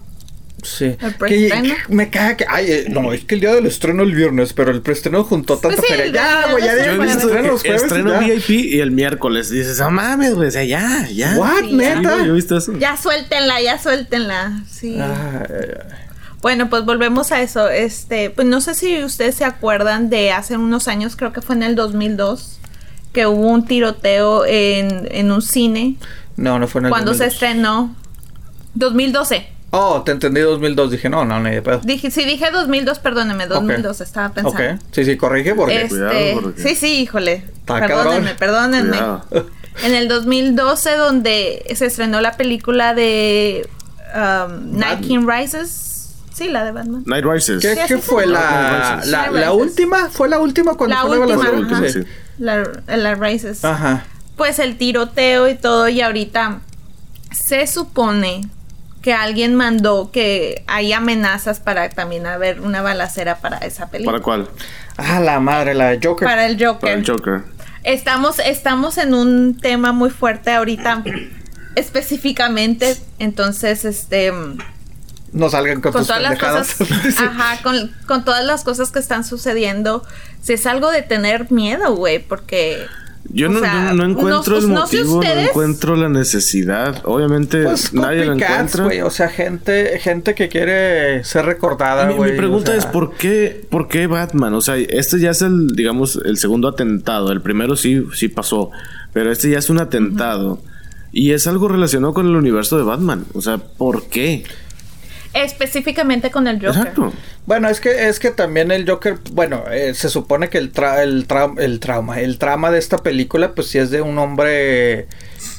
Sí. 0.64 0.98
Que, 1.28 1.76
me 1.88 2.10
caga 2.10 2.36
que. 2.36 2.46
Ay, 2.48 2.66
eh, 2.70 2.86
no, 2.90 3.14
es 3.14 3.24
que 3.26 3.36
el 3.36 3.42
día 3.42 3.54
del 3.54 3.68
estreno 3.68 4.04
el 4.04 4.14
viernes, 4.14 4.54
pero 4.54 4.72
el 4.72 4.82
preestreno 4.82 5.24
juntó 5.24 5.58
tanta 5.60 5.78
pues 5.78 5.88
feria. 5.88 6.08
Ya, 6.08 6.52
güey, 6.52 6.64
ya 6.64 6.86
Yo 6.86 6.92
he 6.92 7.06
visto 7.06 7.28
los 7.28 7.62
jueves. 7.62 7.84
Estreno 7.84 8.20
VIP 8.20 8.50
y 8.50 8.80
el 8.80 8.92
miércoles. 8.92 9.50
Dices, 9.50 9.80
ah, 9.80 9.90
mames, 9.90 10.34
güey, 10.34 10.48
o 10.48 10.52
sea, 10.52 10.64
ya, 10.64 11.08
ya. 11.10 11.36
¿What, 11.38 11.64
neta? 11.64 12.18
yo 12.18 12.32
he 12.32 12.36
visto 12.36 12.58
eso. 12.58 12.74
Ya 12.78 12.98
suéltenla, 12.98 13.62
ya 13.62 13.80
suéltenla. 13.80 14.64
Sí. 14.70 15.00
Bueno, 16.48 16.70
pues 16.70 16.86
volvemos 16.86 17.34
a 17.34 17.42
eso. 17.42 17.68
Este, 17.68 18.30
pues 18.30 18.48
no 18.48 18.62
sé 18.62 18.74
si 18.74 19.04
ustedes 19.04 19.36
se 19.36 19.44
acuerdan 19.44 20.10
de 20.10 20.32
hace 20.32 20.56
unos 20.56 20.88
años, 20.88 21.18
creo 21.18 21.34
que 21.34 21.42
fue 21.42 21.56
en 21.56 21.64
el 21.64 21.76
2002, 21.76 22.60
que 23.12 23.28
hubo 23.28 23.50
un 23.50 23.66
tiroteo 23.66 24.46
en, 24.46 25.10
en 25.12 25.30
un 25.30 25.42
cine. 25.42 25.98
No, 26.38 26.58
no 26.58 26.70
fue 26.70 26.80
en 26.80 26.86
el 26.86 26.92
Cuando 26.92 27.14
se 27.16 27.26
estrenó. 27.26 27.94
2012. 28.76 29.46
Oh, 29.72 30.04
te 30.04 30.14
entendí 30.14 30.40
2002. 30.40 30.92
Dije, 30.92 31.10
no, 31.10 31.26
no, 31.26 31.42
ni 31.42 31.50
de 31.52 31.62
pedo. 31.62 31.82
Dije, 31.84 32.12
sí, 32.12 32.24
dije 32.24 32.50
2002, 32.50 33.00
perdóneme, 33.00 33.48
2002 33.48 34.00
estaba 34.00 34.30
pensando. 34.30 34.58
Ok, 34.58 34.80
sí, 34.92 35.04
sí, 35.04 35.18
corrige 35.18 35.54
porque... 35.54 35.82
Este, 35.82 36.38
Sí, 36.56 36.76
sí, 36.76 37.02
híjole. 37.02 37.44
perdónenme, 37.66 38.36
perdónenme. 38.36 38.98
En 39.84 39.94
el 39.94 40.08
2012, 40.08 40.96
donde 40.96 41.66
se 41.76 41.88
estrenó 41.88 42.22
la 42.22 42.38
película 42.38 42.94
de 42.94 43.68
um, 44.16 44.78
Night 44.78 45.02
King 45.02 45.28
Rises. 45.28 45.97
Sí, 46.38 46.50
la 46.50 46.64
de 46.64 46.72
Batman. 46.72 47.02
Night 47.08 47.26
Rises. 47.26 47.60
¿Qué, 47.60 47.76
¿qué 47.88 47.98
fue 47.98 48.28
la, 48.28 49.02
la, 49.06 49.32
la, 49.32 49.54
última? 49.54 50.08
¿Fue 50.10 50.30
la 50.30 50.40
última 50.40 50.76
cuando 50.76 50.96
la 50.96 51.02
fue 51.02 51.18
última, 51.18 51.44
la, 51.44 51.50
última, 51.50 51.90
sí. 51.90 52.04
la, 52.38 52.64
la 52.86 53.16
Rises. 53.16 53.66
Ajá. 53.66 54.06
Pues 54.36 54.60
el 54.60 54.78
tiroteo 54.78 55.48
y 55.48 55.56
todo, 55.56 55.90
y 55.90 56.00
ahorita 56.02 56.60
se 57.32 57.66
supone 57.66 58.42
que 59.02 59.14
alguien 59.14 59.56
mandó 59.56 60.12
que 60.12 60.64
hay 60.68 60.94
amenazas 60.94 61.60
para 61.60 61.90
también 61.90 62.28
haber 62.28 62.62
una 62.62 62.84
balacera 62.84 63.40
para 63.40 63.58
esa 63.58 63.90
película. 63.90 64.20
¿Para 64.20 64.24
cuál? 64.24 64.50
Ah, 64.98 65.20
la 65.20 65.40
madre, 65.40 65.74
la 65.74 65.88
de 65.88 66.00
Joker. 66.08 66.28
Para 66.28 66.46
el 66.46 66.64
Joker. 66.64 66.82
Para 66.82 66.94
el 66.94 67.08
Joker. 67.08 67.42
Estamos, 67.82 68.38
estamos 68.38 69.00
en 69.00 69.16
un 69.16 69.58
tema 69.58 69.92
muy 69.92 70.12
fuerte 70.12 70.52
ahorita, 70.52 71.04
específicamente. 71.76 72.96
Entonces, 73.18 73.86
este. 73.86 74.32
No 75.34 75.50
salgan 75.50 75.82
con, 75.82 75.92
todas 75.92 76.22
las 76.22 76.40
cosas. 76.40 77.18
ajá, 77.18 77.62
con, 77.62 77.92
con 78.06 78.24
todas 78.24 78.46
las 78.46 78.64
cosas 78.64 78.92
que 78.92 79.00
están 79.00 79.24
sucediendo. 79.24 80.04
Si 80.42 80.54
es 80.54 80.66
algo 80.66 80.90
de 80.90 81.02
tener 81.02 81.52
miedo, 81.52 81.96
güey, 81.96 82.20
porque 82.20 82.86
yo 83.30 83.50
no, 83.50 83.60
no, 83.94 84.06
encuentro 84.06 84.58
el 84.58 84.68
motivo, 84.68 85.22
no, 85.22 85.30
encuentro 85.30 85.96
la 85.96 86.10
necesidad. 86.10 87.02
Obviamente 87.06 87.64
pues, 87.64 87.94
nadie 87.94 88.26
lo 88.26 88.34
encuentra. 88.34 89.06
o 89.06 89.10
sea, 89.10 89.30
gente, 89.30 90.00
gente 90.00 90.34
que 90.34 90.48
quiere 90.48 91.24
ser 91.24 91.46
recordada. 91.46 92.06
Mi, 92.06 92.18
mi 92.18 92.32
pregunta 92.38 92.76
es 92.76 92.86
¿por 92.86 93.16
qué, 93.16 93.66
por 93.70 93.88
qué 93.88 94.08
Batman? 94.08 94.54
O 94.54 94.62
sea, 94.62 94.78
este 94.78 95.20
ya 95.20 95.32
es 95.32 95.42
el, 95.42 95.68
digamos, 95.76 96.20
el 96.24 96.38
segundo 96.38 96.68
atentado. 96.68 97.32
El 97.32 97.42
primero 97.42 97.76
sí, 97.76 98.06
sí 98.14 98.30
pasó, 98.30 98.72
pero 99.14 99.32
este 99.32 99.50
ya 99.50 99.60
es 99.60 99.70
un 99.70 99.80
atentado 99.80 100.62
y 101.12 101.32
es 101.32 101.48
algo 101.48 101.68
relacionado 101.68 102.14
con 102.14 102.28
el 102.28 102.36
universo 102.36 102.78
de 102.78 102.84
Batman. 102.84 103.26
O 103.34 103.42
sea, 103.42 103.58
¿por 103.58 104.06
qué? 104.06 104.46
Específicamente 105.44 106.32
con 106.32 106.48
el 106.48 106.56
Joker. 106.56 106.78
Exacto. 106.78 107.14
Bueno, 107.46 107.70
es 107.70 107.80
que 107.80 108.10
es 108.10 108.20
que 108.20 108.32
también 108.32 108.72
el 108.72 108.90
Joker, 108.90 109.20
bueno, 109.32 109.64
eh, 109.72 109.94
se 109.94 110.10
supone 110.10 110.50
que 110.50 110.58
el 110.58 110.72
el, 111.00 111.28
el 111.60 111.80
trauma, 111.80 112.20
el 112.20 112.38
trama 112.40 112.72
de 112.72 112.80
esta 112.80 112.98
película, 112.98 113.54
pues 113.54 113.68
sí 113.68 113.78
es 113.78 113.92
de 113.92 114.02
un 114.02 114.18
hombre 114.18 115.08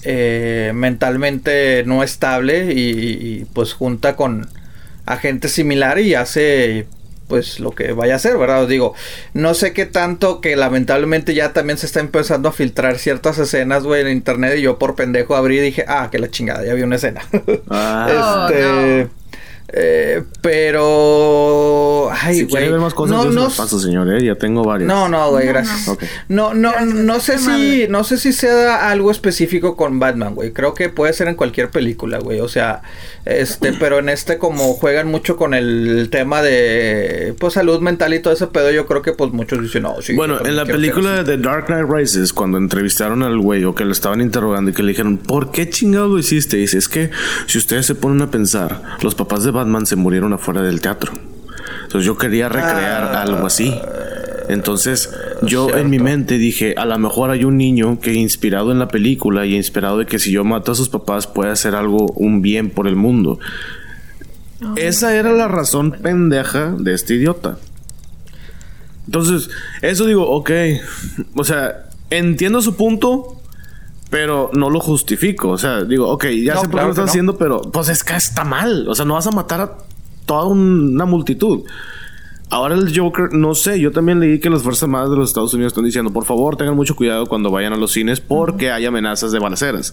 eh, 0.02 0.72
mentalmente 0.74 1.82
no 1.86 2.02
estable 2.02 2.72
y, 2.72 3.46
pues 3.52 3.72
junta 3.72 4.16
con 4.16 4.48
agente 5.06 5.48
similar 5.48 5.98
y 5.98 6.14
hace 6.14 6.86
pues 7.28 7.60
lo 7.60 7.72
que 7.72 7.92
vaya 7.92 8.14
a 8.14 8.16
hacer, 8.16 8.38
¿verdad? 8.38 8.62
Os 8.62 8.68
digo, 8.68 8.94
no 9.34 9.54
sé 9.54 9.74
qué 9.74 9.84
tanto 9.84 10.40
que 10.40 10.56
lamentablemente 10.56 11.34
ya 11.34 11.52
también 11.52 11.78
se 11.78 11.86
está 11.86 12.00
empezando 12.00 12.48
a 12.48 12.52
filtrar 12.52 12.98
ciertas 12.98 13.38
escenas, 13.38 13.84
güey, 13.84 14.00
en 14.00 14.08
internet 14.08 14.54
y 14.56 14.62
yo 14.62 14.78
por 14.78 14.94
pendejo 14.94 15.36
abrí 15.36 15.58
y 15.58 15.62
dije, 15.62 15.84
ah, 15.88 16.08
que 16.10 16.18
la 16.18 16.30
chingada, 16.30 16.64
ya 16.64 16.74
vi 16.74 16.82
una 16.82 16.96
escena. 16.96 17.22
Ah. 17.70 18.48
este... 18.50 19.08
Eh, 19.70 20.22
pero. 20.40 22.10
Ay, 22.10 22.44
güey. 22.44 22.70
más 22.72 22.94
cosas, 22.94 23.26
no, 23.26 23.30
no, 23.30 23.44
paso, 23.50 23.78
señor, 23.78 24.12
¿eh? 24.14 24.24
Ya 24.24 24.34
tengo 24.34 24.64
varios. 24.64 24.88
No, 24.88 25.08
no, 25.08 25.30
güey, 25.30 25.46
gracias. 25.46 25.96
No, 26.28 26.54
no, 26.54 26.72
no, 26.80 27.20
sé 27.20 27.38
si. 27.38 27.86
No 27.88 28.02
sé 28.04 28.16
si 28.16 28.32
sea 28.32 28.90
algo 28.90 29.10
específico 29.10 29.76
con 29.76 29.98
Batman, 29.98 30.34
güey. 30.34 30.52
Creo 30.52 30.72
que 30.72 30.88
puede 30.88 31.12
ser 31.12 31.28
en 31.28 31.34
cualquier 31.34 31.68
película, 31.70 32.18
güey. 32.18 32.40
O 32.40 32.48
sea, 32.48 32.82
este, 33.26 33.74
pero 33.74 33.98
en 33.98 34.08
este, 34.08 34.38
como 34.38 34.72
juegan 34.74 35.08
mucho 35.08 35.36
con 35.36 35.52
el 35.52 36.08
tema 36.10 36.40
de. 36.40 37.34
Pues 37.38 37.54
salud 37.54 37.80
mental 37.80 38.14
y 38.14 38.20
todo 38.20 38.32
ese 38.32 38.46
pedo, 38.46 38.70
yo 38.70 38.86
creo 38.86 39.02
que, 39.02 39.12
pues 39.12 39.32
muchos 39.32 39.60
dicen, 39.60 39.82
no, 39.82 40.00
sí. 40.00 40.14
Bueno, 40.14 40.38
en 40.44 40.56
la 40.56 40.64
película 40.64 41.22
de 41.22 41.36
Dark 41.36 41.66
Knight 41.66 41.86
Rises, 41.88 42.32
cuando 42.32 42.56
entrevistaron 42.56 43.22
al 43.22 43.38
güey 43.38 43.64
o 43.64 43.74
que 43.74 43.84
lo 43.84 43.92
estaban 43.92 44.22
interrogando 44.22 44.70
y 44.70 44.74
que 44.74 44.82
le 44.82 44.92
dijeron, 44.92 45.18
¿por 45.18 45.50
qué 45.50 45.68
chingado 45.68 46.08
lo 46.08 46.18
hiciste? 46.18 46.56
dice, 46.56 46.78
es 46.78 46.88
que 46.88 47.10
si 47.46 47.58
ustedes 47.58 47.86
se 47.86 47.94
ponen 47.94 48.22
a 48.22 48.30
pensar, 48.30 48.82
los 49.02 49.14
papás 49.14 49.44
de 49.44 49.50
Batman 49.58 49.86
se 49.86 49.96
murieron 49.96 50.32
afuera 50.32 50.62
del 50.62 50.80
teatro. 50.80 51.12
Entonces 51.82 52.06
yo 52.06 52.16
quería 52.16 52.48
recrear 52.48 53.14
ah. 53.14 53.22
algo 53.22 53.46
así. 53.46 53.74
Entonces 54.48 55.10
yo 55.42 55.68
en 55.76 55.90
mi 55.90 55.98
mente 55.98 56.38
dije, 56.38 56.74
a 56.76 56.86
lo 56.86 56.98
mejor 56.98 57.30
hay 57.30 57.44
un 57.44 57.56
niño 57.56 58.00
que 58.00 58.14
inspirado 58.14 58.72
en 58.72 58.78
la 58.78 58.88
película 58.88 59.44
y 59.46 59.54
inspirado 59.54 59.98
de 59.98 60.06
que 60.06 60.18
si 60.18 60.30
yo 60.30 60.44
mato 60.44 60.72
a 60.72 60.74
sus 60.74 60.88
papás 60.88 61.26
puede 61.26 61.50
hacer 61.50 61.74
algo, 61.74 62.06
un 62.16 62.40
bien 62.40 62.70
por 62.70 62.86
el 62.88 62.96
mundo. 62.96 63.38
Esa 64.76 65.14
era 65.14 65.32
la 65.32 65.48
razón 65.48 65.92
pendeja 66.02 66.74
de 66.78 66.94
este 66.94 67.14
idiota. 67.14 67.58
Entonces, 69.06 69.50
eso 69.80 70.06
digo, 70.06 70.28
ok, 70.28 70.50
o 71.34 71.44
sea, 71.44 71.88
entiendo 72.10 72.60
su 72.60 72.76
punto, 72.76 73.37
pero 74.10 74.50
no 74.54 74.70
lo 74.70 74.80
justifico. 74.80 75.50
O 75.50 75.58
sea, 75.58 75.84
digo, 75.84 76.08
ok, 76.08 76.26
ya 76.26 76.56
sé 76.56 76.68
por 76.68 76.80
qué 76.80 76.86
lo 76.86 76.90
estás 76.90 77.10
haciendo, 77.10 77.36
pero 77.36 77.62
pues 77.62 77.88
es 77.88 78.04
que 78.04 78.14
está 78.14 78.44
mal. 78.44 78.88
O 78.88 78.94
sea, 78.94 79.04
no 79.04 79.14
vas 79.14 79.26
a 79.26 79.30
matar 79.30 79.60
a 79.60 79.72
toda 80.26 80.46
una 80.46 81.04
multitud. 81.04 81.64
Ahora 82.50 82.76
el 82.76 82.98
Joker, 82.98 83.34
no 83.34 83.54
sé, 83.54 83.78
yo 83.78 83.90
también 83.92 84.20
leí 84.20 84.40
que 84.40 84.48
las 84.48 84.62
Fuerzas 84.62 84.84
Armadas 84.84 85.10
de 85.10 85.16
los 85.16 85.28
Estados 85.28 85.52
Unidos 85.52 85.72
están 85.72 85.84
diciendo, 85.84 86.10
por 86.14 86.24
favor, 86.24 86.56
tengan 86.56 86.76
mucho 86.76 86.96
cuidado 86.96 87.26
cuando 87.26 87.50
vayan 87.50 87.74
a 87.74 87.76
los 87.76 87.92
cines 87.92 88.20
porque 88.20 88.72
hay 88.72 88.86
amenazas 88.86 89.32
de 89.32 89.38
balaceras. 89.38 89.92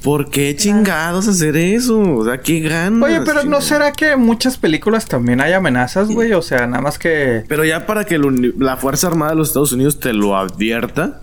¿Por 0.00 0.30
qué 0.30 0.54
chingados 0.54 1.26
hacer 1.26 1.56
eso? 1.56 1.98
O 2.00 2.24
sea, 2.24 2.38
qué 2.38 2.60
ganas. 2.60 3.02
Oye, 3.02 3.20
pero 3.22 3.42
¿no 3.42 3.60
será 3.60 3.90
que 3.90 4.12
en 4.12 4.20
muchas 4.20 4.58
películas 4.58 5.06
también 5.06 5.40
hay 5.40 5.54
amenazas, 5.54 6.08
güey? 6.08 6.32
O 6.34 6.42
sea, 6.42 6.68
nada 6.68 6.82
más 6.82 7.00
que... 7.00 7.44
Pero 7.48 7.64
ya 7.64 7.84
para 7.84 8.04
que 8.04 8.16
la 8.58 8.76
Fuerza 8.76 9.08
Armada 9.08 9.32
de 9.32 9.38
los 9.38 9.48
Estados 9.48 9.72
Unidos 9.72 9.98
te 9.98 10.12
lo 10.12 10.36
advierta, 10.36 11.22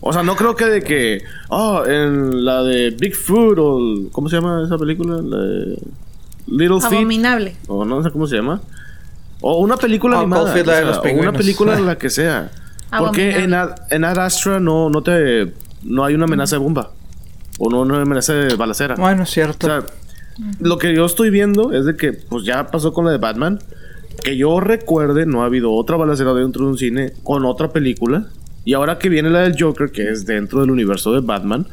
o 0.00 0.12
sea, 0.12 0.22
no 0.22 0.34
creo 0.34 0.56
que 0.56 0.64
de 0.66 0.82
que. 0.82 1.22
Oh, 1.48 1.84
en 1.84 2.44
la 2.44 2.62
de 2.62 2.90
Bigfoot 2.90 3.58
o. 3.58 3.80
¿Cómo 4.12 4.28
se 4.28 4.36
llama 4.36 4.62
esa 4.64 4.78
película? 4.78 5.20
La 5.22 5.36
de. 5.36 5.78
Little 6.46 6.80
Feet. 6.80 7.00
Abominable. 7.00 7.56
O 7.68 7.84
no 7.84 8.02
sé 8.02 8.10
cómo 8.10 8.26
se 8.26 8.36
llama. 8.36 8.60
O 9.42 9.58
una 9.58 9.76
película 9.76 10.16
oh, 10.16 10.20
animada. 10.20 10.54
O, 10.54 11.12
una 11.12 11.32
película 11.32 11.76
en 11.76 11.86
la 11.86 11.98
que 11.98 12.08
sea. 12.08 12.50
Porque 12.98 13.44
en, 13.44 13.54
en 13.90 14.04
Ad 14.04 14.18
Astra 14.18 14.58
no, 14.58 14.88
no 14.88 15.02
te. 15.02 15.52
No 15.82 16.04
hay 16.04 16.14
una 16.14 16.24
amenaza 16.24 16.56
de 16.56 16.60
bomba. 16.60 16.90
O 17.58 17.70
no, 17.70 17.84
no 17.84 17.94
hay 17.94 18.02
amenaza 18.02 18.32
de 18.32 18.54
balacera. 18.56 18.94
Bueno, 18.96 19.24
es 19.24 19.30
cierto. 19.30 19.66
O 19.66 19.70
sea, 19.70 19.84
lo 20.60 20.78
que 20.78 20.94
yo 20.94 21.04
estoy 21.04 21.28
viendo 21.28 21.72
es 21.72 21.84
de 21.84 21.96
que, 21.96 22.12
pues 22.12 22.44
ya 22.44 22.70
pasó 22.70 22.92
con 22.92 23.04
la 23.04 23.10
de 23.10 23.18
Batman. 23.18 23.60
Que 24.22 24.36
yo 24.36 24.60
recuerde, 24.60 25.24
no 25.24 25.42
ha 25.42 25.46
habido 25.46 25.72
otra 25.72 25.96
balacera 25.96 26.34
dentro 26.34 26.64
de 26.64 26.70
un 26.70 26.78
cine 26.78 27.12
con 27.22 27.44
otra 27.44 27.68
película. 27.68 28.26
Y 28.64 28.74
ahora 28.74 28.98
que 28.98 29.08
viene 29.08 29.30
la 29.30 29.40
del 29.40 29.56
Joker, 29.58 29.90
que 29.90 30.10
es 30.10 30.26
dentro 30.26 30.60
del 30.60 30.70
universo 30.70 31.12
de 31.12 31.20
Batman, 31.20 31.66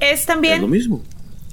es 0.00 0.26
también 0.26 0.62
lo 0.62 0.68
mismo. 0.68 1.02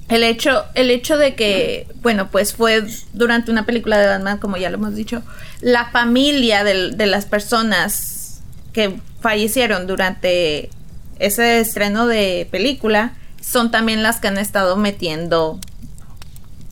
El 0.10 0.24
hecho, 0.24 0.64
el 0.74 0.90
hecho 0.90 1.18
de 1.18 1.36
que, 1.36 1.86
bueno, 2.02 2.30
pues 2.32 2.54
fue 2.54 2.86
durante 3.14 3.52
una 3.52 3.66
película 3.66 3.98
de 3.98 4.08
Batman, 4.08 4.38
como 4.38 4.56
ya 4.56 4.70
lo 4.70 4.78
hemos 4.78 4.96
dicho, 4.96 5.22
la 5.60 5.90
familia 5.92 6.64
de, 6.64 6.94
las 7.06 7.26
personas 7.26 8.42
que 8.72 9.00
fallecieron 9.20 9.86
durante 9.86 10.70
ese 11.20 11.60
estreno 11.60 12.08
de 12.08 12.48
película 12.50 13.16
son 13.42 13.70
también 13.70 14.02
las 14.02 14.22
que 14.22 14.30
han 14.30 14.38
estado 14.38 14.78
metiendo 14.78 15.60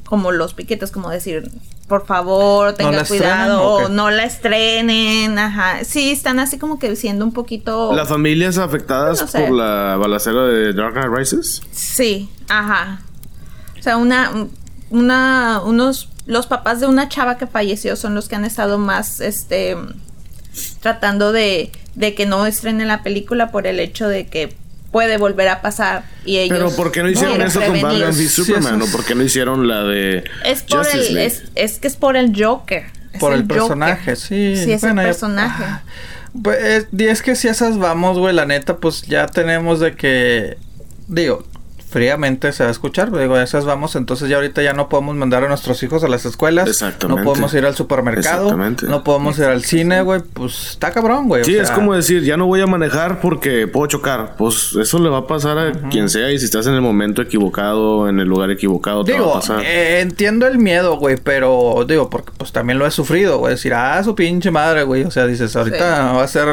como 0.05 0.31
los 0.31 0.53
piquetes, 0.53 0.91
como 0.91 1.09
decir, 1.09 1.51
por 1.87 2.05
favor, 2.07 2.73
tengan 2.73 3.05
cuidado, 3.05 3.89
no 3.89 4.09
la 4.09 4.23
estrenen, 4.23 5.37
ajá. 5.37 5.83
Sí, 5.83 6.11
están 6.11 6.39
así 6.39 6.57
como 6.57 6.79
que 6.79 6.95
siendo 6.95 7.23
un 7.23 7.31
poquito... 7.31 7.93
¿Las 7.93 8.09
familias 8.09 8.57
afectadas 8.57 9.21
por 9.31 9.51
la 9.51 9.95
balacera 9.95 10.45
de 10.45 10.73
Dark 10.73 10.93
Knight 10.93 11.11
Rises? 11.15 11.61
Sí, 11.71 12.29
ajá. 12.47 13.01
O 13.77 13.83
sea, 13.83 13.97
una, 13.97 14.31
una, 14.89 15.61
unos, 15.63 16.09
los 16.25 16.47
papás 16.47 16.79
de 16.79 16.87
una 16.87 17.07
chava 17.07 17.37
que 17.37 17.45
falleció 17.45 17.95
son 17.95 18.15
los 18.15 18.27
que 18.27 18.35
han 18.35 18.45
estado 18.45 18.79
más, 18.79 19.19
este, 19.19 19.77
tratando 20.81 21.31
de, 21.31 21.71
de 21.93 22.15
que 22.15 22.25
no 22.25 22.47
estrenen 22.47 22.87
la 22.87 23.03
película 23.03 23.51
por 23.51 23.67
el 23.67 23.79
hecho 23.79 24.07
de 24.07 24.25
que 24.25 24.55
puede 24.95 25.17
volver 25.17 25.49
a 25.49 25.61
pasar 25.61 26.05
y 26.23 26.37
ellos 26.37 26.57
pero 26.57 26.71
¿por 26.73 26.89
qué 26.89 27.03
no 27.03 27.09
hicieron 27.09 27.41
eso 27.41 27.59
con 27.59 27.81
Batman 27.81 28.11
v 28.11 28.29
Superman 28.29 28.81
o 28.81 28.85
por 28.85 29.03
qué 29.03 29.13
no 29.13 29.23
hicieron 29.23 29.67
la 29.67 29.83
de 29.83 30.23
es 30.45 30.63
por 30.63 30.87
el 30.87 31.17
es, 31.17 31.79
que 31.79 31.87
es 31.87 31.97
por 31.97 32.15
el 32.15 32.31
Joker 32.33 32.85
por 33.19 33.33
el, 33.33 33.45
personaje 33.45 34.15
sí. 34.15 34.55
Sí 34.55 34.71
es 34.71 34.83
el 34.83 34.95
personaje. 34.95 35.65
ah, 35.67 35.83
pues 36.41 36.87
es 36.97 37.21
que 37.21 37.35
si 37.35 37.49
esas 37.49 37.77
vamos 37.77 38.17
güey 38.17 38.33
la 38.33 38.45
neta 38.45 38.77
pues 38.77 39.01
ya 39.01 39.27
tenemos 39.27 39.81
de 39.81 39.97
que 39.97 40.57
digo 41.09 41.43
fríamente 41.95 42.51
se 42.51 42.61
va 42.61 42.67
a 42.67 42.71
escuchar. 42.73 43.09
Digo, 43.09 43.39
esas 43.39 43.63
vamos, 43.63 43.95
entonces 43.95 44.27
ya 44.27 44.35
ahorita 44.35 44.61
ya 44.61 44.73
no 44.73 44.89
podemos 44.89 45.15
mandar 45.15 45.45
a 45.45 45.47
nuestros 45.47 45.81
hijos 45.81 46.03
a 46.03 46.09
las 46.09 46.25
escuelas. 46.25 46.67
Exactamente. 46.67 47.23
No 47.23 47.23
podemos 47.23 47.53
ir 47.53 47.65
al 47.65 47.73
supermercado. 47.73 48.43
Exactamente. 48.43 48.85
No 48.87 49.01
podemos 49.05 49.39
ir 49.39 49.45
al 49.45 49.63
cine, 49.63 50.01
güey. 50.01 50.19
Pues 50.19 50.71
está 50.71 50.91
cabrón, 50.91 51.29
güey. 51.29 51.45
Sí, 51.45 51.55
es 51.55 51.71
como 51.71 51.93
decir, 51.93 52.21
ya 52.23 52.35
no 52.35 52.47
voy 52.47 52.59
a 52.59 52.67
manejar 52.67 53.21
porque 53.21 53.65
puedo 53.69 53.87
chocar. 53.87 54.35
Pues 54.37 54.75
eso 54.75 54.99
le 54.99 55.07
va 55.07 55.19
a 55.19 55.27
pasar 55.27 55.57
a 55.57 55.71
quien 55.89 56.09
sea 56.09 56.29
y 56.31 56.37
si 56.37 56.43
estás 56.43 56.67
en 56.67 56.73
el 56.73 56.81
momento 56.81 57.21
equivocado, 57.21 58.09
en 58.09 58.19
el 58.19 58.27
lugar 58.27 58.51
equivocado, 58.51 59.05
te 59.05 59.17
va 59.17 59.29
a 59.29 59.33
pasar. 59.35 59.61
Eh, 59.63 60.01
entiendo 60.01 60.47
el 60.47 60.57
miedo, 60.57 60.97
güey, 60.97 61.15
pero 61.15 61.85
digo, 61.87 62.09
porque 62.09 62.33
pues 62.37 62.51
también 62.51 62.77
lo 62.77 62.85
he 62.85 62.91
sufrido, 62.91 63.37
güey. 63.37 63.53
Decir, 63.53 63.73
ah, 63.73 64.03
su 64.03 64.15
pinche 64.15 64.51
madre, 64.51 64.83
güey. 64.83 65.05
O 65.05 65.11
sea, 65.11 65.27
dices, 65.27 65.55
ahorita 65.55 66.11
va 66.11 66.23
a 66.23 66.27
ser... 66.27 66.47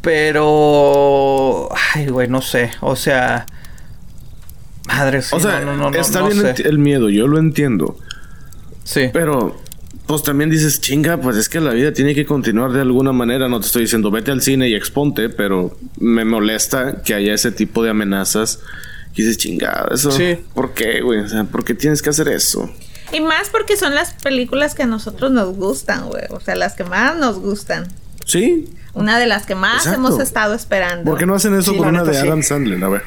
Pero... 0.00 1.68
Ay, 1.94 2.06
güey, 2.06 2.26
no 2.26 2.40
sé. 2.40 2.70
O 2.80 2.96
sea... 2.96 3.44
Madre 4.86 5.18
O 5.18 5.40
sea, 5.40 5.62
está 5.94 6.26
bien 6.26 6.54
el 6.64 6.78
miedo, 6.78 7.08
yo 7.08 7.28
lo 7.28 7.38
entiendo. 7.38 7.96
Sí. 8.84 9.10
Pero, 9.12 9.60
pues 10.06 10.22
también 10.22 10.50
dices, 10.50 10.80
chinga, 10.80 11.18
pues 11.18 11.36
es 11.36 11.48
que 11.48 11.60
la 11.60 11.72
vida 11.72 11.92
tiene 11.92 12.14
que 12.14 12.26
continuar 12.26 12.72
de 12.72 12.80
alguna 12.80 13.12
manera. 13.12 13.48
No 13.48 13.60
te 13.60 13.66
estoy 13.66 13.82
diciendo, 13.82 14.10
vete 14.10 14.30
al 14.30 14.42
cine 14.42 14.68
y 14.68 14.74
exponte, 14.74 15.28
pero 15.28 15.76
me 15.98 16.24
molesta 16.24 17.02
que 17.02 17.14
haya 17.14 17.34
ese 17.34 17.52
tipo 17.52 17.82
de 17.82 17.90
amenazas. 17.90 18.60
Y 19.14 19.22
dices, 19.22 19.38
chingada, 19.38 19.88
eso. 19.92 20.10
Sí. 20.10 20.38
¿Por 20.54 20.74
qué, 20.74 21.00
güey? 21.02 21.20
O 21.20 21.28
sea, 21.28 21.44
¿por 21.44 21.64
qué 21.64 21.74
tienes 21.74 22.02
que 22.02 22.10
hacer 22.10 22.28
eso? 22.28 22.70
Y 23.12 23.20
más 23.20 23.50
porque 23.50 23.76
son 23.76 23.94
las 23.94 24.14
películas 24.14 24.74
que 24.74 24.84
a 24.84 24.86
nosotros 24.86 25.30
nos 25.30 25.54
gustan, 25.54 26.08
güey. 26.08 26.24
O 26.30 26.40
sea, 26.40 26.56
las 26.56 26.74
que 26.74 26.84
más 26.84 27.16
nos 27.16 27.38
gustan. 27.38 27.86
Sí. 28.24 28.70
Una 28.94 29.18
de 29.18 29.26
las 29.26 29.46
que 29.46 29.54
más 29.54 29.86
hemos 29.86 30.18
estado 30.18 30.54
esperando. 30.54 31.10
¿Por 31.10 31.18
qué 31.18 31.26
no 31.26 31.34
hacen 31.34 31.54
eso 31.54 31.76
con 31.76 31.88
una 31.88 32.04
de 32.04 32.18
Adam 32.18 32.42
Sandler? 32.42 32.82
A 32.82 32.88
ver. 32.88 33.02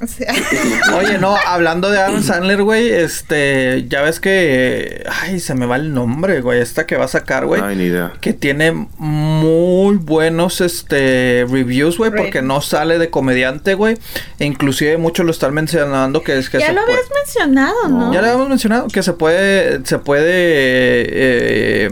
Oye, 0.96 1.18
no, 1.18 1.36
hablando 1.46 1.90
de 1.90 1.98
Adam 1.98 2.22
Sandler, 2.22 2.62
güey, 2.62 2.88
este, 2.88 3.86
ya 3.88 4.02
ves 4.02 4.20
que, 4.20 5.04
ay, 5.22 5.40
se 5.40 5.54
me 5.54 5.66
va 5.66 5.76
el 5.76 5.92
nombre, 5.92 6.40
güey, 6.40 6.60
esta 6.60 6.86
que 6.86 6.96
va 6.96 7.06
a 7.06 7.08
sacar, 7.08 7.46
güey. 7.46 7.60
Ay, 7.60 7.76
ni 7.76 7.84
idea. 7.84 8.12
Que 8.20 8.32
tiene 8.32 8.72
muy 8.98 9.96
buenos, 9.96 10.60
este, 10.60 11.46
reviews, 11.50 11.98
güey, 11.98 12.10
porque 12.10 12.42
no 12.42 12.60
sale 12.60 12.98
de 12.98 13.10
comediante, 13.10 13.74
güey. 13.74 13.98
E 14.38 14.44
inclusive 14.44 14.96
muchos 14.98 15.26
lo 15.26 15.32
están 15.32 15.52
mencionando 15.54 16.22
que 16.22 16.38
es 16.38 16.48
que... 16.48 16.58
Ya 16.58 16.72
lo 16.72 16.82
habías 16.82 17.10
mencionado, 17.14 17.88
¿no? 17.88 18.12
Ya 18.12 18.20
lo 18.20 18.26
habíamos 18.28 18.48
mencionado, 18.48 18.88
que 18.88 19.02
se 19.02 19.12
puede, 19.12 19.84
se 19.84 19.98
puede, 19.98 20.26
eh, 20.30 21.90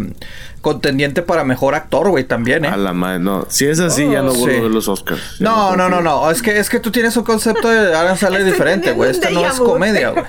contendiente 0.60 1.22
para 1.22 1.44
mejor 1.44 1.74
actor, 1.74 2.10
güey, 2.10 2.24
también, 2.24 2.64
¿eh? 2.64 2.68
A 2.68 2.76
la 2.76 2.92
madre, 2.92 3.18
no. 3.18 3.46
Si 3.48 3.66
es 3.66 3.78
así, 3.80 4.08
ya 4.10 4.22
no 4.22 4.32
vuelvo 4.34 4.58
a 4.58 4.62
ver 4.62 4.70
los 4.70 4.88
Oscars. 4.88 5.20
No, 5.40 5.76
no, 5.76 5.88
no, 5.88 6.00
no, 6.00 6.30
Es 6.30 6.42
que, 6.42 6.58
es 6.58 6.68
que 6.68 6.80
tú 6.80 6.90
tienes 6.90 7.16
un 7.16 7.24
concepto 7.24 7.68
de 7.68 7.94
Adam 7.94 8.16
Sandler 8.18 8.44
diferente, 8.44 8.92
güey. 8.92 9.10
Este 9.10 9.30
no 9.30 9.46
es 9.46 9.58
comedia, 9.58 10.10
güey. 10.10 10.24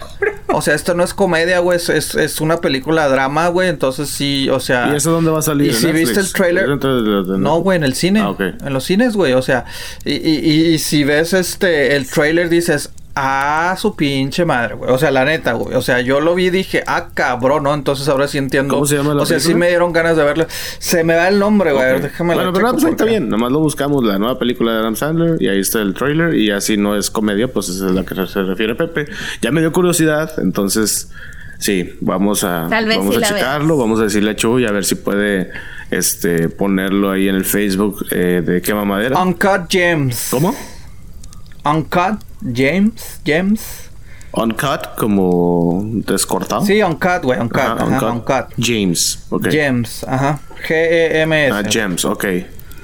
O 0.50 0.62
sea, 0.62 0.76
esto 0.76 0.94
no 0.94 1.04
es 1.04 1.14
comedia, 1.14 1.60
güey. 1.60 1.78
Es, 1.78 1.90
es, 1.90 2.16
es 2.16 2.40
una 2.42 2.62
película 2.62 3.08
drama, 3.10 3.48
güey. 3.50 3.70
Entonces 3.70 4.10
sí, 4.10 4.50
o 4.50 4.60
sea. 4.60 4.90
¿Y 4.94 4.96
eso 4.96 5.12
dónde 5.12 5.32
va 5.32 5.40
a 5.40 5.44
salir? 5.44 5.72
Y 5.72 5.74
si 5.74 5.92
viste 5.92 6.20
el 6.20 6.32
trailer. 6.32 6.68
No, 7.40 7.60
güey, 7.60 7.78
en 7.78 7.84
el 7.84 7.94
cine. 7.94 8.22
Ah, 8.22 8.36
En 8.40 8.74
los 8.74 8.84
cines, 8.84 9.16
güey. 9.16 9.34
O 9.34 9.42
sea, 9.42 9.66
y, 10.06 10.14
y, 10.14 10.68
y 10.74 10.80
si 10.80 11.04
ves 11.04 11.34
este 11.34 11.96
el 11.96 12.10
trailer, 12.10 12.50
dices, 12.50 12.92
Ah, 13.20 13.76
su 13.80 13.96
pinche 13.96 14.46
madre, 14.46 14.76
güey. 14.76 14.92
O 14.92 14.98
sea, 15.00 15.10
la 15.10 15.26
neta, 15.26 15.54
güey. 15.54 15.74
O 15.74 15.82
sea, 15.82 16.02
yo 16.02 16.22
lo 16.22 16.36
vi 16.36 16.46
y 16.46 16.50
dije, 16.52 16.84
ah, 16.86 17.10
cabrón, 17.16 17.64
¿no? 17.64 17.74
Entonces 17.74 18.08
ahora 18.10 18.28
sí 18.28 18.38
entiendo. 18.38 18.76
¿Cómo 18.76 18.86
se 18.86 18.96
llama 18.96 19.16
la 19.16 19.24
O 19.24 19.26
sea, 19.26 19.40
sí 19.40 19.56
me 19.56 19.70
dieron 19.70 19.92
ganas 19.92 20.16
de 20.16 20.24
verlo. 20.24 20.46
Se 20.78 21.04
me 21.04 21.16
da 21.16 21.28
el 21.28 21.40
nombre, 21.40 21.72
güey. 21.72 21.90
Okay. 21.90 22.02
Déjame 22.02 22.36
Bueno, 22.36 22.54
pero 22.54 22.72
pues 22.74 22.84
está 22.84 23.06
bien. 23.06 23.28
Nomás 23.28 23.52
lo 23.52 23.60
buscamos, 23.60 24.04
la 24.04 24.20
nueva 24.20 24.38
película 24.38 24.74
de 24.74 24.78
Adam 24.78 24.96
Sandler. 24.96 25.42
Y 25.42 25.48
ahí 25.48 25.60
está 25.60 25.82
el 25.82 25.96
trailer. 25.96 26.36
Y 26.36 26.52
así 26.52 26.78
no 26.78 26.96
es 26.96 27.10
comedia, 27.10 27.52
pues 27.52 27.70
esa 27.70 27.88
es 27.88 27.94
la 27.94 28.04
que 28.04 28.14
se 28.28 28.44
refiere 28.44 28.76
Pepe. 28.76 29.08
Ya 29.42 29.52
me 29.52 29.62
dio 29.62 29.72
curiosidad. 29.72 30.34
Entonces, 30.38 31.10
sí, 31.58 31.96
vamos 32.02 32.44
a, 32.44 32.68
vamos 32.70 33.18
a 33.18 33.22
checarlo. 33.22 33.78
Vamos 33.78 34.00
a 34.00 34.04
decirle 34.04 34.30
a 34.30 34.36
Chuy 34.36 34.68
a 34.68 34.72
ver 34.72 34.86
si 34.86 34.94
puede 34.94 35.50
este 35.90 36.50
ponerlo 36.50 37.10
ahí 37.10 37.30
en 37.30 37.34
el 37.36 37.46
Facebook 37.46 38.06
eh, 38.12 38.44
de 38.46 38.62
qué 38.62 38.76
mamadera. 38.76 39.20
Uncut 39.20 39.72
Gems. 39.72 40.28
¿Cómo? 40.30 40.56
Uncut 41.66 42.27
James, 42.42 43.22
James. 43.26 43.90
Uncut 44.34 44.96
como 44.98 45.82
descortado. 45.84 46.66
Sí, 46.66 46.82
uncut, 46.82 47.24
güey, 47.24 47.40
uncut, 47.40 47.60
ajá, 47.60 47.86
uncut. 47.86 48.10
uncut. 48.10 48.46
James, 48.60 49.26
ok. 49.30 49.48
James, 49.52 50.04
ajá. 50.08 50.40
G-E-M-S. 50.68 51.54
Ah, 51.54 51.64
James, 51.70 52.06
ok. 52.06 52.26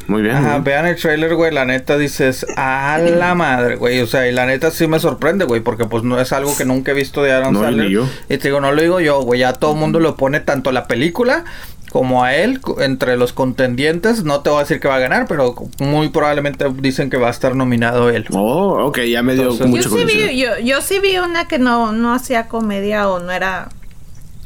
Muy 0.08 0.22
bien. 0.22 0.36
Ajá, 0.36 0.60
vean 0.60 0.86
el 0.86 0.95
trailer, 0.95 1.36
güey. 1.36 1.54
La 1.54 1.66
neta 1.66 1.97
dices, 1.97 2.45
a 2.58 2.97
la 2.97 3.36
madre, 3.36 3.76
güey. 3.76 4.01
O 4.01 4.08
sea, 4.08 4.28
y 4.28 4.32
la 4.32 4.45
neta 4.45 4.72
sí 4.72 4.88
me 4.88 4.99
sorprende, 4.99 5.45
güey. 5.45 5.62
Porque 5.62 5.86
pues 5.86 6.04
no 6.04 6.20
es 6.20 6.34
algo 6.34 6.56
que 6.58 6.66
nunca 6.66 6.91
he 6.91 6.93
visto 6.93 7.24
de 7.24 7.32
Adam 7.32 7.54
no, 7.54 7.62
Sandler. 7.62 7.88
Ni 7.88 7.93
yo. 7.93 8.10
Y 8.30 8.38
te 8.38 8.49
digo, 8.49 8.60
no 8.60 8.72
lo 8.72 8.82
digo 8.82 8.99
yo, 8.99 9.22
güey. 9.22 9.39
Ya 9.39 9.54
todo 9.54 9.74
el 9.74 9.78
mundo 9.78 9.99
lo 9.99 10.18
pone 10.18 10.39
tanto 10.39 10.72
la 10.72 10.88
película 10.88 11.45
como 11.93 12.23
a 12.23 12.33
él 12.33 12.59
entre 12.79 13.17
los 13.17 13.33
contendientes. 13.33 14.23
No 14.23 14.41
te 14.41 14.49
voy 14.49 14.57
a 14.57 14.61
decir 14.63 14.79
que 14.79 14.87
va 14.87 14.95
a 14.95 14.99
ganar, 14.99 15.27
pero 15.27 15.53
muy 15.77 16.09
probablemente 16.09 16.65
dicen 16.79 17.11
que 17.11 17.17
va 17.17 17.27
a 17.27 17.29
estar 17.29 17.55
nominado 17.55 18.09
él. 18.09 18.25
Oh, 18.31 18.83
ok, 18.87 19.01
ya 19.01 19.21
me 19.21 19.35
dio 19.35 19.51
Entonces, 19.51 19.67
mucha 19.67 19.89
yo 19.89 19.97
sí, 19.97 20.03
vi, 20.03 20.39
yo, 20.39 20.57
yo, 20.57 20.81
sí 20.81 20.97
vi 20.99 21.19
una 21.19 21.47
que 21.47 21.59
no, 21.59 21.91
no 21.91 22.11
hacía 22.11 22.47
comedia 22.47 23.07
o 23.07 23.19
no 23.19 23.31
era... 23.31 23.69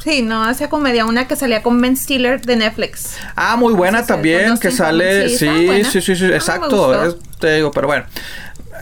Sí, 0.04 0.24
no 0.24 0.44
hacía 0.44 0.68
comedia, 0.68 1.06
una 1.06 1.30
que 1.30 1.38
salía 1.38 1.64
con 1.64 1.80
Ben 1.80 1.96
Stiller 1.96 2.42
de 2.42 2.58
Netflix. 2.58 3.16
Ah, 3.38 3.56
muy 3.56 3.74
buena 3.74 4.06
también, 4.06 4.58
que 4.58 4.70
sale... 4.70 5.30
Sí, 5.30 5.38
sí, 5.38 5.84
sí, 5.86 6.02
sí, 6.02 6.16
sí, 6.18 6.26
exacto. 6.26 6.94
No, 6.94 7.04
es, 7.06 7.16
te 7.40 7.56
digo, 7.56 7.72
pero 7.72 7.88
bueno. 7.88 8.04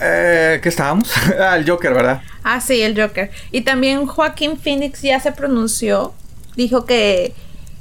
Eh, 0.01 0.59
¿Qué 0.63 0.69
estábamos? 0.69 1.11
ah, 1.39 1.55
el 1.55 1.69
Joker, 1.69 1.93
¿verdad? 1.93 2.23
Ah, 2.43 2.59
sí, 2.59 2.81
el 2.81 2.99
Joker. 2.99 3.29
Y 3.51 3.61
también 3.61 4.07
Joaquín 4.07 4.57
Phoenix 4.57 5.03
ya 5.03 5.19
se 5.19 5.31
pronunció. 5.31 6.13
Dijo 6.55 6.85
que 6.85 7.35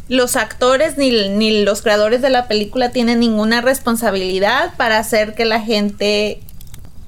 los 0.09 0.37
actores 0.37 0.99
ni, 0.99 1.29
ni, 1.31 1.65
los 1.65 1.83
creadores 1.83 2.21
de 2.23 2.31
la 2.31 2.47
película 2.47 2.91
tienen 2.91 3.21
ninguna 3.21 3.61
responsabilidad 3.61 4.75
para 4.77 4.99
hacer 4.99 5.35
que 5.35 5.45
la 5.45 5.61
gente 5.61 6.41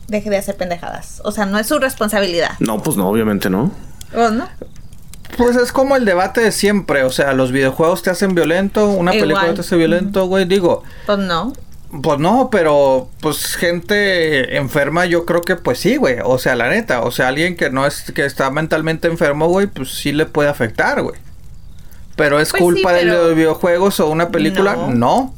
deje 0.09 0.31
de 0.31 0.37
hacer 0.39 0.57
pendejadas. 0.57 1.21
O 1.25 1.33
sea, 1.33 1.47
no 1.47 1.59
es 1.59 1.67
su 1.67 1.79
responsabilidad. 1.79 2.53
No, 2.59 2.83
pues 2.83 2.97
no, 2.97 3.09
obviamente 3.09 3.51
no. 3.51 3.71
¿O 4.15 4.31
no? 4.31 4.49
Pues 5.37 5.57
es 5.57 5.73
como 5.73 5.97
el 5.97 6.05
debate 6.05 6.41
de 6.41 6.53
siempre. 6.53 7.03
O 7.03 7.11
sea, 7.11 7.33
los 7.33 7.53
videojuegos 7.53 8.03
te 8.03 8.11
hacen 8.11 8.35
violento, 8.35 8.89
una 8.89 9.15
Igual. 9.15 9.29
película 9.29 9.55
te 9.55 9.61
hace 9.61 9.77
violento, 9.77 10.27
güey. 10.27 10.45
Digo. 10.47 10.83
Pues 11.05 11.19
no. 11.19 11.53
Pues 12.03 12.19
no, 12.19 12.49
pero 12.51 13.09
pues 13.21 13.55
gente 13.55 14.57
enferma 14.57 15.07
yo 15.07 15.25
creo 15.25 15.43
que 15.43 15.57
pues 15.57 15.79
sí, 15.79 15.97
güey. 15.97 16.17
O 16.25 16.39
sea, 16.39 16.57
la 16.57 16.69
neta, 16.69 17.03
o 17.03 17.11
sea, 17.11 17.29
alguien 17.29 17.57
que 17.57 17.71
no 17.71 17.87
es 17.87 18.11
que 18.13 18.25
está 18.25 18.51
mentalmente 18.51 19.09
enfermo, 19.09 19.49
güey, 19.49 19.67
pues 19.67 19.91
sí 19.91 20.13
le 20.13 20.27
puede 20.27 20.49
afectar, 20.49 21.03
güey. 21.03 21.17
Pero 22.17 22.41
es 22.41 22.51
pues 22.51 22.63
culpa 22.63 22.91
sí, 22.91 22.97
pero... 23.01 23.23
de 23.23 23.29
los 23.29 23.37
videojuegos 23.37 24.01
o 24.01 24.09
una 24.09 24.31
película, 24.31 24.75
no. 24.75 24.89
no. 24.95 25.35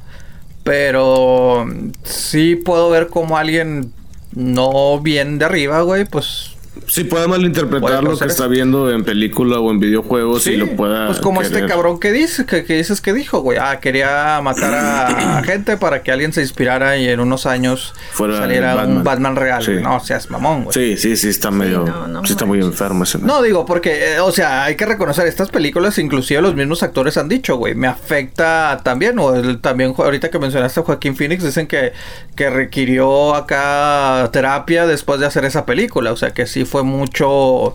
Pero 0.62 1.66
sí 2.04 2.56
puedo 2.56 2.90
ver 2.90 3.08
como 3.08 3.36
alguien 3.36 3.92
no 4.34 5.00
bien 5.00 5.38
de 5.38 5.44
arriba, 5.46 5.80
güey, 5.82 6.04
pues 6.04 6.57
Sí, 6.86 7.04
puede 7.04 7.28
malinterpretar 7.28 8.02
lo 8.04 8.16
que 8.16 8.26
está 8.26 8.46
viendo 8.46 8.90
en 8.90 9.04
película 9.04 9.58
o 9.58 9.70
en 9.70 9.78
videojuegos 9.80 10.44
sí, 10.44 10.52
y 10.52 10.56
lo 10.56 10.68
pueda. 10.76 11.06
Pues 11.06 11.18
como 11.20 11.40
querer. 11.40 11.56
este 11.56 11.68
cabrón 11.68 11.98
que 11.98 12.12
dice, 12.12 12.46
que, 12.46 12.64
que, 12.64 12.74
dices 12.74 13.00
que 13.00 13.12
dijo, 13.12 13.40
güey. 13.40 13.58
Ah, 13.60 13.80
quería 13.80 14.40
matar 14.42 14.74
a, 14.74 15.42
gente 15.44 15.76
para 15.76 16.02
que 16.02 16.12
alguien 16.12 16.32
se 16.32 16.40
inspirara 16.40 16.96
y 16.96 17.08
en 17.08 17.20
unos 17.20 17.46
años 17.46 17.94
Fuera 18.12 18.38
saliera 18.38 18.74
Batman. 18.74 18.96
un 18.96 19.04
Batman 19.04 19.36
real. 19.36 19.62
Sí. 19.62 19.72
No 19.82 20.00
seas 20.00 20.30
mamón, 20.30 20.64
güey. 20.64 20.74
Sí, 20.74 20.96
sí, 20.96 21.16
sí, 21.16 21.28
está 21.28 21.50
medio. 21.50 21.84
Sí, 21.84 21.92
no, 21.92 22.08
no 22.08 22.24
sí 22.24 22.32
está 22.32 22.44
muy 22.44 22.60
enfermo 22.60 23.04
ese. 23.04 23.18
No, 23.18 23.42
digo, 23.42 23.66
porque, 23.66 24.14
eh, 24.14 24.20
o 24.20 24.32
sea, 24.32 24.64
hay 24.64 24.76
que 24.76 24.86
reconocer, 24.86 25.26
estas 25.26 25.50
películas, 25.50 25.98
inclusive 25.98 26.40
los 26.40 26.54
mismos 26.54 26.82
actores 26.82 27.16
han 27.16 27.28
dicho, 27.28 27.56
güey, 27.56 27.74
me 27.74 27.86
afecta 27.86 28.80
también. 28.84 29.18
O 29.18 29.34
el, 29.34 29.60
también, 29.60 29.94
ahorita 29.96 30.30
que 30.30 30.38
mencionaste 30.38 30.80
a 30.80 30.82
Joaquín 30.82 31.16
Phoenix, 31.16 31.42
dicen 31.42 31.66
que, 31.66 31.92
que 32.36 32.50
requirió 32.50 33.34
acá 33.34 34.28
terapia 34.32 34.86
después 34.86 35.20
de 35.20 35.26
hacer 35.26 35.44
esa 35.44 35.66
película. 35.66 36.12
O 36.12 36.16
sea, 36.16 36.30
que 36.30 36.46
sí 36.46 36.64
fue 36.68 36.82
mucho 36.82 37.74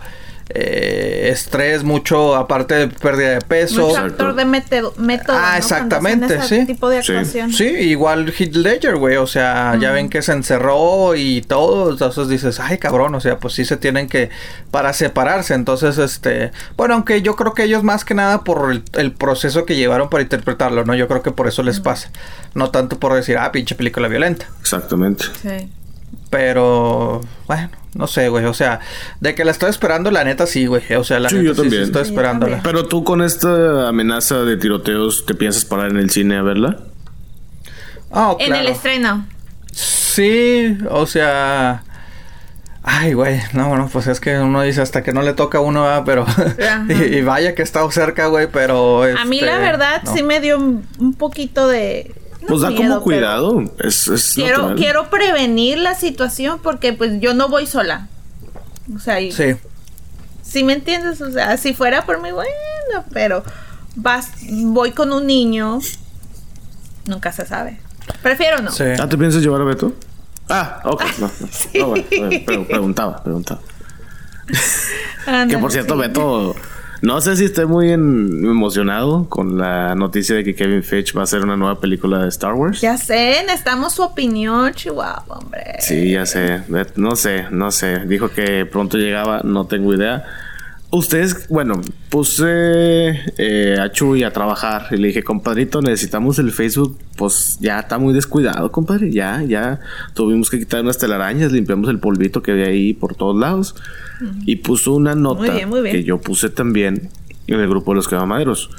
eh, 0.50 1.30
estrés, 1.32 1.84
mucho 1.84 2.36
aparte 2.36 2.76
de 2.76 2.88
pérdida 2.88 3.30
de 3.32 3.42
peso. 3.42 3.88
Mucho 3.88 3.98
actor 4.02 4.36
de 4.36 4.46
método. 4.46 4.94
método 4.98 5.38
ah, 5.38 5.52
¿no? 5.54 5.58
exactamente, 5.58 6.42
sí. 6.44 6.66
tipo 6.66 6.90
de 6.90 6.98
actuación. 7.00 7.52
Sí, 7.52 7.70
sí 7.70 7.76
igual 7.90 8.32
Heath 8.38 8.56
Ledger, 8.56 8.98
güey, 8.98 9.16
o 9.18 9.26
sea, 9.26 9.72
uh 9.74 9.78
-huh. 9.78 9.82
ya 9.82 9.92
ven 9.92 10.10
que 10.10 10.22
se 10.22 10.34
encerró 10.34 11.16
y 11.16 11.42
todo, 11.42 11.92
entonces 11.92 12.28
dices, 12.28 12.60
ay, 12.60 12.78
cabrón, 12.78 13.16
o 13.16 13.22
sea, 13.22 13.40
pues 13.40 13.54
sí 13.54 13.66
se 13.66 13.78
tienen 13.78 14.08
que 14.08 14.30
para 14.70 14.94
separarse, 14.94 15.54
entonces 15.54 15.98
este, 15.98 16.52
bueno, 16.76 16.96
aunque 16.96 17.22
yo 17.22 17.36
creo 17.36 17.54
que 17.54 17.64
ellos 17.64 17.84
más 17.84 18.06
que 18.06 18.14
nada 18.14 18.44
por 18.44 18.72
el, 18.72 18.84
el 18.94 19.12
proceso 19.12 19.66
que 19.66 19.76
llevaron 19.76 20.10
para 20.10 20.24
interpretarlo, 20.24 20.86
¿no? 20.86 20.94
Yo 20.94 21.08
creo 21.08 21.24
que 21.24 21.32
por 21.32 21.48
eso 21.48 21.64
les 21.64 21.78
uh 21.78 21.82
-huh. 21.82 21.84
pasa, 21.84 22.12
no 22.54 22.70
tanto 22.70 23.00
por 23.00 23.14
decir, 23.14 23.38
ah, 23.38 23.52
pinche 23.52 23.76
película 23.76 24.08
violenta. 24.08 24.46
Exactamente. 24.60 25.26
Sí. 25.42 25.70
Pero, 26.30 27.22
bueno, 27.48 27.70
no 27.96 28.08
sé, 28.08 28.30
güey. 28.30 28.46
O 28.46 28.54
sea, 28.54 28.80
de 29.20 29.36
que 29.36 29.46
la 29.46 29.52
estoy 29.52 29.70
esperando, 29.70 30.12
la 30.12 30.24
neta 30.24 30.46
sí, 30.48 30.66
güey. 30.66 30.94
O 30.94 31.04
sea, 31.04 31.20
la 31.20 31.30
sí, 31.30 31.36
neta 31.36 31.48
yo 31.48 31.56
también. 31.56 31.84
sí, 31.84 31.88
estoy 31.88 32.04
esperándola. 32.04 32.62
Pero 32.64 32.88
tú 32.88 33.04
con 33.04 33.22
esta 33.22 33.88
amenaza 33.88 34.44
de 34.44 34.58
tiroteos, 34.58 35.26
¿te 35.26 35.36
piensas 35.36 35.66
parar 35.66 35.92
en 35.92 35.98
el 35.98 36.10
cine 36.10 36.38
a 36.38 36.42
verla? 36.42 36.78
Oh, 38.10 38.38
claro. 38.38 38.40
En 38.40 38.56
el 38.56 38.68
estreno. 38.68 39.28
Sí, 39.72 40.78
o 40.90 41.06
sea. 41.08 41.84
Ay, 42.86 43.14
güey, 43.14 43.40
no, 43.54 43.78
no, 43.78 43.88
pues 43.88 44.08
es 44.08 44.20
que 44.20 44.38
uno 44.38 44.62
dice 44.62 44.82
hasta 44.82 45.04
que 45.04 45.14
no 45.14 45.22
le 45.22 45.34
toca 45.34 45.60
a 45.60 45.62
uno, 45.62 45.84
¿verdad? 45.84 46.04
pero. 46.06 46.26
y, 46.90 47.18
y, 47.18 47.22
vaya 47.22 47.56
que 47.56 47.62
he 47.62 47.66
estado 47.66 47.90
cerca, 47.90 48.28
güey, 48.28 48.48
pero. 48.52 49.06
Este, 49.06 49.22
a 49.22 49.26
mí, 49.26 49.42
la 49.42 49.54
este, 49.54 49.64
verdad, 49.64 50.04
no. 50.04 50.14
sí 50.14 50.22
me 50.22 50.40
dio 50.42 50.58
un, 50.58 51.16
poquito 51.18 51.68
de 51.68 52.14
pues 52.48 52.62
da 52.62 52.70
miedo, 52.70 52.96
como 52.96 53.02
cuidado. 53.02 53.64
Es, 53.80 54.08
es 54.08 54.34
quiero, 54.34 54.58
natural. 54.58 54.78
quiero 54.78 55.10
prevenir 55.10 55.78
la 55.78 55.96
situación 55.96 56.60
porque 56.62 56.94
pues 56.94 57.20
yo 57.20 57.34
no 57.34 57.50
voy 57.50 57.66
sola. 57.68 58.08
O 58.96 59.00
sea, 59.00 59.20
y, 59.22 59.32
sí. 59.32 59.56
Si 60.42 60.64
me 60.64 60.74
entiendes, 60.74 61.22
o 61.22 61.32
sea, 61.32 61.58
si 61.58 61.74
fuera 61.74 62.06
por 62.06 62.22
mí, 62.22 62.32
bueno, 62.32 63.06
pero 63.12 63.44
vas, 63.96 64.30
voy 64.50 64.92
con 64.92 65.12
un 65.14 65.26
niño, 65.26 65.80
nunca 67.06 67.32
se 67.32 67.46
sabe. 67.46 67.80
Prefiero 68.22 68.62
no. 68.62 68.72
Sí. 68.72 68.84
¿Ah, 69.00 69.08
te 69.08 69.18
piensas 69.18 69.42
llevar 69.42 69.62
a 69.62 69.64
Beto? 69.64 69.94
Ah, 70.50 70.82
ok, 70.84 71.04
no, 71.20 71.28
no. 71.28 71.48
sí. 71.52 71.70
no 71.80 71.88
bueno, 71.88 72.06
bueno, 72.46 72.66
preguntaba, 72.66 73.24
preguntaba. 73.24 73.62
Ah, 75.26 75.46
que 75.50 75.58
por 75.58 75.72
cierto, 75.72 75.96
sí. 75.96 76.02
Beto 76.02 76.56
no 77.04 77.20
sé 77.20 77.36
si 77.36 77.44
estoy 77.44 77.66
muy 77.66 77.92
en, 77.92 78.46
emocionado 78.46 79.28
con 79.28 79.58
la 79.58 79.94
noticia 79.94 80.38
de 80.38 80.44
que 80.46 80.56
Kevin 80.56 80.84
Feige 80.84 81.12
va 81.14 81.22
a 81.22 81.24
hacer 81.26 81.42
una 81.42 81.58
nueva 81.58 81.78
película 81.82 82.20
de 82.20 82.30
Star 82.30 82.54
Wars. 82.54 82.80
Ya 82.80 82.98
sé, 82.98 83.44
necesitamos 83.46 83.94
su 83.94 84.04
opinión, 84.04 84.74
Chihuahua, 84.74 85.22
hombre. 85.28 85.76
Sí, 85.80 86.12
ya 86.12 86.26
sé. 86.26 86.62
No 86.96 87.18
sé, 87.18 87.48
no 87.52 87.72
sé. 87.72 88.06
Dijo 88.06 88.30
que 88.30 88.66
pronto 88.66 88.98
llegaba, 88.98 89.42
no 89.44 89.68
tengo 89.68 89.94
idea. 89.94 90.24
Ustedes, 90.96 91.48
bueno, 91.50 91.82
puse 92.10 92.46
eh, 93.40 93.78
a 93.82 93.92
Chuy 93.92 94.24
a 94.24 94.32
trabajar 94.32 94.90
y 94.92 94.98
le 94.98 95.08
dije, 95.08 95.24
compadrito, 95.24 95.82
necesitamos 95.82 96.38
el 96.38 96.52
Facebook. 96.52 97.00
Pues 97.16 97.58
ya 97.60 97.80
está 97.80 97.98
muy 97.98 98.14
descuidado, 98.14 98.72
compadre. 98.72 99.12
Ya, 99.12 99.42
ya 99.42 99.80
tuvimos 100.14 100.52
que 100.52 100.60
quitar 100.60 100.82
unas 100.82 101.00
telarañas, 101.00 101.52
limpiamos 101.52 101.90
el 101.90 101.98
polvito 101.98 102.44
que 102.44 102.52
había 102.52 102.68
ahí 102.68 102.94
por 102.94 103.16
todos 103.16 103.36
lados. 103.36 103.74
Uh 104.22 104.26
-huh. 104.26 104.44
Y 104.46 104.58
puso 104.58 104.94
una 104.94 105.16
nota 105.16 105.40
muy 105.40 105.50
bien, 105.50 105.70
muy 105.70 105.82
bien. 105.82 105.96
que 105.96 106.04
yo 106.04 106.22
puse 106.22 106.52
también 106.52 107.10
en 107.48 107.60
el 107.60 107.68
grupo 107.68 107.94
de 107.94 107.96
los 107.96 108.08
quemamaderos. 108.08 108.70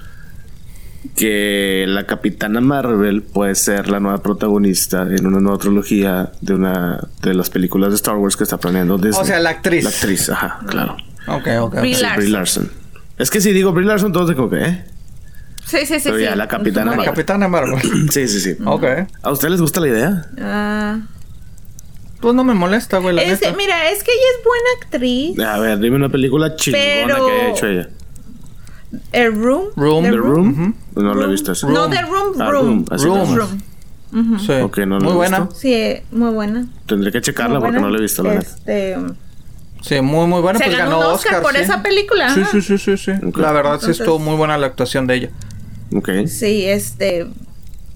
Que 1.16 1.84
la 1.88 2.06
capitana 2.06 2.60
Marvel 2.60 3.22
puede 3.22 3.56
ser 3.56 3.88
la 3.88 3.98
nueva 3.98 4.22
protagonista 4.22 5.02
en 5.02 5.26
una 5.26 5.40
nueva 5.40 5.58
trilogía 5.58 6.30
de 6.40 6.54
una 6.54 7.08
de 7.22 7.34
las 7.34 7.50
películas 7.50 7.90
de 7.90 7.96
Star 7.96 8.14
Wars 8.18 8.36
que 8.36 8.44
está 8.44 8.58
planeando 8.58 8.98
Disney. 8.98 9.20
O 9.20 9.24
sea, 9.24 9.40
la 9.40 9.50
actriz. 9.50 9.82
La 9.82 9.90
actriz, 9.90 10.30
ajá, 10.30 10.60
claro. 10.68 10.96
Ok, 11.26 11.48
ok. 11.60 11.80
Brie 11.80 11.94
sí, 11.94 12.02
Larson. 12.02 12.16
Brie 12.22 12.30
Larson. 12.30 12.70
Es 13.18 13.30
que 13.30 13.40
si 13.40 13.52
digo 13.52 13.72
Brie 13.72 13.86
Larson, 13.86 14.12
todos 14.12 14.28
de 14.28 14.34
como 14.34 14.50
que, 14.50 14.62
¿eh? 14.64 14.84
Sí, 15.66 15.78
sí, 15.86 15.94
sí. 15.98 16.00
Pero 16.04 16.16
sí. 16.18 16.22
ya 16.24 16.36
la 16.36 16.46
capitana 16.48 16.90
Marvel. 16.90 17.04
Capitana 17.06 17.48
Marvel. 17.48 17.80
sí, 18.10 18.28
sí, 18.28 18.40
sí. 18.40 18.56
Ok. 18.64 18.84
¿A 19.22 19.30
ustedes 19.32 19.52
les 19.52 19.60
gusta 19.60 19.80
la 19.80 19.88
idea? 19.88 20.26
Ah. 20.40 20.98
Pues 22.20 22.34
no 22.34 22.44
me 22.44 22.54
molesta, 22.54 22.98
güey, 22.98 23.14
la 23.14 23.22
Es- 23.22 23.40
neta. 23.42 23.54
mira, 23.56 23.90
es 23.90 24.02
que 24.02 24.10
ella 24.12 24.22
es 24.38 24.44
buena 24.44 24.68
actriz. 24.82 25.38
A 25.40 25.58
ver, 25.58 25.78
dime 25.78 25.96
una 25.96 26.08
película 26.08 26.54
chingona 26.56 26.82
Pero- 27.06 27.26
que 27.26 27.32
haya 27.32 27.50
hecho 27.50 27.66
ella. 27.66 27.88
El 29.12 29.34
Room. 29.34 29.64
Room. 29.76 30.04
The 30.04 30.10
¿The 30.10 30.16
Room? 30.16 30.74
No 30.94 31.14
la 31.14 31.24
he 31.24 31.28
visto 31.28 31.52
esa. 31.52 31.66
No, 31.68 31.88
The 31.90 32.02
Room, 32.02 32.40
Ah, 32.40 32.50
Room. 32.50 32.66
Room, 32.66 32.84
así 32.90 33.04
Room. 33.06 33.34
Room. 33.34 34.38
Sí. 34.38 34.52
Ok, 34.52 34.78
no 34.86 34.98
lo 35.00 35.06
muy 35.06 35.12
buena. 35.14 35.40
visto. 35.40 35.54
Sí, 35.56 35.96
muy 36.12 36.30
buena. 36.32 36.66
Tendré 36.86 37.10
que 37.10 37.20
checarla 37.20 37.58
porque 37.58 37.80
no 37.80 37.90
la 37.90 37.98
he 37.98 38.02
visto, 38.02 38.22
la 38.22 38.34
neta. 38.34 38.48
Sí, 39.84 40.00
muy, 40.00 40.26
muy 40.26 40.40
buena. 40.40 40.58
Se 40.58 40.64
pues 40.64 40.78
ganó 40.78 40.98
ganó 40.98 41.08
un 41.10 41.14
Oscar 41.16 41.42
por 41.42 41.52
sí. 41.54 41.58
esa 41.60 41.82
película, 41.82 42.32
Sí, 42.34 42.42
sí, 42.50 42.62
sí, 42.62 42.78
sí, 42.78 42.96
sí. 42.96 43.12
La 43.36 43.52
verdad 43.52 43.74
Entonces- 43.74 43.96
sí 43.98 44.02
estuvo 44.02 44.18
muy 44.18 44.34
buena 44.34 44.56
la 44.56 44.66
actuación 44.66 45.06
de 45.06 45.14
ella. 45.16 45.30
Ok. 45.94 46.08
sí, 46.26 46.64
este. 46.64 47.26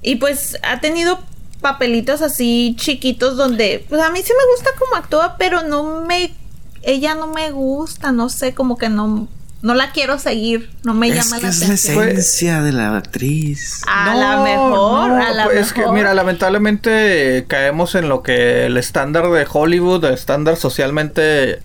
Y 0.02 0.16
pues 0.16 0.58
ha 0.62 0.80
tenido 0.80 1.18
papelitos 1.62 2.20
así 2.20 2.76
chiquitos 2.78 3.36
donde. 3.38 3.86
Pues 3.88 4.02
a 4.02 4.10
mí 4.10 4.20
sí 4.22 4.32
me 4.36 4.52
gusta 4.54 4.70
cómo 4.78 4.96
actúa, 4.96 5.36
pero 5.38 5.62
no 5.62 6.02
me. 6.04 6.34
Ella 6.82 7.14
no 7.14 7.26
me 7.28 7.50
gusta, 7.52 8.12
no 8.12 8.28
sé, 8.28 8.54
como 8.54 8.76
que 8.76 8.90
no. 8.90 9.26
No 9.60 9.74
la 9.74 9.90
quiero 9.90 10.18
seguir, 10.20 10.70
no 10.84 10.94
me 10.94 11.08
Es 11.08 11.16
llama 11.16 11.36
que 11.38 11.42
la 11.42 11.48
es 11.48 11.58
la 11.58 11.64
atención. 11.66 12.08
esencia 12.08 12.62
de 12.62 12.72
la 12.72 12.96
actriz. 12.96 13.82
A 13.88 14.12
No, 14.14 14.20
la 14.20 14.36
mejor, 14.44 15.08
no, 15.10 15.26
a 15.26 15.30
la 15.32 15.44
pues 15.46 15.56
Es 15.58 15.72
que, 15.72 15.80
mejor. 15.80 15.94
mira, 15.96 16.14
lamentablemente 16.14 17.44
caemos 17.48 17.94
en 17.96 18.08
lo 18.08 18.22
que 18.22 18.66
el 18.66 18.76
estándar 18.76 19.28
de 19.30 19.46
Hollywood, 19.50 20.04
el 20.04 20.14
estándar 20.14 20.56
socialmente 20.56 21.60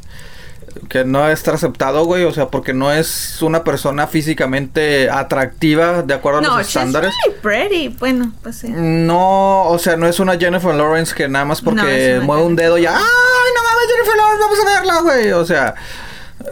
que 0.90 1.06
no 1.06 1.30
está 1.30 1.54
aceptado, 1.54 2.06
güey. 2.06 2.24
O 2.24 2.34
sea, 2.34 2.48
porque 2.48 2.74
no 2.74 2.92
es 2.92 3.44
una 3.44 3.64
persona 3.64 4.08
físicamente 4.08 5.08
atractiva 5.12 6.02
de 6.02 6.16
acuerdo 6.16 6.40
a 6.40 6.42
no, 6.42 6.48
los 6.58 6.66
she's 6.66 6.70
estándares. 6.70 7.14
really 7.44 7.70
pretty. 7.70 7.88
Bueno, 8.00 8.34
pues 8.42 8.56
sí. 8.58 8.70
No, 8.72 9.66
o 9.66 9.78
sea, 9.78 9.98
no 9.98 10.08
es 10.08 10.20
una 10.20 10.36
Jennifer 10.38 10.74
Lawrence 10.74 11.14
que 11.14 11.28
nada 11.28 11.46
más 11.46 11.62
porque 11.62 12.16
es 12.18 12.24
mueve 12.24 12.42
un 12.42 12.56
dedo 12.56 12.80
ya. 12.80 12.96
¡Ay, 12.98 13.04
no 13.04 13.64
mames, 13.64 13.88
Jennifer 13.88 14.18
Lawrence! 14.18 14.44
Vamos 14.44 14.60
a 14.60 14.80
verla, 14.80 15.02
güey. 15.02 15.32
O 15.34 15.46
sea, 15.46 15.76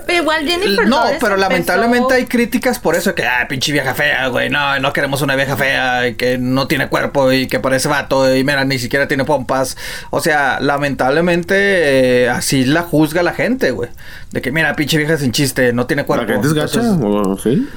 Pero 0.06 0.22
igual 0.24 0.46
Jennifer 0.48 0.88
no, 0.88 0.98
Lawrence 0.98 1.20
pero 1.22 1.36
empezó- 1.36 1.50
lamentablemente 1.50 2.14
hay 2.14 2.26
críticas 2.26 2.80
por 2.80 2.96
eso 2.96 3.14
que, 3.14 3.26
ah, 3.26 3.46
pinche 3.50 3.72
vieja 3.72 3.94
fea, 3.94 4.28
güey. 4.28 4.50
No, 4.50 4.80
no 4.80 4.94
queremos 4.94 5.22
una 5.22 5.36
vieja 5.36 5.58
fea 5.58 6.08
y 6.08 6.16
que 6.16 6.38
no 6.38 6.68
tiene 6.68 6.88
cuerpo 6.88 7.32
y 7.32 7.48
que 7.48 7.60
parece 7.60 7.88
vato 7.89 8.34
y 8.34 8.44
mira, 8.44 8.64
ni 8.66 8.80
siquiera 8.80 9.08
tiene 9.08 9.26
pompas. 9.26 9.78
O 10.10 10.22
sea, 10.22 10.60
lamentablemente 10.62 12.24
eh, 12.24 12.30
así 12.30 12.66
la 12.66 12.84
juzga 12.84 13.22
la 13.24 13.34
gente, 13.34 13.72
güey. 13.72 13.89
De 14.32 14.42
que, 14.42 14.52
mira, 14.52 14.76
pinche 14.76 14.98
vieja 14.98 15.18
sin 15.18 15.32
chiste, 15.32 15.74
no 15.74 15.86
tiene 15.88 16.06
cuerpo. 16.06 16.26
¿La 16.26 16.34
gente 16.34 16.48
es 16.48 16.54
gacha? 16.54 16.80
Entonces, 16.80 17.06
¿O 17.06 17.38
sí? 17.38 17.68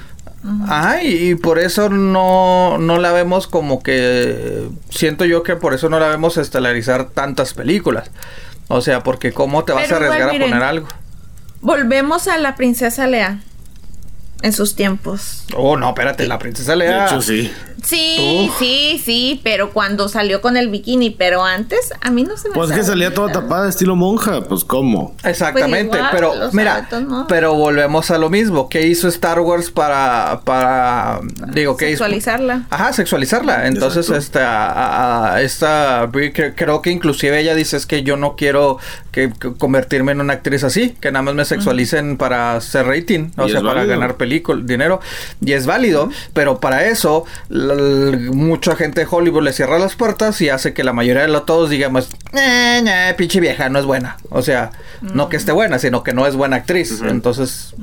Ajá, 0.68 1.02
y, 1.02 1.30
y 1.30 1.34
por 1.36 1.58
eso 1.58 1.88
no, 1.88 2.76
no 2.78 2.98
la 2.98 3.12
vemos 3.12 3.46
como 3.46 3.82
que... 3.82 4.68
Siento 4.90 5.24
yo 5.24 5.42
que 5.42 5.56
por 5.56 5.72
eso 5.72 5.88
no 5.88 5.98
la 5.98 6.08
vemos 6.08 6.36
estelarizar 6.36 7.06
tantas 7.06 7.54
películas. 7.54 8.10
O 8.68 8.80
sea, 8.82 9.02
porque 9.02 9.32
cómo 9.32 9.64
te 9.64 9.72
vas 9.72 9.84
Pero 9.84 9.96
a 9.96 9.98
arriesgar 9.98 10.34
igual, 10.34 10.42
a 10.42 10.44
poner 10.50 10.62
algo. 10.62 10.88
Volvemos 11.64 12.28
a 12.28 12.36
la 12.36 12.56
princesa 12.56 13.06
Lea. 13.06 13.38
En 14.42 14.52
sus 14.52 14.74
tiempos. 14.76 15.44
Oh, 15.56 15.76
no, 15.76 15.88
espérate, 15.88 16.26
la 16.26 16.38
princesa 16.38 16.72
De 16.72 16.78
Lea... 16.78 17.06
hecho, 17.06 17.22
sí. 17.22 17.50
Sí, 17.82 18.46
Uf. 18.48 18.58
sí, 18.58 18.98
sí, 19.04 19.40
pero 19.44 19.70
cuando 19.74 20.08
salió 20.08 20.40
con 20.40 20.56
el 20.56 20.70
bikini, 20.70 21.10
pero 21.10 21.44
antes 21.44 21.92
a 22.00 22.10
mí 22.10 22.22
no 22.22 22.34
se 22.38 22.48
me 22.48 22.54
Pues 22.54 22.72
que 22.72 22.82
salía 22.82 23.12
toda 23.12 23.30
tapada, 23.30 23.68
estilo 23.68 23.94
monja. 23.94 24.40
Pues, 24.42 24.64
¿cómo? 24.64 25.14
Exactamente, 25.22 25.88
Pues 25.90 25.98
igual, 25.98 26.10
pero 26.14 26.32
mira, 26.52 26.88
de 26.90 27.06
pero 27.28 27.54
volvemos 27.54 28.10
a 28.10 28.16
lo 28.16 28.30
mismo. 28.30 28.70
¿Qué 28.70 28.86
hizo 28.86 29.06
Star 29.08 29.38
Wars 29.40 29.70
para, 29.70 30.40
para, 30.44 31.20
digo, 31.52 31.76
qué 31.76 31.90
hizo? 31.90 31.98
Sexualizarla. 32.04 32.62
Ajá, 32.70 32.94
sexualizarla. 32.94 33.66
Entonces, 33.66 34.06
Exacto. 34.08 34.18
esta, 34.18 34.66
a- 34.72 35.34
a- 35.34 35.42
esta 35.42 36.08
creo 36.56 36.80
que 36.80 36.90
inclusive 36.90 37.38
ella 37.38 37.54
dice 37.54 37.76
es 37.76 37.84
que 37.84 38.02
yo 38.02 38.16
no 38.16 38.34
quiero 38.34 38.78
que, 39.12 39.30
que 39.38 39.52
convertirme 39.58 40.12
en 40.12 40.22
una 40.22 40.32
actriz 40.34 40.64
así, 40.64 40.96
que 41.02 41.12
nada 41.12 41.22
más 41.22 41.34
me 41.34 41.44
sexualicen 41.44 42.16
para 42.16 42.56
hacer 42.56 42.86
rating, 42.86 43.30
o 43.36 43.46
Y 43.46 43.50
sea, 43.50 43.60
para 43.60 43.74
válido. 43.80 43.88
ganar 43.94 44.16
película, 44.24 44.62
dinero. 44.64 45.00
Y 45.44 45.52
es 45.52 45.66
válido, 45.66 46.08
pero 46.32 46.60
para 46.60 46.86
eso 46.86 47.24
mucha 48.32 48.76
gente 48.76 49.00
de 49.02 49.06
Hollywood 49.10 49.42
le 49.42 49.52
cierra 49.52 49.78
las 49.78 49.94
puertas 49.96 50.40
y 50.40 50.48
hace 50.48 50.72
que 50.72 50.82
la 50.84 50.92
mayoría 50.92 51.22
de 51.22 51.28
los 51.28 51.44
todos 51.46 51.68
digamos, 51.70 52.08
eh, 52.32 52.82
eh, 52.86 53.14
pinche 53.16 53.40
vieja, 53.40 53.68
no 53.68 53.78
es 53.78 53.84
buena. 53.84 54.16
O 54.30 54.42
sea, 54.42 54.70
no 55.02 55.28
que 55.28 55.36
esté 55.36 55.52
buena, 55.52 55.78
sino 55.78 56.02
que 56.02 56.12
no 56.14 56.26
es 56.26 56.34
buena 56.36 56.56
actriz. 56.56 57.00
Entonces, 57.02 57.74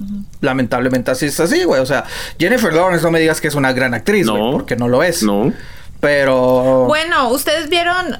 lamentablemente 0.42 1.12
así 1.12 1.28
es 1.28 1.40
así, 1.40 1.64
güey. 1.64 1.80
O 1.82 1.86
sea, 1.86 2.06
Jennifer 2.40 2.74
Lawrence 2.74 3.04
no 3.04 3.12
me 3.12 3.20
digas 3.20 3.40
que 3.42 3.48
es 3.48 3.56
una 3.56 3.72
gran 3.74 3.94
actriz, 3.94 4.28
güey, 4.28 4.42
No. 4.42 4.52
porque 4.52 4.76
no 4.76 4.88
lo 4.88 5.04
es. 5.04 5.24
No. 5.24 5.54
Pero... 6.00 6.86
Bueno, 6.88 7.30
¿ustedes 7.30 7.70
vieron 7.70 8.18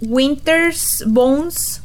Winter's 0.00 1.04
Bones? 1.06 1.82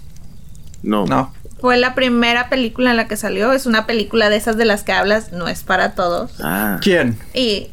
No. 0.81 1.05
No. 1.05 1.33
Fue 1.63 1.77
la 1.77 1.95
primera 1.95 2.49
película 2.49 2.91
en 2.91 2.97
la 2.97 3.07
que 3.07 3.15
salió. 3.15 3.53
Es 3.53 3.65
una 3.65 3.85
película 3.87 4.27
de 4.29 4.35
esas 4.35 4.57
de 4.57 4.65
las 4.65 4.83
que 4.83 4.91
hablas, 4.91 5.31
no 5.31 5.47
es 5.47 5.63
para 5.63 5.95
todos. 5.95 6.31
Ah. 6.43 6.77
¿Quién? 6.81 7.17
Y 7.33 7.69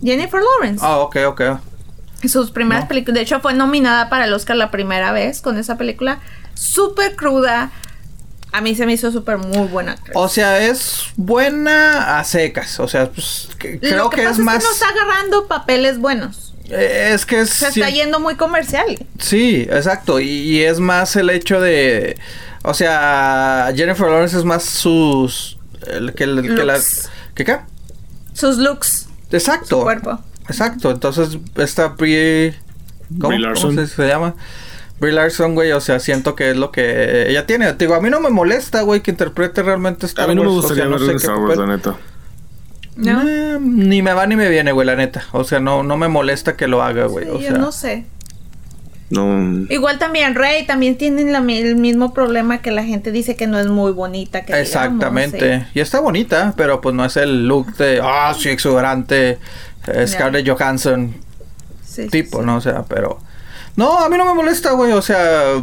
Jennifer 0.00 0.40
Lawrence. 0.40 0.78
Ah, 0.86 0.98
ok, 0.98 1.16
ok. 1.26 1.42
Sus 2.28 2.52
primeras 2.52 2.84
No. 2.84 2.88
películas. 2.88 3.14
De 3.16 3.22
hecho, 3.22 3.40
fue 3.40 3.52
nominada 3.52 4.08
para 4.10 4.26
el 4.26 4.32
Oscar 4.32 4.54
la 4.54 4.70
primera 4.70 5.10
vez 5.10 5.40
con 5.40 5.58
esa 5.58 5.76
película. 5.76 6.20
Súper 6.54 7.16
cruda. 7.16 7.72
A 8.52 8.60
mí 8.60 8.76
se 8.76 8.86
me 8.86 8.92
hizo 8.92 9.10
súper 9.10 9.38
muy 9.38 9.66
buena. 9.66 9.92
actriz. 9.94 10.14
O 10.14 10.28
sea, 10.28 10.64
es 10.64 11.06
buena 11.16 12.20
a 12.20 12.22
secas. 12.22 12.78
O 12.78 12.86
sea, 12.86 13.10
pues, 13.10 13.48
que- 13.58 13.80
creo 13.80 14.04
Lo 14.04 14.10
que, 14.10 14.18
que, 14.18 14.22
pasa 14.22 14.34
es 14.34 14.38
es 14.38 14.44
más... 14.44 14.58
que 14.58 14.64
no 14.64 14.72
está 14.72 14.88
agarrando 14.90 15.48
papeles 15.48 15.98
buenos. 15.98 16.54
eh, 16.70 17.10
Es 17.12 17.26
que 17.26 17.40
es... 17.40 17.50
Se 17.50 17.66
está 17.70 17.90
yendo 17.90 18.20
muy 18.20 18.36
comercial. 18.36 19.04
Sí, 19.18 19.66
exacto. 19.68 20.20
Y, 20.20 20.28
y 20.28 20.62
es 20.62 20.78
más 20.78 21.16
el 21.16 21.28
hecho 21.30 21.60
de. 21.60 22.16
O 22.68 22.74
sea, 22.74 23.72
Jennifer 23.76 24.08
Lawrence 24.08 24.36
es 24.36 24.44
más 24.44 24.64
sus. 24.64 25.56
El, 25.86 26.12
que, 26.14 26.24
el- 26.24 26.42
que 26.42 26.64
la. 26.64 26.78
¿Qué 27.34 27.44
qué? 27.44 27.58
Sus 28.32 28.58
looks, 28.58 29.08
Exacto. 29.30 29.78
su 29.78 29.82
cuerpo. 29.82 30.18
Exacto. 30.48 30.90
Entonces, 30.90 31.38
esta 31.56 31.88
Brie. 31.88 32.56
¿Cómo, 33.20 33.28
Brie 33.28 33.38
¿Cómo 33.38 33.48
Larson. 33.54 33.74
se, 33.76 33.86
se 33.86 34.08
llama? 34.08 34.34
Brie 34.98 35.12
Larson, 35.12 35.54
güey. 35.54 35.70
O 35.72 35.80
sea, 35.80 36.00
siento 36.00 36.34
que 36.34 36.50
es 36.50 36.56
lo 36.56 36.72
que 36.72 37.30
ella 37.30 37.46
tiene. 37.46 37.72
Te 37.74 37.84
digo, 37.84 37.94
a 37.94 38.00
mí 38.00 38.10
no 38.10 38.18
me 38.20 38.30
molesta, 38.30 38.82
güey, 38.82 39.00
que 39.00 39.12
interprete 39.12 39.62
realmente 39.62 40.06
Star 40.06 40.24
A 40.24 40.28
mí 40.28 40.34
no 40.34 40.42
me 40.42 40.48
Wars, 40.48 40.58
o 40.58 40.60
gustaría 40.62 40.84
sea, 40.84 40.90
no 40.90 40.98
ver 40.98 41.10
sé 41.20 41.24
Star 41.26 41.38
Wars, 41.38 41.56
la 41.58 41.66
neta. 41.66 41.94
¿No? 42.96 43.28
Eh, 43.28 43.58
ni 43.60 44.02
me 44.02 44.12
va 44.14 44.26
ni 44.26 44.36
me 44.36 44.48
viene, 44.48 44.72
güey, 44.72 44.86
la 44.86 44.96
neta. 44.96 45.22
O 45.32 45.44
sea, 45.44 45.60
no, 45.60 45.82
no 45.84 45.96
me 45.96 46.08
molesta 46.08 46.56
que 46.56 46.66
lo 46.66 46.82
haga, 46.82 47.06
güey. 47.06 47.26
Sí, 47.26 47.30
o 47.30 47.38
yo 47.40 47.58
no 47.58 47.70
sé. 47.70 48.06
No. 49.08 49.66
Igual 49.68 49.98
también 49.98 50.34
Rey 50.34 50.66
también 50.66 50.98
tienen 50.98 51.32
la 51.32 51.38
el 51.38 51.76
mismo 51.76 52.12
problema 52.12 52.58
que 52.58 52.72
la 52.72 52.82
gente 52.82 53.12
dice 53.12 53.36
que 53.36 53.46
no 53.46 53.58
es 53.58 53.68
muy 53.68 53.92
bonita. 53.92 54.40
Que 54.40 54.52
digamos, 54.52 54.68
Exactamente. 54.68 55.60
sí. 55.60 55.66
Y 55.74 55.80
está 55.80 56.00
bonita, 56.00 56.54
pero 56.56 56.80
pues 56.80 56.94
no 56.94 57.04
es 57.04 57.16
el 57.16 57.46
look 57.46 57.76
de, 57.76 58.00
ah, 58.02 58.34
sí, 58.36 58.48
exuberante, 58.48 59.38
eh, 59.86 60.06
Scarlett 60.06 60.48
Johansson 60.48 61.14
Sí, 61.84 62.02
sí, 62.02 62.08
tipo, 62.08 62.40
sí. 62.40 62.46
¿no? 62.46 62.56
O 62.56 62.60
sea, 62.60 62.84
pero... 62.88 63.18
No, 63.76 63.98
a 63.98 64.08
mí 64.08 64.16
no 64.16 64.24
me 64.24 64.34
molesta, 64.34 64.72
güey, 64.72 64.92
o 64.92 65.02
sea... 65.02 65.62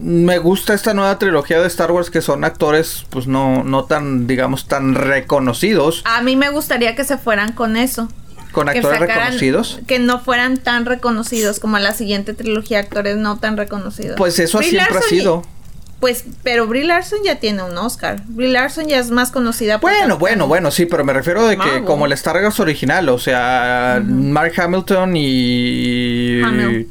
Me 0.00 0.38
gusta 0.38 0.74
esta 0.74 0.94
nueva 0.94 1.18
trilogía 1.18 1.60
de 1.60 1.66
Star 1.66 1.90
Wars 1.90 2.08
que 2.08 2.22
son 2.22 2.44
actores, 2.44 3.04
pues 3.10 3.26
no, 3.26 3.64
no 3.64 3.84
tan, 3.84 4.28
digamos, 4.28 4.68
tan 4.68 4.94
reconocidos. 4.94 6.02
A 6.04 6.22
mí 6.22 6.36
me 6.36 6.50
gustaría 6.50 6.94
que 6.94 7.02
se 7.02 7.18
fueran 7.18 7.52
con 7.52 7.76
eso. 7.76 8.08
Con 8.52 8.66
Que 8.68 8.78
actores 8.78 9.00
sacaran- 9.00 9.24
reconocidos. 9.26 9.78
Que 9.86 9.98
no 9.98 10.20
fueran 10.20 10.56
tan 10.58 10.86
reconocidos 10.86 11.60
como 11.60 11.78
la 11.78 11.92
siguiente 11.92 12.32
trilogía, 12.34 12.78
actores 12.80 13.16
no 13.16 13.38
tan 13.38 13.56
reconocidos. 13.56 14.16
Pues 14.16 14.38
eso 14.38 14.58
Brie 14.58 14.70
siempre 14.70 14.98
ha 14.98 15.02
sido. 15.02 15.42
y- 15.44 15.58
Pues, 16.00 16.24
pero 16.44 16.66
Brie 16.68 16.84
Larson 16.84 17.18
ya 17.24 17.40
tiene 17.40 17.62
un 17.64 17.76
Oscar. 17.76 18.22
Brie 18.28 18.52
Larson 18.52 18.86
ya 18.86 18.98
es 19.00 19.10
más 19.10 19.30
conocida 19.32 19.80
por 19.80 19.90
Bueno, 19.90 20.16
bueno, 20.16 20.46
bueno, 20.46 20.70
sí, 20.70 20.86
pero 20.86 21.04
me 21.04 21.12
refiero 21.12 21.44
de 21.46 21.56
que 21.58 21.82
como 21.84 22.06
el 22.06 22.12
Star 22.12 22.36
Wars 22.42 22.60
original, 22.60 23.08
o 23.08 23.18
sea, 23.18 24.00
Mark 24.04 24.52
Hamilton 24.56 25.12
y... 25.16 26.40
Hamill. 26.42 26.88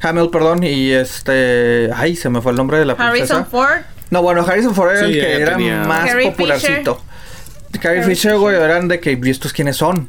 Hamill, 0.00 0.30
perdón, 0.30 0.62
y 0.62 0.90
este... 0.92 1.90
Ay, 1.94 2.14
se 2.16 2.28
me 2.30 2.40
fue 2.40 2.52
el 2.52 2.56
nombre 2.56 2.78
de 2.78 2.84
la 2.84 2.94
princesa. 2.96 3.34
Harrison 3.38 3.46
Ford. 3.50 3.80
No, 4.10 4.22
bueno, 4.22 4.42
Harrison 4.46 4.74
Ford 4.74 4.90
era 4.92 5.00
Sí, 5.06 5.14
el 5.14 5.20
que 5.20 5.36
era 5.42 5.52
tenía- 5.56 5.84
más 5.84 6.10
popularcito. 6.24 7.02
Carrie 7.72 7.80
Carrie 7.80 8.02
Fisher, 8.04 8.36
güey, 8.36 8.54
eran 8.56 8.86
de 8.86 9.00
que, 9.00 9.18
¿y 9.20 9.30
estos 9.30 9.52
quiénes 9.52 9.76
son? 9.76 10.08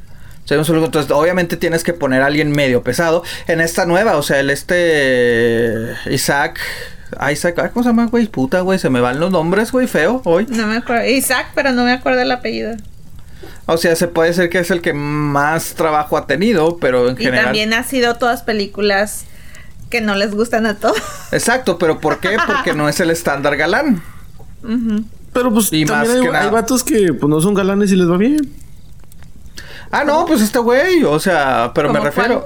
Entonces, 0.50 1.12
obviamente 1.12 1.58
tienes 1.58 1.84
que 1.84 1.94
poner 1.94 2.22
a 2.22 2.28
alguien 2.28 2.52
medio 2.52 2.84
pesado. 2.84 3.24
En 3.48 3.62
esta 3.62 3.86
nueva, 3.86 4.18
o 4.18 4.24
sea, 4.24 4.40
el 4.40 4.50
este... 4.50 5.94
Isaac... 6.10 6.60
Isaac, 7.32 7.60
ay, 7.60 7.70
¿cómo 7.72 7.84
se 7.84 7.90
llama, 7.90 8.08
güey? 8.08 8.28
Puta, 8.28 8.62
güey, 8.62 8.78
se 8.78 8.90
me 8.90 9.00
van 9.00 9.20
los 9.20 9.32
nombres, 9.32 9.72
güey, 9.72 9.88
feo, 9.88 10.22
hoy. 10.26 10.48
No 10.50 10.68
me 10.68 10.78
acuerdo. 10.78 11.06
Isaac, 11.08 11.48
pero 11.56 11.72
no 11.72 11.86
me 11.86 11.92
acuerdo 11.94 12.20
el 12.22 12.32
apellido. 12.32 12.76
O 13.68 13.78
sea, 13.78 13.96
se 13.96 14.08
puede 14.08 14.30
decir 14.30 14.50
que 14.50 14.60
es 14.60 14.70
el 14.72 14.82
que 14.82 14.92
más 14.94 15.76
trabajo 15.76 16.18
ha 16.18 16.26
tenido, 16.28 16.78
pero 16.78 17.08
en 17.10 17.14
Y 17.16 17.24
general... 17.26 17.46
también 17.46 17.74
ha 17.74 17.84
sido 17.84 18.16
todas 18.16 18.42
películas 18.42 19.26
que 19.90 20.02
no 20.02 20.16
les 20.16 20.32
gustan 20.34 20.66
a 20.66 20.76
todos. 20.76 20.98
Exacto, 21.32 21.78
pero 21.78 22.00
¿por 22.02 22.20
qué? 22.20 22.38
Porque 22.46 22.74
no 22.74 22.90
es 22.90 23.00
el 23.00 23.12
estándar 23.12 23.56
galán. 23.56 24.02
Pero 25.32 25.54
pues 25.54 25.72
Y 25.72 25.86
más 25.86 26.04
también 26.08 26.22
que 26.22 26.28
hay, 26.28 26.34
nada- 26.34 26.46
hay 26.46 26.52
vatos 26.52 26.84
que 26.84 27.14
pues, 27.14 27.30
no 27.30 27.40
son 27.40 27.54
galanes 27.54 27.92
y 27.92 27.96
les 27.96 28.10
va 28.10 28.18
bien. 28.18 28.52
Ah, 29.92 30.04
no, 30.04 30.26
pues 30.26 30.42
este 30.42 30.60
güey, 30.60 31.04
o 31.04 31.20
sea, 31.20 31.72
pero 31.74 31.90
me 31.90 32.00
¿Cómo 32.00 32.06
refiero... 32.06 32.46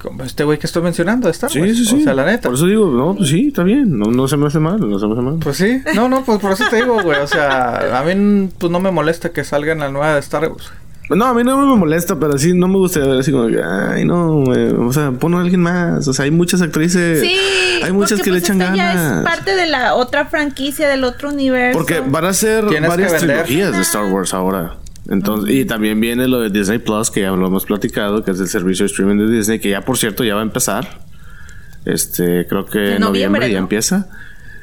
como 0.00 0.24
este 0.24 0.44
güey 0.44 0.58
que 0.58 0.66
estoy 0.66 0.82
mencionando, 0.82 1.28
está. 1.28 1.48
Sí, 1.48 1.60
sí, 1.74 1.84
sí. 1.84 2.00
O 2.00 2.04
sea, 2.04 2.14
la 2.14 2.24
neta. 2.24 2.48
Por 2.48 2.54
eso 2.54 2.66
digo, 2.66 2.90
no, 2.90 3.14
pues 3.14 3.28
sí, 3.28 3.48
está 3.48 3.62
bien. 3.62 3.98
No, 3.98 4.10
no 4.10 4.28
se 4.28 4.36
me 4.36 4.46
hace 4.46 4.58
mal, 4.58 4.78
no 4.80 4.98
se 4.98 5.06
me 5.06 5.12
hace 5.12 5.22
mal. 5.22 5.38
Pues 5.42 5.56
sí, 5.56 5.82
no, 5.94 6.08
no, 6.08 6.24
pues 6.24 6.38
por 6.38 6.52
eso 6.52 6.64
te 6.70 6.76
digo, 6.76 7.02
güey. 7.02 7.18
O 7.20 7.26
sea, 7.26 7.98
a 7.98 8.02
mí 8.02 8.50
pues 8.58 8.70
no 8.70 8.80
me 8.80 8.90
molesta 8.90 9.30
que 9.30 9.44
salga 9.44 9.72
en 9.72 9.80
la 9.80 9.90
nueva 9.90 10.14
de 10.14 10.20
Star 10.20 10.48
Wars. 10.48 10.72
No, 11.10 11.24
a 11.24 11.34
mí 11.34 11.42
no 11.42 11.56
me 11.56 11.76
molesta, 11.76 12.16
pero 12.20 12.38
sí 12.38 12.54
no 12.54 12.68
me 12.68 12.76
gustaría 12.76 13.08
ver 13.08 13.18
así 13.18 13.32
como 13.32 13.48
que, 13.48 13.60
ay, 13.60 14.04
no, 14.04 14.44
güey, 14.44 14.68
o 14.68 14.92
sea, 14.92 15.10
pon 15.10 15.34
a 15.34 15.40
alguien 15.40 15.60
más. 15.60 16.06
O 16.06 16.12
sea, 16.12 16.24
hay 16.24 16.30
muchas 16.30 16.62
actrices. 16.62 17.20
Sí, 17.20 17.36
hay 17.82 17.90
muchas 17.90 18.20
porque, 18.20 18.24
que 18.24 18.30
le 18.30 18.38
pues, 18.38 18.44
echan 18.44 18.62
esta 18.62 18.76
ya 18.76 18.94
ganas. 18.94 19.18
es 19.18 19.24
parte 19.24 19.56
de 19.56 19.66
la 19.66 19.94
otra 19.96 20.26
franquicia 20.26 20.88
del 20.88 21.02
otro 21.02 21.30
universo. 21.30 21.76
Porque 21.76 22.00
van 22.00 22.26
a 22.26 22.32
ser 22.32 22.64
varias 22.64 23.16
trilogías 23.16 23.72
de 23.72 23.82
Star 23.82 24.04
Wars 24.04 24.32
ahora. 24.34 24.76
Entonces, 25.10 25.54
y 25.54 25.64
también 25.64 26.00
viene 26.00 26.26
lo 26.28 26.40
de 26.40 26.50
Disney 26.50 26.78
Plus, 26.78 27.10
que 27.10 27.22
ya 27.22 27.30
lo 27.32 27.46
hemos 27.46 27.66
platicado, 27.66 28.24
que 28.24 28.30
es 28.30 28.40
el 28.40 28.48
servicio 28.48 28.84
de 28.84 28.90
streaming 28.92 29.26
de 29.26 29.36
Disney, 29.36 29.58
que 29.58 29.68
ya 29.70 29.82
por 29.82 29.98
cierto 29.98 30.24
ya 30.24 30.34
va 30.34 30.40
a 30.40 30.44
empezar. 30.44 31.00
Este, 31.84 32.46
creo 32.46 32.64
que 32.66 32.78
en 32.94 33.00
noviembre, 33.00 33.40
noviembre, 33.40 33.50
ya 33.50 33.58
¿no? 33.58 33.64
empieza. 33.64 34.08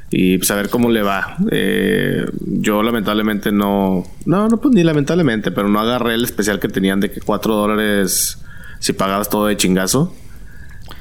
Y 0.09 0.37
pues 0.37 0.49
a 0.51 0.55
ver 0.55 0.69
cómo 0.69 0.89
le 0.89 1.01
va. 1.01 1.35
Eh, 1.51 2.25
yo 2.39 2.81
lamentablemente 2.81 3.51
no. 3.51 4.05
No, 4.25 4.47
no, 4.47 4.57
pues 4.57 4.73
ni 4.73 4.83
lamentablemente, 4.83 5.51
pero 5.51 5.67
no 5.67 5.79
agarré 5.81 6.13
el 6.13 6.23
especial 6.23 6.59
que 6.61 6.69
tenían 6.69 7.01
de 7.01 7.11
que 7.11 7.19
4 7.19 7.53
dólares 7.53 8.37
si 8.79 8.93
pagabas 8.93 9.29
todo 9.29 9.47
de 9.47 9.57
chingazo. 9.57 10.15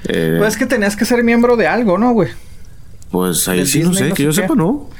Eh, 0.08 0.34
Pues 0.38 0.54
es 0.54 0.58
que 0.58 0.66
tenías 0.66 0.96
que 0.96 1.04
ser 1.04 1.22
miembro 1.22 1.56
de 1.56 1.68
algo, 1.68 1.98
¿no, 1.98 2.12
güey? 2.12 2.30
pues 3.08 3.46
ahí 3.48 3.64
sí, 3.64 3.82
no 3.84 3.94
sé, 3.94 4.08
no 4.08 4.14
que 4.16 4.24
yo 4.24 4.30
qué. 4.30 4.34
sepa, 4.36 4.56
no. 4.56 4.90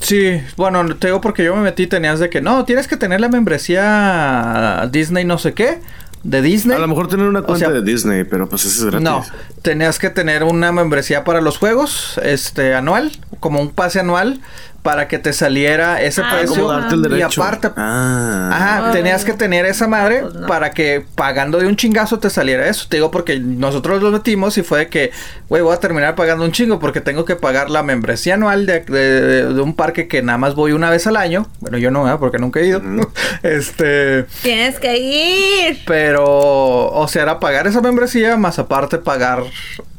Sí, 0.00 0.40
bueno, 0.56 0.96
te 0.96 1.08
digo 1.08 1.20
porque 1.20 1.44
yo 1.44 1.54
me 1.56 1.62
metí, 1.62 1.86
tenías 1.86 2.18
de 2.20 2.30
que 2.30 2.40
no, 2.40 2.64
tienes 2.64 2.88
que 2.88 2.96
tener 2.96 3.20
la 3.20 3.28
membresía 3.28 4.88
Disney 4.90 5.24
no 5.24 5.38
sé 5.38 5.54
qué, 5.54 5.80
de 6.24 6.42
Disney. 6.42 6.76
A 6.76 6.80
lo 6.80 6.88
mejor 6.88 7.08
tener 7.08 7.26
una 7.26 7.40
O 7.40 7.44
cuenta 7.44 7.66
sea, 7.66 7.74
de 7.74 7.82
Disney, 7.82 8.24
pero 8.24 8.48
pues 8.48 8.64
eso 8.64 8.80
es 8.80 8.84
gratis. 8.86 9.04
No, 9.04 9.24
tenías 9.62 9.98
que 9.98 10.10
tener 10.10 10.42
una 10.42 10.72
membresía 10.72 11.22
para 11.22 11.40
los 11.40 11.58
juegos, 11.58 12.18
este, 12.22 12.74
anual, 12.74 13.12
como 13.40 13.60
un 13.60 13.70
pase 13.70 14.00
anual, 14.00 14.40
para 14.84 15.08
que 15.08 15.18
te 15.18 15.32
saliera 15.32 16.02
ese 16.02 16.20
Ah, 16.22 16.28
precio. 16.36 16.56
¿Cómo 16.66 16.68
darte 16.72 16.94
el 16.94 17.18
Y 17.18 17.22
aparte, 17.22 17.70
Ah. 17.74 18.50
Ajá, 18.52 18.92
tenías 18.92 19.24
que 19.24 19.32
tener 19.32 19.64
esa 19.64 19.88
madre 19.88 20.20
pues 20.20 20.34
no. 20.34 20.46
para 20.46 20.72
que 20.72 21.02
pagando 21.14 21.58
de 21.58 21.66
un 21.66 21.74
chingazo 21.74 22.18
te 22.18 22.28
saliera 22.28 22.68
eso. 22.68 22.84
Te 22.90 22.98
digo 22.98 23.10
porque 23.10 23.40
nosotros 23.40 24.02
lo 24.02 24.10
metimos 24.10 24.58
y 24.58 24.62
fue 24.62 24.80
de 24.80 24.88
que, 24.88 25.10
güey, 25.48 25.62
voy 25.62 25.74
a 25.74 25.80
terminar 25.80 26.14
pagando 26.14 26.44
un 26.44 26.52
chingo 26.52 26.78
porque 26.80 27.00
tengo 27.00 27.24
que 27.24 27.34
pagar 27.34 27.70
la 27.70 27.82
membresía 27.82 28.34
anual 28.34 28.66
de, 28.66 28.80
de- 28.80 29.54
de 29.54 29.60
un 29.62 29.74
parque 29.74 30.06
que 30.06 30.22
nada 30.22 30.36
más 30.36 30.54
voy 30.54 30.72
una 30.72 30.90
vez 30.90 31.06
al 31.06 31.16
año. 31.16 31.46
Bueno, 31.60 31.78
yo 31.78 31.90
no, 31.90 32.04
¿verdad? 32.04 32.18
porque 32.18 32.38
nunca 32.38 32.60
he 32.60 32.66
ido. 32.66 32.82
este, 33.42 34.24
Tienes 34.42 34.78
que 34.78 34.98
ir. 34.98 35.78
pero, 35.86 36.24
o 36.26 37.08
sea, 37.08 37.22
era 37.22 37.40
pagar 37.40 37.66
esa 37.66 37.80
membresía 37.80 38.36
más 38.36 38.58
aparte 38.58 38.98
pagar. 38.98 39.44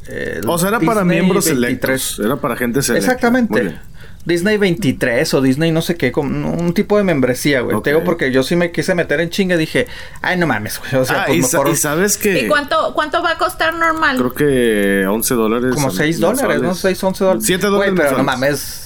eh, 0.08 0.42
O 0.46 0.60
sea, 0.60 0.70
era 0.70 0.80
para 0.80 1.04
miembros 1.04 1.46
23. 1.46 2.02
selectos. 2.02 2.26
Era 2.26 2.36
para 2.36 2.56
gente 2.56 2.84
selecta. 2.84 3.08
Muy 3.08 3.16
Exactamente. 3.16 3.80
Disney 4.26 4.58
23 4.58 5.34
o 5.36 5.42
Disney 5.42 5.72
no 5.72 5.82
sé 5.82 5.96
qué, 5.98 6.12
como 6.12 6.52
un 6.52 6.74
tipo 6.74 6.98
de 6.98 7.04
membresía, 7.04 7.62
güey. 7.62 7.76
Ok. 7.76 7.84
Te 7.84 7.90
digo 7.92 8.04
porque 8.04 8.32
yo 8.32 8.42
sí 8.44 8.56
me 8.56 8.72
quise 8.72 8.96
meter 8.96 9.22
en 9.22 9.30
chinga 9.30 9.56
y 9.56 9.60
dije, 9.60 9.86
ay, 10.22 10.38
no 10.38 10.48
mames, 10.48 10.80
güey. 10.80 10.96
O 11.02 11.06
sea, 11.06 11.22
ah, 11.22 11.26
pues 11.28 11.38
y, 11.38 11.42
mejor 11.42 11.70
y 11.70 11.76
sabes 11.76 12.18
que. 12.18 12.42
¿Y 12.42 12.48
cuánto, 12.48 12.94
cuánto 12.96 13.22
va 13.22 13.32
a 13.32 13.38
costar 13.38 13.76
normal? 13.76 14.18
Creo 14.18 14.34
que 14.34 15.06
11 15.08 15.34
dólares. 15.36 15.76
como 15.76 15.92
6 15.92 16.20
dólares, 16.20 16.62
¿no? 16.62 16.74
6, 16.74 17.04
11 17.04 17.24
dólares. 17.24 17.44
7 17.46 17.68
dólares. 17.68 17.94
Güey, 17.94 18.06
pero 18.06 18.18
no 18.18 18.24
mames. 18.24 18.82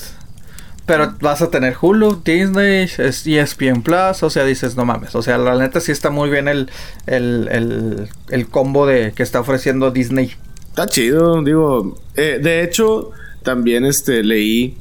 Pero 0.85 1.13
vas 1.21 1.41
a 1.43 1.51
tener 1.51 1.75
Hulu, 1.79 2.21
Disney, 2.25 2.89
es- 2.97 3.27
E 3.27 3.39
ESPN 3.39 3.83
Plus, 3.83 4.23
o 4.23 4.29
sea, 4.31 4.43
dices, 4.43 4.75
no 4.75 4.85
mames. 4.85 5.13
O 5.13 5.21
sea, 5.21 5.37
la 5.37 5.55
neta 5.55 5.79
sí 5.81 5.91
está 5.91 6.09
muy 6.09 6.31
bien 6.31 6.47
el, 6.47 6.69
el, 7.05 7.47
el, 7.51 8.09
el 8.29 8.47
combo 8.47 8.87
de 8.87 9.11
que 9.13 9.21
está 9.21 9.39
ofreciendo 9.39 9.91
Disney. 9.91 10.33
Está 10.69 10.87
chido, 10.87 11.43
digo. 11.43 11.95
eh, 12.15 12.39
de 12.41 12.63
hecho, 12.63 13.11
también 13.43 13.85
este 13.85 14.23
leí 14.23 14.77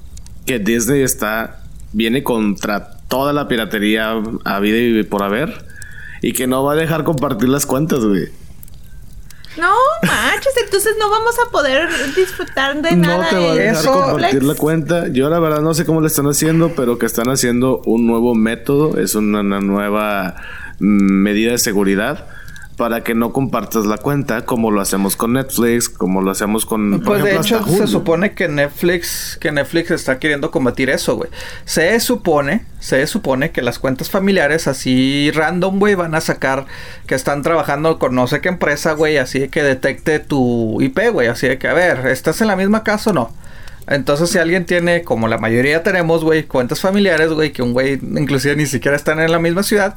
que 0.49 0.59
Disney 0.59 1.03
está. 1.03 1.61
Viene 1.93 2.23
contra 2.23 2.91
toda 3.09 3.33
la 3.33 3.49
piratería 3.49 4.15
a 4.45 4.61
vida 4.61 4.79
y 4.79 5.03
por 5.05 5.23
haber. 5.23 5.65
Y 6.23 6.33
que 6.33 6.47
no 6.47 6.65
va 6.65 6.73
a 6.73 6.77
dejar 6.77 7.05
compartir 7.05 7.49
las 7.49 7.67
cuentas, 7.67 8.01
güey. 8.01 8.29
No 9.59 9.73
manches, 10.03 10.53
entonces 10.65 10.95
no 10.99 11.11
vamos 11.11 11.35
a 11.47 11.51
poder 11.51 11.89
disfrutar 12.15 12.81
de 12.81 12.93
No 12.93 13.09
nada 13.09 13.29
te 13.29 13.37
va 13.37 13.53
a 13.53 13.55
de 13.55 13.63
dejar 13.63 13.77
Eso- 13.83 13.93
compartir 13.93 14.43
la 14.43 14.55
cuenta. 14.55 15.09
Yo 15.09 15.29
la 15.29 15.39
verdad 15.39 15.61
no 15.61 15.75
sé 15.75 15.85
cómo 15.85 16.01
le 16.01 16.07
están 16.07 16.27
haciendo, 16.27 16.73
pero 16.77 16.99
que 16.99 17.07
están 17.07 17.29
haciendo 17.29 17.83
un 17.85 18.07
nuevo 18.07 18.35
método, 18.35 18.99
es 18.99 19.15
una, 19.15 19.41
una 19.41 19.61
nueva 19.61 20.37
mm, 20.79 21.23
medida 21.23 21.53
de 21.53 21.59
seguridad 21.59 22.27
para 22.79 23.03
que 23.03 23.17
no 23.17 23.33
compartas 23.33 23.87
la 23.87 23.99
cuenta 23.99 24.47
como 24.47 24.71
lo 24.71 24.81
hacemos 24.81 25.17
con 25.17 25.33
Netflix, 25.33 25.89
como 25.89 26.23
lo 26.23 26.31
hacemos 26.31 26.65
con 26.65 27.01
por 27.01 27.21
Pues 27.21 27.25
de 27.25 27.37
hecho 27.37 27.59
hasta 27.59 27.73
se 27.73 27.87
supone 27.89 28.35
que 28.35 28.47
Netflix, 28.47 29.37
que 29.41 29.51
Netflix 29.51 29.91
está 29.91 30.21
queriendo 30.21 30.53
combatir 30.53 30.89
eso, 30.89 31.17
güey. 31.17 31.29
Se 31.65 31.99
supone, 31.99 32.65
se 32.79 33.05
supone 33.09 33.51
que 33.51 33.63
las 33.63 33.81
cuentas 33.81 34.11
familiares 34.11 34.69
así 34.69 35.33
random, 35.33 35.81
güey, 35.81 35.97
van 35.97 36.15
a 36.15 36.21
sacar 36.21 36.67
que 37.09 37.17
están 37.17 37.43
trabajando 37.43 37.99
con 37.99 38.15
no 38.15 38.29
sé 38.29 38.41
qué 38.41 38.49
empresa, 38.49 38.93
güey, 38.93 39.19
así 39.19 39.41
de 39.41 39.49
que 39.49 39.65
detecte 39.65 40.21
tu 40.21 40.81
IP, 40.81 41.11
güey, 41.13 41.27
así 41.27 41.49
de 41.49 41.59
que 41.59 41.67
a 41.67 41.75
ver, 41.75 42.07
¿estás 42.07 42.41
en 42.43 42.47
la 42.47 42.55
misma 42.55 42.85
casa 42.85 43.11
o 43.11 43.13
no? 43.13 43.33
Entonces, 43.89 44.29
si 44.31 44.39
alguien 44.39 44.67
tiene, 44.67 45.03
como 45.03 45.29
la 45.29 45.39
mayoría 45.39 45.83
tenemos, 45.83 46.23
güey, 46.23 46.45
cuentas 46.45 46.81
familiares, 46.81 47.31
güey, 47.33 47.53
que 47.53 47.63
un 47.63 47.73
güey 47.73 47.95
inclusive 47.95 48.55
ni 48.55 48.67
siquiera 48.67 48.97
están 48.97 49.19
en 49.21 49.33
la 49.33 49.39
misma 49.39 49.63
ciudad, 49.63 49.97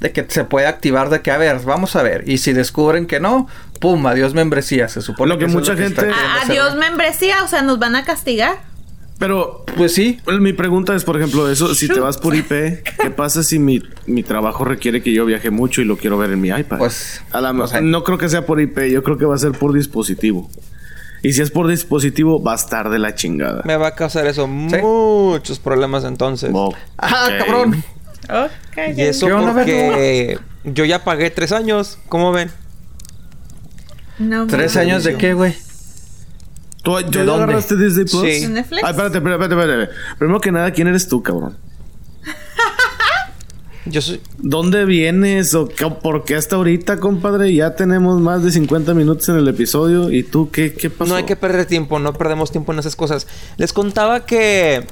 de 0.00 0.12
que 0.12 0.24
se 0.28 0.44
puede 0.44 0.66
activar 0.66 1.10
de 1.10 1.22
que, 1.22 1.30
a 1.32 1.38
ver, 1.38 1.60
vamos 1.64 1.96
a 1.96 2.02
ver. 2.02 2.22
Y 2.28 2.38
si 2.38 2.52
descubren 2.52 3.06
que 3.06 3.18
no, 3.20 3.48
pum, 3.80 4.06
adiós 4.06 4.32
membresía. 4.34 4.88
Se 4.88 5.00
supone 5.02 5.32
Lo 5.34 5.38
que 5.38 5.46
es 5.46 5.52
mucha 5.52 5.72
está 5.72 5.82
gente- 5.84 6.00
queriendo 6.02 6.22
A- 6.24 6.36
hacer, 6.42 6.50
Adiós 6.52 6.76
membresía, 6.76 7.42
o 7.44 7.48
sea, 7.48 7.62
nos 7.62 7.78
van 7.78 7.96
a 7.96 8.04
castigar. 8.04 8.60
Pero 9.18 9.64
Pues 9.76 9.94
sí. 9.94 10.18
Mi 10.40 10.52
pregunta 10.52 10.94
es, 10.96 11.04
por 11.04 11.16
ejemplo, 11.16 11.48
eso, 11.50 11.74
si 11.74 11.86
te 11.88 12.00
vas 12.00 12.18
por 12.18 12.34
IP, 12.34 12.82
¿qué 13.00 13.10
pasa 13.16 13.42
si 13.44 13.58
mi, 13.58 13.80
mi 14.06 14.22
trabajo 14.24 14.64
requiere 14.64 15.00
que 15.02 15.12
yo 15.12 15.24
viaje 15.24 15.50
mucho 15.50 15.80
y 15.80 15.84
lo 15.84 15.96
quiero 15.96 16.18
ver 16.18 16.30
en 16.32 16.40
mi 16.40 16.48
iPad? 16.48 16.78
Pues, 16.78 17.22
a 17.30 17.40
la 17.40 17.50
o 17.50 17.52
no, 17.52 17.66
sea- 17.68 17.80
no 17.80 18.02
creo 18.04 18.18
que 18.18 18.28
sea 18.28 18.44
por 18.46 18.60
IP, 18.60 18.90
yo 18.90 19.02
creo 19.04 19.18
que 19.18 19.24
va 19.24 19.34
a 19.34 19.38
ser 19.38 19.52
por 19.52 19.72
dispositivo. 19.72 20.50
Y 21.22 21.32
si 21.32 21.42
es 21.42 21.50
por 21.50 21.68
dispositivo, 21.68 22.42
va 22.42 22.52
a 22.52 22.56
estar 22.56 22.90
de 22.90 22.98
la 22.98 23.14
chingada. 23.14 23.62
Me 23.64 23.76
va 23.76 23.88
a 23.88 23.94
causar 23.94 24.26
eso 24.26 24.46
muchos 24.48 25.58
problemas 25.60 26.04
entonces. 26.04 26.50
Ok. 26.52 26.74
¡Ah, 26.98 27.28
cabrón! 27.38 27.84
Y 28.96 29.02
eso 29.02 29.26
¿Qué 29.26 29.32
onda, 29.32 29.52
porque 29.52 30.38
yo 30.64 30.84
ya 30.84 31.04
pagué 31.04 31.30
tres 31.30 31.52
años. 31.52 31.98
¿Cómo 32.08 32.32
ven? 32.32 32.50
No, 34.18 34.46
¿Tres 34.46 34.76
años 34.76 35.04
de 35.04 35.16
qué, 35.16 35.34
güey? 35.34 35.54
¿Tú, 36.82 36.96
¿tú 37.04 37.10
¿De 37.18 37.24
dónde? 37.24 37.44
agarraste 37.44 37.76
Disney 37.76 38.04
Plus? 38.04 38.22
Sí. 38.22 38.40
¿De 38.40 38.48
Netflix? 38.48 38.82
Ay, 38.84 38.90
espérate, 38.90 39.18
espérate, 39.18 39.44
espérate, 39.44 39.72
espérate. 39.72 39.92
Primero 40.18 40.40
que 40.40 40.52
nada, 40.52 40.70
¿quién 40.72 40.88
eres 40.88 41.08
tú, 41.08 41.22
cabrón? 41.22 41.56
Yo 43.84 44.00
soy... 44.00 44.20
¿Dónde 44.38 44.84
vienes 44.84 45.54
o 45.54 45.66
qué- 45.68 45.86
por 45.90 46.24
qué 46.24 46.36
hasta 46.36 46.56
ahorita, 46.56 46.98
compadre? 46.98 47.52
Ya 47.52 47.74
tenemos 47.74 48.20
más 48.20 48.42
de 48.44 48.52
50 48.52 48.94
minutos 48.94 49.28
en 49.28 49.36
el 49.36 49.48
episodio. 49.48 50.10
¿Y 50.10 50.22
tú 50.22 50.50
qué, 50.50 50.72
qué 50.72 50.88
pasó? 50.90 51.08
No 51.10 51.16
hay 51.16 51.24
que 51.24 51.34
perder 51.36 51.66
tiempo, 51.66 51.98
no 51.98 52.12
perdemos 52.12 52.50
tiempo 52.52 52.72
en 52.72 52.78
esas 52.78 52.94
cosas. 52.96 53.26
Les 53.56 53.72
contaba 53.72 54.24
que... 54.24 54.84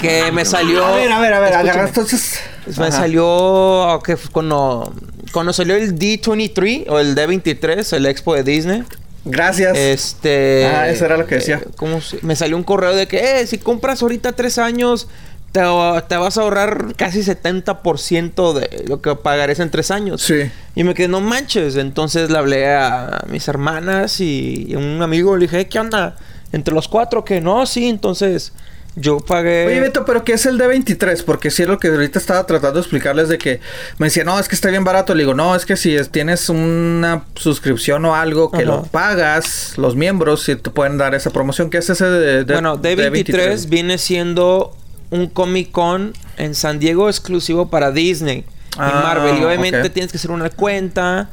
Que 0.00 0.30
me 0.32 0.44
salió... 0.44 0.84
A 0.84 0.96
ver, 0.96 1.10
a 1.10 1.20
ver, 1.20 1.32
a 1.32 1.40
ver, 1.40 1.48
Escúchame. 1.52 1.70
agarra 1.70 1.88
entonces. 1.88 2.40
Me 2.78 2.86
Ajá. 2.86 2.92
salió 2.98 4.00
que 4.04 4.16
cuando 4.32 4.92
cuando 5.32 5.52
salió 5.52 5.74
el 5.76 5.98
D23 5.98 6.86
o 6.88 6.98
el 6.98 7.14
D23, 7.14 7.92
el 7.96 8.06
expo 8.06 8.34
de 8.34 8.42
Disney. 8.42 8.82
Gracias. 9.24 9.76
Este 9.76 10.66
Ah, 10.66 10.88
eso 10.88 11.04
era 11.04 11.16
lo 11.16 11.26
que 11.26 11.36
decía. 11.36 11.56
eh, 11.64 11.68
¿cómo 11.76 12.00
se- 12.00 12.18
me 12.22 12.36
salió 12.36 12.56
un 12.56 12.62
correo 12.62 12.94
de 12.94 13.06
que 13.06 13.40
eh, 13.40 13.46
si 13.46 13.58
compras 13.58 14.02
ahorita 14.02 14.32
tres 14.32 14.56
años 14.58 15.08
te, 15.56 16.02
te 16.08 16.16
vas 16.16 16.36
a 16.38 16.42
ahorrar 16.42 16.94
casi 16.96 17.20
70% 17.22 18.52
de 18.52 18.84
lo 18.88 19.00
que 19.00 19.14
pagarás 19.14 19.58
en 19.60 19.70
tres 19.70 19.90
años. 19.90 20.22
Sí. 20.22 20.50
Y 20.74 20.84
me 20.84 20.94
quedé, 20.94 21.08
no 21.08 21.20
manches. 21.20 21.76
Entonces 21.76 22.30
le 22.30 22.38
hablé 22.38 22.68
a 22.74 23.24
mis 23.28 23.46
hermanas 23.48 24.20
y, 24.20 24.66
y 24.68 24.74
a 24.74 24.78
un 24.78 25.00
amigo 25.02 25.36
le 25.36 25.46
dije, 25.46 25.66
¿qué 25.68 25.78
onda? 25.78 26.16
Entre 26.52 26.74
los 26.74 26.88
cuatro, 26.88 27.24
que 27.24 27.40
no, 27.40 27.66
sí, 27.66 27.88
entonces 27.88 28.52
yo 28.94 29.18
pagué. 29.18 29.66
Oye, 29.66 29.80
Beto, 29.80 30.04
pero 30.06 30.24
¿qué 30.24 30.32
es 30.34 30.46
el 30.46 30.58
D23? 30.58 31.22
Porque 31.24 31.50
si 31.50 31.62
es 31.62 31.68
lo 31.68 31.78
que 31.78 31.88
ahorita 31.88 32.18
estaba 32.18 32.46
tratando 32.46 32.74
de 32.74 32.80
explicarles 32.80 33.28
de 33.28 33.36
que 33.36 33.60
me 33.98 34.06
decía, 34.06 34.24
no, 34.24 34.38
es 34.38 34.48
que 34.48 34.54
está 34.54 34.70
bien 34.70 34.84
barato. 34.84 35.14
Le 35.14 35.22
digo, 35.24 35.34
no, 35.34 35.54
es 35.54 35.66
que 35.66 35.76
si 35.76 35.94
es- 35.94 36.10
tienes 36.10 36.48
una 36.48 37.24
suscripción 37.34 38.04
o 38.06 38.14
algo 38.14 38.50
que 38.50 38.58
Ajá. 38.58 38.66
lo 38.66 38.82
pagas, 38.84 39.74
los 39.76 39.96
miembros 39.96 40.44
sí 40.44 40.56
te 40.56 40.70
pueden 40.70 40.96
dar 40.98 41.14
esa 41.14 41.30
promoción. 41.30 41.68
¿Qué 41.68 41.78
es 41.78 41.90
ese 41.90 42.06
de, 42.06 42.44
de- 42.44 42.52
bueno, 42.54 42.78
D23 42.80 43.68
viene 43.68 43.98
siendo 43.98 44.74
un 45.10 45.28
Comic 45.28 45.70
Con 45.70 46.12
en 46.36 46.54
San 46.54 46.78
Diego 46.78 47.08
exclusivo 47.08 47.68
para 47.68 47.90
Disney 47.90 48.44
Ah, 48.76 48.90
y 48.90 49.02
Marvel. 49.02 49.38
Y 49.38 49.44
obviamente 49.44 49.90
tienes 49.90 50.12
que 50.12 50.18
hacer 50.18 50.30
una 50.30 50.50
cuenta 50.50 51.30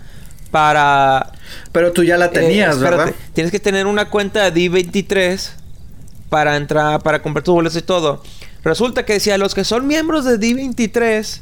para. 0.52 1.32
Pero 1.72 1.92
tú 1.92 2.04
ya 2.04 2.18
la 2.18 2.26
eh, 2.26 2.30
tenías, 2.30 2.76
espérate, 2.76 2.98
¿verdad? 2.98 3.16
Tienes 3.34 3.52
que 3.52 3.60
tener 3.60 3.86
una 3.86 4.10
cuenta 4.10 4.50
de 4.50 4.62
D23 4.62 5.50
para 6.30 6.56
entrar, 6.56 7.02
para 7.02 7.22
comprar 7.22 7.44
tus 7.44 7.54
boletos 7.54 7.78
y 7.78 7.82
todo. 7.82 8.24
Resulta 8.64 9.06
que 9.06 9.14
decía, 9.14 9.38
los 9.38 9.54
que 9.54 9.64
son 9.64 9.88
miembros 9.88 10.26
de 10.26 10.40
D23 10.40 11.42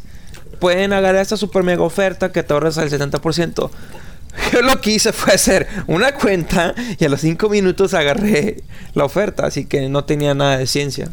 pueden 0.60 0.94
agarrar 0.94 1.22
esta 1.22 1.38
super 1.38 1.64
mega 1.64 1.84
oferta 1.84 2.32
que 2.32 2.44
te 2.44 2.54
ahorras 2.54 2.78
el 2.78 2.90
70%. 2.90 3.70
Yo 4.54 4.62
lo 4.62 4.80
que 4.82 4.92
hice 4.92 5.12
fue 5.12 5.34
hacer 5.34 5.68
una 5.88 6.14
cuenta 6.14 6.74
y 6.98 7.06
a 7.06 7.10
los 7.10 7.22
cinco 7.22 7.50
minutos 7.50 7.94
agarré 7.94 8.64
la 8.94 9.04
oferta, 9.04 9.46
así 9.46 9.66
que 9.66 9.88
no 9.90 10.06
tenía 10.06 10.34
nada 10.34 10.58
de 10.58 10.68
ciencia. 10.68 11.10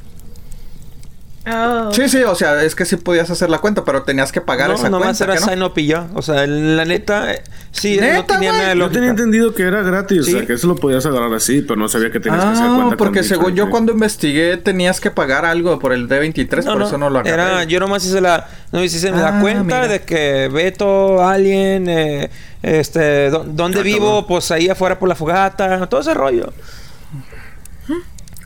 Oh. 1.51 1.93
Sí, 1.93 2.09
sí, 2.09 2.23
o 2.25 2.35
sea, 2.35 2.63
es 2.63 2.75
que 2.75 2.85
sí 2.85 2.97
podías 2.97 3.31
hacer 3.31 3.49
la 3.49 3.59
cuenta, 3.59 3.85
pero 3.85 4.03
tenías 4.03 4.33
que 4.33 4.41
pagar 4.41 4.69
no, 4.69 4.75
esa 4.75 4.91
nomás 4.91 5.17
cuenta. 5.19 5.25
era 5.25 5.35
¿que 5.35 5.41
no? 5.41 5.47
sign 5.47 5.63
up 5.63 5.73
y 5.77 5.87
ya. 5.87 6.07
O 6.15 6.21
sea, 6.23 6.47
la 6.47 6.85
neta, 6.85 7.27
sí, 7.71 7.97
no 7.97 8.03
¿Neta, 8.03 8.27
tenía 8.35 8.51
güey? 8.51 8.61
nada 8.63 8.75
de 8.75 8.79
Yo 8.81 8.89
tenía 8.91 9.09
lógica. 9.09 9.11
entendido 9.11 9.55
que 9.55 9.63
era 9.63 9.83
gratis, 9.83 10.27
Sí. 10.27 10.35
o 10.35 10.39
sea, 10.39 10.47
que 10.47 10.53
eso 10.55 10.67
lo 10.67 10.77
podías 10.77 11.07
agarrar 11.07 11.33
así, 11.33 11.63
pero 11.63 11.77
no 11.77 11.89
sabía 11.89 12.11
que 12.11 12.21
tenías 12.21 12.45
que 12.45 12.51
hacer 12.51 12.65
Ah, 12.67 12.75
cuenta. 12.75 12.97
con 12.97 12.97
porque 12.99 13.23
según 13.23 13.55
yo 13.55 13.71
cuando 13.71 13.93
investigué 13.93 14.57
tenías 14.59 15.01
que 15.01 15.11
pagar 15.11 15.45
algo 15.45 15.79
por 15.79 15.93
el 15.93 16.09
D23, 16.09 16.65
No, 16.65 16.73
por 16.73 16.81
no, 16.81 16.87
eso 16.89 16.99
no 16.99 17.09
lo 17.11 17.21
agarré. 17.21 17.35
Era, 17.43 17.65
yo 17.65 17.81
nomás 17.81 18.05
hice 18.05 18.21
la, 18.21 18.47
no 18.73 18.83
hice 18.85 19.09
Ah, 19.09 19.13
la 19.33 19.41
cuenta 19.41 19.63
mira. 19.83 19.89
de 19.89 20.03
que 20.03 20.49
Beto, 20.53 21.27
Alien, 21.27 21.89
eh, 21.89 22.31
este, 22.63 23.31
dó- 23.31 23.45
dónde 23.47 23.81
Ah, 23.81 23.83
vivo, 23.85 24.27
pues 24.27 24.51
ahí 24.51 24.69
afuera 24.69 24.99
por 24.99 25.09
la 25.09 25.15
fogata, 25.15 25.87
todo 25.87 26.01
ese 26.01 26.13
rollo. 26.15 26.53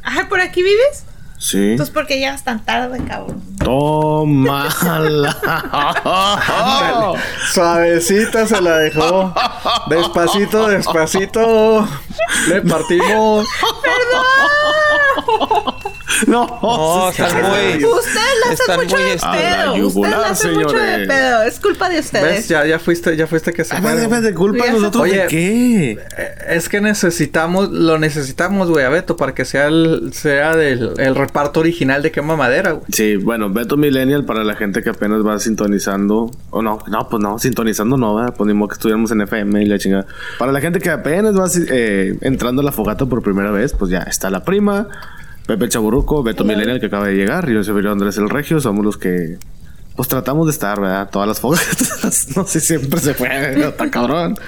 Ay, 0.05 0.24
¿por 0.28 0.40
aquí 0.40 0.62
vives? 0.62 1.05
Sí. 1.43 1.72
Entonces, 1.72 1.93
¿por 1.93 2.07
qué 2.07 2.18
llegas 2.18 2.45
tan 2.45 2.64
tarde, 2.64 3.03
cabrón? 3.05 3.43
Tómala. 3.59 5.36
Suavecita 7.53 8.47
se 8.47 8.62
la 8.62 8.78
dejó. 8.78 9.34
Despacito, 9.88 10.68
despacito. 10.68 11.88
Le 12.47 12.62
partimos. 12.62 13.45
no, 16.26 16.46
No, 16.62 17.10
están 17.10 17.26
está- 17.26 17.48
muy- 17.48 17.84
Ustedes 17.84 18.14
la 18.46 18.52
Están 18.52 18.70
hacen 18.70 18.84
mucho 18.84 18.96
muy 18.96 19.04
de 19.04 19.16
pedo. 19.18 19.86
Ustedes 19.86 20.10
la 20.18 20.26
hacen 20.28 20.52
mucho 20.54 20.76
de 20.76 21.06
pedo. 21.06 21.42
Es 21.42 21.60
culpa 21.60 21.88
de 21.88 21.96
¿Ves? 21.96 22.04
ustedes. 22.06 22.48
Ya, 22.48 22.66
ya 22.66 22.78
fuiste, 22.78 23.16
ya 23.16 23.26
fuiste 23.26 23.52
que 23.52 23.64
se 23.64 23.74
Ah, 23.74 23.80
fue. 23.82 24.32
culpa 24.34 24.64
de 24.64 24.70
se- 24.70 24.72
nosotros 24.78 25.02
Oye, 25.04 25.18
de 25.22 25.26
qué. 25.28 25.90
Eh, 25.92 25.98
Es 26.50 26.68
que 26.68 26.80
necesitamos, 26.80 27.70
lo 27.70 27.98
necesitamos, 27.98 28.68
güey, 28.70 28.84
a 28.84 28.88
Beto, 28.88 29.16
para 29.16 29.34
que 29.34 29.44
sea 29.44 29.66
el, 29.68 30.12
sea 30.12 30.54
del 30.56 30.92
el 30.98 31.14
reparto 31.14 31.60
original 31.60 32.02
de 32.02 32.10
quema 32.10 32.36
madera, 32.36 32.72
güey. 32.72 32.84
Sí, 32.92 33.16
bueno, 33.16 33.48
Beto 33.50 33.76
Millennial 33.76 34.24
para 34.24 34.44
la 34.44 34.54
gente 34.54 34.82
que 34.82 34.90
apenas 34.90 35.24
va 35.26 35.38
sintonizando. 35.38 36.30
O 36.50 36.62
no, 36.62 36.78
no, 36.88 37.08
pues 37.08 37.22
no, 37.22 37.38
sintonizando 37.38 37.96
no, 37.96 38.14
¿verdad? 38.16 38.34
Pues 38.36 38.46
ni 38.48 38.54
modo 38.54 38.68
que 38.68 38.74
estuviéramos 38.74 39.10
en 39.12 39.22
FM 39.22 39.62
y 39.62 39.66
la 39.66 39.78
chingada. 39.78 40.06
Para 40.38 40.52
la 40.52 40.60
gente 40.60 40.78
que 40.80 40.90
apenas 40.90 41.38
va 41.38 41.46
eh, 41.70 42.16
entrando 42.20 42.62
a 42.62 42.64
la 42.64 42.72
fogata 42.72 43.06
por 43.06 43.22
primera 43.22 43.50
vez, 43.50 43.72
pues 43.72 43.90
ya 43.90 44.00
está 44.00 44.28
la 44.30 44.44
prima, 44.44 44.88
Pepe 45.47 45.68
Chaburruco, 45.68 46.22
Beto 46.22 46.45
Millennial 46.45 46.80
que 46.80 46.86
acaba 46.86 47.07
de 47.07 47.14
llegar, 47.14 47.49
yo 47.51 47.62
soy 47.64 47.86
Andrés 47.86 48.16
el 48.18 48.30
Regio, 48.30 48.61
somos 48.61 48.84
los 48.84 48.97
que. 48.97 49.38
Pues 49.97 50.09
tratamos 50.09 50.47
de 50.47 50.53
estar, 50.53 50.80
¿verdad? 50.80 51.11
Todas 51.11 51.28
las 51.28 51.38
fogatas. 51.38 52.28
no 52.36 52.47
sé, 52.47 52.61
siempre 52.61 52.99
se 52.99 53.12
puede, 53.12 53.59
¿no? 53.59 53.66
está 53.66 53.90
cabrón. 53.90 54.38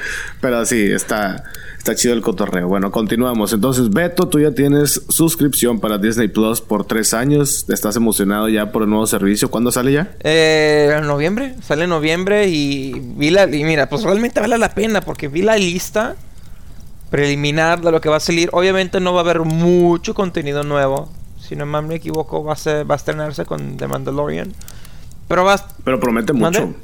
Pero 0.40 0.64
sí, 0.64 0.90
está, 0.90 1.44
está 1.76 1.94
chido 1.94 2.14
el 2.14 2.22
cotorreo. 2.22 2.66
Bueno, 2.66 2.90
continuamos. 2.90 3.52
Entonces, 3.52 3.90
Beto, 3.90 4.26
tú 4.26 4.40
ya 4.40 4.52
tienes 4.52 5.02
suscripción 5.10 5.80
para 5.80 5.98
Disney 5.98 6.28
Plus 6.28 6.62
por 6.62 6.86
tres 6.86 7.12
años. 7.12 7.66
¿Estás 7.68 7.96
emocionado 7.96 8.48
ya 8.48 8.72
por 8.72 8.84
el 8.84 8.88
nuevo 8.88 9.06
servicio? 9.06 9.50
¿Cuándo 9.50 9.70
sale 9.70 9.92
ya? 9.92 10.16
Eh, 10.20 10.94
en 10.96 11.06
noviembre, 11.06 11.54
sale 11.60 11.84
en 11.84 11.90
noviembre 11.90 12.48
y 12.48 12.94
vi 12.98 13.28
la, 13.28 13.44
y 13.44 13.64
mira, 13.64 13.90
pues 13.90 14.02
realmente 14.02 14.40
vale 14.40 14.56
la 14.56 14.70
pena 14.70 15.02
porque 15.02 15.28
vi 15.28 15.42
la 15.42 15.56
lista 15.58 16.16
preliminar 17.14 17.80
de 17.80 17.92
lo 17.92 18.00
que 18.00 18.08
va 18.08 18.16
a 18.16 18.20
salir. 18.20 18.48
Obviamente 18.52 18.98
no 18.98 19.12
va 19.12 19.20
a 19.20 19.22
haber 19.22 19.38
mucho 19.42 20.14
contenido 20.14 20.64
nuevo. 20.64 21.08
Si 21.40 21.54
no 21.54 21.64
mal 21.64 21.86
me 21.86 21.94
equivoco, 21.94 22.42
va 22.42 22.54
a, 22.54 22.56
ser, 22.56 22.90
va 22.90 22.94
a 22.94 22.96
estrenarse 22.96 23.44
con 23.44 23.76
The 23.76 23.86
Mandalorian. 23.86 24.52
Pero 25.28 25.44
va 25.44 25.54
a... 25.54 25.64
Pero 25.84 26.00
promete 26.00 26.32
mucho. 26.32 26.60
¿Mande? 26.60 26.74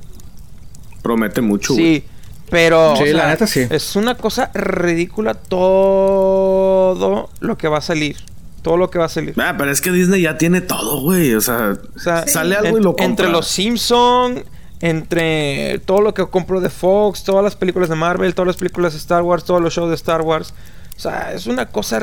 Promete 1.03 1.41
mucho. 1.41 1.75
Sí, 1.75 2.05
pero... 2.49 2.95
Sí, 2.95 3.03
o 3.03 3.07
la 3.07 3.23
sea, 3.23 3.29
neta 3.31 3.49
sí. 3.49 3.67
Es 3.71 3.97
una 3.97 4.15
cosa 4.15 4.53
ridícula 4.55 5.35
todo 5.35 7.29
lo 7.41 7.59
que 7.59 7.67
va 7.67 7.79
a 7.79 7.83
salir. 7.83 8.17
Todo 8.63 8.77
lo 8.77 8.89
que 8.89 9.01
va 9.01 9.07
a 9.07 9.09
salir. 9.09 9.35
Ah, 9.37 9.57
pero 9.59 9.73
es 9.73 9.81
que 9.81 9.91
Disney 9.91 10.23
ya 10.23 10.39
tiene 10.39 10.61
todo, 10.61 11.01
güey. 11.01 11.35
O 11.35 11.41
sea, 11.41 11.73
O 11.97 11.99
sea, 11.99 12.29
sale 12.29 12.55
algo 12.55 12.77
en- 12.77 12.83
y 12.83 12.85
lo 12.85 12.91
compra. 12.91 13.05
Entre 13.07 13.29
los 13.29 13.49
Simpson, 13.49 14.45
entre 14.81 15.79
todo 15.85 16.01
lo 16.01 16.15
que 16.15 16.27
compro 16.27 16.61
de 16.61 16.71
Fox, 16.71 17.23
todas 17.25 17.45
las 17.45 17.57
películas 17.57 17.89
de 17.89 17.97
Marvel, 17.97 18.35
todas 18.35 18.47
las 18.49 18.57
películas 18.57 18.93
de 18.95 18.99
Star 18.99 19.23
Wars, 19.23 19.45
todos 19.45 19.61
los 19.61 19.75
shows 19.75 19.89
de 19.91 19.95
Star 19.97 20.23
Wars. 20.23 20.55
O 20.97 21.01
sea, 21.01 21.33
es 21.33 21.47
una 21.47 21.67
cosa 21.67 21.99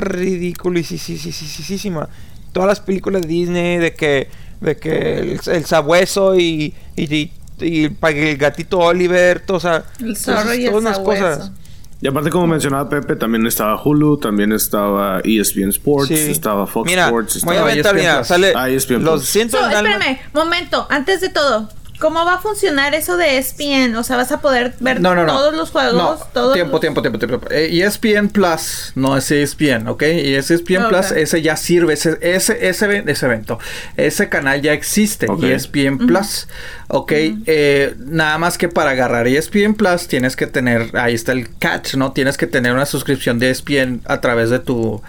ridiculísima. 0.78 2.10
Todas 2.52 2.68
las 2.68 2.80
películas 2.80 3.22
de 3.24 3.28
Disney, 3.28 3.78
de 3.78 3.94
que, 3.94 4.30
de 4.62 4.78
que 4.78 5.20
el, 5.20 5.40
el 5.46 5.66
sabueso 5.66 6.36
y, 6.38 6.74
y, 6.96 7.14
y- 7.16 7.32
y 7.60 7.86
el 7.86 8.38
gatito 8.38 8.78
Oliver, 8.80 9.40
todo, 9.40 9.58
o 9.58 9.60
sea, 9.60 9.84
El 10.00 10.16
zorro 10.16 10.54
y 10.54 10.66
el 10.66 10.70
todas 10.70 10.82
unas 10.82 11.00
cosas. 11.00 11.52
Y 12.00 12.08
aparte, 12.08 12.30
como 12.30 12.46
mencionaba 12.46 12.88
Pepe, 12.88 13.16
también 13.16 13.48
estaba 13.48 13.82
Hulu, 13.84 14.18
también 14.20 14.52
estaba 14.52 15.20
E 15.24 15.40
ESPN 15.40 15.70
Sports, 15.70 16.10
Sí. 16.10 16.14
estaba 16.32 16.68
Fox 16.68 16.86
Mira, 16.88 17.06
Sports. 17.06 17.42
voy 17.44 17.56
a 17.56 17.60
estaba- 17.60 17.72
aventar, 17.72 17.96
ESPN 17.96 18.00
mira, 18.04 18.16
Plus. 18.18 18.28
sale 18.28 18.54
Ah, 18.56 18.70
ESPN 18.70 19.04
los 19.04 19.22
Plus. 19.22 19.30
cientos 19.30 19.60
So, 19.60 19.68
de 19.68 19.76
alma- 19.76 19.90
espérame, 19.90 20.20
momento, 20.34 20.86
antes 20.92 21.22
de 21.22 21.30
todo, 21.30 21.68
¿cómo 22.00 22.24
va 22.26 22.36
a 22.36 22.40
funcionar 22.40 22.94
eso 22.96 23.18
de 23.18 23.38
ESPN? 23.38 23.96
O 23.96 24.04
sea, 24.04 24.18
vas 24.18 24.32
a 24.32 24.40
poder 24.42 24.74
ver 24.80 25.02
No, 25.02 25.16
no, 25.16 25.26
no. 25.26 25.34
todos 25.34 25.54
los 25.56 25.72
juegos, 25.72 25.94
No, 25.96 26.16
todos 26.34 26.54
tiempo, 26.54 26.74
los- 26.74 26.82
tiempo, 26.82 27.02
tiempo, 27.02 27.20
tiempo. 27.20 27.40
Eh, 27.52 27.70
ESPN 27.82 28.30
Plus 28.30 28.92
no 28.96 29.18
es 29.18 29.30
ESPN, 29.32 29.88
¿ok? 29.88 30.04
Y 30.04 30.36
ese 30.36 30.56
ESPN. 30.56 30.88
Plus, 30.90 31.12
ese 31.12 31.42
ya 31.42 31.56
sirve, 31.58 31.94
ese, 31.94 32.18
ese, 32.22 32.68
ese, 32.70 32.86
eve- 32.86 33.04
ese 33.12 33.26
evento, 33.26 33.60
ese 33.96 34.30
canal 34.30 34.62
ya 34.62 34.74
existe, 34.74 35.26
E 35.26 35.30
Ok. 35.30 35.44
ESPN 35.44 36.06
Plus, 36.08 36.48
¿ok? 36.88 37.12
Eh, 37.46 37.96
nada 38.06 38.38
más 38.38 38.58
que 38.58 38.70
para 38.70 38.92
agarrar 38.92 39.28
ESPN 39.28 39.74
Plus 39.76 40.08
tienes 40.08 40.36
que 40.36 40.48
tener, 40.48 40.92
ahí 40.98 41.14
está 41.16 41.32
el 41.32 41.50
catch, 41.58 41.96
¿no? 41.96 42.12
Tienes 42.12 42.38
que 42.38 42.48
tener 42.48 42.74
una 42.74 42.86
suscripción 42.86 43.40
de 43.40 43.50
ESPN 43.50 44.02
a 44.06 44.22
través 44.22 44.50
de 44.50 44.60
tu 44.60 45.02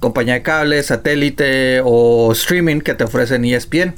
compañía 0.00 0.34
de 0.34 0.42
cable, 0.42 0.82
satélite 0.82 1.80
o 1.84 2.32
streaming 2.32 2.80
que 2.80 2.94
te 2.94 3.04
ofrecen 3.04 3.44
ESPN. 3.44 3.94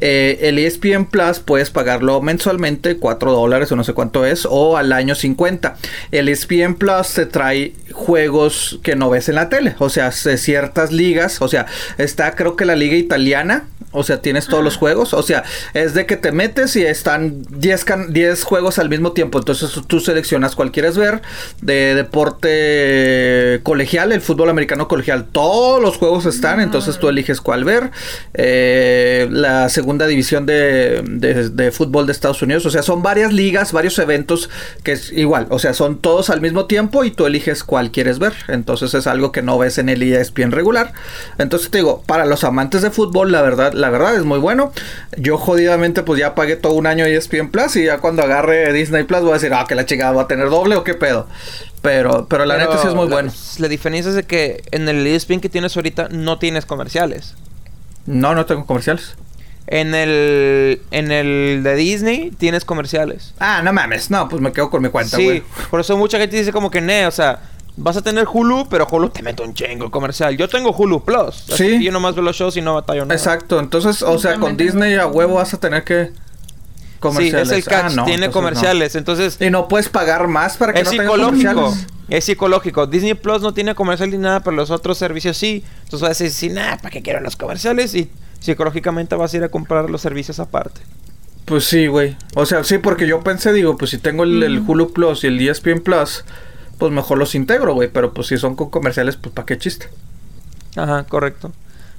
Eh, 0.00 0.38
el 0.42 0.58
ESPN 0.58 1.06
Plus 1.06 1.40
puedes 1.40 1.70
pagarlo 1.70 2.20
mensualmente, 2.20 2.96
4 2.96 3.32
dólares 3.32 3.72
o 3.72 3.76
no 3.76 3.84
sé 3.84 3.94
cuánto 3.94 4.24
es, 4.24 4.46
o 4.48 4.76
al 4.76 4.92
año 4.92 5.14
50. 5.14 5.76
El 6.12 6.28
ESPN 6.28 6.74
Plus 6.74 7.14
te 7.14 7.26
trae 7.26 7.72
juegos 7.92 8.78
que 8.82 8.96
no 8.96 9.10
ves 9.10 9.28
en 9.28 9.36
la 9.36 9.48
tele, 9.48 9.74
o 9.78 9.88
sea, 9.88 10.12
ciertas 10.12 10.92
ligas, 10.92 11.40
o 11.40 11.48
sea, 11.48 11.66
está 11.98 12.34
creo 12.34 12.56
que 12.56 12.64
la 12.64 12.76
liga 12.76 12.96
italiana, 12.96 13.68
o 13.96 14.02
sea, 14.04 14.20
tienes 14.20 14.46
todos 14.46 14.62
los 14.62 14.76
juegos, 14.76 15.14
o 15.14 15.22
sea, 15.22 15.44
es 15.74 15.94
de 15.94 16.06
que 16.06 16.16
te 16.16 16.32
metes 16.32 16.76
y 16.76 16.84
están 16.84 17.42
10, 17.50 17.84
can- 17.84 18.12
10 18.12 18.44
juegos 18.44 18.78
al 18.78 18.88
mismo 18.88 19.12
tiempo, 19.12 19.38
entonces 19.38 19.70
tú- 19.86 20.00
seleccionas 20.00 20.54
cuál 20.54 20.70
quieres 20.72 20.96
ver, 20.96 21.22
de 21.62 21.94
deporte 21.94 23.60
colegial, 23.62 24.12
el 24.12 24.20
fútbol 24.20 24.50
americano 24.50 24.88
colegial, 24.88 25.26
todos 25.32 25.80
los 25.80 25.96
juegos 25.96 26.26
están, 26.26 26.60
entonces 26.60 26.98
tú 26.98 27.08
eliges 27.08 27.40
cuál 27.40 27.64
ver, 27.64 27.90
Eh, 28.34 29.28
la 29.30 29.68
segunda 29.68 30.06
división 30.06 30.44
de, 30.46 31.02
de- 31.06 31.48
de 31.48 31.70
fútbol 31.72 32.06
de 32.06 32.12
Estados 32.12 32.42
Unidos, 32.42 32.66
o 32.66 32.70
sea, 32.70 32.82
son 32.82 33.02
varias 33.02 33.32
ligas, 33.32 33.72
varios 33.72 33.98
eventos 33.98 34.50
que 34.82 34.92
es 34.92 35.10
igual, 35.12 35.46
o 35.50 35.58
sea, 35.58 35.72
son 35.74 35.98
todos 35.98 36.28
al 36.30 36.40
mismo 36.40 36.66
tiempo 36.66 37.04
y 37.04 37.10
tú 37.10 37.26
eliges 37.26 37.64
cuál 37.64 37.90
quieres 37.90 38.18
ver, 38.18 38.34
entonces 38.48 38.92
es 38.94 39.06
algo 39.06 39.32
que 39.32 39.42
no 39.42 39.56
ves 39.58 39.78
en 39.78 39.88
el 39.88 40.02
ESPN 40.02 40.52
regular, 40.52 40.92
entonces 41.38 41.70
te 41.70 41.78
digo, 41.78 42.02
para 42.06 42.26
los 42.26 42.44
amantes 42.44 42.82
de 42.82 42.90
fútbol, 42.90 43.32
la 43.32 43.42
verdad, 43.42 43.72
la 43.72 43.85
verdad 43.90 44.14
es 44.16 44.24
muy 44.24 44.38
bueno, 44.38 44.72
yo 45.16 45.38
jodidamente 45.38 46.02
pues 46.02 46.18
ya 46.20 46.34
pagué 46.34 46.56
todo 46.56 46.74
un 46.74 46.86
año 46.86 47.04
ESPN 47.04 47.50
Plus 47.50 47.76
y 47.76 47.84
ya 47.84 47.98
cuando 47.98 48.22
agarre 48.22 48.72
Disney 48.72 49.04
Plus 49.04 49.20
voy 49.22 49.30
a 49.30 49.34
decir, 49.34 49.52
ah, 49.54 49.64
que 49.68 49.74
la 49.74 49.84
chingada 49.86 50.12
va 50.12 50.22
a 50.22 50.28
tener 50.28 50.48
doble 50.50 50.76
o 50.76 50.84
qué 50.84 50.94
pedo, 50.94 51.26
pero, 51.82 52.26
pero 52.28 52.44
la 52.44 52.56
Pero 52.56 52.70
neta 52.70 52.82
sí 52.82 52.88
es 52.88 52.94
muy 52.94 53.06
la- 53.08 53.14
bueno. 53.14 53.32
La 53.58 53.68
diferencia 53.68 54.10
es 54.10 54.16
de 54.16 54.22
que 54.24 54.62
en 54.70 54.88
el 54.88 55.06
ESPN 55.06 55.40
que 55.40 55.48
tienes 55.48 55.76
ahorita 55.76 56.08
no 56.10 56.38
tienes 56.38 56.66
comerciales. 56.66 57.34
No, 58.06 58.34
no 58.34 58.46
tengo 58.46 58.66
comerciales. 58.66 59.14
En 59.68 59.96
el 59.96 60.80
en 60.92 61.10
el 61.10 61.62
de 61.64 61.74
Disney 61.74 62.30
tienes 62.38 62.64
comerciales. 62.64 63.34
Ah, 63.40 63.62
no 63.64 63.72
mames, 63.72 64.10
no, 64.12 64.28
pues 64.28 64.40
me 64.40 64.52
quedo 64.52 64.70
con 64.70 64.80
mi 64.80 64.90
cuenta, 64.90 65.16
sí, 65.16 65.24
güey. 65.24 65.42
por 65.70 65.80
eso 65.80 65.96
mucha 65.96 66.18
gente 66.18 66.36
dice 66.36 66.52
como 66.52 66.70
que 66.70 66.80
ne, 66.80 67.04
o 67.08 67.10
sea, 67.10 67.40
vas 67.76 67.96
a 67.96 68.02
tener 68.02 68.26
Hulu, 68.32 68.68
pero 68.68 68.86
Hulu 68.90 69.10
te 69.10 69.22
mete 69.22 69.42
un 69.42 69.54
chingo 69.54 69.90
comercial. 69.90 70.36
Yo 70.36 70.48
tengo 70.48 70.70
Hulu 70.72 71.04
Plus. 71.04 71.44
así 71.52 71.56
Sí. 71.56 71.78
que 71.78 71.84
yo 71.84 71.92
nomás 71.92 72.14
veo 72.14 72.24
los 72.24 72.36
shows 72.36 72.56
y 72.56 72.62
no 72.62 72.74
batallo 72.74 73.02
nada. 73.04 73.14
Exacto, 73.14 73.58
entonces, 73.60 74.02
o 74.02 74.18
sea, 74.18 74.36
con. 74.38 74.56
Disney 74.56 74.94
a 74.94 75.06
huevo 75.06 75.34
vas 75.34 75.52
a 75.54 75.60
tener 75.60 75.84
que 75.84 76.06
Sí, 76.06 77.00
comerciales. 77.00 77.50
es 77.50 77.56
el 77.58 77.64
catch, 77.64 77.84
Ah, 77.84 77.88
no, 77.94 78.04
tiene 78.04 78.26
entonces 78.26 78.32
comerciales. 78.32 78.94
Entonces. 78.96 79.36
Y 79.40 79.50
no 79.50 79.68
puedes 79.68 79.88
pagar 79.88 80.26
más 80.28 80.56
para 80.56 80.72
que 80.72 80.80
es 80.80 80.84
no 80.86 80.90
tenga 80.92 81.04
psicológico. 81.04 81.54
comerciales. 81.54 81.86
Es 82.08 82.24
psicológico. 82.24 82.86
Disney 82.86 83.14
Plus 83.14 83.42
no 83.42 83.52
tiene 83.52 83.74
comercial 83.74 84.10
ni 84.10 84.18
nada, 84.18 84.40
pero 84.40 84.56
los 84.56 84.70
otros 84.70 84.96
servicios 84.96 85.36
sí. 85.36 85.62
Entonces 85.84 86.00
vas 86.00 86.20
a 86.20 86.24
decir, 86.24 86.30
sí, 86.30 86.48
nada, 86.48 86.78
¿para 86.78 86.90
qué 86.90 87.02
quiero 87.02 87.20
los 87.20 87.36
comerciales? 87.36 87.94
Y 87.94 88.10
psicológicamente 88.40 89.14
vas 89.16 89.34
a 89.34 89.36
ir 89.36 89.44
a 89.44 89.48
comprar 89.48 89.90
los 89.90 90.00
servicios 90.00 90.38
aparte. 90.40 90.80
Pues 91.44 91.64
sí, 91.64 91.86
güey. 91.86 92.16
O 92.34 92.46
sea, 92.46 92.64
sí, 92.64 92.78
porque 92.78 93.06
yo 93.06 93.20
pensé, 93.20 93.52
digo, 93.52 93.76
pues 93.76 93.90
si 93.90 93.98
tengo 93.98 94.24
el, 94.24 94.42
el 94.42 94.60
Hulu 94.66 94.92
Plus 94.92 95.22
y 95.24 95.28
el 95.28 95.40
ESPN 95.48 95.80
Plus, 95.80 96.24
pues 96.78 96.92
mejor 96.92 97.18
los 97.18 97.34
integro, 97.34 97.74
güey. 97.74 97.88
Pero 97.88 98.12
pues 98.12 98.28
si 98.28 98.38
son 98.38 98.56
con 98.56 98.70
comerciales, 98.70 99.16
pues 99.16 99.34
para 99.34 99.46
qué 99.46 99.58
chiste. 99.58 99.88
Ajá, 100.76 101.04
correcto. 101.04 101.52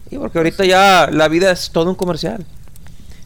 Y 0.09 0.17
porque 0.17 0.37
ahorita 0.37 0.65
ya 0.65 1.09
la 1.11 1.27
vida 1.27 1.51
es 1.51 1.71
todo 1.71 1.89
un 1.89 1.95
comercial. 1.95 2.45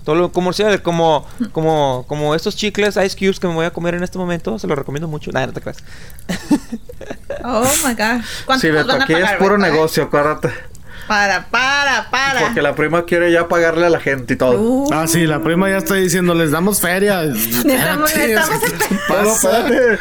Todo 0.04 0.16
lo 0.16 0.32
comercial, 0.32 0.82
como, 0.82 1.28
como, 1.52 2.06
como 2.08 2.34
estos 2.34 2.56
chicles 2.56 2.98
Ice 2.98 3.16
Cubes 3.16 3.40
que 3.40 3.48
me 3.48 3.54
voy 3.54 3.66
a 3.66 3.72
comer 3.72 3.94
en 3.94 4.02
este 4.02 4.18
momento, 4.18 4.58
se 4.58 4.66
los 4.66 4.76
recomiendo 4.76 5.08
mucho. 5.08 5.32
Nada, 5.32 5.48
no 5.48 5.54
te 5.54 5.62
creas. 5.62 5.78
Oh 7.44 7.64
my 7.86 7.94
god. 7.94 8.24
¿Cuánto 8.46 8.62
Sí, 8.62 8.72
Beto, 8.72 8.88
van 8.88 9.02
a 9.02 9.04
aquí 9.04 9.14
es 9.14 9.32
puro 9.34 9.58
Beto, 9.58 9.68
eh? 9.68 9.72
negocio, 9.72 10.04
acuérdate. 10.04 10.50
Para, 11.12 11.44
para, 11.48 12.10
para. 12.10 12.40
Porque 12.40 12.62
la 12.62 12.74
prima 12.74 13.04
quiere 13.04 13.34
ya 13.34 13.50
pagarle 13.50 13.86
a 13.86 13.90
la 13.90 14.00
gente 14.00 14.36
y 14.36 14.38
todo. 14.38 14.54
Uh, 14.62 14.90
Ah, 14.94 15.08
sí, 15.08 15.28
la 15.28 15.42
prima 15.44 15.70
ya 15.70 15.76
está 15.76 15.96
diciendo, 15.96 16.34
les 16.34 16.52
damos 16.52 16.80
feria. 16.80 17.22
Necesitamos- 17.24 18.10
Espérate, 18.14 18.28
necesitamos 18.28 18.48
o 18.48 18.58
sea, 18.58 18.60
¿qué 18.62 18.72
te 18.72 18.94
No, 18.94 19.24
no, 19.24 19.26
pasa? 19.26 19.60
espérate. 19.68 20.00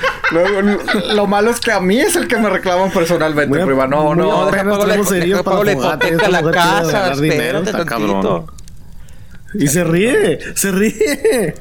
Lo, 1.00 1.14
lo 1.14 1.26
malo 1.26 1.50
es 1.50 1.58
que 1.58 1.72
a 1.72 1.80
mí 1.80 1.98
es 2.00 2.14
el 2.14 2.28
que 2.28 2.36
me 2.36 2.48
reclaman 2.48 2.92
personalmente, 2.92 3.58
Muy 3.58 3.66
prima. 3.66 3.88
No, 3.88 4.14
no. 4.14 4.46
deja 4.52 4.62
pago 4.62 4.84
la, 4.86 5.72
hipoteca 5.72 6.50
casa, 6.52 7.12
espérate 7.12 7.72
tantito. 7.72 8.46
Y 9.54 9.66
se 9.66 9.82
ríe, 9.82 10.38
se 10.54 10.70
ríe. 10.70 11.54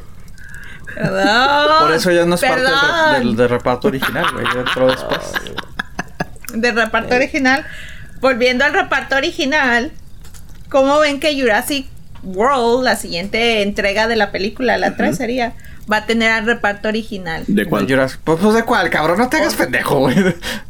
Perdón. 0.93 1.79
Por 1.79 1.91
eso 1.93 2.11
ya 2.11 2.25
no 2.25 2.35
es 2.35 2.41
parte 2.41 2.61
del, 2.61 3.23
del- 3.23 3.35
del 3.35 3.49
reparto 3.49 3.87
original, 3.87 4.25
güey. 4.31 4.45
ya 4.53 4.59
entró 4.59 4.87
después. 4.87 5.21
Del 6.53 6.75
reparto 6.75 7.15
original. 7.15 7.65
Volviendo 8.22 8.65
al 8.65 8.74
reparto 8.74 9.15
original, 9.15 9.91
¿cómo 10.70 10.99
ven 10.99 11.20
que 11.20 11.39
Jurassic 11.39 11.88
World, 12.24 12.84
la 12.84 12.95
siguiente 12.95 13.61
entrega 13.61 14.07
de 14.07 14.15
la 14.15 14.32
película, 14.32 14.78
la 14.78 14.95
3 14.95 15.15
sería, 15.15 15.53
va 15.91 15.97
a 15.97 16.05
tener 16.05 16.32
al 16.32 16.45
reparto 16.45 16.89
original? 16.89 17.43
¿De 17.47 17.65
cuál? 17.65 17.88
De 17.88 17.95
Jurassic- 17.95 18.20
Pues, 18.24 18.39
pues, 18.41 18.53
de 18.55 18.63
cuál, 18.63 18.89
cabrón, 18.89 19.20
no 19.20 19.30
te 19.30 19.38
hagas 19.38 19.55
pendejo, 19.55 19.99
güey. 19.99 20.15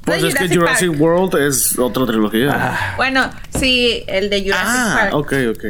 Pues 0.06 0.24
es 0.24 0.34
que 0.36 0.48
Jurassic 0.48 0.60
Jurassic 0.60 0.90
Park. 0.90 1.02
World 1.02 1.36
es 1.48 1.80
otra 1.80 2.06
trilogía. 2.06 2.50
Ah, 2.54 2.94
Bueno, 2.98 3.30
sí, 3.58 4.04
el 4.08 4.30
de 4.30 4.42
Jurassic 4.44 4.66
Ah, 4.68 4.98
Park. 5.02 5.14
ok, 5.16 5.34
ok. 5.52 5.64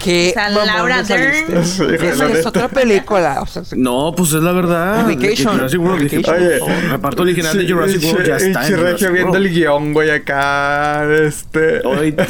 Sea, 0.00 0.50
mamón 0.50 0.66
Laura? 0.66 1.02
Dern. 1.04 1.56
Esa 1.56 2.28
es 2.28 2.46
otra 2.46 2.68
película. 2.68 3.40
O 3.42 3.46
sea, 3.46 3.62
No, 3.76 4.12
pues 4.16 4.32
es 4.32 4.42
la 4.42 4.50
verdad. 4.50 5.06
Vacation. 5.06 5.56
Jurassic 5.56 5.80
World. 5.80 6.28
Oye. 6.28 6.58
oh, 6.60 6.68
el 6.68 6.90
reparto 6.90 7.22
original 7.22 7.56
de 7.56 7.72
Jurassic 7.72 8.02
World 8.04 8.26
ya 8.26 8.32
y 8.40 8.48
está. 8.48 8.66
Chirregio 8.66 8.86
Jurassic 8.86 9.12
viendo 9.12 9.36
el 9.38 9.50
guion, 9.50 9.92
güey, 9.92 10.10
acá, 10.10 11.04
este... 11.14 11.86
Oíte, 11.86 12.22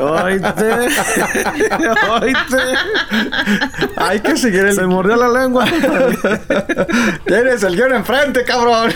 oíte, 0.00 0.64
oíte. 2.20 2.56
Hay 3.96 4.20
que 4.20 4.36
seguir 4.36 4.66
el... 4.66 4.74
Se 4.74 4.86
mordió 4.86 5.14
la 5.14 5.28
lengua. 5.28 5.64
Tienes 7.26 7.62
el 7.62 7.76
guion 7.76 7.94
enfrente, 7.94 8.42
cabrón. 8.42 8.92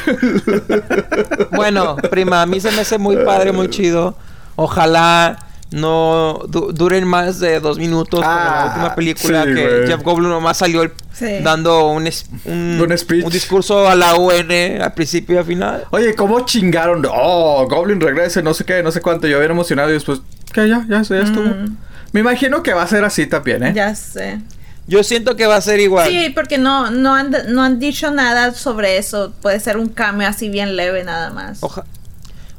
Bueno, 1.53 1.97
prima, 2.11 2.43
a 2.43 2.47
mí 2.47 2.59
se 2.61 2.73
me 2.73 2.81
hace 2.81 2.99
muy 2.99 3.17
padre, 3.19 3.53
muy 3.53 3.71
chido. 3.71 4.17
Ojalá 4.57 5.46
no 5.71 6.41
du- 6.49 6.73
duren 6.73 7.07
más 7.07 7.41
de 7.41 7.61
dos 7.61 7.79
minutos 7.79 8.21
como 8.21 8.31
Ah, 8.33 8.57
la 8.61 8.67
última 8.71 8.95
película 8.95 9.45
sí, 9.45 9.55
que. 9.55 9.85
Jeff 9.87 10.03
Goldblum 10.03 10.31
nomás 10.31 10.57
salió 10.59 10.83
el- 10.83 10.93
Sí. 11.13 11.39
dando 11.43 11.89
un, 11.89 12.07
es- 12.07 12.27
un, 12.45 12.79
Un 12.81 12.99
speech. 12.99 13.25
un 13.25 13.33
discurso 13.33 13.89
a 13.89 13.95
la 13.95 14.17
UN 14.17 14.81
al 14.83 14.93
principio 14.95 15.37
y 15.37 15.39
al 15.39 15.45
final. 15.45 15.85
Oye, 15.91 16.15
¿cómo 16.15 16.41
chingaron? 16.41 17.07
Oh, 17.11 17.67
Goblin 17.69 18.01
regrese, 18.01 18.43
no 18.43 18.53
sé 18.55 18.65
qué, 18.65 18.83
no 18.83 18.93
sé 18.93 19.01
cuánto. 19.01 19.27
Yo 19.27 19.39
bien 19.39 19.51
emocionado 19.51 19.89
y 19.91 19.95
después... 19.95 20.21
¿Qué? 20.53 20.69
Ya, 20.69 20.85
ya, 20.89 21.03
ya 21.03 21.17
estuvo. 21.21 21.53
Me 22.13 22.21
imagino 22.21 22.63
que 22.63 22.73
va 22.75 22.83
a 22.83 22.87
ser 22.87 23.03
así 23.05 23.27
también, 23.27 23.63
¿eh? 23.63 23.73
Ya 23.75 23.95
sé. 23.95 24.41
Yo 24.87 25.03
siento 25.03 25.35
que 25.37 25.47
va 25.47 25.57
a 25.57 25.61
ser 25.61 25.81
igual. 25.81 26.09
Sí, 26.09 26.31
porque 26.35 26.59
no, 26.59 26.91
no, 26.93 27.15
han, 27.15 27.35
no 27.49 27.63
han 27.63 27.79
dicho 27.81 28.11
nada 28.13 28.53
sobre 28.55 28.99
eso. 28.99 29.33
Puede 29.43 29.59
ser 29.59 29.79
un 29.79 29.89
cambio 29.89 30.29
así 30.29 30.49
bien 30.49 30.77
leve 30.77 31.03
nada 31.03 31.31
más. 31.31 31.59
Oja- 31.63 31.85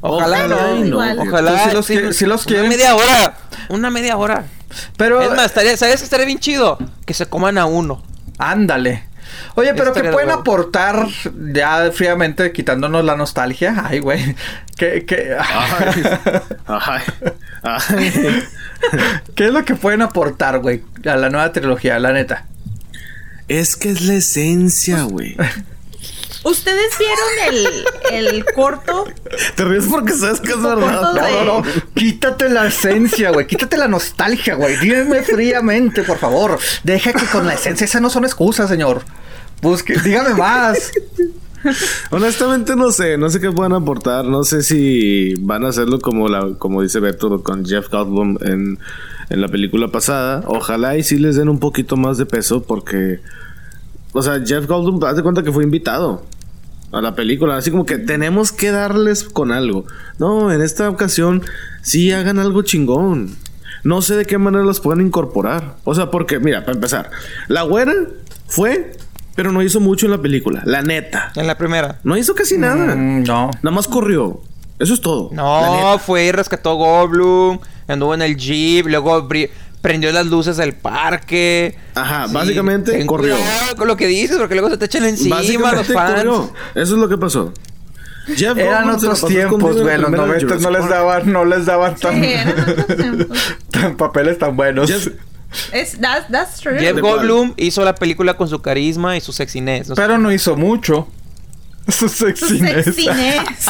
Ojalá 0.07 0.45
Ojalá 0.45 0.73
no. 0.75 0.85
Igual. 0.85 1.19
Ojalá. 1.19 1.69
Si 1.69 1.75
los 1.75 2.15
si 2.15 2.25
los 2.25 2.45
una 2.45 2.63
media 2.63 2.95
hora. 2.95 3.37
Una 3.69 3.89
media 3.89 4.17
hora. 4.17 4.45
Pero... 4.97 5.21
Es 5.21 5.31
más, 5.31 5.45
estaría, 5.45 5.77
¿sabes 5.77 5.97
qué 5.97 6.03
estaría 6.03 6.25
bien 6.25 6.39
chido? 6.39 6.77
Que 7.05 7.13
se 7.13 7.25
coman 7.27 7.57
a 7.57 7.65
uno. 7.65 8.03
Ándale. 8.37 9.07
Oye, 9.55 9.73
pero 9.73 9.93
¿qué 9.93 10.03
pueden 10.03 10.29
aportar 10.29 11.07
ya 11.53 11.91
fríamente 11.91 12.51
quitándonos 12.51 13.03
la 13.03 13.15
nostalgia? 13.15 13.85
Ay, 13.89 13.99
güey. 13.99 14.35
¿Qué, 14.77 15.05
qué, 15.05 15.35
Ay, 16.67 17.01
ay. 17.63 18.43
¿Qué 19.35 19.47
es 19.47 19.51
lo 19.51 19.65
que 19.65 19.73
pueden 19.73 20.03
aportar, 20.03 20.59
güey, 20.59 20.83
a 21.05 21.15
la 21.15 21.29
nueva 21.29 21.51
trilogía, 21.51 21.97
la 21.97 22.13
neta? 22.13 22.45
Es 23.47 23.75
que 23.75 23.89
es 23.89 24.01
la 24.01 24.13
esencia, 24.15 25.03
güey. 25.03 25.35
¿Ustedes 26.49 26.91
vieron 26.97 27.65
el, 28.11 28.27
el 28.35 28.45
corto? 28.53 29.05
Te 29.55 29.65
ríes 29.65 29.85
porque 29.89 30.13
sabes 30.13 30.39
que 30.41 30.51
es 30.51 30.61
verdad. 30.61 31.13
de- 31.13 31.21
No, 31.21 31.45
no, 31.45 31.61
no. 31.61 31.63
Quítate 31.93 32.49
la 32.49 32.67
esencia, 32.67 33.31
güey. 33.31 33.47
Quítate 33.47 33.77
la 33.77 33.87
nostalgia, 33.87 34.55
güey. 34.55 34.77
Dime 34.77 35.21
fríamente, 35.23 36.03
por 36.03 36.17
favor. 36.17 36.57
Deja 36.83 37.13
que 37.13 37.25
con 37.25 37.45
la 37.45 37.53
esencia, 37.55 37.85
esas 37.85 38.01
no 38.01 38.09
son 38.09 38.23
excusas, 38.25 38.69
señor. 38.69 39.03
Busque, 39.61 39.97
dígame 39.99 40.33
más. 40.35 40.91
Honestamente 42.11 42.75
no 42.75 42.91
sé, 42.91 43.17
no 43.17 43.29
sé 43.29 43.41
qué 43.41 43.51
pueden 43.51 43.73
aportar, 43.73 44.23
no 44.25 44.43
sé 44.43 44.61
si 44.61 45.33
van 45.39 45.65
a 45.65 45.69
hacerlo 45.69 45.99
como 45.99 46.29
la, 46.29 46.53
como 46.57 46.81
dice 46.81 46.99
Beto 46.99 47.43
con 47.43 47.65
Jeff 47.65 47.89
Goldblum 47.89 48.37
en, 48.41 48.79
en 49.29 49.41
la 49.41 49.47
película 49.47 49.89
pasada. 49.89 50.43
Ojalá 50.47 50.95
y 50.97 51.03
sí 51.03 51.17
les 51.17 51.35
den 51.35 51.49
un 51.49 51.59
poquito 51.59 51.97
más 51.97 52.17
de 52.17 52.25
peso 52.25 52.63
porque, 52.63 53.19
o 54.13 54.21
sea, 54.21 54.39
Jeff 54.45 54.65
Goldblum, 54.67 55.03
haz 55.03 55.17
de 55.17 55.23
cuenta 55.23 55.43
que 55.43 55.51
fue 55.51 55.63
invitado 55.63 56.23
a 56.91 57.01
la 57.01 57.15
película, 57.15 57.57
así 57.57 57.71
como 57.71 57.85
que 57.85 57.97
tenemos 57.97 58.51
que 58.51 58.71
darles 58.71 59.23
con 59.23 59.51
algo. 59.51 59.85
No, 60.19 60.51
en 60.51 60.61
esta 60.61 60.89
ocasión 60.89 61.43
sí 61.81 62.11
hagan 62.11 62.39
algo 62.39 62.61
chingón. 62.61 63.35
No 63.83 64.01
sé 64.01 64.15
de 64.15 64.25
qué 64.25 64.37
manera 64.37 64.63
los 64.63 64.79
pueden 64.79 65.05
incorporar. 65.05 65.75
O 65.83 65.93
sea, 65.95 66.11
porque, 66.11 66.39
mira, 66.39 66.61
para 66.61 66.73
empezar, 66.73 67.11
la 67.47 67.63
güera 67.63 67.93
fue, 68.47 68.93
pero 69.35 69.51
no 69.51 69.61
hizo 69.61 69.79
mucho 69.79 70.05
en 70.07 70.11
la 70.11 70.21
película, 70.21 70.61
la 70.65 70.81
neta. 70.81 71.31
En 71.35 71.47
la 71.47 71.57
primera. 71.57 71.99
No 72.03 72.17
hizo 72.17 72.35
casi 72.35 72.57
nada. 72.57 72.95
Mm, 72.95 73.23
no. 73.23 73.51
Nada 73.61 73.75
más 73.75 73.87
corrió. 73.87 74.41
Eso 74.79 74.93
es 74.93 75.01
todo. 75.01 75.29
No, 75.33 75.97
fue 75.99 76.25
y 76.25 76.31
rescató 76.31 76.75
Goldblum, 76.75 77.59
anduvo 77.87 78.13
en 78.13 78.21
el 78.21 78.37
jeep, 78.37 78.85
luego 78.87 79.27
prendió 79.87 80.11
las 80.11 80.25
luces 80.25 80.57
del 80.57 80.73
parque. 80.73 81.75
Ajá, 81.95 82.27
básicamente 82.27 82.91
ten 82.91 83.07
corrió. 83.07 83.35
con 83.77 83.87
lo 83.87 83.95
que 83.95 84.05
dices, 84.07 84.37
porque 84.37 84.53
luego 84.55 84.69
se 84.69 84.77
te 84.77 84.85
echan 84.85 85.05
encima 85.05 85.37
los 85.37 85.45
Básicamente 85.47 85.93
fans. 85.93 86.15
corrió. 86.15 86.53
Eso 86.75 86.93
es 86.95 86.99
lo 86.99 87.07
que 87.07 87.17
pasó. 87.17 87.53
Jeff 88.35 88.57
Eran 88.57 88.89
otros 88.89 89.25
tiempos, 89.25 89.81
güey. 89.81 89.97
Los 89.97 90.11
la 90.11 90.17
primera 90.17 90.23
de 90.23 90.27
noventas 90.27 90.61
no 90.61 90.67
Jurassic 90.67 90.81
les 90.81 90.89
daban, 90.89 91.31
no 91.31 91.45
les 91.45 91.65
daban 91.65 91.95
tan, 91.95 92.21
Sí, 92.21 92.27
eran 92.33 92.59
otros 92.59 92.87
tiempos. 92.97 93.37
tan 93.71 93.95
papeles 93.95 94.37
tan 94.37 94.57
buenos. 94.57 94.89
Jeff- 94.89 95.13
that's, 96.01 96.27
that's 96.29 96.59
true. 96.59 96.77
Jeff. 96.77 96.99
Goldblum 96.99 97.53
hizo 97.55 97.85
la 97.85 97.95
película 97.95 98.35
con 98.35 98.49
su 98.49 98.61
carisma 98.61 99.15
y 99.15 99.21
su 99.21 99.31
sexiness. 99.31 99.87
¿no? 99.87 99.95
Pero 99.95 100.17
no 100.17 100.33
hizo 100.33 100.57
mucho. 100.57 101.07
Su 101.87 102.07
Su 102.09 102.25
sexiness. 102.25 102.85
sexiness. 102.85 103.65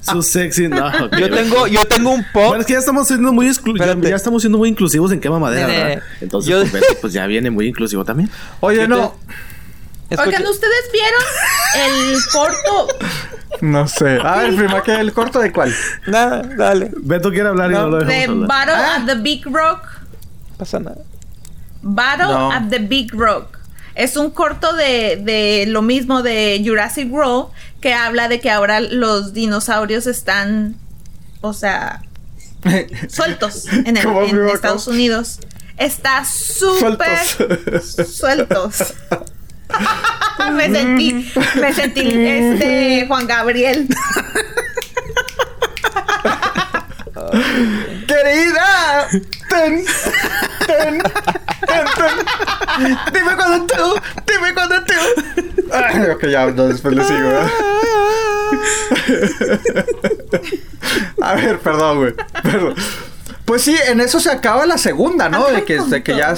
Su 0.00 0.22
sexy. 0.22 0.68
No, 0.68 0.86
ok, 1.04 1.16
yo 1.18 1.30
tengo, 1.30 1.66
yo 1.66 1.84
tengo 1.86 2.10
un 2.10 2.24
pop. 2.32 2.46
Bueno, 2.48 2.60
es 2.60 2.66
que 2.66 2.72
ya 2.74 2.78
estamos 2.78 3.06
siendo 3.06 3.32
muy 3.32 3.50
ya, 3.52 3.94
ya 4.00 4.16
estamos 4.16 4.42
siendo 4.42 4.58
muy 4.58 4.68
inclusivos 4.70 5.12
en 5.12 5.20
quema 5.20 5.38
madera, 5.38 5.66
¿verdad? 5.66 6.02
Entonces, 6.20 6.50
yo- 6.50 6.60
pues, 6.60 6.72
Beto, 6.72 6.86
pues 7.00 7.12
ya 7.12 7.26
viene 7.26 7.50
muy 7.50 7.66
inclusivo 7.66 8.04
también. 8.04 8.30
Oye, 8.60 8.78
Yo 8.78 8.88
no. 8.88 9.14
Escucha- 10.10 10.28
Oigan, 10.28 10.46
¿ustedes 10.46 10.90
vieron 10.90 11.20
el 11.84 12.18
corto? 12.32 12.88
No 13.60 13.86
sé. 13.86 14.18
A 14.24 14.36
ver, 14.38 14.56
prima, 14.56 14.82
¿qué? 14.82 14.94
¿El 14.98 15.12
corto 15.12 15.38
de 15.38 15.52
cuál? 15.52 15.74
Nada, 16.06 16.42
dale. 16.56 16.90
Beto 16.96 17.28
quiere 17.30 17.48
hablar 17.50 17.70
y 17.70 17.74
No, 17.74 17.82
no 17.82 17.88
lo 17.88 17.98
De 17.98 18.06
dejamos 18.06 18.44
hablar. 18.50 18.66
Battle 18.66 18.74
Ah. 18.82 18.96
at 18.96 19.06
the 19.06 19.14
Big 19.16 19.44
Rock. 19.44 19.82
pasa 20.56 20.80
nada. 20.80 20.96
Battle 21.82 22.24
No. 22.26 22.50
at 22.52 22.70
the 22.70 22.78
Big 22.78 23.12
Rock. 23.12 23.57
Es 23.98 24.16
un 24.16 24.30
corto 24.30 24.72
de, 24.74 25.20
de 25.22 25.64
lo 25.68 25.82
mismo 25.82 26.22
de 26.22 26.62
Jurassic 26.64 27.12
World 27.12 27.48
que 27.80 27.92
habla 27.94 28.28
de 28.28 28.40
que 28.40 28.50
ahora 28.50 28.80
los 28.80 29.32
dinosaurios 29.34 30.06
están, 30.06 30.76
o 31.40 31.52
sea, 31.52 32.02
sueltos 33.08 33.66
en, 33.68 33.96
el- 33.96 34.04
¿Cómo, 34.04 34.22
en 34.22 34.30
prima, 34.30 34.52
Estados? 34.52 34.86
Unidos. 34.88 35.40
Está 35.76 36.24
súper 36.24 37.18
Sueltos. 37.24 38.08
sueltos. 38.16 38.94
me 40.54 40.70
sentí, 40.72 41.30
me 41.60 41.72
sentí 41.74 42.00
este 42.00 43.04
Juan 43.08 43.26
Gabriel. 43.26 43.88
Querida, 48.06 49.08
ten, 49.48 49.84
ten, 50.66 51.02
ten, 51.66 51.84
ten. 51.96 53.06
Dime 53.12 53.36
cuando 53.36 53.66
tú, 53.66 54.00
dime 54.26 54.54
cuando 54.54 54.76
tú. 54.84 54.94
Ay, 55.72 56.10
ok, 56.10 56.26
ya, 56.26 56.46
no, 56.46 56.68
después 56.68 56.94
le 56.94 57.04
sigo. 57.04 57.30
A 61.20 61.34
ver, 61.34 61.58
perdón, 61.58 61.98
güey. 61.98 62.14
Perdón. 62.42 62.74
Pues 63.44 63.62
sí, 63.62 63.76
en 63.86 64.00
eso 64.00 64.20
se 64.20 64.30
acaba 64.30 64.66
la 64.66 64.78
segunda, 64.78 65.28
¿no? 65.28 65.48
De 65.48 65.64
que, 65.64 65.80
de 65.80 66.02
que 66.02 66.16
ya. 66.16 66.34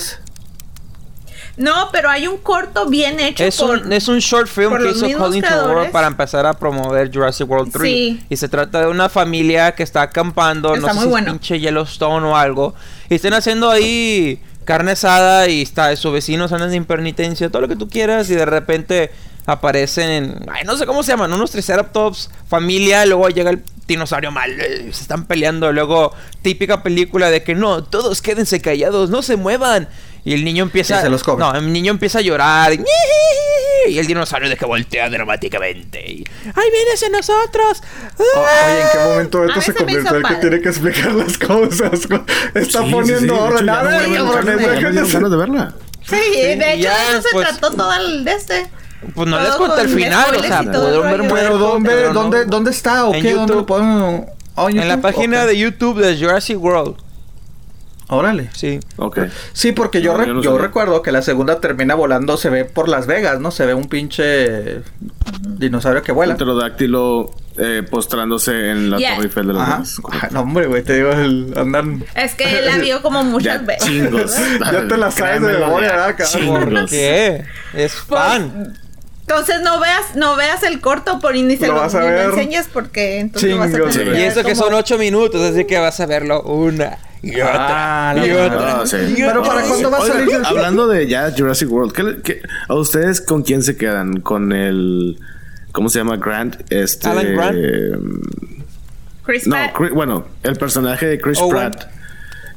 No, 1.56 1.90
pero 1.92 2.08
hay 2.08 2.26
un 2.26 2.38
corto 2.38 2.88
bien 2.88 3.20
hecho 3.20 3.44
Es 3.44 3.56
por 3.56 3.78
un, 3.78 3.92
es 3.92 4.08
un 4.08 4.18
short 4.18 4.48
film 4.48 4.76
que 4.78 4.90
hizo 4.90 5.18
Colin. 5.18 5.42
Trevorrow 5.42 5.90
para 5.90 6.06
empezar 6.06 6.46
a 6.46 6.54
promover 6.54 7.10
Jurassic 7.12 7.48
World 7.48 7.72
3. 7.72 7.82
Sí. 7.82 8.24
Y 8.28 8.36
se 8.36 8.48
trata 8.48 8.80
de 8.80 8.86
una 8.86 9.08
familia 9.08 9.72
que 9.72 9.82
está 9.82 10.02
acampando, 10.02 10.74
Está 10.74 10.88
no 10.88 10.92
sé 10.94 10.98
si 10.98 11.04
es 11.04 11.10
bueno. 11.10 11.32
pinche 11.32 11.60
Yellowstone 11.60 12.26
o 12.26 12.36
algo. 12.36 12.74
Y 13.08 13.14
están 13.14 13.34
haciendo 13.34 13.70
ahí 13.70 14.40
carne 14.64 14.92
asada 14.92 15.48
y 15.48 15.62
está, 15.62 15.94
sus 15.96 16.12
vecinos 16.12 16.52
andan 16.52 16.70
de 16.70 16.76
impermitencia, 16.76 17.50
todo 17.50 17.62
lo 17.62 17.68
que 17.68 17.76
tú 17.76 17.88
quieras 17.88 18.30
y 18.30 18.34
de 18.34 18.46
repente 18.46 19.10
aparecen 19.46 20.10
en, 20.10 20.46
ay, 20.48 20.64
no 20.64 20.76
sé 20.76 20.86
cómo 20.86 21.02
se 21.02 21.12
llaman, 21.12 21.32
unos 21.32 21.50
triceratops, 21.50 22.30
familia, 22.48 23.04
luego 23.06 23.28
llega 23.30 23.50
el 23.50 23.62
dinosaurio 23.88 24.30
mal, 24.30 24.56
se 24.56 25.02
están 25.02 25.26
peleando, 25.26 25.72
luego 25.72 26.12
típica 26.42 26.82
película 26.82 27.30
de 27.30 27.42
que 27.42 27.54
no, 27.56 27.82
todos 27.82 28.22
quédense 28.22 28.60
callados, 28.60 29.10
no 29.10 29.22
se 29.22 29.36
muevan. 29.36 29.88
Y 30.24 30.34
el 30.34 30.44
niño 30.44 30.64
empieza. 30.64 30.98
Y 30.98 31.02
se 31.02 31.08
los 31.08 31.22
come. 31.22 31.40
No, 31.40 31.54
el 31.54 31.72
niño 31.72 31.90
empieza 31.92 32.18
a 32.18 32.22
llorar. 32.22 32.72
Y 33.88 33.98
el 33.98 34.06
dinosaurio 34.06 34.48
de 34.48 34.56
que 34.56 34.66
voltea 34.66 35.08
dramáticamente. 35.08 36.00
Y, 36.00 36.24
¡Ay, 36.54 36.70
viene 36.70 36.92
hacia 36.94 37.08
nosotros! 37.08 37.82
Oh, 38.18 38.40
oye, 38.40 38.80
¿en 38.82 38.88
qué 38.92 38.98
momento 38.98 39.44
esto 39.46 39.58
A 39.58 39.62
se 39.62 39.74
convirtió 39.74 40.10
en 40.10 40.16
que 40.16 40.20
padre. 40.22 40.36
tiene 40.40 40.60
que 40.60 40.68
explicar 40.68 41.12
las 41.14 41.38
cosas? 41.38 41.92
Está 42.54 42.84
Sí, 42.84 42.90
poniendo 42.90 43.18
sí, 43.18 43.26
de 43.26 43.30
orden. 43.32 43.68
A 43.70 43.82
ver, 43.82 44.82
ganas 44.82 45.30
de 45.30 45.36
verla. 45.36 45.74
Sí, 46.06 46.16
de 46.16 46.72
hecho, 46.74 46.82
ya, 46.82 47.10
de 47.12 47.18
eso 47.18 47.28
pues- 47.32 47.48
se 47.48 47.58
trató 47.58 47.76
todo 47.76 47.92
el 47.94 48.24
de 48.24 48.32
este. 48.32 48.66
Pues 49.14 49.28
no 49.28 49.36
Todo 49.38 49.46
les 49.48 49.56
conté 49.56 49.80
el 49.80 49.88
final, 49.88 50.36
o 50.36 50.42
sea, 50.42 50.62
pudieron 50.62 51.08
el 51.08 51.20
ver. 51.22 51.30
Pero 51.32 51.56
¿dónde, 51.58 51.90
pero 51.90 52.12
no. 52.12 52.20
dónde, 52.20 52.44
¿dónde 52.44 52.70
está 52.70 53.06
o 53.06 53.14
En 53.14 53.22
qué? 53.22 53.32
¿Dónde 53.32 53.54
lo 53.54 53.60
YouTube. 53.60 53.66
podemos...? 53.66 54.24
Oh, 54.56 54.68
En 54.68 54.76
la 54.76 54.84
YouTube, 54.88 55.00
página 55.02 55.40
ok. 55.42 55.46
de 55.48 55.58
YouTube 55.58 55.98
de 56.00 56.18
Jurassic 56.18 56.62
World. 56.62 56.96
Órale. 58.10 58.50
Sí. 58.52 58.80
Ok. 58.96 59.20
Sí, 59.52 59.72
porque 59.72 60.02
yo, 60.02 60.12
No, 60.12 60.18
re- 60.18 60.26
yo 60.42 60.50
no 60.52 60.58
recuerdo 60.58 61.00
que 61.02 61.12
la 61.12 61.22
segunda 61.22 61.60
termina 61.60 61.94
volando, 61.94 62.36
se 62.36 62.50
ve 62.50 62.64
por 62.64 62.88
Las 62.88 63.06
Vegas, 63.06 63.40
¿no? 63.40 63.50
Se 63.50 63.64
ve 63.66 63.74
un 63.74 63.88
pinche 63.88 64.82
dinosaurio 65.40 66.02
que 66.02 66.12
vuela. 66.12 66.34
Un 66.34 66.38
pterodáctilo 66.38 67.30
eh, 67.56 67.82
postrándose 67.88 68.70
en 68.70 68.90
la 68.90 68.98
Yeah. 68.98 69.14
Torre 69.16 69.26
Eiffel 69.26 69.46
de 69.46 69.52
Las 69.54 69.62
Ajá. 69.62 69.76
Vegas. 69.78 70.00
Ah, 70.10 70.28
no, 70.32 70.40
hombre, 70.40 70.66
güey, 70.66 70.82
te 70.82 70.94
digo, 70.96 71.10
el, 71.12 71.54
andan... 71.56 72.04
Es 72.14 72.34
que 72.34 72.44
él 72.58 72.66
la 72.66 72.78
vio 72.78 73.00
como 73.02 73.22
muchas 73.22 73.60
Ya 73.60 73.66
veces. 73.66 73.86
chingos. 73.88 74.34
Ya 74.72 74.88
te 74.88 74.96
la 74.96 75.10
sabes 75.10 75.40
de 75.42 75.52
memoria, 75.58 75.90
¿verdad, 75.92 76.16
chingos. 76.26 76.90
¿Qué? 76.90 77.44
Es 77.74 77.92
Pues, 78.08 78.20
fan. 78.22 78.76
Entonces 79.20 79.60
no 79.62 79.78
veas, 79.78 80.16
no 80.16 80.34
veas 80.34 80.64
el 80.64 80.80
corto 80.80 81.20
por 81.20 81.36
ni 81.36 81.56
se 81.56 81.68
Lo 81.68 81.74
lo, 81.74 81.80
vas 81.82 81.94
a 81.94 82.00
ver. 82.00 82.30
enseñes 82.30 82.68
porque 82.72 83.20
entonces 83.20 83.50
lo 83.50 83.58
vas 83.58 83.72
a 83.72 83.88
tener 83.98 84.16
Y 84.18 84.22
eso 84.22 84.42
que 84.42 84.56
son 84.56 84.74
ocho 84.74 84.98
minutos, 84.98 85.40
así 85.42 85.64
que 85.66 85.78
vas 85.78 86.00
a 86.00 86.06
verlo 86.06 86.42
una 86.42 86.98
y 87.22 87.40
otra. 87.40 88.10
Ah, 88.10 88.14
y 88.16 88.28
la 88.28 88.46
otra. 88.46 88.86
Sí. 88.86 88.96
y 89.10 89.14
Pero 89.16 89.40
otra. 89.40 89.54
¿para 89.54 89.66
cuándo 89.66 89.90
va 89.90 89.98
a 89.98 90.06
salir 90.06 90.34
el- 90.34 90.44
Hablando 90.46 90.88
de 90.88 91.06
ya 91.06 91.32
Jurassic 91.36 91.70
World, 91.70 91.92
¿qué, 91.92 92.16
qué- 92.22 92.42
a 92.68 92.74
ustedes 92.74 93.20
con 93.20 93.42
quién 93.42 93.62
se 93.62 93.76
quedan? 93.76 94.20
¿Con 94.20 94.52
el. 94.52 95.18
¿Cómo 95.72 95.88
se 95.88 95.98
llama? 95.98 96.16
Grant. 96.16 96.56
Este. 96.70 97.08
Alan 97.08 97.34
Grant. 97.34 97.56
eh, 97.56 97.92
Chris 99.24 99.46
no, 99.46 99.54
Pratt. 99.56 99.72
Chris- 99.76 99.92
bueno, 99.92 100.24
el 100.42 100.56
personaje 100.56 101.06
de 101.06 101.20
Chris 101.20 101.38
Owen. 101.38 101.50
Pratt 101.70 101.84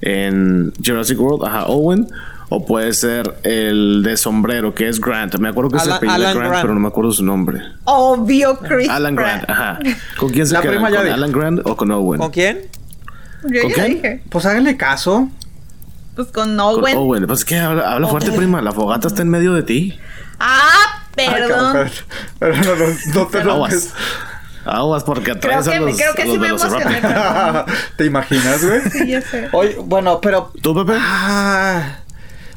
en 0.02 0.74
Jurassic 0.84 1.20
World, 1.20 1.46
ajá, 1.48 1.66
Owen. 1.68 2.08
O 2.50 2.66
puede 2.68 2.94
ser 2.94 3.34
el 3.44 4.04
de 4.04 4.16
sombrero, 4.16 4.76
que 4.76 4.88
es 4.88 5.00
Grant. 5.02 5.36
Me 5.40 5.50
acuerdo 5.50 5.72
que 5.72 5.80
se 5.80 5.86
Alan- 5.86 5.98
apellida 5.98 6.16
Alan 6.16 6.34
Grant, 6.36 6.50
Grant. 6.50 6.62
pero 6.62 6.74
no 6.76 6.80
me 6.82 6.88
acuerdo 6.88 7.12
su 7.12 7.24
nombre. 7.26 7.62
Obvio 7.86 8.60
Chris 8.60 8.90
Alan 8.90 9.16
Pratt. 9.16 9.44
Grant, 9.46 9.50
ajá. 9.50 9.80
¿Con 10.20 10.30
quién 10.30 10.46
se 10.46 10.54
La 10.54 10.62
quedan? 10.62 10.76
prima 10.76 10.90
¿Con. 10.92 11.08
Alan 11.08 11.32
Grant 11.32 11.60
o 11.66 11.76
con 11.76 11.90
Owen? 11.92 12.20
¿Con 12.20 12.30
quién? 12.32 12.60
Yo 13.50 13.62
¿Con 13.62 13.70
ya 13.72 13.76
quién? 13.76 13.96
dije. 13.96 14.24
Pues 14.30 14.46
háganle 14.46 14.78
caso. 14.78 15.30
Pues 16.16 16.28
con 16.28 16.56
Con 16.56 16.60
Owen. 16.60 16.98
Owen. 16.98 17.28
Pues 17.28 17.40
es 17.40 17.46
que 17.46 17.58
habla, 17.58 17.92
habla 17.94 18.08
fuerte, 18.08 18.32
prima. 18.32 18.62
La 18.62 18.72
fogata 18.72 19.08
está 19.08 19.22
en 19.24 19.30
medio 19.30 19.54
de 19.54 19.64
ti. 19.64 20.00
Ah, 20.40 21.04
perdón. 21.16 21.90
Pero 22.40 22.56
no, 22.56 22.76
no, 22.76 22.86
no 23.16 23.28
te 23.28 23.40
enojes. 23.40 23.94
Aguas 24.66 25.04
porque 25.04 25.32
atraes 25.32 25.68
Creo 25.68 25.76
a 25.76 25.80
que, 25.80 25.86
los, 25.86 25.98
creo 25.98 26.14
que 26.16 26.22
a 26.22 26.26
sí 26.26 26.32
los 26.32 26.40
me 26.40 26.48
emocioné. 26.48 27.02
¿Te 27.98 28.06
imaginas, 28.06 28.64
güey? 28.66 28.82
Sí, 28.92 29.08
ya 29.10 29.22
sé. 29.22 29.50
Oye, 29.52 29.76
bueno, 29.84 30.22
pero 30.22 30.54
¿Tú, 30.62 30.74
Pepe? 30.74 30.98
Ah, 31.02 31.98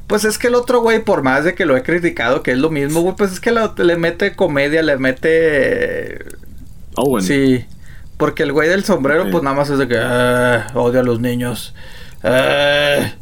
pues 0.07 0.24
es 0.24 0.39
que 0.39 0.47
el 0.47 0.55
otro 0.55 0.80
güey, 0.82 1.03
por 1.03 1.22
más 1.24 1.43
de 1.43 1.57
que 1.57 1.64
lo 1.66 1.76
he 1.76 1.82
criticado, 1.82 2.45
que 2.45 2.53
es 2.53 2.59
lo 2.59 2.70
mismo, 2.70 3.01
güey, 3.01 3.16
pues 3.16 3.32
es 3.32 3.41
que 3.41 3.51
lo- 3.51 3.74
le 3.76 3.97
mete 3.97 4.37
comedia, 4.37 4.82
le 4.82 4.97
mete... 4.99 6.24
Owen. 6.95 7.24
Sí, 7.24 7.64
porque 8.16 8.42
el 8.44 8.52
güey 8.52 8.68
del 8.68 8.84
sombrero, 8.84 9.30
pues 9.30 9.42
nada 9.42 9.54
más 9.56 9.70
es 9.70 9.78
de 9.78 9.88
que... 9.88 9.98
"Ah, 9.98 10.68
odio 10.74 11.00
a 11.00 11.02
los 11.02 11.20
niños. 11.20 11.74
Ah, 12.24 13.12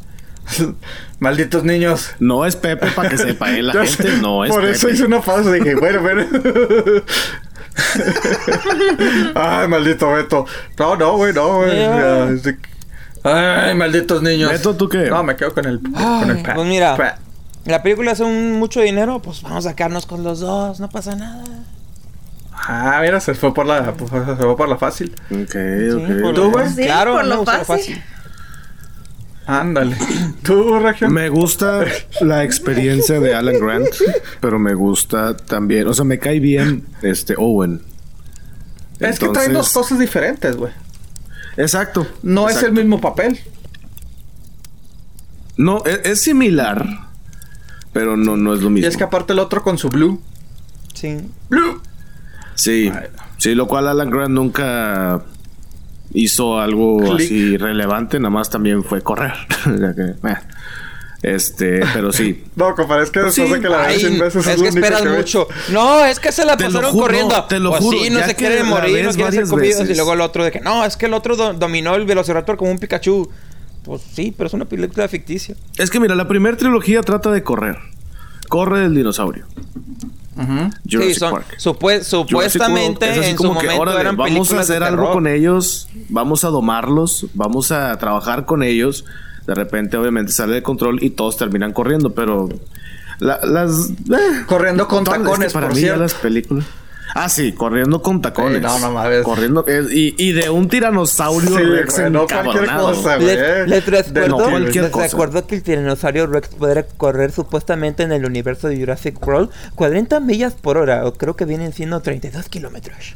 malditos 1.19 1.65
niños. 1.65 2.11
No 2.21 2.45
es 2.47 2.57
Pepe 2.57 2.91
para 2.93 3.09
que 3.09 3.19
sepa, 3.19 3.51
¿eh? 3.53 3.63
La 3.63 3.73
gente 3.85 4.11
sé, 4.13 4.19
no 4.19 4.45
es 4.45 4.51
Por 4.51 4.61
Pepe. 4.63 4.73
eso 4.73 4.89
hice 4.89 5.05
una 5.05 5.21
pausa, 5.21 5.51
dije, 5.53 5.75
bueno, 5.75 6.01
bueno. 6.01 6.25
Ay, 9.35 9.69
maldito 9.69 10.11
Beto. 10.13 10.47
No, 10.79 10.97
no, 10.97 11.17
güey, 11.17 11.33
no, 11.33 11.57
güey. 11.59 11.71
De 12.41 12.57
que- 12.59 12.69
Ay, 13.23 13.75
malditos 13.75 14.23
niños. 14.23 14.51
Beto, 14.51 14.75
¿tú 14.77 14.89
qué? 14.89 15.09
No, 15.09 15.23
me 15.23 15.35
quedo 15.35 15.55
con 15.55 15.65
el... 15.65 15.81
con 15.81 16.31
el 16.31 16.43
pues 16.43 16.67
mira. 16.67 16.97
Pat. 16.97 17.19
La 17.65 17.83
película 17.83 18.13
hace 18.13 18.23
un 18.25 18.53
mucho 18.53 18.81
dinero, 18.83 19.21
pues 19.23 19.41
vamos 19.41 19.65
a 19.65 19.71
sacarnos 19.71 20.05
con 20.05 20.23
los 20.23 20.41
dos, 20.41 20.81
no 20.81 20.91
pasa 20.91 21.17
nada. 21.17 21.43
Ah, 22.57 22.99
mira, 23.03 23.21
se 23.21 23.35
fue 23.35 23.53
por 23.53 23.67
la, 23.67 23.85
se 23.85 23.93
fue 24.37 24.57
por 24.57 24.69
la 24.69 24.77
fácil. 24.79 25.15
Ok, 25.31 25.55
ok. 25.95 26.35
¿Tú, 26.35 26.51
güey? 26.51 26.69
Sí, 26.71 26.85
claro, 26.85 27.15
por 27.15 27.25
lo 27.27 27.45
fácil. 27.45 28.03
Ándale. 29.47 29.97
¿Tú, 30.43 30.79
Región? 30.79 31.13
Me 31.13 31.29
gusta 31.29 31.85
la 32.23 32.45
experiencia 32.45 33.21
de 33.21 33.35
Alan 33.35 33.59
Grant, 33.59 33.89
pero 34.41 34.59
me 34.59 34.73
gusta 34.75 35.37
también, 35.37 35.87
o 35.87 35.93
sea, 35.95 36.05
me 36.05 36.19
cae 36.19 36.41
bien 36.41 36.87
este 37.03 37.35
Owen. 37.37 37.83
Es 39.01 39.19
que 39.19 39.29
traen 39.29 39.53
dos 39.53 39.73
cosas 39.73 39.99
diferentes, 39.99 40.57
güey. 40.57 40.73
Exacto. 41.57 42.07
No 42.23 42.49
es 42.49 42.63
el 42.63 42.73
mismo 42.73 43.01
papel. 43.01 43.39
No, 45.57 45.85
es, 45.85 46.01
es 46.05 46.21
similar, 46.23 46.85
pero 47.93 48.17
no, 48.17 48.37
no 48.37 48.55
es 48.55 48.61
lo 48.61 48.69
Y 48.69 48.75
mismo. 48.75 48.89
es 48.89 48.97
que 48.97 49.05
aparte 49.05 49.33
el 49.35 49.39
otro 49.39 49.63
con 49.63 49.77
su 49.79 49.89
blue. 49.89 50.21
Sí. 50.95 51.19
Blue. 51.49 51.81
Sí, 52.55 52.91
Ay, 52.95 53.09
sí, 53.39 53.55
lo 53.55 53.67
cual 53.67 53.89
Alan 53.89 54.11
Grant 54.11 54.31
nunca 54.31 55.23
hizo 56.13 56.61
algo 56.61 56.99
Click. 56.99 57.15
así 57.27 57.57
relevante, 57.57 58.19
nada 58.21 58.31
más 58.31 58.51
también 58.51 58.85
fue 58.85 59.03
correr. 59.03 59.33
Este, 61.23 61.81
pero 61.95 62.13
sí. 62.13 62.45
No, 62.57 62.75
compadre, 62.75 63.05
es 63.05 63.11
que 63.11 63.21
después 63.21 63.49
Sí, 63.49 63.55
de 63.55 63.61
que 63.61 63.69
la 63.71 63.85
Ay, 63.85 63.95
ves 63.95 64.01
100 64.03 64.19
veces 64.19 64.47
es 64.47 64.55
es 64.57 64.61
que 64.63 64.69
esperas 64.69 65.01
que 65.01 65.09
mucho. 65.09 65.49
No, 65.73 66.05
es 66.05 66.21
que 66.21 66.31
se 66.33 66.45
la 66.45 66.55
Te 66.59 66.67
pasaron 66.67 66.91
juro, 66.93 67.07
corriendo. 67.07 67.35
no, 67.35 67.45
te 67.45 67.59
lo 67.59 67.71
Pues 67.71 67.83
juro, 67.83 67.99
sí, 67.99 68.11
no 68.11 68.19
ya 68.19 68.27
se 68.27 68.35
que 68.35 68.37
quiere 68.37 68.63
la 68.63 68.65
morir, 68.69 69.01
no 69.01 69.07
ves 69.07 69.17
quiere 69.17 69.33
ser 69.33 69.49
comidos. 69.49 69.77
Y 69.79 69.83
veces. 69.85 69.97
luego 69.97 70.13
el 70.13 70.21
otro 70.21 70.45
de 70.45 70.53
que 70.53 70.61
no, 70.61 70.85
es 70.85 70.99
que 70.99 71.07
el 71.07 71.15
otro 71.15 71.35
do- 71.35 71.55
dominó 71.55 71.95
el 71.95 72.05
velociraptor 72.05 72.59
como 72.59 72.71
un 72.73 72.79
Pikachu. 72.79 73.31
Pues 73.85 74.03
sí, 74.15 74.35
pero 74.37 74.49
es 74.49 74.53
una 74.53 74.67
película 74.67 75.09
ficticia. 75.09 75.55
Es 75.79 75.89
que 75.91 75.99
mira, 75.99 76.15
la 76.15 76.29
primera 76.29 76.59
trilogía 76.59 77.01
trata 77.01 77.31
de 77.31 77.43
correr. 77.43 77.79
Corre 78.51 78.85
el 78.85 78.95
dinosaurio. 78.95 79.47
Jurassic 80.37 81.15
sí, 81.15 81.21
son, 81.21 81.33
Park. 81.33 81.47
supue- 81.59 81.99
Jurassic 81.99 82.13
World 82.13 82.29
supuestamente 82.29 83.29
en 83.31 83.37
su 83.37 83.45
como 83.45 83.59
que, 83.61 83.67
momento 83.67 83.83
órale, 83.83 84.01
eran 84.01 84.17
vamos 84.17 84.53
a 84.53 84.61
hacer 84.61 84.83
algo 84.83 84.97
terror. 85.03 85.13
con 85.15 85.27
ellos, 85.27 85.89
vamos 86.09 86.45
a 86.45 86.49
domarlos, 86.49 87.27
vamos 87.35 87.71
a 87.73 87.97
trabajar 87.99 88.45
con 88.45 88.63
ellos. 88.63 89.05
De 89.47 89.55
repente, 89.55 89.97
obviamente, 89.97 90.33
sale 90.33 90.55
de 90.55 90.63
control 90.63 91.03
y 91.03 91.11
todos 91.11 91.37
terminan 91.37 91.73
corriendo, 91.73 92.15
pero 92.15 92.49
la- 93.21 93.41
las 93.45 93.91
eh, 93.91 94.45
Corriendo 94.47 94.89
con 94.89 95.05
todas- 95.05 95.19
es 95.19 95.23
que 95.25 95.31
tacones, 95.31 95.53
para 95.53 95.67
por 95.69 95.75
mí 95.77 95.81
cierto. 95.83 96.01
las 96.01 96.15
películas. 96.15 96.65
Ah, 97.17 97.29
sí, 97.29 97.53
corriendo 97.53 98.03
con 98.03 98.21
tacones. 98.21 98.57
Sí, 98.59 98.61
no, 98.61 98.79
no 98.81 98.91
mames. 98.91 99.23
Corriendo 99.23 99.65
eh, 99.69 99.85
y, 99.91 100.15
y 100.19 100.33
de 100.33 100.51
un 100.51 100.69
tiranosaurio 100.69 101.57
Sí, 101.57 101.63
Rex 101.63 101.99
güey, 102.01 102.11
no 102.11 102.27
cualquier 102.27 102.67
cosa, 102.67 103.17
güey. 103.17 103.37
Les, 103.37 103.87
les 103.87 104.13
De- 104.13 104.21
recuerdo, 104.21 104.29
no, 104.45 104.51
cualquier 104.51 104.85
les 104.85 104.93
cosa. 104.93 105.07
recuerdo 105.07 105.47
que 105.47 105.55
el 105.55 105.63
tiranosaurio 105.63 106.27
Rex 106.27 106.49
podrá 106.49 106.83
correr 106.83 107.31
supuestamente 107.31 108.03
en 108.03 108.11
el 108.11 108.25
universo 108.25 108.67
de 108.69 108.79
Jurassic 108.79 109.25
World 109.25 109.51
40 109.77 110.19
millas 110.21 110.55
por 110.55 110.77
hora, 110.77 111.07
o 111.07 111.15
creo 111.15 111.37
que 111.37 111.45
vienen 111.45 111.73
siendo 111.73 112.01
32 112.01 112.49
kilómetros. 112.49 113.15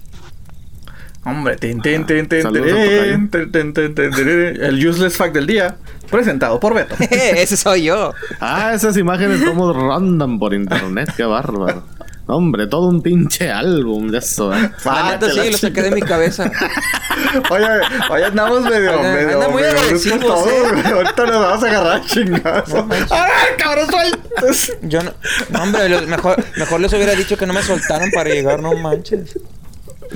Hombre, 1.25 1.57
tin, 1.57 1.83
tin, 1.83 2.07
tin, 2.07 2.27
tin, 2.29 2.43
Saludos 2.43 2.67
tin, 2.69 2.77
al 2.77 2.85
tocayo. 2.85 3.13
tin, 3.13 3.31
tin, 3.31 3.53
tin, 3.53 3.75
tin, 3.75 3.95
tin, 3.95 4.11
tin. 4.15 4.29
el 4.65 4.89
useless 4.89 5.17
fact 5.17 5.35
del 5.35 5.47
día, 5.47 5.77
presentado 6.11 6.59
por 6.61 6.73
Beto. 6.73 6.95
Ese 7.11 7.57
soy 7.57 7.83
yo. 7.83 8.15
Ah, 8.41 8.73
esas 8.75 8.97
imágenes 8.97 9.43
como 9.43 9.73
rondan 9.73 10.39
por 10.39 10.55
internet, 10.55 11.13
qué 11.17 11.25
bárbaro. 11.25 11.83
Hombre, 12.31 12.67
todo 12.67 12.89
un 12.89 13.01
pinche 13.01 13.51
álbum 13.51 14.09
de 14.11 14.19
eso. 14.19 14.55
¿eh? 14.55 14.71
Sí, 15.33 15.51
lo 15.51 15.59
saqué 15.59 15.83
de 15.83 15.91
mi 15.91 16.03
cabeza. 16.03 16.51
Oye, 17.51 17.67
oye, 18.11 18.25
andamos 18.27 18.63
medio, 18.63 19.03
medio, 19.03 19.35
anda 19.35 19.49
muy 19.49 19.63
medio 19.63 19.79
agresivos, 19.81 20.21
todos, 20.21 20.47
eh. 20.47 20.83
Ahorita 20.93 21.27
nos 21.27 21.41
vamos 21.41 21.65
a 21.65 21.67
agarrar 21.67 22.05
chingazo. 22.07 22.87
¡Ay, 23.11 23.31
cabrón, 23.59 23.87
sueltas! 23.91 24.73
Yo 24.83 25.03
no, 25.03 25.13
no, 25.51 25.63
hombre, 25.63 25.89
lo- 25.89 26.03
mejor, 26.03 26.43
mejor 26.57 26.81
les 26.81 26.93
hubiera 26.93 27.15
dicho 27.17 27.37
que 27.37 27.47
no 27.47 27.53
me 27.55 27.63
soltaran 27.63 28.11
para 28.13 28.31
llegar, 28.31 28.61
no 28.63 28.73
manches. 28.75 29.37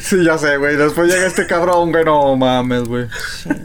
Sí, 0.01 0.25
ya 0.25 0.39
sé, 0.39 0.57
güey. 0.59 0.77
Después 0.77 1.13
llega 1.13 1.27
este 1.27 1.47
cabrón, 1.47 1.91
güey. 1.93 2.05
No 2.05 2.37
mames, 2.37 2.85
güey. 2.85 3.07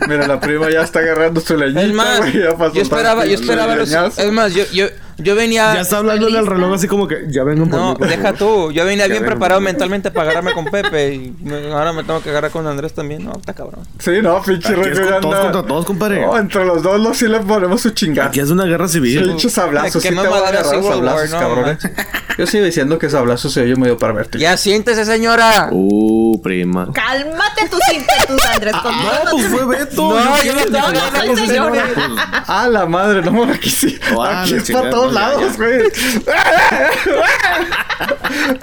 Mira, 0.07 0.25
la 0.27 0.39
prima 0.39 0.69
ya 0.71 0.81
está 0.81 0.99
agarrando 0.99 1.39
su 1.39 1.55
leñita, 1.55 1.81
Es 1.83 1.93
más, 1.93 2.19
güey. 2.19 2.41
ya 2.43 2.57
pasó 2.57 2.73
yo 2.73 2.81
esperaba, 2.81 3.25
yo 3.25 3.35
esperaba 3.35 3.75
los, 3.75 3.91
es 4.17 4.31
más, 4.31 4.53
yo, 4.53 4.63
yo, 4.73 4.87
Yo 5.17 5.35
venía. 5.35 5.73
Ya 5.73 5.81
está 5.81 5.97
hablando 5.97 6.27
del 6.27 6.45
reloj 6.45 6.73
así 6.75 6.87
como 6.87 7.07
que 7.07 7.25
ya 7.29 7.43
vengo 7.43 7.65
por 7.67 7.79
No, 7.79 7.89
mí, 7.91 7.95
por 7.97 8.07
deja 8.07 8.33
favor. 8.33 8.37
tú. 8.37 8.71
Yo 8.71 8.85
venía 8.85 9.07
Ya 9.07 9.13
bien 9.13 9.25
preparado 9.25 9.59
mentalmente 9.61 10.11
para 10.11 10.29
agarrarme 10.31 10.53
con 10.53 10.65
Pepe. 10.65 11.13
Y 11.15 11.35
me- 11.41 11.71
ahora 11.71 11.91
me 11.93 12.03
tengo 12.03 12.21
que 12.21 12.29
agarrar 12.29 12.51
con 12.51 12.67
Andrés 12.67 12.93
también. 12.93 13.25
No, 13.25 13.33
está 13.33 13.53
cabrón. 13.53 13.87
Sí, 13.99 14.11
no, 14.21 14.41
pinche 14.43 14.73
con 14.75 15.21
todos 15.21 15.35
contra 15.39 15.63
todos, 15.63 15.85
compadre. 15.85 16.21
No, 16.25 16.37
entre 16.37 16.65
los 16.65 16.83
dos 16.83 16.99
los 16.99 17.17
sí 17.17 17.27
le 17.27 17.39
ponemos 17.39 17.81
su 17.81 17.89
chingada. 17.91 18.29
Aquí 18.29 18.39
es 18.39 18.49
una 18.51 18.65
guerra 18.65 18.87
civil. 18.87 19.23
Pinches 19.23 19.53
sablazos, 19.53 19.95
Me 20.03 20.09
sí 20.09 20.15
te 20.15 20.21
a 20.21 20.63
sablazos, 20.63 21.31
no, 21.31 21.39
cabrones. 21.39 21.77
Yo 22.37 22.45
sigo 22.45 22.65
diciendo 22.65 22.99
que 22.99 23.09
sablazos 23.09 23.51
se 23.51 23.61
oye 23.61 23.75
medio 23.75 23.97
pervertido. 23.97 24.39
Ya 24.41 24.55
siéntese, 24.57 25.05
señora. 25.05 25.69
Uh, 25.71 26.39
prima. 26.43 26.91
Cálmate 26.93 27.67
tus 27.69 27.79
ímpetus, 27.93 28.45
Andrés. 28.53 28.75
Conmigo 28.83 29.11
No, 29.25 29.31
pues 29.31 29.47
fue 29.47 29.65
Beto. 29.65 30.09
No, 30.19 30.43
¿yo 30.43 30.53
no 30.53 30.59
estaba 30.59 30.87
hablando 30.87 31.33
con 31.33 31.37
señora. 31.47 31.83
Ah, 32.47 32.67
la 32.69 32.85
madre, 32.85 33.21
no, 33.23 33.43
aquí 33.45 33.69
sí. 33.69 33.97
Ah, 34.17 34.43
aquí 34.43 34.53
es 34.55 34.69
para 34.71 34.89
todos 35.09 35.13
lados, 35.13 35.57
güey. 35.57 35.79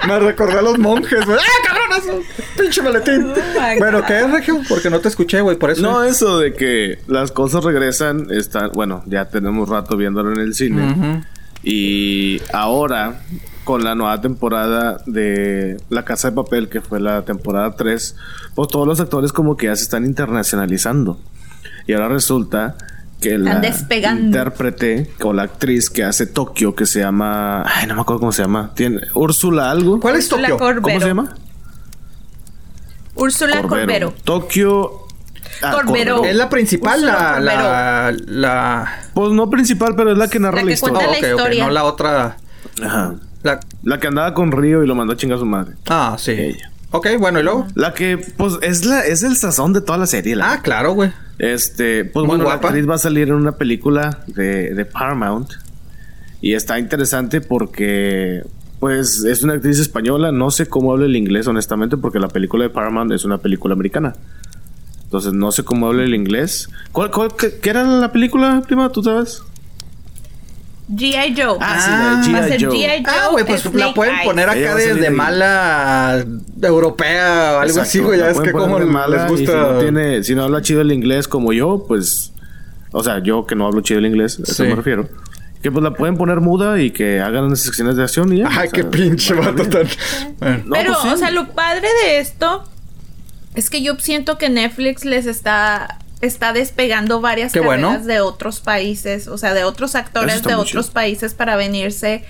Me 0.07 0.19
recordé 0.19 0.59
a 0.59 0.61
los 0.61 0.77
monjes, 0.77 1.25
güey. 1.25 1.37
¡Ah, 1.37 1.67
cabronazo! 1.67 2.21
¡Pinche 2.57 2.81
maletín! 2.81 3.27
my 3.27 3.79
bueno. 3.79 4.03
¿qué 4.05 4.19
es, 4.19 4.31
Regio? 4.31 4.61
Porque 4.67 4.89
no 4.89 4.99
te 4.99 5.09
escuché, 5.09 5.41
güey, 5.41 5.57
por 5.57 5.71
eso. 5.71 5.81
No, 5.81 6.03
eso 6.03 6.39
de 6.39 6.53
que 6.53 6.99
las 7.07 7.31
cosas 7.31 7.63
regresan, 7.63 8.27
están, 8.31 8.71
bueno, 8.73 9.03
ya 9.05 9.29
tenemos 9.29 9.69
rato 9.69 9.97
viéndolo 9.97 10.33
en 10.33 10.39
el 10.39 10.53
cine. 10.53 11.23
Y 11.63 12.41
ahora, 12.53 13.21
con 13.63 13.83
la 13.83 13.95
nueva 13.95 14.21
temporada 14.21 14.99
de 15.05 15.77
La 15.89 16.05
Casa 16.05 16.29
de 16.29 16.35
Papel, 16.35 16.69
que 16.69 16.81
fue 16.81 16.99
la 16.99 17.23
temporada 17.23 17.75
3, 17.75 18.15
pues 18.53 18.67
todos 18.69 18.87
los 18.87 18.99
actores 18.99 19.33
como 19.33 19.57
que 19.57 19.67
ya 19.67 19.75
se 19.75 19.83
están 19.83 20.05
internacionalizando. 20.05 21.19
Y 21.87 21.93
ahora 21.93 22.09
resulta 22.09 22.75
que 23.29 23.37
la 23.39 23.59
despegando. 23.59 24.25
intérprete 24.25 25.09
o 25.23 25.33
la 25.33 25.43
actriz 25.43 25.89
que 25.89 26.03
hace 26.03 26.27
Tokio, 26.27 26.75
que 26.75 26.85
se 26.85 26.99
llama... 26.99 27.63
Ay, 27.65 27.87
no 27.87 27.95
me 27.95 28.01
acuerdo 28.01 28.19
cómo 28.19 28.31
se 28.31 28.43
llama. 28.43 28.71
Tiene 28.75 29.01
Úrsula 29.15 29.71
algo. 29.71 29.99
¿Cuál 29.99 30.17
es 30.17 30.29
Tokio? 30.29 30.57
¿Cómo 30.57 30.99
se 30.99 31.07
llama? 31.07 31.35
Úrsula 33.15 33.61
Corbero. 33.63 34.13
Tokio... 34.23 35.07
ah, 35.63 35.71
Corbero. 35.71 36.23
Es 36.23 36.35
la 36.35 36.49
principal, 36.49 37.03
la, 37.03 37.39
la, 37.39 38.13
la... 38.27 38.99
Pues 39.15 39.31
no 39.31 39.49
principal, 39.49 39.95
pero 39.95 40.11
es 40.11 40.17
la 40.19 40.27
que 40.27 40.39
narra 40.39 40.57
La 40.57 40.61
la, 40.63 40.67
que 40.67 40.73
historia. 40.73 40.99
cuenta 40.99 41.09
Oh, 41.09 41.21
la 41.21 41.27
historia. 41.27 41.65
no 41.65 41.71
la 41.71 41.83
otra... 41.85 42.37
Ajá. 42.83 43.15
La... 43.41 43.59
La 43.83 43.99
que 43.99 44.07
andaba 44.07 44.33
con 44.35 44.51
Río 44.51 44.83
y 44.83 44.87
lo 44.87 44.93
mandó 44.93 45.13
a 45.13 45.17
chingar 45.17 45.37
a 45.37 45.39
su 45.39 45.45
madre. 45.45 45.75
Ah, 45.87 46.15
sí. 46.19 46.31
Ella. 46.31 46.71
Ok, 46.91 47.07
bueno, 47.19 47.39
¿y 47.39 47.43
luego? 47.43 47.67
La 47.75 47.93
que, 47.93 48.17
pues, 48.17 48.53
es 48.61 48.85
la, 48.85 49.01
es 49.05 49.23
el 49.23 49.35
sazón 49.35 49.73
de 49.73 49.81
toda 49.81 49.97
la 49.97 50.05
serie. 50.07 50.35
La 50.35 50.53
Ah, 50.53 50.61
claro, 50.61 50.93
güey. 50.93 51.11
Este, 51.39 52.05
pues 52.05 52.21
Muy 52.25 52.37
bueno, 52.37 52.43
guapa. 52.45 52.61
la 52.61 52.67
actriz 52.69 52.89
va 52.89 52.95
a 52.95 52.99
salir 52.99 53.27
en 53.27 53.33
una 53.35 53.53
película 53.53 54.23
de, 54.27 54.73
de 54.73 54.85
Paramount. 54.85 55.49
Y 56.41 56.53
está 56.53 56.79
interesante 56.79 57.41
porque, 57.41 58.43
pues, 58.79 59.25
es 59.25 59.43
una 59.43 59.53
actriz 59.53 59.79
española. 59.79 60.31
No 60.31 60.51
sé 60.51 60.67
cómo 60.67 60.93
habla 60.93 61.05
el 61.05 61.15
inglés, 61.15 61.47
honestamente, 61.47 61.97
porque 61.97 62.19
la 62.19 62.29
película 62.29 62.63
de 62.63 62.69
Paramount 62.69 63.11
es 63.11 63.25
una 63.25 63.39
película 63.39 63.73
americana. 63.73 64.15
Entonces, 65.03 65.33
no 65.33 65.51
sé 65.51 65.63
cómo 65.63 65.87
habla 65.87 66.03
el 66.03 66.13
inglés. 66.13 66.69
¿Cuál, 66.91 67.11
cuál- 67.11 67.35
qué, 67.37 67.57
qué 67.61 67.69
era 67.71 67.83
la 67.83 68.11
película, 68.11 68.61
prima? 68.65 68.89
¿Tú 68.91 69.03
sabes? 69.03 69.41
G.I. 70.87 71.33
Joe. 71.35 71.57
Ah, 71.59 72.21
sí, 72.23 72.31
Ah. 72.35 72.47
G.I. 72.47 72.59
Joe. 72.63 73.03
Ah, 73.07 73.27
güey, 73.31 73.43
pues 73.45 73.61
Snake 73.61 73.77
la 73.77 73.93
pueden 73.93 74.15
poner 74.23 74.49
acá 74.49 74.75
desde 74.75 75.09
mala 75.09 76.23
europea 76.61 77.53
o 77.57 77.59
algo 77.61 77.81
así, 77.81 77.99
güey. 77.99 78.19
Ya 78.19 78.29
es 78.29 78.39
que 78.39 78.51
como 78.51 78.79
les 78.79 79.27
gusta. 79.27 79.51
Si 79.51 79.57
no, 79.73 79.79
tiene, 79.79 80.23
si 80.23 80.35
no 80.35 80.43
habla 80.43 80.61
chido 80.61 80.81
el 80.81 80.91
inglés 80.91 81.27
como 81.27 81.53
yo, 81.53 81.85
pues. 81.87 82.31
O 82.91 83.03
sea, 83.03 83.19
yo 83.19 83.45
que 83.45 83.55
no 83.55 83.65
hablo 83.67 83.81
chido 83.81 83.99
el 83.99 84.05
inglés, 84.05 84.39
a 84.39 84.43
eso 84.43 84.63
me 84.63 84.75
refiero. 84.75 85.09
Que 85.61 85.71
pues 85.71 85.83
la 85.83 85.91
pueden 85.95 86.15
poner 86.15 86.41
muda 86.41 86.79
y 86.79 86.91
que 86.91 87.19
hagan 87.19 87.45
unas 87.45 87.59
secciones 87.61 87.95
de 87.95 88.03
acción 88.03 88.31
y 88.31 88.37
ya. 88.39 88.49
Ay, 88.51 88.67
o 88.67 88.71
qué 88.71 88.83
pinche 88.83 89.33
vato 89.33 89.67
tan. 89.67 89.87
Bueno. 90.39 90.63
No, 90.65 90.71
Pero, 90.75 90.91
pues 90.93 91.01
sí. 91.01 91.07
o 91.09 91.17
sea, 91.17 91.31
lo 91.31 91.47
padre 91.49 91.87
de 92.03 92.19
esto 92.19 92.63
es 93.55 93.71
que 93.71 93.81
yo 93.81 93.95
siento 93.97 94.37
que 94.37 94.49
Netflix 94.49 95.03
les 95.05 95.25
está 95.25 95.97
está 96.25 96.53
despegando 96.53 97.21
varias 97.21 97.51
Qué 97.53 97.59
carreras 97.61 97.81
bueno. 98.01 98.05
de 98.05 98.19
otros 98.21 98.59
países, 98.59 99.27
o 99.27 99.37
sea, 99.37 99.53
de 99.53 99.63
otros 99.63 99.95
actores 99.95 100.43
de 100.43 100.55
otros 100.55 100.85
chido. 100.87 100.93
países 100.93 101.33
para 101.33 101.55
venirse 101.55 102.23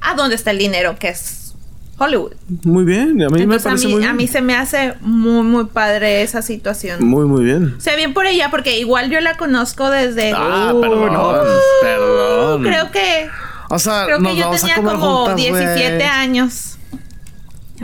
a 0.00 0.14
donde 0.14 0.34
está 0.36 0.50
el 0.50 0.58
dinero, 0.58 0.96
que 0.98 1.08
es 1.08 1.54
Hollywood. 1.98 2.32
Muy 2.64 2.84
bien, 2.84 3.22
a 3.22 3.28
mí 3.30 3.38
me 3.38 3.42
Entonces 3.44 3.66
a 3.66 3.68
parece 3.70 3.86
mí, 3.88 3.94
muy 3.94 4.04
a 4.04 4.12
mí 4.12 4.26
se 4.28 4.42
me 4.42 4.54
hace 4.54 4.94
muy, 5.00 5.42
muy 5.44 5.64
padre 5.64 6.22
esa 6.22 6.42
situación. 6.42 7.02
Muy, 7.04 7.24
muy 7.26 7.44
bien. 7.44 7.74
O 7.78 7.80
sea, 7.80 7.96
bien 7.96 8.12
por 8.12 8.26
ella, 8.26 8.50
porque 8.50 8.78
igual 8.78 9.10
yo 9.10 9.20
la 9.20 9.36
conozco 9.36 9.88
desde... 9.90 10.32
Ah, 10.36 10.72
Uh, 10.74 10.80
perdón. 10.80 11.12
no. 11.12 11.32
perdón. 11.80 12.62
Creo 12.64 12.90
que 12.90 13.28
O 13.70 13.78
sea, 13.78 14.04
Creo 14.04 14.18
nos 14.20 14.32
que 14.32 14.38
yo 14.38 14.44
vamos 14.44 14.58
a 14.62 14.66
tenía 14.66 14.76
comer 14.76 14.92
como 14.96 15.16
juntas, 15.18 15.36
17 15.36 15.94
güey. 15.96 16.02
años. 16.06 16.75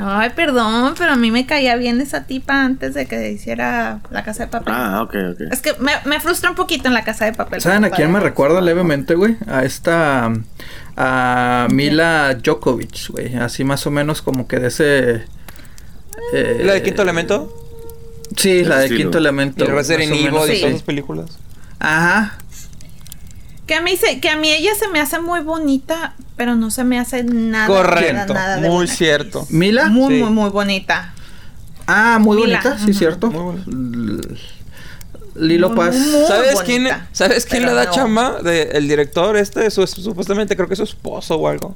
Ay, 0.01 0.31
perdón, 0.35 0.95
pero 0.97 1.13
a 1.13 1.17
mí 1.17 1.31
me 1.31 1.45
caía 1.45 1.77
bien 1.77 2.01
esa 2.01 2.25
tipa 2.25 2.65
antes 2.65 2.95
de 2.95 3.07
que 3.07 3.31
hiciera 3.31 4.01
la 4.11 4.25
casa 4.25 4.45
de 4.45 4.51
papel. 4.51 4.73
Ah, 4.75 5.03
ok, 5.03 5.15
ok. 5.35 5.41
Es 5.53 5.61
que 5.61 5.75
me, 5.81 5.93
me 6.07 6.19
frustra 6.19 6.49
un 6.49 6.57
poquito 6.57 6.89
en 6.89 6.95
la 6.95 7.05
casa 7.05 7.27
de 7.27 7.33
papel. 7.35 7.61
¿Saben 7.61 7.85
a 7.85 7.91
quién 7.91 8.11
me 8.11 8.19
recuerda 8.21 8.61
levemente, 8.61 9.15
güey? 9.15 9.37
A 9.47 9.65
esta. 9.65 10.33
A 10.97 11.69
Mila 11.71 12.35
Djokovic, 12.35 13.09
güey. 13.11 13.35
Así 13.37 13.65
más 13.65 13.87
o 13.87 13.91
menos 13.91 14.23
como 14.23 14.47
que 14.49 14.59
de 14.59 14.69
ese. 14.69 15.25
eh, 16.33 16.63
¿La 16.65 16.73
de 16.75 16.83
Quinto 16.83 17.03
Elemento? 17.03 17.53
Sí, 18.37 18.65
la 18.65 18.79
de. 18.79 18.89
Quinto 18.89 19.19
Y 19.19 19.21
Elemento. 19.21 19.65
el 19.65 19.73
Resident 19.73 20.13
Evil 20.13 20.27
y 20.27 20.31
todas 20.31 20.51
esas 20.51 20.83
películas. 20.83 21.39
Ajá. 21.79 22.39
Que 23.73 23.77
a, 23.79 23.81
mí 23.81 23.97
se, 23.97 24.21
que 24.21 24.29
a 24.29 24.37
mí 24.37 24.51
ella 24.51 24.75
se 24.79 24.87
me 24.89 25.01
hace 25.01 25.19
muy 25.19 25.41
bonita, 25.41 26.13
pero 26.37 26.57
no 26.57 26.71
se 26.71 26.85
me 26.85 26.99
hace 26.99 27.25
nada. 27.25 27.67
Correcto, 27.69 28.13
nada, 28.13 28.35
nada 28.35 28.57
de 28.59 28.69
muy 28.69 28.87
cierto. 28.87 29.41
actriz. 29.41 29.57
¿Mila? 29.59 29.87
Muy, 29.87 30.15
Sí. 30.17 30.21
muy, 30.23 30.31
muy 30.31 30.51
bonita. 30.51 31.15
Ah, 31.87 32.19
muy 32.21 32.37
Mila, 32.37 32.61
bonita, 32.63 32.85
sí, 32.85 32.93
cierto. 32.93 33.31
Muy 33.31 34.21
Lilo 35.35 35.71
Muy, 35.71 35.79
Paz. 35.79 35.97
muy 35.97 36.27
¿Sabes 36.27 36.55
bonita, 36.55 36.65
quién, 36.65 36.89
¿sabes 37.13 37.47
quién 37.47 37.65
le 37.65 37.73
da 37.73 37.87
no. 37.87 37.91
chamba? 37.93 38.43
De, 38.43 38.63
el 38.75 38.87
director 38.87 39.39
este, 39.39 39.71
su- 39.71 39.87
supuestamente 39.87 40.55
creo 40.55 40.69
que 40.69 40.75
es 40.75 40.79
su 40.79 40.85
esposo 40.85 41.37
o 41.37 41.49
algo. 41.49 41.75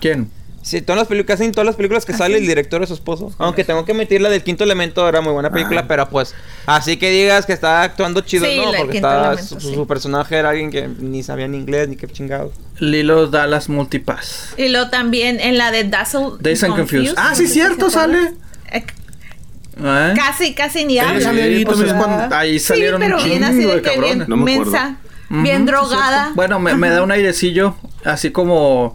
¿Quién? 0.00 0.30
Sí, 0.66 0.82
todas 0.82 0.98
las 0.98 1.06
películas, 1.06 1.36
casi 1.38 1.44
en 1.44 1.52
todas 1.52 1.64
las 1.66 1.76
películas 1.76 2.04
que 2.04 2.12
sale 2.12 2.38
el 2.38 2.44
director 2.44 2.82
es 2.82 2.88
su 2.88 2.94
esposo. 2.96 3.32
Aunque 3.38 3.62
tengo 3.62 3.84
que 3.84 3.92
admitir 3.92 4.20
la 4.20 4.28
del 4.28 4.42
quinto 4.42 4.64
elemento 4.64 5.08
era 5.08 5.20
muy 5.20 5.32
buena 5.32 5.48
película, 5.52 5.82
Ah. 5.82 5.86
pero 5.86 6.10
pues 6.10 6.34
así 6.66 6.96
que 6.96 7.08
digas 7.08 7.46
que 7.46 7.52
está 7.52 7.82
actuando 7.84 8.22
chido, 8.22 8.46
Sí, 8.46 8.56
no, 8.56 8.72
porque 8.76 8.96
estaba, 8.96 9.28
Elemento, 9.34 9.60
su, 9.60 9.68
sí. 9.68 9.74
su 9.76 9.86
personaje 9.86 10.34
era 10.34 10.48
alguien 10.50 10.72
que 10.72 10.88
ni 10.88 11.22
sabía 11.22 11.46
ni 11.46 11.58
inglés 11.58 11.88
ni 11.88 11.94
qué 11.94 12.08
chingado. 12.08 12.52
Lilo 12.80 13.28
Dallas 13.28 13.68
Multipass. 13.68 14.54
Y 14.56 14.66
luego 14.70 14.90
también 14.90 15.38
en 15.38 15.56
la 15.56 15.70
de 15.70 15.84
Dazzle. 15.84 16.30
Days 16.40 16.64
and 16.64 16.74
Confused. 16.74 17.14
Ah, 17.16 17.36
sí, 17.36 17.46
cierto, 17.46 17.88
sale. 17.88 18.32
Eh, 18.72 18.84
¿Eh? 19.78 20.14
Casi, 20.16 20.52
casi 20.52 20.84
ni 20.84 20.98
habla. 20.98 21.30
ahí 21.30 21.64
pues 21.64 21.76
también. 21.78 21.96
es 21.96 22.02
cuando- 22.04 22.34
ahí 22.34 22.58
salieron 22.58 23.00
sí, 23.00 23.06
pero 23.06 23.18
un 23.22 23.24
bien 23.28 23.44
así 23.44 23.58
de 23.58 23.74
de 23.76 23.82
que 23.82 24.00
bien 24.00 24.24
No 24.26 24.36
me 24.36 24.44
mensa, 24.56 24.96
bien 25.28 25.58
sí, 25.58 25.64
drogada. 25.66 26.16
cierto. 26.22 26.34
Bueno, 26.34 26.58
me, 26.58 26.74
me 26.74 26.88
da 26.90 27.02
un 27.02 27.12
airecillo, 27.12 27.76
así 28.04 28.30
como... 28.32 28.92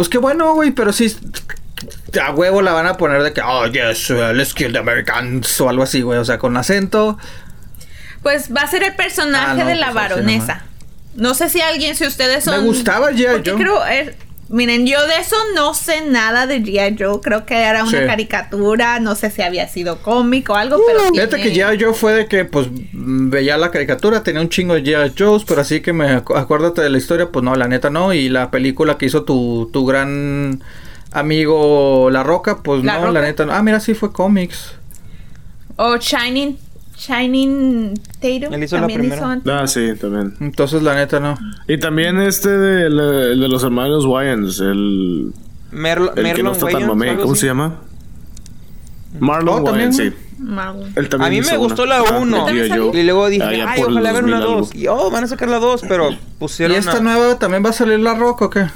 Pues 0.00 0.08
qué 0.08 0.16
bueno, 0.16 0.54
güey, 0.54 0.70
pero 0.70 0.94
sí... 0.94 1.14
A 2.24 2.30
huevo 2.30 2.62
la 2.62 2.72
van 2.72 2.86
a 2.86 2.96
poner 2.96 3.22
de 3.22 3.34
que, 3.34 3.42
oh, 3.42 3.66
yes, 3.66 4.08
uh, 4.08 4.32
let's 4.32 4.54
kill 4.54 4.72
the 4.72 4.78
Americans 4.78 5.60
o 5.60 5.68
algo 5.68 5.82
así, 5.82 6.00
güey. 6.00 6.18
O 6.18 6.24
sea, 6.24 6.38
con 6.38 6.56
acento. 6.56 7.18
Pues 8.22 8.48
va 8.50 8.62
a 8.62 8.66
ser 8.66 8.82
el 8.82 8.94
personaje 8.94 9.60
Ah, 9.60 9.64
no, 9.64 9.66
de 9.66 9.74
la 9.74 9.92
pues 9.92 10.04
así 10.04 10.14
baronesa. 10.14 10.64
No 11.16 11.34
sé 11.34 11.50
si 11.50 11.60
alguien, 11.60 11.96
si 11.96 12.06
ustedes 12.06 12.44
son. 12.44 12.60
Me 12.60 12.66
gustaba. 12.66 13.08
Porque 13.08 13.50
Joe. 13.50 13.60
creo, 13.60 13.86
eh, 13.88 14.16
miren, 14.50 14.86
yo 14.86 14.98
de 15.06 15.16
eso 15.16 15.36
no 15.54 15.72
sé 15.74 16.02
nada 16.06 16.46
de 16.46 16.60
G.I. 16.62 16.96
Joe. 16.98 17.20
Creo 17.22 17.46
que 17.46 17.54
era 17.56 17.82
una 17.84 18.00
Sí. 18.00 18.06
caricatura. 18.06 19.00
No 19.00 19.14
sé 19.14 19.30
si 19.30 19.40
había 19.42 19.66
sido 19.68 20.02
cómico 20.02 20.52
o 20.52 20.56
algo, 20.56 20.78
pero. 20.86 21.00
Fíjate 21.12 21.40
que 21.40 21.52
G.I. 21.54 21.82
Joe 21.82 21.94
fue 21.94 22.12
de 22.12 22.26
que, 22.26 22.44
pues, 22.44 22.66
veía 22.92 23.56
la 23.56 23.70
caricatura, 23.70 24.22
tenía 24.22 24.40
un 24.42 24.48
chingo 24.50 24.74
de 24.74 24.82
G.I. 24.84 25.14
Joe's, 25.18 25.44
pero 25.44 25.62
así 25.62 25.80
que 25.80 25.92
me 25.92 26.22
acu- 26.22 26.36
acuérdate 26.38 26.82
de 26.82 26.90
la 26.90 26.98
historia, 26.98 27.30
pues 27.30 27.42
no, 27.44 27.54
la 27.56 27.66
neta 27.68 27.88
no. 27.90 28.12
Y 28.12 28.28
la 28.28 28.50
película 28.50 28.98
que 28.98 29.06
hizo 29.06 29.22
tu, 29.24 29.70
tu 29.72 29.86
gran 29.86 30.62
amigo 31.12 32.08
La 32.10 32.22
Roca, 32.22 32.58
pues 32.62 32.84
La 32.84 32.98
no, 33.00 33.10
la 33.12 33.20
neta 33.22 33.46
no. 33.46 33.52
Ah, 33.52 33.62
mira, 33.62 33.80
sí 33.80 33.94
fue 33.94 34.12
cómics. 34.12 34.72
O 35.76 35.96
Shining. 35.96 36.58
Shining 37.00 37.94
Tatum. 38.20 38.52
Él 38.54 38.64
hizo 38.64 38.76
la 38.76 38.80
también 38.82 39.00
primera. 39.00 39.16
hizo 39.16 39.24
antes. 39.26 39.52
Ah, 39.52 39.66
sí, 39.66 39.92
también. 39.98 40.34
Entonces, 40.40 40.82
la 40.82 40.94
neta 40.94 41.18
no. 41.18 41.38
Y 41.66 41.78
también 41.78 42.20
este 42.20 42.50
de, 42.50 42.86
el 42.86 43.40
de 43.40 43.48
los 43.48 43.64
hermanos 43.64 44.04
Wayans, 44.04 44.60
el, 44.60 45.32
Merlo, 45.72 46.10
el 46.10 46.14
que 46.14 46.42
no 46.42 46.50
Merlon 46.50 46.52
está 46.52 46.66
tan 46.66 46.74
Wayans, 46.74 46.88
mamey, 46.88 47.08
algo 47.10 47.22
¿cómo 47.22 47.32
así. 47.32 47.40
se 47.40 47.46
llama? 47.46 47.78
Marlon 49.18 49.60
Oh, 49.60 49.64
¿también, 49.64 49.90
Wayans, 49.90 49.96
sí. 49.96 50.26
Él 50.96 51.08
también 51.08 51.22
A 51.22 51.30
mí 51.30 51.40
me 51.40 51.48
una. 51.48 51.56
gustó 51.56 51.86
la 51.86 51.96
Ajá, 52.00 52.18
uno. 52.18 52.44
de 52.46 52.52
G.I. 52.52 52.78
Joe. 52.78 53.00
Y 53.00 53.02
luego 53.04 53.28
dije, 53.28 53.44
Ah, 53.62 53.70
ay, 53.72 53.82
ojalá 53.82 54.12
ver 54.12 54.24
una 54.24 54.40
2000 54.40 54.48
algo. 54.48 54.60
2. 54.66 54.74
Y 54.74 54.86
oh, 54.88 55.10
van 55.10 55.24
a 55.24 55.26
sacar 55.26 55.48
la 55.48 55.58
2, 55.58 55.82
pero 55.88 56.10
¿Y 56.10 56.18
pusieron 56.38 56.76
esta 56.76 56.98
una- 57.00 57.12
nueva 57.16 57.38
también 57.38 57.64
va 57.64 57.70
a 57.70 57.72
salir 57.72 57.98
La 58.00 58.14
Roca 58.14 58.44
o 58.46 58.50
qué? 58.50 58.66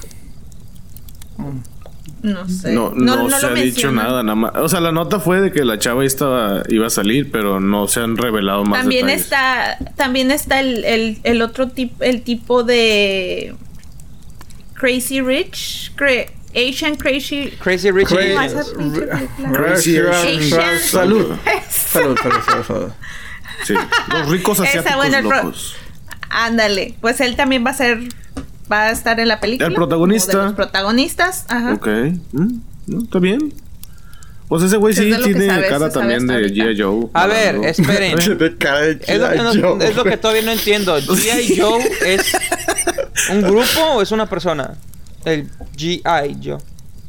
No 2.25 2.49
sé. 2.49 2.73
No, 2.73 2.91
no, 2.95 3.29
se 3.29 3.43
lo 3.47 3.53
ha 3.53 3.55
dicho 3.55 3.93
nada, 3.93 4.23
nada 4.23 4.35
más. 4.35 4.53
O 4.57 4.69
sea, 4.71 4.81
la 4.81 4.93
nota 4.93 5.21
fue 5.21 5.43
de 5.43 5.53
que 5.53 5.63
la 5.63 5.79
chava 5.79 6.07
estaba, 6.07 6.63
iba 6.69 6.87
a 6.87 6.91
salir, 6.91 7.31
pero 7.31 7.61
no 7.61 7.87
se 7.87 8.01
han 8.01 8.17
revelado 8.17 8.65
más 8.65 8.81
También 8.81 9.07
detalles. 9.09 9.25
está, 9.25 9.77
también 9.95 10.31
está 10.31 10.59
el, 10.61 10.85
el, 10.87 11.19
el 11.23 11.43
otro 11.43 11.69
tipo, 11.69 12.03
el 12.03 12.23
tipo 12.23 12.65
de 12.65 13.55
Crazy 14.73 15.21
Rich, 15.21 15.93
Asian 16.55 16.95
Crazy. 16.97 17.53
Crazy 17.63 17.91
Rich 17.91 18.09
Crazy- 18.09 18.73
¿Cómo 18.75 19.59
Asians. 19.67 20.17
esa 20.17 20.21
Asian. 20.23 20.79
Salud. 20.81 21.27
Salud, 21.69 22.17
salud, 22.23 22.39
salud, 22.47 22.65
salud. 22.67 22.93
Sí, 23.65 23.75
los 24.13 24.29
ricos 24.31 24.59
Esa, 24.61 24.69
asiáticos 24.69 24.97
bueno, 24.97 25.19
el 25.19 25.27
pro- 25.29 25.37
locos. 25.43 25.77
Ándale, 26.31 26.95
pues 27.01 27.21
él 27.21 27.37
también 27.37 27.65
va 27.67 27.71
a 27.71 27.75
ser, 27.75 28.01
va 28.71 28.83
a 28.85 28.91
estar 28.91 29.19
en 29.21 29.29
la 29.29 29.41
película. 29.41 29.69
El 29.69 29.75
protagonista. 29.75 30.33
como 30.33 30.43
de 30.43 30.49
los 30.49 30.57
protagonistas, 30.57 31.45
ajá. 31.49 31.75
Ok. 31.75 31.87
Mm, 32.33 32.55
no, 32.87 33.03
Está 33.03 33.19
bien. 33.19 33.53
Pues 34.49 34.63
ese 34.63 34.77
güey 34.77 34.93
Es 34.93 34.99
sí 34.99 35.11
tiene 35.25 35.47
sabes, 35.47 35.71
cara 35.71 35.91
también 35.91 36.27
de. 36.27 36.53
G.I. 36.53 36.81
Joe. 36.81 37.07
A 37.15 37.27
ver, 37.27 37.57
esperen. 37.65 38.17
De 38.39 38.57
cara 38.59 38.81
de 38.83 39.01
Es 39.07 39.19
lo, 39.19 39.31
que 39.31 39.37
no- 39.39 39.53
G.I. 39.53 39.61
Joe. 39.63 39.89
es 39.89 39.97
lo 39.97 40.05
que 40.05 40.17
todavía 40.19 40.43
no 40.43 40.53
entiendo. 40.53 40.97
¿G.I. 41.01 41.59
Joe 41.61 41.83
es 42.07 42.33
un 43.31 43.43
grupo 43.43 43.81
o 43.97 44.03
es 44.03 44.13
una 44.13 44.29
persona? 44.29 44.75
El 45.25 45.49
G.I. 45.77 46.37
Joe. 46.45 46.59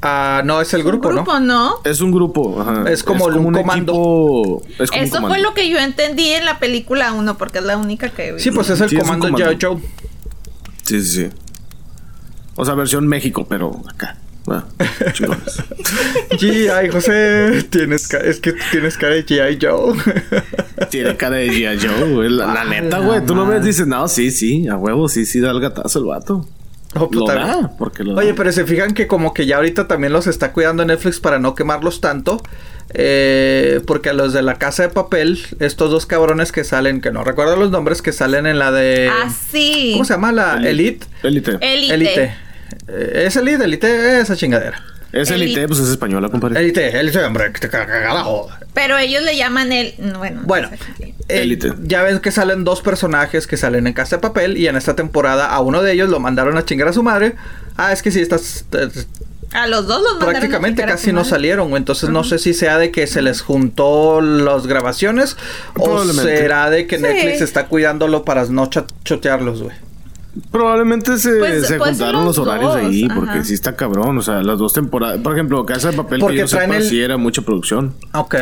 Ah, 0.01 0.43
no, 0.45 0.61
es 0.61 0.73
el 0.73 0.81
Un 0.81 0.87
grupo, 0.87 1.11
¿no? 1.11 1.39
¿no? 1.41 1.75
Es 1.83 1.99
un 1.99 2.11
grupo. 2.11 2.61
Ajá. 2.61 2.85
Es 2.89 3.03
como 3.03 3.25
un 3.25 3.51
comando. 3.53 3.93
equipo- 3.93 4.63
es 4.83 4.89
como 4.89 5.01
un 5.01 5.05
Eso 5.07 5.11
fue 5.17 5.21
comando. 5.23 5.43
lo 5.49 5.53
que 5.53 5.69
yo 5.69 5.77
entendí 5.79 6.29
en 6.29 6.45
la 6.45 6.59
película 6.59 7.11
1, 7.13 7.37
porque 7.37 7.57
es 7.59 7.65
la 7.65 7.75
única 7.75 8.09
que 8.09 8.31
vi. 8.33 8.39
Sí, 8.39 8.51
pues 8.51 8.69
es 8.69 8.79
el 8.81 8.89
Sí, 8.89 8.95
es 8.95 9.01
un 9.01 9.07
comando 9.19 9.27
comando. 9.31 9.51
G.I. 9.51 9.57
Joe. 9.61 9.81
Sí, 10.83 11.01
sí, 11.01 11.23
sí. 11.23 11.29
O 12.55 12.65
sea, 12.65 12.73
versión 12.75 13.07
México, 13.07 13.45
pero 13.49 13.81
acá. 13.87 14.17
Bueno, 14.45 14.63
chingones. 15.13 15.57
G.I. 16.31 16.89
José, 16.89 17.63
tienes 17.69 18.13
es 18.13 18.39
que 18.39 18.53
tienes 18.71 18.95
cara 18.97 19.15
de 19.15 19.25
G.I. 19.25 19.57
Joe. 19.59 19.95
Tiene 20.91 21.17
cara 21.17 21.37
de 21.37 21.49
G.I. 21.49 21.79
Joe, 21.87 22.13
güey. 22.13 22.29
La, 22.29 22.53
la 22.53 22.63
neta, 22.65 22.99
güey. 22.99 23.25
Tú 23.25 23.33
lo 23.33 23.45
ves 23.47 23.63
y 23.63 23.67
dices, 23.67 23.87
no, 23.87 24.07
sí, 24.07 24.29
sí, 24.29 24.67
a 24.67 24.77
huevo, 24.77 25.09
sí, 25.09 25.25
sí, 25.25 25.39
da 25.39 25.49
el 25.51 25.59
gatazo 25.59 25.97
el 25.99 26.05
vato. 26.05 26.47
Oh, 26.93 26.99
Lo 26.99 27.09
puta. 27.09 27.33
da, 27.33 27.71
porque 27.77 28.03
lo 28.03 28.13
Oye, 28.15 28.29
da. 28.29 28.35
pero 28.35 28.51
se 28.53 28.65
fijan 28.65 28.93
que 28.93 29.07
como 29.07 29.33
que 29.33 29.45
ya 29.47 29.57
ahorita 29.57 29.87
también 29.87 30.13
los 30.13 30.27
está 30.27 30.53
cuidando 30.53 30.85
Netflix 30.85 31.19
para 31.19 31.39
no 31.39 31.53
quemarlos 31.55 31.99
tanto. 31.99 32.41
eh, 32.93 33.81
porque 33.87 34.09
a 34.09 34.13
los 34.13 34.31
de 34.31 34.41
la 34.43 34.55
casa 34.59 34.83
de 34.83 34.89
papel, 34.89 35.39
estos 35.59 35.89
dos 35.91 36.05
cabrones 36.05 36.51
que 36.51 36.63
salen, 36.63 37.01
que 37.01 37.11
no 37.11 37.23
recuerdo 37.23 37.55
los 37.57 37.71
nombres, 37.71 38.01
que 38.01 38.13
salen 38.13 38.45
en 38.45 38.59
la 38.59 38.71
de... 38.71 39.09
Ah, 39.11 39.29
sí. 39.51 39.89
¿Cómo 39.93 40.05
se 40.05 40.13
llama? 40.13 40.31
La 40.31 40.57
Elite. 40.65 41.05
Elite. 41.23 41.57
Elite. 41.61 41.93
Elite. 41.93 42.35
Eh, 42.87 43.23
es 43.25 43.35
Elite, 43.35 43.63
Elite, 43.63 44.19
esa 44.21 44.35
chingadera. 44.35 44.83
Es 45.11 45.31
Elite, 45.31 45.51
Elite. 45.53 45.67
pues 45.69 45.79
es 45.79 45.89
española, 45.89 46.27
compadre. 46.29 46.59
Elite, 46.59 46.99
Elite, 46.99 47.19
hombre, 47.23 47.51
que 47.53 47.59
te 47.61 47.69
caga 47.69 47.85
carajo. 47.87 48.49
Pero 48.73 48.97
ellos 48.97 49.23
le 49.23 49.37
llaman 49.37 49.71
el. 49.71 49.93
Bueno. 50.17 50.41
no 50.41 50.47
Bueno, 50.47 50.69
sé. 50.97 51.13
eh, 51.29 51.57
ya 51.83 52.03
ven 52.03 52.19
que 52.19 52.31
salen 52.31 52.63
dos 52.65 52.81
personajes 52.81 53.47
que 53.47 53.55
salen 53.55 53.87
en 53.87 53.93
Casa 53.93 54.17
de 54.17 54.21
Papel 54.21 54.57
y 54.57 54.67
en 54.67 54.75
esta 54.75 54.95
temporada 54.95 55.47
a 55.49 55.61
uno 55.61 55.81
de 55.81 55.93
ellos 55.93 56.09
lo 56.09 56.19
mandaron 56.19 56.57
a 56.57 56.65
chingar 56.65 56.89
a 56.89 56.93
su 56.93 57.01
madre. 57.01 57.35
Ah, 57.77 57.93
es 57.93 58.01
que 58.01 58.11
sí, 58.11 58.19
estás... 58.19 58.65
eh, 58.73 58.89
A 59.53 59.67
los 59.67 59.87
dos 59.87 60.01
los 60.01 60.17
prácticamente 60.21 60.83
a 60.83 60.87
casi 60.87 61.11
su 61.11 61.13
no 61.15 61.23
salieron, 61.23 61.73
entonces 61.77 62.09
no 62.09 62.25
sé 62.25 62.37
si 62.37 62.53
sea 62.53 62.77
de 62.77 62.91
que 62.91 63.07
se 63.07 63.21
les 63.21 63.39
juntó 63.41 64.19
las 64.19 64.67
grabaciones 64.67 65.37
o 65.77 66.03
será 66.03 66.69
de 66.69 66.87
que 66.87 66.97
Sí. 66.97 67.03
Netflix 67.03 67.39
está 67.41 67.67
cuidándolo 67.67 68.25
para 68.25 68.43
no 68.47 68.69
chotearlos, 69.05 69.61
güey. 69.63 69.75
Probablemente 70.51 71.17
se, 71.17 71.37
Pues- 71.37 71.67
se 71.67 71.75
pues 71.77 71.91
juntaron 71.91 72.25
los 72.25 72.37
los 72.37 72.47
horarios 72.47 72.73
dos, 72.73 72.83
ahí, 72.83 73.05
ajá. 73.05 73.15
porque 73.15 73.43
sí 73.43 73.53
está 73.53 73.75
cabrón. 73.75 74.17
O 74.17 74.21
sea, 74.21 74.41
las 74.43 74.57
dos 74.57 74.73
temporadas. 74.73 75.19
Por 75.21 75.33
ejemplo, 75.33 75.65
Casa 75.65 75.91
de 75.91 75.97
Papel, 75.97 76.19
Porque 76.19 76.35
que 76.35 76.41
yo 76.41 76.47
traen 76.47 76.71
sepa, 76.71 76.77
el- 76.83 76.89
sí 76.89 77.01
era 77.01 77.17
mucha 77.17 77.41
producción. 77.41 77.95
Ok. 78.13 78.35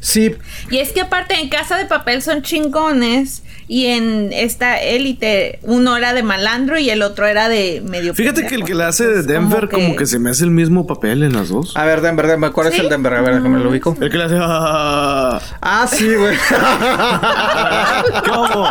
Sí, 0.00 0.34
Y 0.70 0.78
es 0.78 0.92
que 0.92 1.00
aparte 1.00 1.34
en 1.40 1.48
Casa 1.48 1.78
de 1.78 1.86
Papel 1.86 2.22
son 2.22 2.42
chingones 2.42 3.44
y 3.72 3.86
en 3.86 4.30
esta 4.32 4.80
élite 4.82 5.60
uno 5.62 5.96
era 5.96 6.12
de 6.12 6.24
malandro 6.24 6.76
y 6.80 6.90
el 6.90 7.02
otro 7.02 7.26
era 7.28 7.48
de 7.48 7.80
medio 7.88 8.14
Fíjate 8.14 8.44
que 8.44 8.56
el 8.56 8.64
que 8.64 8.74
le 8.74 8.82
hace 8.82 9.06
de 9.06 9.22
Denver, 9.22 9.68
como 9.68 9.94
que... 9.94 10.06
se 10.06 10.18
me 10.18 10.30
hace 10.30 10.42
el 10.42 10.50
mismo 10.50 10.88
papel 10.88 11.22
en 11.22 11.34
las 11.34 11.50
dos. 11.50 11.76
a 11.76 11.84
ver, 11.84 12.00
Denver, 12.00 12.26
Denver, 12.26 12.50
¿cuál 12.50 12.66
es 12.72 12.78
el 12.80 12.88
Denver? 12.88 13.14
A 13.14 13.20
ver, 13.20 13.36
déjame 13.36 13.60
lo 13.60 13.70
ubico. 13.70 13.96
El 14.00 14.10
que 14.10 14.18
le 14.18 14.24
hace. 14.24 14.36
"Ah". 14.40 15.40
Ah, 15.60 15.86
sí, 15.86 16.12
güey. 16.16 16.36
¿Cómo? 18.28 18.68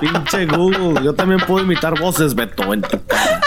Pinche 0.00 0.44
Google. 0.46 1.02
Yo 1.02 1.14
también 1.14 1.40
puedo 1.46 1.64
imitar 1.64 1.98
voces, 1.98 2.34
Beto, 2.34 2.74
en 2.74 2.82
tu 2.82 3.00
cara. 3.06 3.40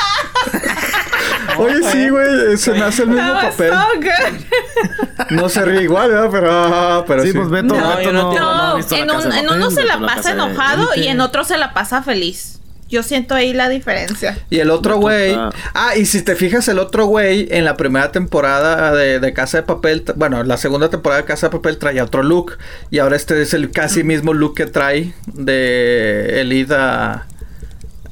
Oye, 1.60 1.92
sí, 1.92 2.10
güey, 2.10 2.58
se 2.58 2.72
me 2.72 2.82
hace 2.84 3.04
el 3.04 3.10
mismo 3.10 3.24
That 3.24 3.44
was 3.44 3.56
papel. 3.56 3.72
so 3.72 3.86
good. 4.02 5.32
No 5.32 5.50
se 5.50 5.66
ríe 5.66 5.84
igual, 5.84 6.10
¿verdad? 6.12 6.30
Pero, 6.32 6.48
ah, 6.52 7.04
pero 7.08 7.22
sí. 7.24 7.32
Sí, 7.32 7.38
pues 7.38 7.50
Beto, 7.50 7.76
No, 7.76 7.90
Beto 7.90 8.02
yo 8.02 8.12
no 8.14 8.24
no, 8.24 8.30
tengo- 8.32 8.46
no 8.46 8.52
ha 8.52 8.68
No, 8.70 8.76
visto 8.78 8.96
la 8.96 9.02
en, 9.02 9.08
Casa 9.08 9.18
un- 9.28 9.30
de 9.32 9.40
en 9.40 9.46
Papel, 9.46 9.58
uno 9.62 9.72
se 9.72 9.84
la 9.84 9.96
la 9.98 10.06
pasa 10.06 10.16
Casa 10.16 10.30
de 10.30 10.34
enojado 10.36 10.88
y 10.96 11.08
en 11.08 11.22
otro 11.22 11.44
se 11.44 11.58
la 11.58 11.74
pasa 11.74 12.02
feliz. 12.04 12.56
Yo 12.90 13.04
siento 13.04 13.36
ahí 13.36 13.54
la 13.54 13.70
diferencia. 13.70 14.36
Y 14.50 14.58
el 14.60 14.72
otro 14.72 14.98
güey. 14.98 15.36
Ah, 15.76 15.92
y 15.96 16.06
si 16.08 16.24
te 16.24 16.36
fijas, 16.36 16.68
el 16.70 16.80
otro 16.80 17.06
güey 17.06 17.48
en 17.52 17.64
la 17.64 17.78
primera 17.78 18.12
temporada 18.12 18.92
de, 18.96 19.20
de 19.20 19.32
Casa 19.34 19.58
de 19.58 19.64
Papel. 19.64 20.04
tra- 20.06 20.14
Bueno, 20.16 20.44
la 20.44 20.58
segunda 20.58 20.90
temporada 20.90 21.22
de 21.22 21.28
Casa 21.28 21.48
de 21.50 21.52
Papel 21.52 21.78
traía 21.78 22.04
otro 22.04 22.24
look. 22.24 22.58
Y 22.90 22.98
ahora 22.98 23.16
este 23.16 23.40
es 23.44 23.54
el 23.54 23.70
casi 23.70 24.04
mismo 24.04 24.34
look 24.34 24.56
que 24.56 24.66
trae 24.66 25.14
de 25.28 26.42
Elite 26.42 26.74
a, 26.74 27.28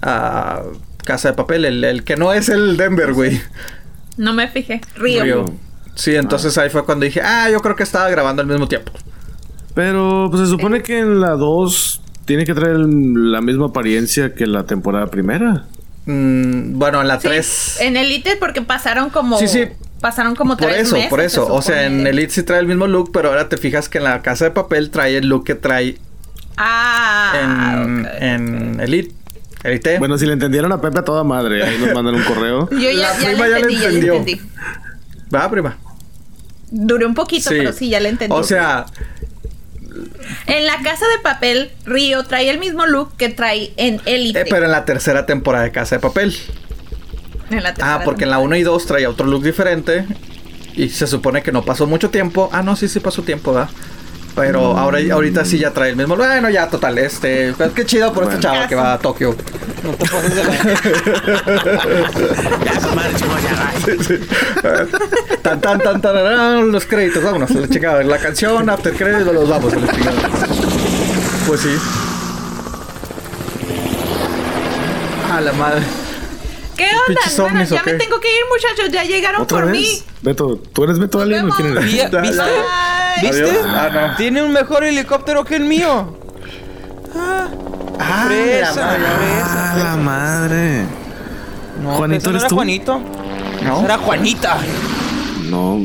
a 0.04 0.62
Casa 1.08 1.30
de 1.30 1.34
Papel. 1.36 1.66
El, 1.66 1.84
el 1.84 2.04
que 2.04 2.18
no 2.18 2.34
es 2.34 2.50
el 2.50 2.76
Denver, 2.78 3.14
güey. 3.14 3.42
No 4.18 4.34
me 4.34 4.48
fijé. 4.50 4.82
Río. 4.96 5.24
Río. 5.24 5.46
Sí, 5.96 6.16
entonces 6.16 6.58
ahí 6.58 6.70
fue 6.70 6.86
cuando 6.86 7.06
dije, 7.06 7.22
ah, 7.24 7.50
yo 7.50 7.60
creo 7.62 7.76
que 7.76 7.84
estaba 7.84 8.10
grabando 8.10 8.42
al 8.44 8.48
mismo 8.48 8.68
tiempo. 8.68 8.92
Pero 9.74 10.28
pues 10.30 10.44
se 10.44 10.48
supone 10.50 10.82
que 10.84 11.00
en 11.00 11.20
la 11.22 11.32
2 11.32 12.02
tiene 12.26 12.46
que 12.46 12.54
traer 12.54 12.78
la 12.78 13.42
misma 13.42 13.68
apariencia 13.68 14.34
que 14.36 14.46
la 14.46 14.66
temporada 14.66 15.08
primera. 15.08 15.66
Mm, 16.06 16.78
bueno, 16.78 17.02
en 17.02 17.08
la 17.08 17.20
Sí, 17.20 17.28
3. 17.28 17.78
En 17.82 17.98
Elite 17.98 18.38
porque 18.40 18.62
pasaron 18.62 19.10
como. 19.10 19.38
Sí, 19.40 19.48
sí. 19.48 19.66
Pasaron 20.02 20.36
como 20.36 20.56
Por 20.58 20.68
tres 20.68 20.84
eso, 20.84 20.96
meses, 20.96 21.10
por 21.10 21.20
se 21.22 21.26
eso. 21.26 21.48
O 21.52 21.62
sea, 21.62 21.86
en. 21.86 22.06
Elite 22.06 22.32
sí 22.32 22.44
trae 22.44 22.60
el 22.60 22.68
mismo 22.68 22.86
look, 22.88 23.12
pero 23.12 23.30
ahora 23.30 23.50
te 23.50 23.58
fijas 23.58 23.90
que 23.90 23.98
en 23.98 24.04
la 24.04 24.22
casa 24.22 24.46
de 24.46 24.52
papel 24.52 24.90
trae 24.92 25.18
el 25.18 25.28
look 25.28 25.44
que 25.46 25.56
trae 25.56 25.98
Ah. 26.58 27.82
en, 27.82 28.08
en. 28.20 28.80
Elite. 28.80 29.14
Elite. 29.64 29.98
Bueno, 30.00 30.18
si 30.18 30.26
le 30.26 30.34
entendieron 30.34 30.72
a 30.72 30.80
Pepe 30.82 31.00
a 31.00 31.04
toda 31.04 31.24
madre, 31.24 31.64
ahí 31.64 31.78
nos 31.80 31.94
mandan 31.94 32.16
un 32.16 32.24
correo. 32.24 32.70
Yo 32.72 32.78
ya, 32.92 32.94
La 32.94 33.20
ya 33.20 33.28
prima 33.28 33.48
le 33.48 33.52
ya 33.52 33.60
le 33.60 33.62
entendí, 33.62 33.76
ya 33.76 33.80
le 33.80 33.86
entendió. 33.88 34.14
entendí. 34.16 34.42
Va, 35.34 35.50
prima. 35.50 35.78
Duré 36.70 37.06
un 37.06 37.14
poquito, 37.16 37.50
pero 37.50 37.72
sí, 37.74 37.90
ya 37.90 38.00
le 38.00 38.10
entendí. 38.10 38.36
O 38.36 38.44
sea, 38.44 38.86
En 40.46 40.66
la 40.66 40.78
casa 40.84 41.06
de 41.16 41.22
papel, 41.24 41.72
Río 41.86 42.24
trae 42.24 42.50
el 42.50 42.60
mismo 42.60 42.86
look 42.86 43.16
que 43.18 43.30
trae 43.30 43.74
en 43.78 44.02
Elite. 44.06 44.42
eh, 44.42 44.46
pero 44.50 44.66
en 44.66 44.72
la 44.72 44.86
tercera 44.86 45.26
temporada 45.26 45.64
de 45.64 45.72
Casa 45.72 45.96
de 45.96 46.02
Papel. 46.02 46.36
En 47.50 47.64
la 47.64 47.74
Ah, 47.82 48.02
porque 48.04 48.26
en 48.26 48.30
la 48.32 48.40
1 48.40 48.56
y 48.58 48.64
2 48.64 48.86
traía 48.86 49.10
otro 49.10 49.26
look 49.26 49.44
diferente. 49.44 50.06
Y 50.76 50.90
se 50.90 51.08
supone 51.08 51.42
que 51.42 51.52
no 51.52 51.64
pasó 51.64 51.88
mucho 51.88 52.10
tiempo. 52.10 52.50
Ah, 52.52 52.62
no, 52.62 52.76
sí, 52.76 52.88
sí 52.88 53.00
pasó 53.00 53.24
tiempo, 53.24 53.54
¿verdad? 53.54 53.70
Pero 54.38 54.74
Mm. 54.74 54.78
ahora, 54.78 55.00
ahorita 55.12 55.44
sí 55.44 55.58
ya 55.58 55.72
trae 55.72 55.90
el 55.90 55.96
mismo. 55.98 56.16
Bueno, 56.16 56.50
ya, 56.50 56.70
total, 56.70 56.98
este. 57.00 57.54
Pues 57.58 57.72
qué 57.72 57.86
chido 57.86 58.14
por 58.14 58.24
esta 58.26 58.40
chava 58.40 58.68
que 58.68 58.76
va 58.76 58.94
a 58.94 59.00
Tokio. 59.00 59.36
No 59.84 59.92
te 59.94 60.08
pases 60.10 60.36
de 60.36 60.44
la... 60.44 60.54
Tan, 65.42 65.62
tan, 65.62 65.80
tan, 65.80 66.02
tan, 66.02 66.04
tan, 66.14 66.72
los 66.72 66.86
créditos, 66.86 67.24
vámonos, 67.24 67.50
la 67.52 67.68
chingada. 67.70 68.04
La 68.04 68.18
canción, 68.18 68.70
after 68.70 68.94
créditos, 68.94 69.34
los 69.34 69.48
vamos 69.50 69.74
a 69.74 69.78
la 69.78 69.92
chingada. 69.94 70.18
Pues 71.48 71.62
sí. 71.62 71.76
A 75.32 75.42
la 75.42 75.54
madre. 75.54 75.82
¿Qué 76.76 76.86
onda? 76.86 77.22
Bueno, 77.38 77.64
ya 77.64 77.82
¿o 77.82 77.86
me 77.86 77.94
tengo 77.94 78.20
que 78.20 78.28
ir, 78.30 78.42
muchachos. 78.52 78.92
Ya 78.92 79.04
llegaron 79.04 79.42
¿Otra 79.42 79.60
por 79.62 79.72
vez? 79.72 79.80
mí. 79.80 80.04
Beto, 80.22 80.58
¿tú 80.74 80.84
eres 80.84 81.00
Beto 81.00 81.22
Alien 81.22 81.50
o 81.50 81.56
quién 81.56 81.72
eres? 81.76 81.86
Vi- 81.86 82.02
¿Viste? 82.22 82.44
¿Viste? 83.22 83.60
Ah, 83.66 83.90
no. 83.94 84.16
Tiene 84.16 84.44
un 84.44 84.52
mejor 84.52 84.84
helicóptero 84.84 85.44
que 85.44 85.56
el 85.56 85.66
mío. 85.66 86.18
Ah, 87.16 87.48
Fresa, 88.28 88.98
la 88.98 88.98
madre. 88.98 89.42
Ah, 89.44 89.76
la 89.78 89.96
madre. 89.98 90.86
No, 91.82 91.92
¿Juanito 91.94 92.32
no 92.32 92.38
era 92.40 92.48
tú? 92.48 92.56
Juanito. 92.56 93.02
¿No? 93.64 93.84
Era 93.84 93.98
Juanita. 93.98 94.58
No. 95.50 95.80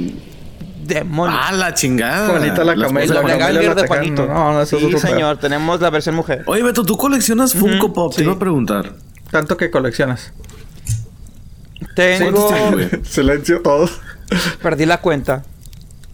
Demonio. 0.85 1.37
Ah, 1.41 1.53
la 1.53 1.75
chingada. 1.75 2.29
Juanita 2.29 2.65
la 2.65 2.75
camella, 2.75 3.23
cosas 3.23 3.39
la 3.39 3.75
de. 3.75 3.87
Juanito. 3.87 4.27
No, 4.27 4.53
no, 4.53 4.63
eso 4.63 4.77
es 4.77 4.83
sí, 4.83 4.89
pedo. 4.89 4.99
señor. 4.99 5.37
Tenemos 5.39 5.81
la 5.81 5.91
versión 5.91 6.15
mujer. 6.15 6.43
Oye, 6.47 6.63
Beto, 6.63 6.85
¿tú 6.85 6.97
coleccionas 6.97 7.55
Funko 7.55 7.93
Pop? 7.93 8.13
Te 8.13 8.19
sí. 8.19 8.25
iba 8.25 8.33
a 8.33 8.39
preguntar. 8.39 8.93
Tanto 9.31 9.57
que 9.57 9.71
coleccionas. 9.71 10.33
Tengo... 11.95 12.51
Silencio 13.05 13.61
todos. 13.63 14.01
Perdí 14.63 14.87
la 14.87 14.99
cuenta. 14.99 15.45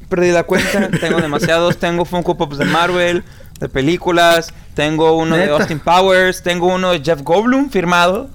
Perdí 0.09 0.30
la 0.32 0.44
cuenta. 0.44 0.89
tengo 1.01 1.20
demasiados. 1.20 1.76
Tengo 1.78 2.05
Funko 2.05 2.36
Pops 2.36 2.59
de 2.59 2.64
Marvel, 2.64 3.24
de 3.60 3.68
películas. 3.68 4.52
Tengo 4.74 5.16
uno 5.16 5.36
de. 5.36 5.51
Austin 5.51 5.80
Powers. 5.80 6.43
Tengo 6.43 6.66
uno 6.74 6.93
de 6.93 7.01
Jeff 7.02 7.22
Goldblum 7.22 7.70
firmado. 7.70 8.28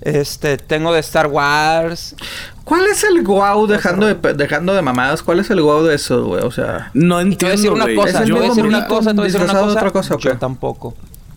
Este, 0.00 0.56
tengo 0.58 0.92
de 0.92 1.00
Star 1.00 1.28
Wars. 1.28 2.16
¿Cuál 2.64 2.86
es 2.86 3.04
el 3.04 3.22
guau 3.24 3.66
dejando 3.66 4.06
de, 4.06 4.34
dejando 4.34 4.74
de 4.74 4.82
mamadas? 4.82 5.22
¿Cuál 5.22 5.40
es 5.40 5.50
el 5.50 5.62
guau 5.62 5.84
de 5.84 5.94
eso, 5.94 6.24
güey? 6.24 6.42
O 6.44 6.50
sea, 6.50 6.90
No 6.94 7.20
Y 7.22 7.36
te 7.36 7.44
voy 7.44 7.52
a 7.52 7.56
decir 7.56 7.70
entiendo, 7.70 7.74
una 7.74 7.84
güey. 7.84 7.96
cosa, 7.96 8.08
¿Es 8.10 8.16
el 8.22 8.26
yo 8.28 8.34
voy 8.36 8.44
a 8.44 8.48
mismo 8.48 8.54
decir 8.54 8.68
una 8.68 8.78
bonito 8.78 8.94
cosa, 8.96 9.10
te 9.10 9.14
voy 9.16 9.22
a 9.22 9.26
decir 9.26 9.40
una 9.42 9.52
cosa. 9.52 10.14
otra? 10.14 10.18
Yo 10.32 10.38
tampoco. 10.38 10.94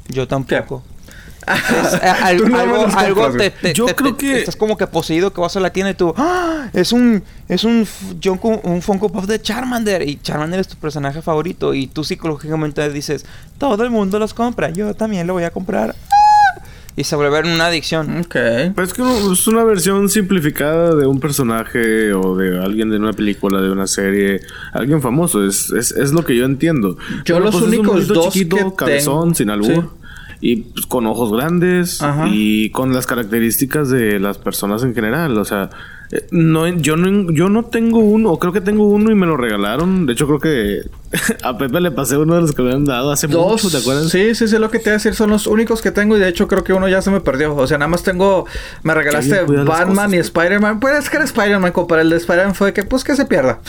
Yo 0.08 0.28
tampoco. 0.28 0.84
Es, 1.48 1.94
eh, 1.94 2.00
al- 2.24 2.38
Tú 2.38 2.44
no 2.50 2.50
me 2.58 2.60
algo, 2.62 2.88
algo 2.98 3.32
te, 3.38 3.50
te- 3.52 3.74
Yo 3.74 3.86
te- 3.86 3.96
creo 3.96 4.16
te- 4.16 4.26
que- 4.26 4.40
estás 4.40 4.56
como 4.56 4.78
que 4.78 4.88
poseído 4.88 5.32
que 5.34 5.42
vas 5.42 5.56
a 5.56 5.60
la 5.60 5.72
tienda 5.72 5.92
y 5.92 5.96
tú 5.96 6.14
¡Ah! 6.18 6.70
es 6.74 6.92
un 6.92 7.24
es 7.48 7.64
un 7.64 7.86
Funko- 7.86 8.62
un 8.64 8.82
Funko 8.82 9.12
Pop 9.12 9.26
de 9.26 9.42
Charmander 9.42 10.02
y 10.08 10.18
Charmander 10.22 10.60
es 10.60 10.68
tu 10.68 10.78
personaje 10.78 11.22
favorito 11.22 11.74
y 11.74 11.88
tú 11.88 12.04
psicológicamente 12.04 12.88
dices 12.90 13.26
todo 13.58 13.84
el 13.84 13.92
mundo 13.92 14.18
los 14.20 14.34
compra 14.34 14.70
yo 14.72 14.94
también 14.96 15.28
lo 15.28 15.34
voy 15.34 15.44
a 15.44 15.52
comprar 15.52 15.96
¡Ah! 16.12 16.62
y 16.98 17.04
se 17.04 17.16
vuelve 17.18 17.42
una 17.54 17.68
adicción 17.68 18.22
Ok. 18.22 18.32
Pero 18.34 18.84
es 18.84 18.94
que 18.94 19.02
es 19.34 19.48
una 19.48 19.64
versión 19.66 20.08
simplificada 20.10 20.96
de 20.96 21.06
un 21.06 21.20
personaje 21.20 22.14
o 22.14 22.38
de 22.38 22.58
alguien 22.64 22.90
de 22.90 22.98
una 22.98 23.12
película, 23.12 23.60
de 23.62 23.70
una 23.70 23.86
serie, 23.86 24.40
alguien 24.72 25.02
famoso. 25.02 25.46
Es, 25.46 25.72
es, 25.72 25.92
es 25.92 26.14
lo 26.14 26.24
que 26.24 26.38
yo 26.38 26.46
entiendo. 26.46 26.96
Yo 27.26 27.36
Pero, 27.36 27.40
los 27.42 27.52
pues, 27.56 27.66
es 27.66 27.70
un 27.80 27.80
únicos 27.80 28.08
dos 28.08 28.34
chiquito, 28.34 28.56
que 28.72 28.76
cabezón, 28.86 29.22
tengo- 29.24 29.36
sin 29.36 29.50
albur. 29.50 29.92
Y 30.48 30.58
pues, 30.58 30.86
con 30.86 31.08
ojos 31.08 31.32
grandes 31.32 32.04
Ajá. 32.04 32.28
y 32.30 32.70
con 32.70 32.94
las 32.94 33.08
características 33.08 33.90
de 33.90 34.20
las 34.20 34.38
personas 34.38 34.84
en 34.84 34.94
general. 34.94 35.36
O 35.40 35.44
sea, 35.44 35.72
eh, 36.12 36.28
no, 36.30 36.68
yo, 36.68 36.98
no, 36.98 37.32
yo 37.32 37.50
no 37.50 37.66
tengo 37.66 37.98
uno, 37.98 38.30
o 38.30 38.38
creo 38.38 38.54
que 38.54 38.62
tengo 38.62 38.88
uno 38.88 39.10
y 39.10 39.16
me 39.16 39.26
lo 39.26 39.38
regalaron. 39.38 40.06
De 40.06 40.14
hecho, 40.14 40.28
creo 40.28 40.40
que 40.40 40.82
a 41.44 41.58
Pepe 41.58 41.82
le 41.82 41.90
pasé 41.90 42.18
uno 42.18 42.36
de 42.36 42.42
los 42.42 42.52
que 42.52 42.62
me 42.62 42.68
habían 42.70 42.86
dado 42.86 43.12
hace 43.12 43.26
Dos, 43.26 43.64
mucho, 43.64 43.76
¿te 43.76 43.82
acuerdas? 43.82 44.10
Sí, 44.10 44.36
sí, 44.36 44.48
sé 44.48 44.60
lo 44.60 44.70
que 44.70 44.78
te 44.78 44.90
iba 44.90 44.92
a 44.92 44.98
decir. 44.98 45.16
Son 45.16 45.32
los 45.32 45.48
únicos 45.48 45.82
que 45.82 45.90
tengo 45.90 46.16
y 46.16 46.20
de 46.20 46.30
hecho 46.30 46.48
creo 46.48 46.64
que 46.64 46.74
uno 46.74 46.88
ya 46.88 47.02
se 47.02 47.10
me 47.10 47.22
perdió. 47.22 47.56
O 47.56 47.66
sea, 47.66 47.80
nada 47.80 47.90
más 47.90 48.04
tengo. 48.04 48.46
Me 48.84 48.94
regalaste 48.94 49.46
Batman 49.46 49.96
cosas, 49.96 50.14
y. 50.14 50.18
Spider-Man. 50.18 50.80
Pues 50.80 51.00
es 51.00 51.10
que 51.10 51.16
era 51.16 51.26
Spider-Man, 51.26 51.72
compadre. 51.72 52.04
El 52.04 52.12
de 52.12 52.18
Spider-Man 52.18 52.54
fue 52.54 52.72
que, 52.72 52.84
pues 52.84 53.04
que 53.04 53.16
se 53.16 53.26
pierda. 53.26 53.62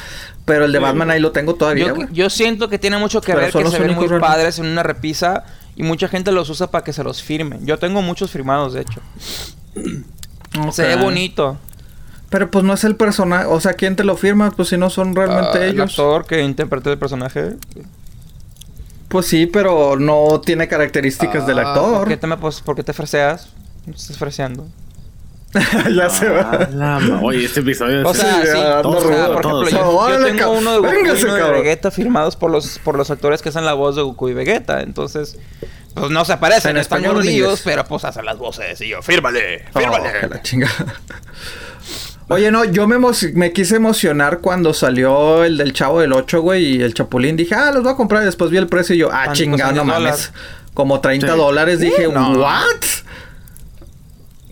Pero 0.44 0.66
el 0.66 0.72
de 0.72 0.78
Batman 0.78 1.10
ahí 1.10 1.20
lo 1.20 1.32
tengo 1.32 1.54
todavía, 1.54 1.94
yo, 2.12 2.30
siento 2.30 2.68
que 2.68 2.78
tiene 2.78 2.98
mucho 2.98 3.20
que 3.22 3.32
Pero 3.32 3.40
ver 3.40 3.50
son 3.50 3.60
que 3.60 3.64
los 3.64 3.72
se 3.72 3.78
ven 3.80 3.88
únicos 3.88 4.02
muy 4.02 4.08
realmente. 4.10 4.36
padres 4.36 4.58
en 4.58 4.66
una 4.66 4.84
repisa 4.84 5.44
y 5.76 5.82
mucha 5.84 6.08
gente 6.08 6.32
los 6.32 6.50
usa 6.50 6.70
para 6.70 6.82
que 6.82 6.92
se 6.92 7.04
los 7.04 7.22
firmen 7.22 7.64
yo 7.66 7.78
tengo 7.78 8.02
muchos 8.02 8.30
firmados 8.30 8.72
de 8.72 8.80
hecho 8.80 9.00
se 10.72 10.86
ve 10.86 10.96
bonito 10.96 11.58
Pero 12.30 12.50
pues 12.50 12.64
no 12.64 12.72
es 12.74 12.82
el 12.84 12.96
personaje. 12.96 13.46
O 13.46 13.60
sea, 13.60 13.74
¿quién 13.74 13.94
te 13.94 14.02
lo 14.02 14.16
firma? 14.16 14.50
Pues 14.50 14.70
si 14.70 14.76
no 14.76 14.90
son 14.90 15.14
realmente 15.14 15.58
Ah, 15.58 15.64
el 15.64 15.74
ellos. 15.74 15.90
actor 15.90 16.26
que 16.26 16.42
interpreta 16.42 16.90
el 16.90 16.98
personaje 16.98 17.56
Pues 19.08 19.26
sí, 19.26 19.46
pero 19.46 19.96
no 19.96 20.40
tiene 20.44 20.66
características 20.66 21.46
del 21.46 21.58
Ah, 21.60 21.68
actor. 21.68 21.98
¿Por 22.00 22.08
qué 22.08 22.16
te, 22.16 22.26
me, 22.26 22.36
pues, 22.36 22.60
¿por 22.62 22.74
qué 22.74 22.82
te 22.82 22.92
freseas? 22.92 23.50
No 23.86 23.92
te 23.92 23.98
estás 24.00 24.18
freseando. 24.18 24.66
ya 25.94 26.10
se 26.10 26.28
va. 26.28 26.50
Ah, 26.52 26.68
la 26.72 27.20
Oye, 27.22 27.44
este 27.44 27.60
episodio 27.60 28.06
O 28.08 28.14
sea, 28.14 28.34
Sí, 28.42 28.48
o 28.48 28.52
sea, 28.52 28.82
por 28.82 28.92
todos. 28.92 29.68
ejemplo, 29.68 29.68
yo, 29.68 29.78
yo 29.78 29.90
Órale, 29.90 30.32
tengo 30.32 30.50
uno 30.52 30.72
de 30.72 30.78
Goku 30.78 30.90
y 30.90 30.96
Véngase, 30.96 31.24
uno 31.24 31.34
de 31.34 31.40
cabrón. 31.40 31.62
Vegeta 31.62 31.90
firmados 31.90 32.36
por 32.36 32.50
los, 32.50 32.78
por 32.80 32.96
los 32.96 33.10
actores 33.10 33.42
que 33.42 33.48
hacen 33.50 33.64
la 33.64 33.72
voz 33.74 33.96
de 33.96 34.02
Goku 34.02 34.28
y 34.28 34.34
Vegeta. 34.34 34.80
Entonces, 34.82 35.38
pues 35.94 36.10
no 36.10 36.24
se 36.24 36.32
aparecen, 36.34 36.72
¿En 36.72 36.76
están 36.78 37.04
inglés? 37.04 37.62
pero 37.64 37.84
pues 37.84 38.04
hacen 38.04 38.24
las 38.24 38.38
voces. 38.38 38.80
Y 38.80 38.88
yo, 38.88 39.02
fírmale, 39.02 39.64
Oh, 39.74 39.78
fírmale. 39.78 40.28
la 40.28 40.42
chingada. 40.42 40.74
Oye, 42.28 42.50
no, 42.50 42.64
yo 42.64 42.88
me, 42.88 42.96
me 43.34 43.52
quise 43.52 43.76
emocionar 43.76 44.40
cuando 44.40 44.74
salió 44.74 45.44
el 45.44 45.56
del 45.58 45.72
Chavo 45.72 46.00
del 46.00 46.12
8, 46.12 46.40
güey, 46.40 46.64
y 46.78 46.82
el 46.82 46.92
Chapulín. 46.92 47.36
Dije, 47.36 47.54
ah, 47.54 47.70
los 47.72 47.84
voy 47.84 47.92
a 47.92 47.96
comprar. 47.96 48.22
Y 48.22 48.26
después 48.26 48.50
vi 48.50 48.56
el 48.56 48.66
precio 48.66 48.96
y 48.96 48.98
yo, 48.98 49.10
ah, 49.12 49.26
¿Cuántos 49.26 49.38
chingado, 49.38 49.72
no 49.72 49.84
mames. 49.84 50.32
Como 50.74 51.00
30 51.00 51.32
Sí. 51.32 51.38
dólares. 51.38 51.78
Dije, 51.78 52.08
no. 52.08 52.32
¿what? 52.32 52.82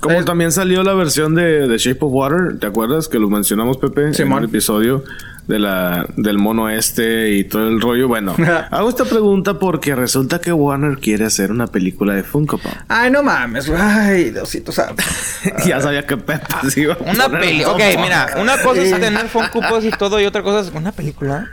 Como 0.04 0.20
Eh, 0.20 0.24
también 0.24 0.52
salió 0.52 0.82
la 0.82 0.92
versión 0.92 1.34
de, 1.34 1.66
de 1.66 1.78
Shape 1.78 1.98
of 2.02 2.12
Water, 2.12 2.58
¿te 2.60 2.66
acuerdas? 2.66 3.08
Que 3.08 3.18
lo 3.18 3.30
mencionamos, 3.30 3.78
Pepe, 3.78 4.08
en 4.08 4.14
Simón. 4.14 4.40
un 4.40 4.44
episodio 4.50 5.02
de 5.46 5.58
la, 5.58 6.06
del 6.18 6.36
mono 6.36 6.68
este 6.68 7.30
y 7.30 7.44
todo 7.44 7.66
el 7.68 7.80
rollo. 7.80 8.06
Bueno, 8.06 8.36
hago 8.70 8.90
esta 8.90 9.06
pregunta 9.06 9.58
porque 9.58 9.94
resulta 9.94 10.42
que 10.42 10.52
Warner 10.52 10.98
quiere 10.98 11.24
hacer 11.24 11.50
una 11.50 11.68
película 11.68 12.12
de 12.14 12.22
Funko 12.22 12.58
Pop. 12.58 12.70
Ay, 12.88 13.10
no 13.10 13.22
mames, 13.22 13.66
güey. 13.66 13.80
Ay, 13.80 14.30
Diosito 14.30 14.72
santo. 14.72 15.02
ya 15.66 15.80
sabía 15.80 16.06
que 16.06 16.18
Pepe 16.18 16.44
se 16.68 16.82
iba 16.82 16.94
a 16.94 16.98
Una 16.98 17.26
loco. 17.28 17.72
Ok, 17.72 17.82
mira, 18.02 18.34
una 18.42 18.60
cosa 18.60 18.82
es 18.82 19.00
tener 19.00 19.26
Funko 19.28 19.62
Pops 19.62 19.86
y 19.86 19.90
todo, 19.90 20.20
y 20.20 20.26
otra 20.26 20.42
cosa 20.42 20.60
es 20.60 20.74
una 20.74 20.92
película. 20.92 21.50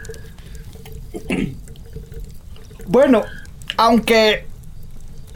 Bueno, 2.85 3.23
aunque 3.77 4.50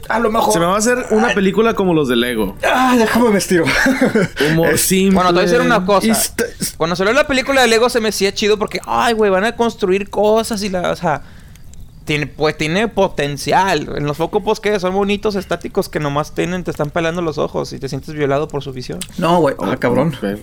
a 0.08 0.18
lo 0.18 0.30
mejor... 0.30 0.52
Se 0.52 0.58
me 0.60 0.66
va 0.66 0.74
a 0.74 0.78
hacer 0.78 1.06
una 1.10 1.28
película 1.34 1.74
como 1.74 1.94
los 1.94 2.08
de 2.08 2.16
Lego. 2.16 2.56
Ay, 2.62 2.98
déjame 2.98 3.30
me 3.30 3.38
estiro. 3.38 3.64
Humor 4.52 4.78
simple. 4.78 5.14
Bueno, 5.14 5.30
te 5.30 5.34
voy 5.34 5.42
a 5.42 5.46
decir 5.46 5.60
una 5.60 5.84
cosa. 5.84 6.06
Esta- 6.12 6.44
Cuando 6.76 6.96
salió 6.96 7.12
la 7.12 7.26
película 7.26 7.62
de 7.62 7.68
Lego 7.68 7.88
se 7.88 8.00
me 8.00 8.08
hacía 8.10 8.32
chido 8.34 8.58
porque, 8.58 8.80
ay, 8.86 9.14
güey, 9.14 9.30
van 9.30 9.44
a 9.44 9.56
construir 9.56 10.10
cosas 10.10 10.62
y 10.62 10.68
la, 10.70 10.90
o 10.90 10.96
sea, 10.96 11.22
tiene, 12.04 12.28
pues 12.28 12.56
tiene 12.56 12.86
potencial. 12.86 13.90
En 13.96 14.06
los 14.06 14.16
Funko 14.16 14.44
Pops 14.44 14.60
que 14.60 14.78
son 14.78 14.94
bonitos, 14.94 15.34
estáticos, 15.34 15.88
que 15.88 15.98
nomás 15.98 16.36
tienen, 16.36 16.62
te 16.62 16.70
están 16.70 16.90
pelando 16.90 17.20
los 17.20 17.36
ojos 17.36 17.72
y 17.72 17.80
te 17.80 17.88
sientes 17.88 18.14
violado 18.14 18.46
por 18.46 18.62
su 18.62 18.72
visión. 18.72 19.00
No, 19.18 19.40
güey. 19.40 19.56
Ah, 19.58 19.76
cabrón. 19.76 20.14
Ay, 20.22 20.38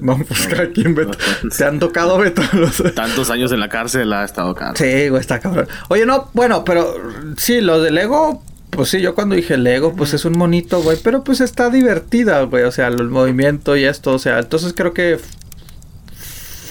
no, 0.00 0.16
pues 0.26 0.46
cada 0.46 0.70
quien, 0.70 0.94
Beto. 0.94 1.18
Te 1.54 1.64
han 1.64 1.78
tocado, 1.78 2.16
Beto. 2.16 2.40
los- 2.54 2.82
Tantos 2.94 3.28
años 3.28 3.52
en 3.52 3.60
la 3.60 3.68
cárcel 3.68 4.10
ha 4.14 4.24
estado 4.24 4.54
caro. 4.54 4.72
Sí, 4.76 5.10
güey, 5.10 5.20
está 5.20 5.40
cabrón. 5.40 5.68
Oye, 5.88 6.06
no, 6.06 6.30
bueno, 6.32 6.64
pero 6.64 6.94
sí, 7.36 7.60
lo 7.60 7.82
de 7.82 7.90
Lego, 7.90 8.42
pues 8.74 8.90
sí, 8.90 9.00
yo 9.00 9.14
cuando 9.14 9.34
dije 9.34 9.56
Lego, 9.56 9.94
pues 9.94 10.14
es 10.14 10.24
un 10.24 10.36
monito, 10.38 10.82
güey, 10.82 10.98
pero 11.02 11.24
pues 11.24 11.40
está 11.40 11.70
divertida, 11.70 12.42
güey, 12.42 12.64
o 12.64 12.72
sea, 12.72 12.88
el 12.88 13.08
movimiento 13.08 13.76
y 13.76 13.84
esto, 13.84 14.12
o 14.12 14.18
sea, 14.18 14.38
entonces 14.38 14.72
creo 14.74 14.92
que 14.92 15.18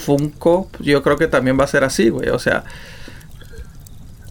Funko, 0.04 0.70
yo 0.80 1.02
creo 1.02 1.16
que 1.16 1.26
también 1.28 1.58
va 1.58 1.64
a 1.64 1.68
ser 1.68 1.84
así, 1.84 2.08
güey, 2.10 2.28
o 2.28 2.38
sea, 2.38 2.64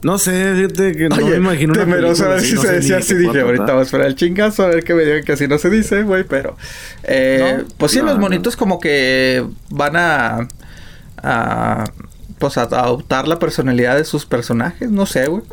No 0.03 0.17
sé, 0.17 0.53
fíjate 0.55 0.97
que 0.97 1.07
no 1.07 1.15
me 1.15 1.37
imagino 1.37 1.73
temeroso 1.73 2.25
a 2.25 2.29
ver 2.29 2.41
si 2.41 2.55
no 2.55 2.61
se 2.61 2.73
decía 2.73 2.95
de 2.95 3.01
así, 3.01 3.15
dije, 3.15 3.39
ahorita 3.39 3.65
vamos 3.67 3.79
a 3.79 3.83
esperar 3.83 4.07
el 4.07 4.15
chingazo, 4.15 4.63
a 4.63 4.67
ver 4.67 4.83
que 4.83 4.93
me 4.93 5.03
digan 5.05 5.23
que 5.23 5.31
así 5.31 5.47
no 5.47 5.57
se 5.57 5.69
dice, 5.69 6.03
güey, 6.03 6.25
pero, 6.25 6.57
eh, 7.03 7.59
¿No? 7.59 7.65
pues 7.77 7.93
sí, 7.93 7.99
No, 7.99 8.05
los 8.05 8.19
monitos 8.19 8.57
como 8.57 8.81
que 8.81 9.45
van 9.69 9.95
a, 9.95 10.49
a, 11.17 11.85
pues 12.37 12.57
a 12.57 12.63
adoptar 12.63 13.29
la 13.29 13.39
personalidad 13.39 13.95
de 13.95 14.03
sus 14.03 14.25
personajes, 14.25 14.91
no 14.91 15.05
sé, 15.05 15.27
güey. 15.27 15.43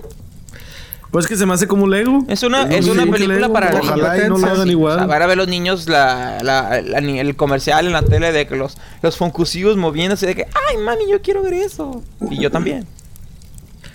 Pues 1.11 1.27
que 1.27 1.37
se 1.37 1.45
me 1.45 1.55
hace 1.55 1.67
como 1.67 1.89
Lego. 1.89 2.25
Es 2.29 2.43
una, 2.45 2.63
es 2.65 2.87
una 2.87 3.05
película 3.07 3.39
Lego. 3.39 3.53
para 3.53 3.77
Ojalá 3.81 4.17
y 4.25 4.29
no 4.29 4.39
lo 4.39 4.47
hagan 4.47 4.69
igual. 4.71 4.95
O 4.95 4.99
sea, 4.99 5.07
van 5.07 5.23
a 5.23 5.27
ver 5.27 5.37
los 5.37 5.49
niños 5.49 5.89
la, 5.89 6.39
la- 6.43 6.81
la- 6.83 7.01
ni- 7.01 7.19
el 7.19 7.35
comercial 7.35 7.87
en 7.87 7.93
la 7.93 8.03
tele 8.03 8.31
de 8.31 8.47
que 8.47 8.55
los, 8.55 8.79
los 9.03 9.17
foncusivos 9.17 9.77
moviéndose 9.77 10.27
de 10.27 10.37
que, 10.37 10.47
ay, 10.69 10.77
mami, 10.79 11.11
yo 11.11 11.21
quiero 11.21 11.43
ver 11.43 11.55
eso. 11.55 12.03
Y 12.31 12.39
yo 12.41 12.51
también. 12.53 12.87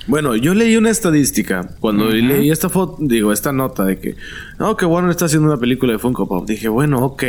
Bueno, 0.07 0.35
yo 0.35 0.53
leí 0.53 0.75
una 0.77 0.91
estadística 0.91 1.69
cuando 1.79 2.09
leí 2.09 2.51
esta 2.51 2.69
foto, 2.69 2.97
digo, 2.99 3.31
esta 3.31 3.51
nota 3.51 3.85
de 3.85 3.97
que, 3.97 4.15
no, 4.59 4.75
que 4.77 4.85
Warner 4.85 5.09
está 5.09 5.25
haciendo 5.25 5.47
una 5.47 5.57
película 5.57 5.93
de 5.93 5.99
Funko 5.99 6.27
Pop. 6.27 6.45
Dije, 6.47 6.67
bueno, 6.67 6.99
ok. 6.99 7.23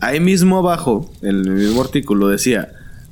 Ahí 0.00 0.20
mismo 0.20 0.58
abajo, 0.58 1.10
en 1.22 1.28
el 1.36 1.50
mismo 1.50 1.80
artículo 1.80 2.28
decía, 2.28 2.68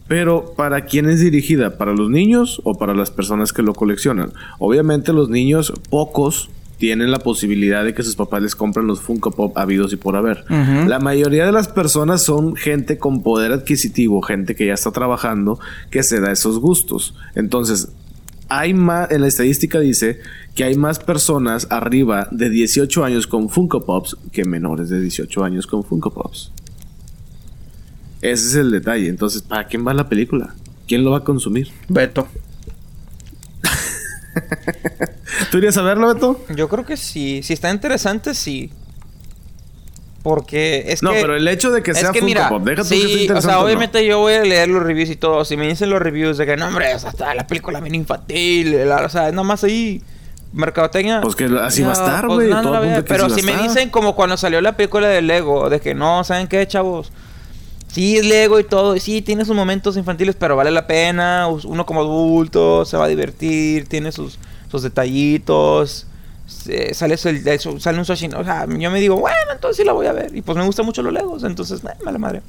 pero 0.09 0.55
¿para 0.57 0.85
quién 0.85 1.09
es 1.09 1.21
dirigida? 1.21 1.79
¿Para 1.79 1.93
los 1.93 2.11
niños 2.11 2.61
o 2.65 2.75
para 2.79 2.95
las 2.95 3.11
personas 3.11 3.53
que 3.53 3.63
lo 3.63 3.75
coleccionan? 3.75 4.33
Obviamente 4.59 5.13
los 5.13 5.29
niños, 5.29 5.73
pocos, 5.91 6.51
tienen 6.83 7.13
la 7.13 7.21
posibilidad 7.21 7.85
de 7.85 7.95
que 7.95 8.03
sus 8.03 8.17
papás 8.17 8.43
les 8.43 8.57
compren 8.57 8.89
los 8.89 9.01
Funko 9.01 9.31
Pop 9.31 9.57
habidos 9.57 9.93
y 9.93 9.97
por 9.97 10.17
haber. 10.17 10.45
La 10.51 10.99
mayoría 10.99 11.47
de 11.47 11.53
las 11.53 11.69
personas 11.69 12.23
son 12.23 12.57
gente 12.57 12.99
con 12.99 13.23
poder 13.23 13.53
adquisitivo, 13.53 14.21
gente 14.21 14.57
que 14.57 14.67
ya 14.67 14.75
está 14.75 14.91
trabajando, 14.91 15.61
que 15.91 16.03
se 16.03 16.19
da 16.19 16.33
esos 16.33 16.59
gustos. 16.59 17.15
Entonces, 17.37 17.93
hay 18.49 18.75
más, 18.75 19.13
en 19.13 19.21
la 19.21 19.29
estadística 19.29 19.79
dice 19.79 20.19
que 20.57 20.65
hay 20.65 20.75
más 20.75 20.99
personas 20.99 21.69
arriba 21.71 22.27
de 22.33 22.51
18 22.51 23.05
años 23.05 23.29
con 23.29 23.49
Funko 23.49 23.87
Pops 23.87 24.17
que 24.33 24.45
menores 24.45 24.89
de 24.89 25.01
18 25.01 25.45
años 25.45 25.69
con 25.69 25.85
Funko 25.85 26.13
Pops. 26.13 26.53
Ese 28.23 28.47
es 28.47 28.55
el 28.55 28.71
detalle. 28.71 29.09
Entonces, 29.09 29.43
¿para 29.43 29.67
quién 29.67 29.87
va 29.87 29.93
la 29.93 30.09
película? 30.09 30.55
¿Quién 30.87 31.05
lo 31.05 31.11
va 31.11 31.19
a 31.19 31.25
consumir? 31.25 31.69
Beto. 31.89 32.29
¿Tú 35.51 35.59
irías 35.59 35.77
a 35.77 35.83
verlo, 35.83 36.15
Beto? 36.15 36.45
Yo 36.55 36.69
creo 36.69 36.87
que 36.87 36.97
sí. 36.97 37.43
Si 37.43 37.53
está 37.53 37.71
interesante, 37.71 38.35
sí. 38.35 38.71
Porque 40.23 40.85
es 40.87 41.03
no, 41.03 41.11
que... 41.13 41.21
pero 41.21 41.35
el 41.35 41.49
hecho 41.49 41.73
de 41.73 41.83
que 41.83 41.91
es 41.91 41.99
sea 41.99 42.13
que 42.13 42.21
Funko 42.21 42.27
mira, 42.27 42.49
Pop, 42.49 42.63
deja 42.65 42.83
tú 42.83 42.89
sí, 42.89 42.95
que 42.95 43.01
esté 43.01 43.13
o 43.17 43.21
interesante. 43.23 43.49
sea, 43.49 43.59
o 43.59 43.61
no. 43.61 43.67
obviamente 43.67 44.07
yo 44.07 44.21
voy 44.21 44.35
a 44.35 44.43
leer 44.45 44.69
los 44.69 44.83
reviews 44.83 45.11
y 45.11 45.17
todo. 45.17 45.45
Si 45.45 45.57
me 45.57 45.67
dicen 45.67 45.91
los 45.91 46.01
reviews 46.01 46.39
de 46.39 46.47
que 46.47 46.57
no, 46.57 46.69
hombre, 46.69 46.95
o 46.95 46.99
sea, 46.99 47.11
está 47.11 47.35
la 47.35 47.47
película 47.47 47.81
bien 47.81 47.97
infantil, 47.97 48.89
la- 48.89 49.05
o 49.05 49.09
sea, 49.09 49.33
nomás 49.33 49.65
ahí 49.65 50.01
mercadotecnia. 50.53 51.21
Pues 51.23 51.35
que 51.35 51.47
así 51.61 51.83
va 51.83 51.91
a 51.91 51.93
estar, 51.95 52.27
pues 52.27 52.37
güey, 52.37 52.51
no, 52.51 52.63
no 52.63 52.81
que 52.81 53.03
Pero 53.03 53.29
si 53.31 53.43
me 53.43 53.57
dicen 53.63 53.91
como 53.91 54.15
cuando 54.15 54.37
salió 54.37 54.61
la 54.61 54.77
película 54.77 55.09
de 55.09 55.23
Lego, 55.23 55.69
de 55.69 55.81
que 55.81 55.93
no, 55.95 56.23
¿saben 56.23 56.47
qué, 56.47 56.69
chavos? 56.69 57.11
Sí, 57.93 58.17
es 58.17 58.25
Lego 58.25 58.59
y 58.59 58.65
todo, 58.65 58.99
sí, 58.99 59.21
tiene 59.21 59.45
sus 59.45 59.55
momentos 59.55 59.99
infantiles, 59.99 60.35
pero 60.35 60.57
vale 60.57 60.71
la 60.71 60.87
pena. 60.87 61.47
Uno 61.47 61.85
como 61.85 62.01
adulto 62.01 62.87
se 62.87 62.97
va 62.97 63.05
a 63.05 63.09
divertir, 63.09 63.87
tiene 63.87 64.11
sus, 64.13 64.39
sus 64.71 64.83
detallitos. 64.83 66.07
sale, 66.95 67.19
sale 67.19 67.99
un 67.99 68.05
sushi. 68.07 68.29
O 68.29 68.45
sea, 68.45 68.67
yo 68.67 68.91
me 68.91 68.99
digo, 68.99 69.17
bueno, 69.17 69.53
entonces 69.53 69.77
sí 69.77 69.85
la 69.85 69.93
voy 69.93 70.07
a 70.07 70.13
ver. 70.13 70.35
Y 70.35 70.41
pues 70.41 70.57
me 70.57 70.65
gustan 70.65 70.87
mucho 70.87 71.03
los 71.03 71.13
Legos, 71.13 71.45
entonces, 71.45 71.85
eh, 71.85 72.03
mala 72.03 72.17
madre. 72.17 72.41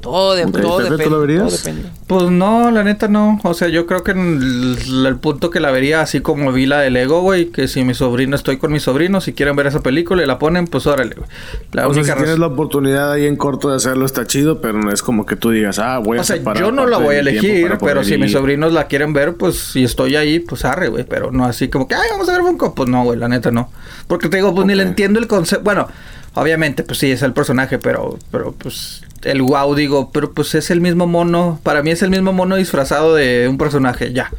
Todo, 0.00 0.34
de, 0.34 0.46
todo 0.46 0.78
Pepe, 0.78 0.88
¿tú 0.88 0.92
depende. 0.96 1.10
la 1.10 1.18
verías? 1.18 1.46
todo 1.46 1.56
depende. 1.56 1.88
Pues 2.06 2.30
no, 2.30 2.70
la 2.70 2.82
neta 2.84 3.08
no. 3.08 3.38
O 3.44 3.54
sea, 3.54 3.68
yo 3.68 3.86
creo 3.86 4.02
que 4.02 4.12
en 4.12 4.40
el, 4.40 5.06
el 5.06 5.16
punto 5.16 5.50
que 5.50 5.60
la 5.60 5.70
vería, 5.70 6.00
así 6.00 6.20
como 6.20 6.52
vi 6.52 6.66
la 6.66 6.80
de 6.80 6.90
Lego, 6.90 7.20
güey, 7.20 7.46
que 7.50 7.68
si 7.68 7.84
mi 7.84 7.94
sobrino, 7.94 8.34
estoy 8.34 8.56
con 8.56 8.72
mis 8.72 8.82
sobrinos, 8.82 9.24
si 9.24 9.32
quieren 9.32 9.56
ver 9.56 9.66
esa 9.66 9.80
película 9.80 10.22
y 10.22 10.26
la 10.26 10.38
ponen, 10.38 10.66
pues 10.66 10.86
órale, 10.86 11.14
güey. 11.14 11.28
La 11.72 11.86
O 11.86 11.92
sea, 11.92 12.02
única 12.02 12.14
si 12.14 12.22
tienes 12.22 12.38
la 12.38 12.46
oportunidad 12.46 13.12
ahí 13.12 13.26
en 13.26 13.36
corto 13.36 13.70
de 13.70 13.76
hacerlo, 13.76 14.06
está 14.06 14.26
chido, 14.26 14.60
pero 14.60 14.80
no 14.80 14.90
es 14.90 15.02
como 15.02 15.26
que 15.26 15.36
tú 15.36 15.50
digas, 15.50 15.78
ah, 15.78 15.96
a 15.96 15.98
O 16.00 16.24
sea, 16.24 16.38
yo 16.54 16.72
no 16.72 16.86
la 16.86 16.98
voy 16.98 17.16
a 17.16 17.22
mi 17.22 17.28
elegir, 17.28 17.76
pero 17.80 18.02
si 18.04 18.16
mis 18.18 18.32
sobrinos 18.32 18.72
la 18.72 18.86
quieren 18.86 19.12
ver, 19.12 19.34
pues 19.34 19.58
si 19.58 19.84
estoy 19.84 20.16
ahí, 20.16 20.40
pues 20.40 20.64
arre, 20.64 20.88
güey. 20.88 21.04
Pero 21.04 21.30
no 21.30 21.44
así 21.44 21.68
como 21.68 21.86
que, 21.86 21.94
ay, 21.94 22.08
vamos 22.10 22.28
a 22.28 22.32
ver 22.32 22.42
Funko. 22.42 22.74
Pues 22.74 22.88
no, 22.88 23.04
güey, 23.04 23.18
la 23.18 23.28
neta 23.28 23.50
no. 23.50 23.70
Porque 24.06 24.28
te 24.28 24.38
digo, 24.38 24.54
pues 24.54 24.66
ni 24.66 24.74
le 24.74 24.82
entiendo 24.82 25.18
el 25.18 25.26
concepto. 25.26 25.64
Bueno, 25.64 25.88
obviamente, 26.34 26.82
pues 26.82 26.98
sí, 26.98 27.10
es 27.10 27.22
el 27.22 27.32
personaje, 27.32 27.78
pero, 27.78 28.18
pero 28.30 28.52
pues 28.52 29.02
el 29.22 29.42
wow, 29.42 29.74
digo, 29.74 30.10
pero 30.12 30.32
pues 30.32 30.54
es 30.54 30.70
el 30.70 30.80
mismo 30.80 31.06
mono. 31.06 31.60
Para 31.62 31.82
mí 31.82 31.90
es 31.90 32.02
el 32.02 32.10
mismo 32.10 32.32
mono 32.32 32.56
disfrazado 32.56 33.14
de 33.14 33.46
un 33.48 33.58
personaje, 33.58 34.12
ya. 34.12 34.30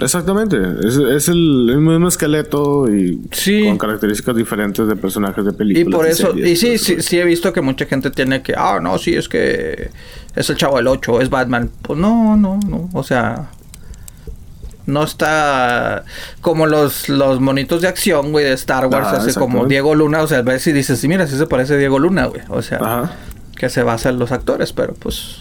Exactamente, 0.00 0.56
es, 0.86 0.94
es 0.96 1.28
el, 1.28 1.70
el 1.70 1.78
mismo 1.78 2.06
esqueleto 2.06 2.88
y 2.88 3.20
Sí. 3.32 3.64
con 3.66 3.78
características 3.78 4.36
diferentes 4.36 4.86
de 4.86 4.94
personajes 4.94 5.44
de 5.44 5.50
Y 5.50 5.54
películas. 5.54 5.96
por 5.98 6.06
eso, 6.06 6.28
series, 6.34 6.48
y 6.50 6.56
sí, 6.56 6.78
sí, 6.78 7.02
sí 7.02 7.18
he 7.18 7.24
visto 7.24 7.52
que 7.52 7.62
mucha 7.62 7.84
gente 7.86 8.12
tiene 8.12 8.40
que, 8.40 8.54
ah, 8.56 8.78
no, 8.80 8.96
sí, 8.98 9.16
es 9.16 9.28
que 9.28 9.90
es 10.36 10.50
el 10.50 10.56
chavo 10.56 10.76
del 10.76 10.86
8, 10.86 11.20
es 11.20 11.30
Batman. 11.30 11.68
Pues 11.82 11.98
no, 11.98 12.36
no, 12.36 12.60
no, 12.68 12.88
o 12.92 13.02
sea, 13.02 13.50
no 14.86 15.02
está 15.02 16.04
como 16.42 16.66
los, 16.66 17.08
los 17.08 17.40
monitos 17.40 17.82
de 17.82 17.88
acción, 17.88 18.30
güey, 18.30 18.44
de 18.44 18.52
Star 18.52 18.86
Wars, 18.86 19.08
Ah, 19.10 19.16
así 19.16 19.34
como. 19.36 19.66
Diego 19.66 19.96
Luna, 19.96 20.22
o 20.22 20.28
sea, 20.28 20.42
ves 20.42 20.64
y 20.68 20.72
dices, 20.72 21.00
sí, 21.00 21.08
mira, 21.08 21.26
sí 21.26 21.36
se 21.36 21.46
parece 21.48 21.74
a 21.74 21.76
Diego 21.76 21.98
Luna, 21.98 22.26
güey, 22.26 22.42
o 22.50 22.62
sea, 22.62 22.78
Ajá. 22.78 23.16
Que 23.58 23.68
se 23.68 23.82
basa 23.82 24.08
en 24.08 24.18
los 24.18 24.32
actores, 24.32 24.72
pero 24.72 24.94
pues, 24.94 25.36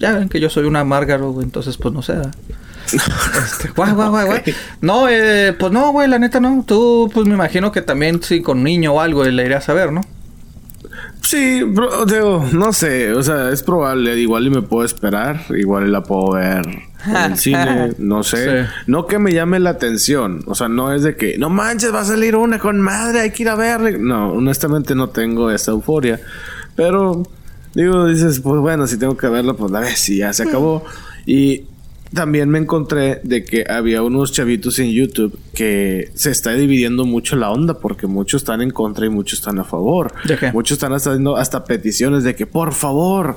ya 0.00 0.14
ven 0.14 0.28
que 0.28 0.40
yo 0.40 0.50
soy 0.50 0.64
una 0.64 0.84
Márgaro, 0.84 1.32
güey, 1.32 1.44
entonces 1.44 1.76
pues 1.76 1.94
no 1.94 2.02
sé. 2.02 2.14
Este, 2.90 3.68
guay, 3.76 3.92
guay, 3.92 4.08
guay, 4.08 4.26
guay. 4.26 4.42
No, 4.80 5.08
eh, 5.10 5.54
pues 5.58 5.70
no, 5.70 5.92
güey, 5.92 6.08
la 6.08 6.18
neta 6.18 6.40
no. 6.40 6.64
Tú, 6.66 7.10
pues 7.12 7.26
me 7.26 7.34
imagino 7.34 7.70
que 7.70 7.82
también, 7.82 8.22
sí, 8.22 8.40
con 8.40 8.62
niño 8.62 8.94
o 8.94 9.00
algo, 9.00 9.24
le 9.24 9.44
irías 9.44 9.68
a 9.68 9.74
ver, 9.74 9.92
¿no? 9.92 10.00
Sí, 11.22 11.62
bro, 11.62 12.06
digo, 12.06 12.48
no 12.52 12.72
sé, 12.72 13.12
o 13.12 13.22
sea, 13.22 13.50
es 13.50 13.62
probable, 13.62 14.16
igual 14.18 14.46
y 14.46 14.50
me 14.50 14.62
puedo 14.62 14.84
esperar, 14.84 15.44
igual 15.50 15.86
y 15.86 15.90
la 15.90 16.02
puedo 16.02 16.32
ver 16.32 16.64
en 17.04 17.16
el 17.16 17.36
cine, 17.36 17.92
no 17.98 18.22
sé. 18.22 18.64
Sí. 18.64 18.70
No 18.86 19.06
que 19.06 19.18
me 19.18 19.32
llame 19.32 19.60
la 19.60 19.70
atención, 19.70 20.42
o 20.46 20.54
sea, 20.54 20.68
no 20.68 20.92
es 20.94 21.02
de 21.02 21.16
que, 21.16 21.36
no 21.36 21.50
manches, 21.50 21.92
va 21.92 22.00
a 22.00 22.04
salir 22.04 22.36
una 22.36 22.58
con 22.58 22.80
madre, 22.80 23.20
hay 23.20 23.30
que 23.32 23.42
ir 23.42 23.50
a 23.50 23.56
ver. 23.56 24.00
No, 24.00 24.32
honestamente 24.32 24.94
no 24.94 25.08
tengo 25.08 25.50
esa 25.50 25.72
euforia, 25.72 26.18
pero 26.74 27.24
digo, 27.74 28.06
dices, 28.06 28.40
pues 28.40 28.60
bueno, 28.60 28.86
si 28.86 28.98
tengo 28.98 29.16
que 29.16 29.28
verla, 29.28 29.54
pues 29.54 29.70
la 29.70 29.80
vez 29.80 30.08
y 30.08 30.18
ya 30.18 30.32
se 30.32 30.44
acabó. 30.44 30.84
Y 31.26 31.64
también 32.12 32.48
me 32.48 32.58
encontré 32.58 33.20
de 33.22 33.44
que 33.44 33.66
había 33.68 34.02
unos 34.02 34.32
chavitos 34.32 34.78
en 34.78 34.90
YouTube 34.92 35.38
que 35.54 36.10
se 36.14 36.30
está 36.30 36.52
dividiendo 36.54 37.04
mucho 37.04 37.36
la 37.36 37.50
onda 37.50 37.74
porque 37.80 38.06
muchos 38.06 38.40
están 38.42 38.62
en 38.62 38.70
contra 38.70 39.04
y 39.04 39.10
muchos 39.10 39.40
están 39.40 39.58
a 39.58 39.64
favor. 39.64 40.12
¿De 40.24 40.38
qué? 40.38 40.50
Muchos 40.52 40.76
están 40.76 40.94
haciendo 40.94 41.36
hasta 41.36 41.64
peticiones 41.64 42.24
de 42.24 42.34
que 42.34 42.46
por 42.46 42.72
favor 42.72 43.36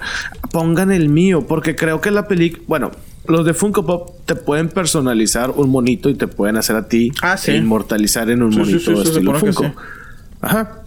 pongan 0.54 0.90
el 0.92 1.10
mío 1.10 1.46
porque 1.48 1.76
creo 1.76 2.00
que 2.00 2.12
la 2.12 2.30
película, 2.30 2.64
bueno, 2.68 2.92
los 3.28 3.46
de 3.46 3.54
Funko 3.54 3.86
Pop 3.86 4.10
te 4.26 4.36
pueden 4.36 4.70
personalizar 4.70 5.52
un 5.52 5.70
monito 5.70 6.10
y 6.10 6.16
te 6.16 6.28
pueden 6.28 6.56
hacer 6.56 6.78
a 6.78 6.88
ti 6.88 7.12
Ah, 7.22 7.36
sí. 7.36 7.52
e 7.52 7.58
inmortalizar 7.58 8.30
en 8.30 8.42
un 8.42 8.54
Sí, 8.54 8.60
monito 8.60 8.80
sí, 8.96 9.02
estilo 9.10 9.34
Funko. 9.36 9.74
Ajá. 10.40 10.81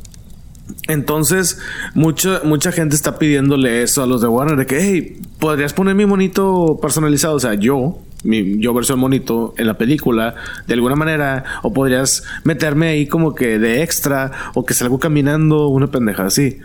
Entonces, 0.89 1.59
mucha, 1.95 2.41
mucha 2.45 2.73
gente 2.73 2.95
está 2.95 3.19
pidiéndole 3.19 3.83
eso 3.83 4.03
a 4.03 4.07
los 4.07 4.21
de 4.21 4.29
Warner 4.29 4.57
de 4.57 4.67
que, 4.67 4.81
hey, 4.81 5.21
¿podrías 5.39 5.73
poner 5.73 5.95
mi 5.95 6.07
monito 6.07 6.79
personalizado? 6.81 7.35
O 7.37 7.41
sea, 7.41 7.55
yo, 7.55 7.99
mi, 8.23 8.59
yo 8.61 8.73
versión 8.75 8.99
monito 8.99 9.55
en 9.57 9.67
la 9.67 9.79
película, 9.79 10.35
de 10.67 10.75
alguna 10.75 10.97
manera, 10.97 11.45
o 11.63 11.73
podrías 11.73 12.25
meterme 12.45 12.89
ahí 12.89 13.07
como 13.07 13.35
que 13.35 13.59
de 13.59 13.83
extra, 13.83 14.31
o 14.55 14.65
que 14.65 14.75
salgo 14.75 14.99
caminando, 14.99 15.69
una 15.69 15.89
pendeja 15.91 16.27
así. 16.27 16.59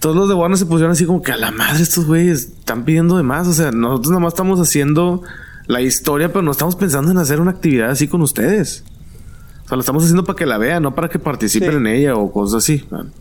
Todos 0.00 0.16
los 0.16 0.28
de 0.28 0.34
Warner 0.34 0.56
se 0.58 0.64
pusieron 0.66 0.92
así 0.92 1.04
como 1.04 1.20
que 1.20 1.32
a 1.32 1.36
la 1.36 1.50
madre 1.50 1.82
estos 1.82 2.06
güeyes 2.06 2.44
están 2.58 2.84
pidiendo 2.84 3.18
de 3.18 3.22
más. 3.22 3.46
O 3.46 3.52
sea, 3.52 3.70
nosotros 3.70 4.08
nada 4.10 4.20
más 4.20 4.32
estamos 4.32 4.58
haciendo 4.58 5.22
la 5.66 5.82
historia, 5.82 6.28
pero 6.32 6.40
no 6.42 6.50
estamos 6.50 6.74
pensando 6.76 7.10
en 7.10 7.18
hacer 7.18 7.38
una 7.40 7.50
actividad 7.50 7.90
así 7.90 8.08
con 8.08 8.22
ustedes. 8.22 8.82
O 9.64 9.68
sea, 9.68 9.76
lo 9.76 9.80
estamos 9.80 10.02
haciendo 10.02 10.24
para 10.24 10.36
que 10.36 10.46
la 10.46 10.56
vean, 10.56 10.82
no 10.82 10.94
para 10.94 11.08
que 11.10 11.18
participen 11.18 11.70
Sí. 11.70 11.76
en 11.76 11.86
ella 11.86 12.14
o 12.16 12.32
cosas 12.32 12.64
así. 12.64 12.84
man. 12.90 13.12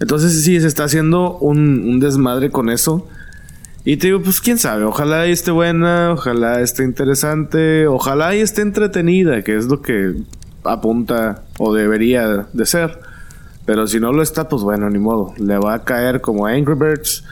Entonces 0.00 0.44
sí, 0.44 0.60
se 0.60 0.66
está 0.66 0.84
haciendo 0.84 1.38
un, 1.38 2.00
desmadre 2.00 2.50
con 2.50 2.70
eso. 2.70 3.08
Y 3.84 3.96
te 3.96 4.08
digo, 4.08 4.22
pues 4.22 4.40
quién 4.40 4.58
sabe, 4.58 4.84
ojalá 4.84 5.26
y 5.26 5.32
esté 5.32 5.50
buena, 5.50 6.12
ojalá 6.12 6.60
esté 6.60 6.84
interesante, 6.84 7.86
ojalá 7.86 8.34
y 8.34 8.40
esté 8.40 8.62
entretenida, 8.62 9.42
que 9.42 9.56
es 9.56 9.66
lo 9.66 9.80
que 9.80 10.14
apunta 10.64 11.44
o 11.58 11.72
debería 11.72 12.46
de 12.52 12.66
ser. 12.66 12.98
Pero 13.64 13.86
si 13.86 13.98
no 14.00 14.12
lo 14.12 14.22
está, 14.22 14.48
pues 14.48 14.62
bueno, 14.62 14.90
ni 14.90 14.98
modo. 14.98 15.34
Le 15.38 15.58
va 15.58 15.74
a 15.74 15.84
caer 15.84 16.20
como 16.20 16.46
a 16.46 16.52
Angry 16.52 16.74
Birds, 16.74 17.24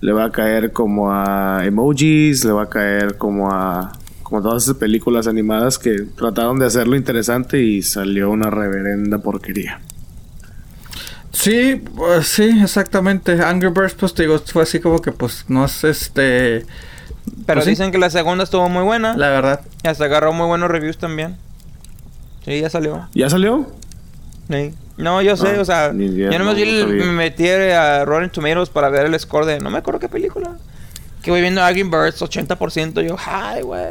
le 0.00 0.12
va 0.12 0.24
a 0.24 0.30
caer 0.30 0.72
como 0.72 1.12
a 1.12 1.64
emojis, 1.64 2.44
le 2.44 2.52
va 2.52 2.64
a 2.64 2.68
caer 2.68 3.16
como 3.16 3.50
a 3.50 3.92
como 4.22 4.42
todas 4.42 4.64
esas 4.64 4.76
películas 4.76 5.26
animadas 5.26 5.78
que 5.78 6.06
trataron 6.16 6.58
de 6.58 6.66
hacerlo 6.66 6.96
interesante 6.96 7.62
y 7.62 7.82
salió 7.82 8.30
una 8.30 8.50
reverenda 8.50 9.18
porquería. 9.18 9.80
Sí, 11.34 11.82
pues, 11.96 12.28
sí, 12.28 12.60
exactamente. 12.62 13.42
Angry 13.42 13.68
Birds, 13.68 13.94
pues 13.94 14.14
te 14.14 14.22
digo, 14.22 14.38
fue 14.38 14.62
así 14.62 14.80
como 14.80 15.00
que, 15.00 15.12
pues, 15.12 15.44
no 15.48 15.64
es 15.64 15.82
este. 15.84 16.64
Pero 17.46 17.58
Pues 17.58 17.64
sí. 17.64 17.70
dicen 17.70 17.90
que 17.90 17.98
la 17.98 18.10
segunda 18.10 18.44
estuvo 18.44 18.68
muy 18.68 18.82
buena. 18.84 19.16
La 19.16 19.30
verdad. 19.30 19.60
Y 19.82 19.88
hasta 19.88 20.04
agarró 20.04 20.32
muy 20.32 20.46
buenos 20.46 20.70
reviews 20.70 20.98
también. 20.98 21.36
Sí, 22.44 22.60
ya 22.60 22.70
salió. 22.70 23.08
¿Ya 23.14 23.28
salió? 23.30 23.66
Sí. 24.50 24.74
No, 24.96 25.22
yo 25.22 25.36
sé, 25.36 25.54
Ah, 25.56 25.60
o 25.60 25.64
sea, 25.64 25.92
idea, 25.94 26.30
yo 26.30 26.38
nomás 26.38 26.54
no, 26.54 26.60
vi 26.62 26.70
no 26.70 26.80
el- 26.90 26.94
me 26.96 27.12
metí 27.12 27.48
a 27.48 28.04
Rotten 28.04 28.30
Tomatoes 28.30 28.68
para 28.68 28.90
ver 28.90 29.06
el 29.06 29.18
score 29.18 29.44
de 29.46 29.58
no 29.58 29.70
me 29.70 29.78
acuerdo 29.78 29.98
qué 29.98 30.08
película. 30.08 30.56
Que 31.22 31.30
voy 31.30 31.40
viendo 31.40 31.64
Angry 31.64 31.82
Birds 31.82 32.20
80%, 32.22 33.00
yo, 33.00 33.16
ay, 33.26 33.62
güey. 33.62 33.82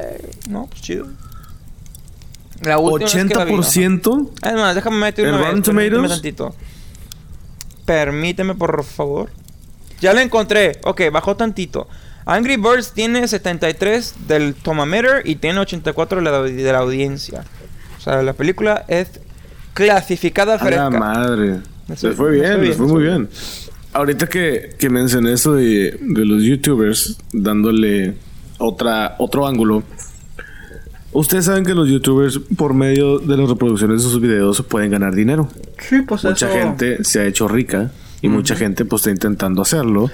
No, 0.47 0.67
pues 0.67 0.81
chido. 0.81 1.07
La 2.61 2.77
última 2.77 3.09
vez 3.11 3.27
que 3.27 3.33
la 3.35 3.43
vi, 3.45 3.53
ajá. 3.53 3.61
¿80%? 3.61 4.29
Es 4.43 4.53
más, 4.53 4.75
déjame 4.75 4.97
meter 4.97 5.25
¿El 5.25 5.33
una 5.33 5.39
Rotten 5.51 5.55
vez, 5.75 5.89
Tomatoes? 5.89 6.09
tantito. 6.11 6.55
Permíteme, 7.85 8.55
por 8.55 8.83
favor. 8.83 9.29
Ya 9.99 10.13
la 10.13 10.21
encontré. 10.21 10.79
Ok, 10.83 11.01
bajó 11.11 11.35
tantito. 11.35 11.87
Angry 12.25 12.55
Birds 12.57 12.93
tiene 12.93 13.27
73 13.27 14.15
del 14.27 14.53
Tomameter 14.55 15.23
y 15.25 15.35
tiene 15.35 15.59
84 15.59 16.19
de 16.19 16.23
la, 16.23 16.41
de 16.41 16.71
la 16.71 16.77
audiencia. 16.79 17.43
O 17.97 18.01
sea, 18.01 18.21
la 18.21 18.33
película 18.33 18.85
es 18.87 19.07
clasificada 19.73 20.53
A 20.53 20.57
la 20.57 20.63
fresca. 20.63 20.89
madre. 20.89 21.59
Se 21.95 22.11
fue- 22.11 22.31
bien, 22.31 22.61
bien, 22.61 22.73
fue 22.75 22.87
muy 22.87 23.03
bien. 23.03 23.29
Ahorita 23.91 24.27
que, 24.27 24.75
que 24.79 24.89
mencioné 24.89 25.33
eso 25.33 25.53
de, 25.53 25.97
de 26.01 26.25
los 26.25 26.41
youtubers 26.43 27.17
dándole 27.31 28.15
otra, 28.57 29.15
otro 29.19 29.45
ángulo. 29.45 29.83
Ustedes 31.13 31.45
saben 31.45 31.63
que 31.63 31.73
los 31.75 31.87
youtubers 31.89 32.39
por 32.57 32.73
medio 32.73 33.19
de 33.19 33.37
las 33.37 33.47
reproducciones 33.49 34.03
de 34.03 34.09
sus 34.09 34.19
videos 34.19 34.61
pueden 34.67 34.91
ganar 34.91 35.13
dinero. 35.13 35.47
Sí, 35.79 36.01
pues 36.01 36.23
mucha 36.23 36.47
eso. 36.49 36.57
gente 36.57 37.03
se 37.03 37.19
ha 37.21 37.25
hecho 37.25 37.47
rica 37.47 37.91
y 38.21 38.29
mucha 38.29 38.55
gente 38.55 38.83
pues 38.85 39.01
está 39.01 39.11
intentando 39.11 39.61
hacerlo. 39.61 40.09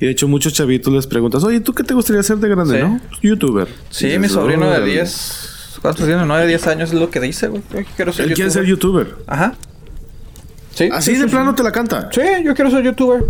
Y 0.00 0.06
de 0.06 0.12
hecho 0.12 0.28
muchos 0.28 0.52
chavitos 0.52 0.92
les 0.92 1.06
preguntas, 1.06 1.42
oye, 1.44 1.60
¿tú 1.60 1.72
qué 1.72 1.84
te 1.84 1.94
gustaría 1.94 2.20
hacer 2.20 2.36
de 2.38 2.48
grande? 2.48 2.76
Sí. 2.78 2.82
¿No? 2.84 3.00
Youtuber. 3.22 3.68
Sí, 3.90 4.18
mi 4.18 4.28
sobrino 4.28 4.66
de 4.70 4.76
"Órale". 4.76 4.92
10. 4.92 5.78
¿Cuántos 5.80 6.06
tiene? 6.06 6.24
9, 6.26 6.46
10 6.46 6.66
años 6.68 6.92
es 6.92 7.00
lo 7.00 7.10
que 7.10 7.18
dice, 7.20 7.48
güey. 7.48 7.62
Yo 7.72 7.80
quiero 7.96 8.12
ser 8.12 8.28
Él 8.28 8.34
quiere 8.34 8.50
ser 8.50 8.64
youtuber. 8.64 9.06
youtuber. 9.06 9.24
Ajá. 9.26 9.54
Sí. 10.74 10.88
Así 10.92 11.12
sí, 11.14 11.18
de 11.20 11.24
sí, 11.24 11.30
plano 11.30 11.54
te 11.54 11.62
la 11.62 11.72
canta. 11.72 12.08
Sí, 12.12 12.20
yo 12.44 12.54
quiero 12.54 12.70
ser 12.70 12.82
youtuber. 12.84 13.24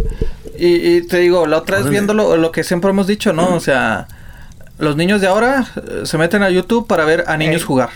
Y, 0.58 0.66
y 0.96 1.06
te 1.06 1.18
digo, 1.18 1.46
la 1.46 1.58
otra 1.58 1.78
vez 1.78 1.88
viendo 1.88 2.14
lo, 2.14 2.36
lo 2.36 2.52
que 2.52 2.62
siempre 2.62 2.90
hemos 2.90 3.06
dicho, 3.06 3.32
¿no? 3.32 3.54
O 3.54 3.60
sea, 3.60 4.06
los 4.82 4.96
niños 4.96 5.20
de 5.20 5.26
ahora 5.28 5.66
eh, 5.76 6.02
se 6.04 6.18
meten 6.18 6.42
a 6.42 6.50
YouTube 6.50 6.86
para 6.86 7.04
ver 7.04 7.24
a 7.26 7.36
niños 7.36 7.62
Ey. 7.62 7.66
jugar. 7.66 7.90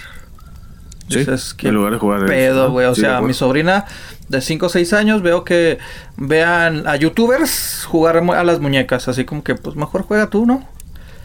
Sí, 1.08 1.18
Dices, 1.18 1.54
qué 1.54 1.68
en 1.68 1.74
lugar 1.74 1.92
de 1.92 1.98
jugar. 1.98 2.26
pedo, 2.26 2.70
güey. 2.72 2.86
O 2.86 2.94
Sí, 2.94 3.02
sea, 3.02 3.20
mi 3.20 3.32
sobrina 3.32 3.84
de 4.28 4.40
5 4.40 4.66
o 4.66 4.68
6 4.68 4.92
años 4.92 5.22
veo 5.22 5.44
que 5.44 5.78
vean 6.16 6.86
a 6.88 6.96
youtubers 6.96 7.84
jugar 7.88 8.16
a 8.16 8.42
las 8.44 8.58
muñecas. 8.58 9.06
Así 9.06 9.24
como 9.24 9.44
que, 9.44 9.54
pues 9.54 9.76
mejor 9.76 10.02
juega 10.02 10.30
tú, 10.30 10.46
¿no? 10.46 10.66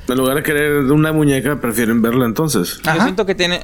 En 0.08 0.18
lugar 0.18 0.36
de 0.36 0.44
querer 0.44 0.74
una 0.92 1.12
muñeca, 1.14 1.60
prefieren 1.62 2.02
verla 2.02 2.26
entonces. 2.26 2.80
Yo 2.84 2.92
Ajá. 2.92 3.04
siento 3.04 3.26
que 3.26 3.34
tiene. 3.34 3.62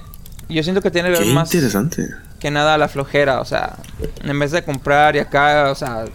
Yo 0.50 0.64
siento 0.64 0.82
que 0.82 0.90
tiene 0.92 1.12
que 1.12 1.20
ver 1.20 1.28
más 1.34 1.54
interesante. 1.54 2.08
que 2.40 2.50
nada 2.50 2.78
la 2.80 2.88
flojera. 2.88 3.40
O 3.42 3.46
sea, 3.46 3.76
en 4.24 4.40
vez 4.40 4.52
de 4.52 4.64
comprar 4.64 5.16
y 5.16 5.20
acá, 5.20 5.70
o 5.72 5.76
sea. 5.76 6.06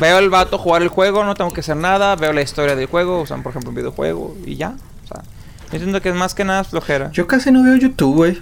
Veo 0.00 0.16
al 0.16 0.30
vato 0.30 0.58
jugar 0.58 0.82
el 0.82 0.88
juego, 0.88 1.24
no 1.24 1.34
tengo 1.34 1.52
que 1.52 1.60
hacer 1.60 1.76
nada. 1.76 2.16
Veo 2.16 2.32
la 2.32 2.42
historia 2.42 2.74
del 2.74 2.86
juego, 2.86 3.20
o 3.20 3.26
sea, 3.26 3.36
por 3.38 3.50
ejemplo, 3.50 3.70
un 3.70 3.76
videojuego 3.76 4.36
y 4.46 4.56
ya. 4.56 4.74
O 5.04 5.06
sea, 5.06 5.22
yo 5.72 5.78
siento 5.78 6.00
que 6.00 6.08
es 6.08 6.14
más 6.14 6.34
que 6.34 6.44
nada 6.44 6.64
flojera. 6.64 7.10
Yo 7.12 7.26
casi 7.26 7.52
no 7.52 7.62
veo 7.62 7.76
YouTube, 7.76 8.14
güey. 8.16 8.38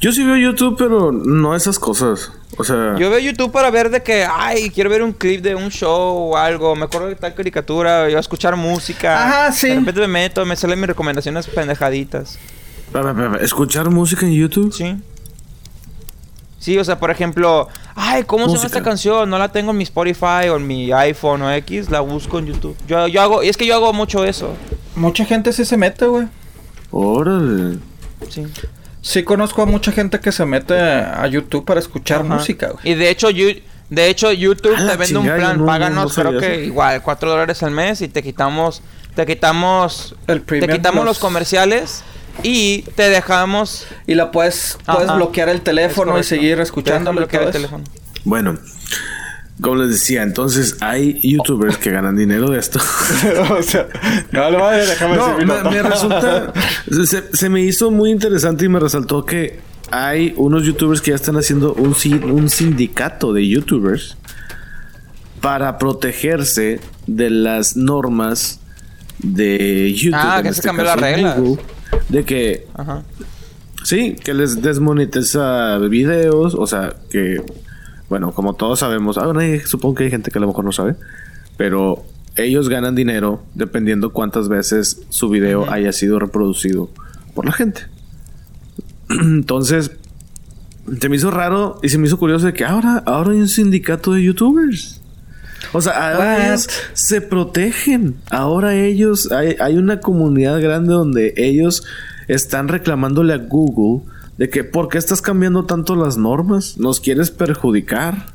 Yo 0.00 0.12
sí 0.12 0.24
veo 0.24 0.36
YouTube, 0.36 0.76
pero 0.78 1.12
no 1.12 1.56
esas 1.56 1.78
cosas. 1.78 2.32
O 2.58 2.64
sea. 2.64 2.96
Yo 2.98 3.10
veo 3.10 3.18
YouTube 3.18 3.52
para 3.52 3.70
ver 3.70 3.90
de 3.90 4.02
que, 4.02 4.26
ay, 4.30 4.70
quiero 4.70 4.90
ver 4.90 5.02
un 5.02 5.12
clip 5.12 5.42
de 5.42 5.54
un 5.54 5.70
show 5.70 6.32
o 6.32 6.36
algo. 6.36 6.76
Me 6.76 6.84
acuerdo 6.84 7.08
de 7.08 7.16
tal 7.16 7.34
caricatura, 7.34 8.08
yo 8.08 8.16
a 8.16 8.20
escuchar 8.20 8.56
música. 8.56 9.24
Ajá, 9.24 9.52
sí. 9.52 9.68
De 9.68 9.76
repente 9.76 10.00
me 10.02 10.08
meto, 10.08 10.44
me 10.46 10.56
salen 10.56 10.78
mis 10.78 10.88
recomendaciones 10.88 11.46
pendejaditas. 11.46 12.38
¿Escuchar 13.40 13.90
música 13.90 14.24
en 14.24 14.32
YouTube? 14.32 14.72
Sí. 14.72 14.96
Sí, 16.66 16.76
o 16.76 16.82
sea, 16.82 16.98
por 16.98 17.12
ejemplo, 17.12 17.68
ay, 17.94 18.24
¿cómo 18.24 18.48
se 18.48 18.56
llama 18.56 18.66
esta 18.66 18.82
canción? 18.82 19.30
No 19.30 19.38
la 19.38 19.52
tengo 19.52 19.70
en 19.70 19.76
mi 19.76 19.84
Spotify 19.84 20.48
o 20.50 20.56
en 20.56 20.66
mi 20.66 20.90
iPhone 20.90 21.42
o 21.42 21.52
X, 21.52 21.90
la 21.90 22.00
busco 22.00 22.40
en 22.40 22.46
YouTube. 22.46 22.76
Yo, 22.88 23.06
yo 23.06 23.22
hago, 23.22 23.44
y 23.44 23.48
es 23.48 23.56
que 23.56 23.66
yo 23.66 23.76
hago 23.76 23.92
mucho 23.92 24.24
eso. 24.24 24.52
Mucha 24.96 25.24
gente 25.24 25.52
sí 25.52 25.64
se 25.64 25.76
mete, 25.76 26.06
güey. 26.06 26.26
Órale. 26.90 27.78
Sí. 28.28 28.48
Sí 29.00 29.22
conozco 29.22 29.62
a 29.62 29.66
mucha 29.66 29.92
gente 29.92 30.18
que 30.18 30.32
se 30.32 30.44
mete 30.44 30.74
a 30.74 31.24
YouTube 31.28 31.64
para 31.64 31.78
escuchar 31.78 32.24
música, 32.24 32.70
güey. 32.70 32.80
Y 32.82 32.94
de 32.96 33.10
hecho, 33.10 33.28
de 33.28 34.08
hecho 34.08 34.32
YouTube 34.32 34.74
te 34.74 34.96
vende 34.96 35.18
un 35.18 35.24
plan, 35.24 35.64
páganos 35.64 36.14
creo 36.16 36.40
que 36.40 36.64
igual 36.64 37.00
4 37.00 37.30
dólares 37.30 37.62
al 37.62 37.70
mes 37.70 38.00
y 38.00 38.08
te 38.08 38.24
quitamos 38.24 38.82
te 39.14 39.24
quitamos 39.24 40.16
El 40.26 40.42
te 40.42 40.66
quitamos 40.66 41.04
los 41.04 41.20
comerciales 41.20 42.02
y 42.42 42.82
te 42.94 43.08
dejamos 43.08 43.86
y 44.06 44.14
la 44.14 44.30
puedes 44.30 44.78
puedes 44.86 45.14
bloquear 45.14 45.48
el 45.48 45.60
teléfono 45.60 46.18
y 46.18 46.24
seguir 46.24 46.60
escuchando 46.60 47.12
bloquear 47.12 47.44
el 47.44 47.50
teléfono. 47.50 47.84
Bueno, 48.24 48.58
como 49.60 49.76
les 49.76 49.90
decía, 49.90 50.22
entonces 50.22 50.76
hay 50.80 51.18
youtubers 51.22 51.78
que 51.78 51.90
ganan 51.90 52.16
dinero 52.16 52.50
de 52.50 52.58
esto. 52.58 52.78
o 53.50 53.62
sea, 53.62 53.86
no, 54.30 54.50
lo 54.50 54.70
déjame 54.70 55.16
no, 55.16 55.38
me, 55.38 55.70
me, 55.70 55.82
resulta. 55.82 56.52
Se, 56.90 57.24
se, 57.32 57.48
me 57.48 57.62
hizo 57.62 57.90
muy 57.90 58.10
interesante 58.10 58.66
y 58.66 58.68
me 58.68 58.80
resaltó 58.80 59.24
que 59.24 59.60
hay 59.90 60.34
unos 60.36 60.64
youtubers 60.64 61.00
que 61.00 61.10
ya 61.10 61.16
están 61.16 61.36
haciendo 61.36 61.72
un, 61.74 61.94
un 62.30 62.50
sindicato 62.50 63.32
de 63.32 63.48
youtubers 63.48 64.16
para 65.40 65.78
protegerse 65.78 66.80
de 67.06 67.30
las 67.30 67.76
normas 67.76 68.60
de 69.18 69.94
YouTube. 69.94 70.20
Ah, 70.20 70.40
que 70.42 70.48
se 70.48 70.60
este 70.60 70.68
cambió 70.68 70.84
la 70.84 70.96
regla. 70.96 71.36
De 72.08 72.24
que. 72.24 72.66
Ajá. 72.74 73.02
Sí, 73.84 74.16
que 74.22 74.34
les 74.34 74.62
desmonetiza 74.62 75.78
videos, 75.78 76.54
o 76.54 76.66
sea, 76.66 76.96
que 77.08 77.40
bueno, 78.08 78.32
como 78.32 78.54
todos 78.54 78.80
sabemos, 78.80 79.18
ah, 79.18 79.32
supongo 79.64 79.96
que 79.96 80.04
hay 80.04 80.10
gente 80.10 80.30
que 80.30 80.38
a 80.38 80.40
lo 80.40 80.46
mejor 80.46 80.64
no 80.64 80.72
sabe, 80.72 80.96
pero 81.56 82.04
ellos 82.36 82.68
ganan 82.68 82.94
dinero 82.94 83.42
dependiendo 83.54 84.12
cuántas 84.12 84.48
veces 84.48 85.02
su 85.08 85.28
video 85.28 85.70
haya 85.70 85.92
sido 85.92 86.18
reproducido 86.18 86.90
por 87.34 87.46
la 87.46 87.52
gente. 87.52 87.82
Entonces, 89.08 89.90
se 91.00 91.08
me 91.08 91.16
hizo 91.16 91.30
raro 91.30 91.80
y 91.82 91.88
se 91.88 91.98
me 91.98 92.06
hizo 92.06 92.18
curioso 92.18 92.46
de 92.46 92.52
que 92.52 92.64
ahora, 92.64 93.02
ahora 93.06 93.32
hay 93.32 93.40
un 93.40 93.48
sindicato 93.48 94.12
de 94.12 94.22
youtubers. 94.22 95.00
O 95.72 95.80
sea, 95.80 96.12
ahora 96.12 96.46
ellos 96.46 96.68
se 96.94 97.20
protegen. 97.20 98.16
Ahora 98.30 98.74
ellos, 98.74 99.30
hay, 99.32 99.56
hay 99.60 99.76
una 99.76 100.00
comunidad 100.00 100.60
grande 100.60 100.92
donde 100.92 101.34
ellos 101.36 101.84
están 102.28 102.68
reclamándole 102.68 103.34
a 103.34 103.38
Google 103.38 104.02
de 104.38 104.50
que 104.50 104.64
¿por 104.64 104.88
qué 104.88 104.98
estás 104.98 105.22
cambiando 105.22 105.64
tanto 105.64 105.96
las 105.96 106.16
normas? 106.16 106.76
¿Nos 106.78 107.00
quieres 107.00 107.30
perjudicar? 107.30 108.26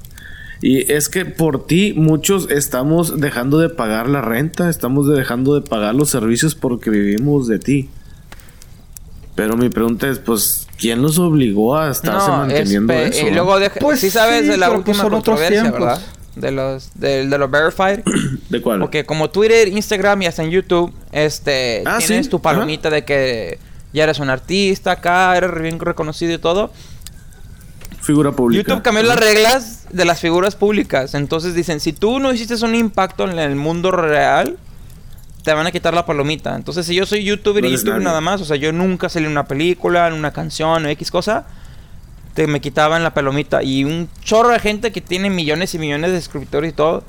Y 0.61 0.91
es 0.91 1.09
que 1.09 1.25
por 1.25 1.65
ti 1.65 1.93
muchos 1.95 2.49
estamos 2.51 3.19
dejando 3.19 3.57
de 3.57 3.69
pagar 3.69 4.07
la 4.07 4.21
renta, 4.21 4.69
estamos 4.69 5.07
dejando 5.07 5.55
de 5.55 5.61
pagar 5.67 5.95
los 5.95 6.09
servicios 6.09 6.53
porque 6.53 6.91
vivimos 6.91 7.47
de 7.47 7.59
ti. 7.59 7.89
Pero 9.33 9.57
mi 9.57 9.69
pregunta 9.69 10.07
es, 10.07 10.19
pues, 10.19 10.67
¿quién 10.77 11.01
los 11.01 11.17
obligó 11.17 11.77
a 11.77 11.89
estarse 11.89 12.29
manteniendo 12.29 12.93
eso? 12.93 13.25
Y 13.25 13.31
luego, 13.31 13.55
pues 13.79 14.01
sí 14.01 14.11
sabes 14.11 14.47
de 14.47 14.57
la 14.57 14.67
pues, 14.67 14.79
última 14.79 15.09
controversia, 15.09 15.71
¿verdad? 15.71 15.99
De 16.35 16.51
los, 16.51 16.91
de, 16.95 17.25
los 17.25 17.51
verified. 17.51 18.03
¿De 18.49 18.61
cuál? 18.61 18.79
Porque 18.79 19.05
como 19.05 19.29
Twitter, 19.29 19.67
Instagram 19.67 20.21
y 20.21 20.25
hasta 20.27 20.43
en 20.43 20.51
YouTube, 20.51 20.93
este, 21.11 21.83
ah, 21.85 21.99
tienes 22.05 22.29
tu 22.29 22.41
palomita 22.41 22.89
de 22.89 23.03
que 23.03 23.59
ya 23.93 24.03
eres 24.03 24.19
un 24.19 24.29
artista 24.29 24.93
acá, 24.93 25.35
eres 25.35 25.61
bien 25.61 25.79
reconocido 25.79 26.33
y 26.33 26.37
todo. 26.37 26.71
Figura 28.01 28.31
pública. 28.31 28.67
YouTube 28.67 28.81
cambió 28.81 29.03
las 29.03 29.19
reglas 29.19 29.87
de 29.91 30.05
las 30.05 30.19
figuras 30.19 30.55
públicas. 30.55 31.13
Entonces 31.13 31.53
dicen, 31.53 31.79
si 31.79 31.93
tú 31.93 32.19
no 32.19 32.33
hiciste 32.33 32.55
un 32.65 32.75
impacto 32.75 33.29
en 33.29 33.37
el 33.37 33.55
mundo 33.55 33.91
real, 33.91 34.57
te 35.43 35.53
van 35.53 35.67
a 35.67 35.71
quitar 35.71 35.93
la 35.93 36.05
palomita. 36.05 36.55
Entonces, 36.55 36.85
si 36.85 36.95
yo 36.95 37.05
soy 37.05 37.23
youtuber 37.23 37.63
y 37.65 37.71
YouTube 37.71 37.99
nada 37.99 38.21
más, 38.21 38.41
o 38.41 38.45
sea, 38.45 38.57
yo 38.57 38.71
nunca 38.71 39.09
salí 39.09 39.25
en 39.25 39.31
una 39.31 39.45
película, 39.45 40.07
en 40.07 40.13
una 40.13 40.31
canción 40.31 40.85
o 40.85 40.89
X 40.89 41.11
cosa, 41.11 41.45
te 42.33 42.47
me 42.47 42.61
quitaban 42.61 43.03
la 43.03 43.13
palomita. 43.13 43.63
Y 43.63 43.83
un 43.83 44.09
chorro 44.23 44.49
de 44.49 44.59
gente 44.59 44.91
que 44.91 45.01
tiene 45.01 45.29
millones 45.29 45.73
y 45.75 45.79
millones 45.79 46.11
de 46.11 46.21
suscriptores 46.21 46.71
y 46.71 46.73
todo, 46.73 47.03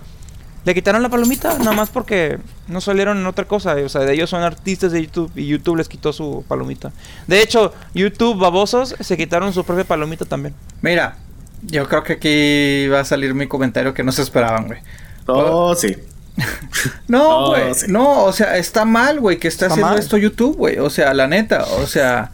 le 0.65 0.75
quitaron 0.75 1.03
la 1.03 1.09
palomita, 1.09 1.59
nada 1.59 1.73
más 1.73 1.91
porque 1.91 2.39
no 2.69 2.81
salieron 2.81 3.19
en 3.19 3.27
otra 3.27 3.47
cosa. 3.47 3.75
O 3.75 3.89
sea, 3.89 4.03
de 4.03 4.15
ellos 4.15 4.31
son 4.31 4.43
artistas 4.43 4.93
de 4.93 5.03
YouTube 5.03 5.33
y 5.35 5.47
YouTube 5.47 5.77
les 5.77 5.89
quitó 5.89 6.13
su 6.13 6.45
palomita. 6.47 6.93
De 7.27 7.41
hecho, 7.41 7.73
YouTube 7.95 8.39
babosos 8.39 8.95
se 9.01 9.17
quitaron 9.17 9.53
su 9.53 9.65
propia 9.65 9.85
palomita 9.85 10.25
también. 10.25 10.55
Mira, 10.81 11.17
yo 11.63 11.89
creo 11.89 12.03
que 12.03 12.13
aquí 12.15 12.89
va 12.89 13.01
a 13.01 13.05
salir 13.05 13.35
mi 13.35 13.49
comentario 13.49 13.95
que 13.95 14.03
no 14.03 14.13
se 14.13 14.23
esperaban, 14.23 14.67
güey. 14.67 14.81
Oh, 15.27 15.75
sí. 15.75 15.97
no, 17.09 17.49
güey. 17.49 17.73
No, 17.89 18.25
o 18.25 18.33
sea, 18.33 18.57
está 18.57 18.85
mal, 18.85 19.21
güey, 19.21 19.39
que 19.39 19.49
esté 19.49 19.67
haciendo 19.67 19.97
esto 19.97 20.17
YouTube, 20.17 20.57
güey. 20.57 20.79
O 20.79 20.91
sea, 20.91 21.13
la 21.15 21.27
neta, 21.27 21.65
o 21.65 21.87
sea, 21.87 22.31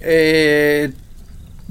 eh, 0.00 0.92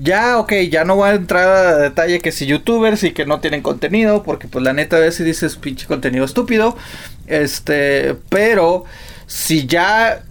ya, 0.01 0.39
ok, 0.39 0.53
ya 0.69 0.83
no 0.83 0.95
voy 0.95 1.09
a 1.09 1.13
entrar 1.13 1.47
a 1.47 1.77
detalle 1.77 2.19
que 2.19 2.31
si 2.31 2.45
youtubers 2.45 3.03
y 3.03 3.11
que 3.11 3.25
no 3.25 3.39
tienen 3.39 3.61
contenido, 3.61 4.23
porque 4.23 4.47
pues 4.47 4.63
la 4.63 4.73
neta 4.73 4.97
a 4.97 4.99
veces 4.99 5.25
dices 5.25 5.55
pinche 5.55 5.85
contenido 5.85 6.25
estúpido. 6.25 6.75
Este, 7.27 8.15
pero 8.29 8.85
si 9.27 9.67
ya 9.67 10.23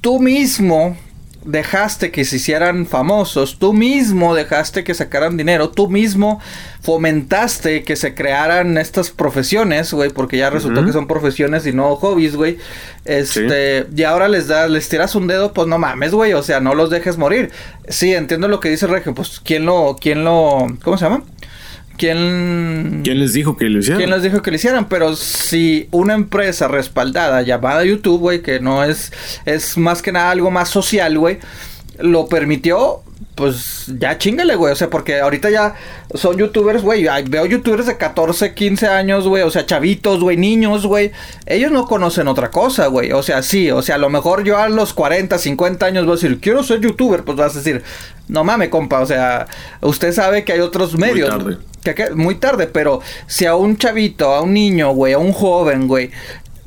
tú 0.00 0.20
mismo 0.20 0.96
dejaste 1.44 2.10
que 2.10 2.24
se 2.24 2.36
hicieran 2.36 2.86
famosos, 2.86 3.58
tú 3.58 3.72
mismo 3.72 4.34
dejaste 4.34 4.84
que 4.84 4.94
sacaran 4.94 5.36
dinero, 5.36 5.70
tú 5.70 5.88
mismo 5.88 6.40
fomentaste 6.82 7.82
que 7.82 7.96
se 7.96 8.14
crearan 8.14 8.76
estas 8.78 9.10
profesiones, 9.10 9.92
güey, 9.92 10.10
porque 10.10 10.36
ya 10.36 10.50
resultó 10.50 10.84
que 10.84 10.92
son 10.92 11.06
profesiones 11.06 11.66
y 11.66 11.72
no 11.72 11.96
hobbies, 11.96 12.36
güey. 12.36 12.58
Este, 13.04 13.86
y 13.94 14.02
ahora 14.02 14.28
les 14.28 14.48
das, 14.48 14.70
les 14.70 14.88
tiras 14.88 15.14
un 15.14 15.26
dedo, 15.26 15.52
pues 15.52 15.66
no 15.68 15.78
mames, 15.78 16.12
güey, 16.12 16.32
o 16.34 16.42
sea, 16.42 16.60
no 16.60 16.74
los 16.74 16.90
dejes 16.90 17.16
morir. 17.16 17.50
Sí, 17.88 18.14
entiendo 18.14 18.48
lo 18.48 18.60
que 18.60 18.68
dice 18.68 18.86
Regio, 18.86 19.14
pues 19.14 19.40
quién 19.42 19.66
lo, 19.66 19.96
quién 20.00 20.24
lo, 20.24 20.66
¿cómo 20.82 20.98
se 20.98 21.04
llama? 21.04 21.22
¿Quién, 22.00 23.02
¿Quién 23.04 23.18
les 23.18 23.34
dijo 23.34 23.58
que 23.58 23.66
lo 23.66 23.80
hicieran? 23.80 23.98
¿Quién 23.98 24.08
les 24.08 24.22
dijo 24.22 24.40
que 24.40 24.50
lo 24.50 24.56
hicieran? 24.56 24.88
Pero 24.88 25.16
si 25.16 25.86
una 25.90 26.14
empresa 26.14 26.66
respaldada 26.66 27.42
llamada 27.42 27.84
YouTube, 27.84 28.20
güey, 28.20 28.40
que 28.40 28.58
no 28.58 28.82
es, 28.82 29.12
es 29.44 29.76
más 29.76 30.00
que 30.00 30.10
nada 30.10 30.30
algo 30.30 30.50
más 30.50 30.70
social, 30.70 31.18
güey, 31.18 31.40
lo 31.98 32.26
permitió, 32.26 33.02
pues 33.34 33.84
ya 33.98 34.16
chingale, 34.16 34.56
güey. 34.56 34.72
O 34.72 34.76
sea, 34.76 34.88
porque 34.88 35.20
ahorita 35.20 35.50
ya 35.50 35.74
son 36.14 36.38
youtubers, 36.38 36.82
güey. 36.82 37.06
Veo 37.28 37.44
youtubers 37.44 37.84
de 37.84 37.98
14, 37.98 38.54
15 38.54 38.86
años, 38.88 39.28
güey. 39.28 39.42
O 39.42 39.50
sea, 39.50 39.66
chavitos, 39.66 40.20
güey, 40.20 40.38
niños, 40.38 40.86
güey. 40.86 41.12
Ellos 41.44 41.70
no 41.70 41.86
conocen 41.86 42.28
otra 42.28 42.50
cosa, 42.50 42.86
güey. 42.86 43.12
O 43.12 43.22
sea, 43.22 43.42
sí. 43.42 43.70
O 43.70 43.82
sea, 43.82 43.96
a 43.96 43.98
lo 43.98 44.08
mejor 44.08 44.42
yo 44.42 44.56
a 44.56 44.70
los 44.70 44.94
40, 44.94 45.36
50 45.36 45.84
años 45.84 46.06
voy 46.06 46.12
a 46.12 46.16
decir, 46.16 46.40
quiero 46.40 46.62
ser 46.62 46.80
youtuber. 46.80 47.24
Pues 47.24 47.36
vas 47.36 47.54
a 47.54 47.58
decir, 47.58 47.82
no 48.30 48.44
mames, 48.44 48.68
compa. 48.68 49.00
O 49.00 49.06
sea, 49.06 49.46
usted 49.80 50.12
sabe 50.12 50.44
que 50.44 50.52
hay 50.52 50.60
otros 50.60 50.96
medios. 50.96 51.30
Muy 51.30 51.56
tarde. 51.56 51.94
Que, 51.94 52.10
muy 52.14 52.34
tarde, 52.36 52.66
pero 52.66 53.00
si 53.26 53.46
a 53.46 53.54
un 53.54 53.76
chavito, 53.76 54.34
a 54.34 54.42
un 54.42 54.52
niño, 54.52 54.92
güey, 54.92 55.14
a 55.14 55.18
un 55.18 55.32
joven, 55.32 55.88
güey, 55.88 56.10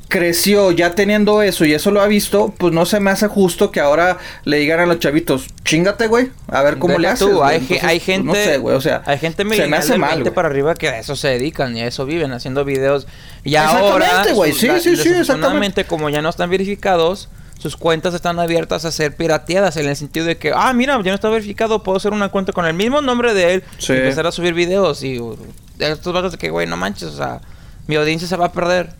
creció 0.08 0.70
ya 0.70 0.94
teniendo 0.94 1.42
eso 1.42 1.64
y 1.64 1.72
eso 1.72 1.90
lo 1.90 2.00
ha 2.00 2.06
visto, 2.06 2.52
pues 2.58 2.72
no 2.72 2.84
se 2.84 3.00
me 3.00 3.10
hace 3.10 3.26
justo 3.26 3.70
que 3.70 3.80
ahora 3.80 4.18
le 4.44 4.58
digan 4.58 4.80
a 4.80 4.86
los 4.86 4.98
chavitos, 4.98 5.46
chingate, 5.64 6.06
güey, 6.08 6.30
a 6.48 6.62
ver 6.62 6.78
cómo 6.78 6.98
le 6.98 7.08
haces. 7.08 7.28
hay, 7.42 7.66
hay, 7.82 8.00
gente, 8.00 8.26
no 8.26 8.34
sé, 8.34 8.58
güey, 8.58 8.76
o 8.76 8.80
sea, 8.80 9.02
hay 9.06 9.18
gente 9.18 9.44
se 9.54 9.66
me 9.66 9.76
hace 9.76 9.96
mal, 9.96 10.22
para 10.32 10.48
arriba 10.48 10.74
que 10.74 10.88
a 10.88 10.98
eso 10.98 11.16
se 11.16 11.28
dedican 11.28 11.76
y 11.76 11.82
a 11.82 11.86
eso 11.86 12.06
viven 12.06 12.32
haciendo 12.32 12.64
videos. 12.64 13.06
Y 13.44 13.56
ahora, 13.56 14.24
güey, 14.34 14.52
sí, 14.52 14.68
sí, 14.80 14.96
sí, 14.96 15.08
exactamente. 15.08 15.84
como 15.84 16.10
ya 16.10 16.22
no 16.22 16.28
están 16.28 16.50
verificados, 16.50 17.28
sus 17.64 17.78
cuentas 17.78 18.12
están 18.12 18.38
abiertas 18.38 18.84
a 18.84 18.92
ser 18.92 19.16
pirateadas 19.16 19.78
en 19.78 19.88
el 19.88 19.96
sentido 19.96 20.26
de 20.26 20.36
que, 20.36 20.52
ah, 20.54 20.70
mira, 20.74 21.00
ya 21.02 21.12
no 21.12 21.14
está 21.14 21.30
verificado, 21.30 21.82
puedo 21.82 21.96
hacer 21.96 22.12
una 22.12 22.28
cuenta 22.28 22.52
con 22.52 22.66
el 22.66 22.74
mismo 22.74 23.00
nombre 23.00 23.32
de 23.32 23.54
él 23.54 23.64
y 23.78 23.92
empezar 23.92 24.26
a 24.26 24.32
subir 24.32 24.52
videos 24.52 25.02
y 25.02 25.18
uh, 25.18 25.34
estos 25.78 26.12
vatos 26.12 26.32
de 26.32 26.36
que, 26.36 26.50
güey, 26.50 26.66
no 26.66 26.76
manches, 26.76 27.08
o 27.08 27.16
sea, 27.16 27.40
mi 27.86 27.96
audiencia 27.96 28.28
se 28.28 28.36
va 28.36 28.44
a 28.44 28.52
perder. 28.52 28.90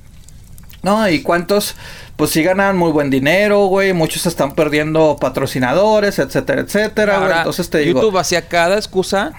No, 0.83 1.07
y 1.11 1.21
cuántos, 1.21 1.75
pues 2.17 2.31
sí 2.31 2.43
ganan 2.43 2.79
muy 2.79 2.91
buen 2.91 3.11
dinero, 3.11 3.67
güey, 3.67 3.93
muchos 3.93 4.25
están 4.25 4.55
perdiendo 4.55 5.19
patrocinadores, 5.21 6.19
etcétera, 6.19 6.63
etcétera, 6.63 7.19
güey. 7.19 7.37
Entonces 7.37 7.69
te 7.69 7.81
digo. 7.81 8.01
YouTube 8.01 8.17
hacía 8.17 8.49
cada 8.49 8.77
excusa 8.77 9.35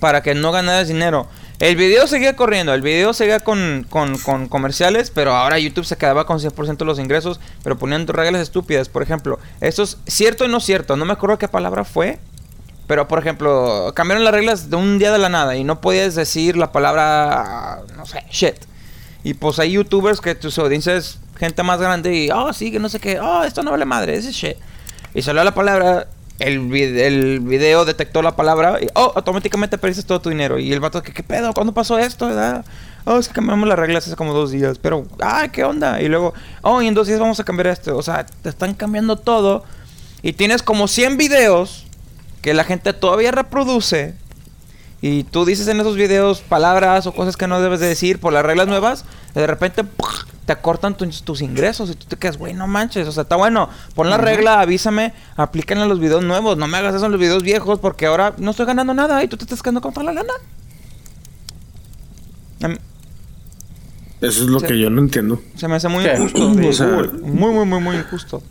para 0.00 0.24
que 0.24 0.34
no 0.34 0.50
ganaras 0.50 0.88
dinero. 0.88 1.28
El 1.60 1.76
video 1.76 2.06
seguía 2.06 2.36
corriendo, 2.36 2.72
el 2.72 2.80
video 2.80 3.12
seguía 3.12 3.40
con, 3.40 3.86
con, 3.90 4.16
comerciales, 4.48 5.10
pero 5.10 5.34
ahora 5.34 5.58
YouTube 5.58 5.84
se 5.84 5.98
quedaba 5.98 6.24
con 6.24 6.38
100% 6.38 6.78
de 6.78 6.84
los 6.86 6.98
ingresos, 6.98 7.38
pero 7.62 7.76
poniendo 7.76 8.14
reglas 8.14 8.40
estúpidas. 8.40 8.88
Por 8.88 9.02
ejemplo, 9.02 9.38
eso 9.60 9.82
es 9.82 9.98
cierto 10.06 10.46
y 10.46 10.48
no 10.48 10.58
cierto. 10.60 10.96
No 10.96 11.04
me 11.04 11.12
acuerdo 11.12 11.36
qué 11.38 11.48
palabra 11.48 11.84
fue, 11.84 12.18
Pero, 12.86 13.06
por 13.06 13.18
ejemplo, 13.18 13.92
cambiaron 13.94 14.24
las 14.24 14.32
reglas 14.32 14.70
de 14.70 14.76
un 14.76 14.98
día 14.98 15.12
de 15.12 15.18
la 15.18 15.28
nada 15.28 15.54
y 15.54 15.62
no 15.62 15.82
podías 15.82 16.14
decir 16.14 16.56
la 16.56 16.72
palabra, 16.72 17.82
no 17.94 18.06
sé, 18.06 18.24
shit. 18.30 18.56
Y 19.22 19.34
pues 19.34 19.58
hay 19.58 19.72
youtubers 19.72 20.22
que 20.22 20.34
tu 20.34 20.48
audiencia 20.62 20.96
es 20.96 21.18
gente 21.38 21.62
más 21.62 21.78
grande 21.78 22.14
y, 22.14 22.30
oh, 22.30 22.54
sí, 22.54 22.72
que 22.72 22.78
no 22.78 22.88
sé 22.88 23.00
qué, 23.00 23.20
oh, 23.20 23.44
esto 23.44 23.62
no 23.62 23.70
vale 23.70 23.84
madre, 23.84 24.16
ese 24.16 24.32
shit. 24.32 24.56
Y 25.14 25.20
salió 25.20 25.44
la 25.44 25.54
palabra, 25.54 26.08
el, 26.40 26.74
el 26.74 27.40
video 27.40 27.84
detectó 27.84 28.22
la 28.22 28.34
palabra 28.34 28.78
y, 28.80 28.88
oh, 28.94 29.12
automáticamente 29.14 29.78
perdiste 29.78 30.04
todo 30.04 30.20
tu 30.20 30.30
dinero. 30.30 30.58
Y 30.58 30.72
el 30.72 30.80
vato, 30.80 31.02
¿qué, 31.02 31.12
qué 31.12 31.22
pedo? 31.22 31.52
¿Cuándo 31.52 31.72
pasó 31.72 31.98
esto? 31.98 32.26
¿verdad? 32.26 32.64
Oh, 33.04 33.18
es 33.18 33.28
que 33.28 33.34
cambiamos 33.34 33.68
las 33.68 33.78
reglas 33.78 34.06
hace 34.06 34.16
como 34.16 34.32
dos 34.32 34.50
días. 34.50 34.78
Pero, 34.78 35.06
ay, 35.20 35.50
¿qué 35.50 35.64
onda? 35.64 36.00
Y 36.00 36.08
luego, 36.08 36.32
oh, 36.62 36.80
y 36.80 36.88
en 36.88 36.94
dos 36.94 37.06
días 37.06 37.20
vamos 37.20 37.38
a 37.40 37.44
cambiar 37.44 37.68
esto. 37.68 37.96
O 37.96 38.02
sea, 38.02 38.24
te 38.24 38.48
están 38.48 38.74
cambiando 38.74 39.16
todo. 39.16 39.64
Y 40.22 40.32
tienes 40.32 40.62
como 40.62 40.88
100 40.88 41.16
videos 41.18 41.86
que 42.42 42.54
la 42.54 42.64
gente 42.64 42.92
todavía 42.94 43.32
reproduce. 43.32 44.14
Y 45.02 45.24
tú 45.24 45.44
dices 45.44 45.68
en 45.68 45.80
esos 45.80 45.96
videos 45.96 46.40
palabras 46.40 47.06
o 47.06 47.12
cosas 47.12 47.36
que 47.36 47.46
no 47.46 47.60
debes 47.60 47.80
de 47.80 47.86
decir 47.86 48.18
por 48.18 48.32
las 48.32 48.44
reglas 48.44 48.66
nuevas. 48.66 49.04
de 49.34 49.46
repente 49.46 49.84
te 50.50 50.60
cortan 50.60 50.96
tus 50.96 51.42
ingresos 51.42 51.90
y 51.90 51.94
tú 51.94 52.06
te 52.08 52.16
quedas, 52.16 52.36
güey, 52.36 52.54
no 52.54 52.66
manches. 52.66 53.06
O 53.06 53.12
sea, 53.12 53.22
está 53.22 53.36
bueno. 53.36 53.68
Pon 53.94 54.10
la 54.10 54.18
regla, 54.18 54.60
avísame, 54.60 55.14
aplíquenla 55.36 55.84
a 55.84 55.86
los 55.86 56.00
videos 56.00 56.24
nuevos. 56.24 56.58
No 56.58 56.66
me 56.66 56.76
hagas 56.76 56.96
eso 56.96 57.06
en 57.06 57.12
los 57.12 57.20
videos 57.20 57.44
viejos 57.44 57.78
porque 57.78 58.06
ahora 58.06 58.34
no 58.36 58.50
estoy 58.50 58.66
ganando 58.66 58.92
nada 58.92 59.22
y 59.22 59.28
tú 59.28 59.36
te 59.36 59.44
estás 59.44 59.62
quedando 59.62 59.80
con 59.80 59.94
toda 59.94 60.06
la 60.06 60.12
lana. 60.12 60.32
Eso 64.20 64.42
es 64.42 64.48
lo 64.50 64.60
que 64.60 64.76
yo 64.76 64.90
no 64.90 65.00
entiendo. 65.00 65.40
Se 65.54 65.68
me 65.68 65.76
hace 65.76 65.88
muy 65.88 66.04
injusto. 66.04 66.48
muy, 66.48 67.54
muy, 67.54 67.64
muy, 67.64 67.80
muy 67.80 67.96
injusto. 67.96 68.42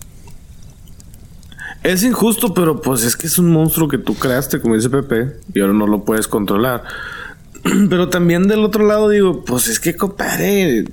Es 1.83 2.03
injusto, 2.03 2.53
pero 2.53 2.81
pues 2.81 3.03
es 3.03 3.17
que 3.17 3.27
es 3.27 3.37
un 3.37 3.51
monstruo 3.51 3.89
que 3.89 3.97
tú 3.97 4.15
creaste, 4.15 4.61
como 4.61 4.75
dice 4.75 4.89
Pepe, 4.89 5.37
y 5.53 5.59
ahora 5.59 5.73
no 5.73 5.85
lo 5.85 6.05
puedes 6.05 6.29
controlar. 6.29 6.83
Pero 7.89 8.09
también 8.09 8.47
del 8.47 8.63
otro 8.63 8.85
lado 8.85 9.09
digo, 9.09 9.43
pues 9.43 9.67
es 9.67 9.79
que 9.79 9.95
compadre, 9.95 10.85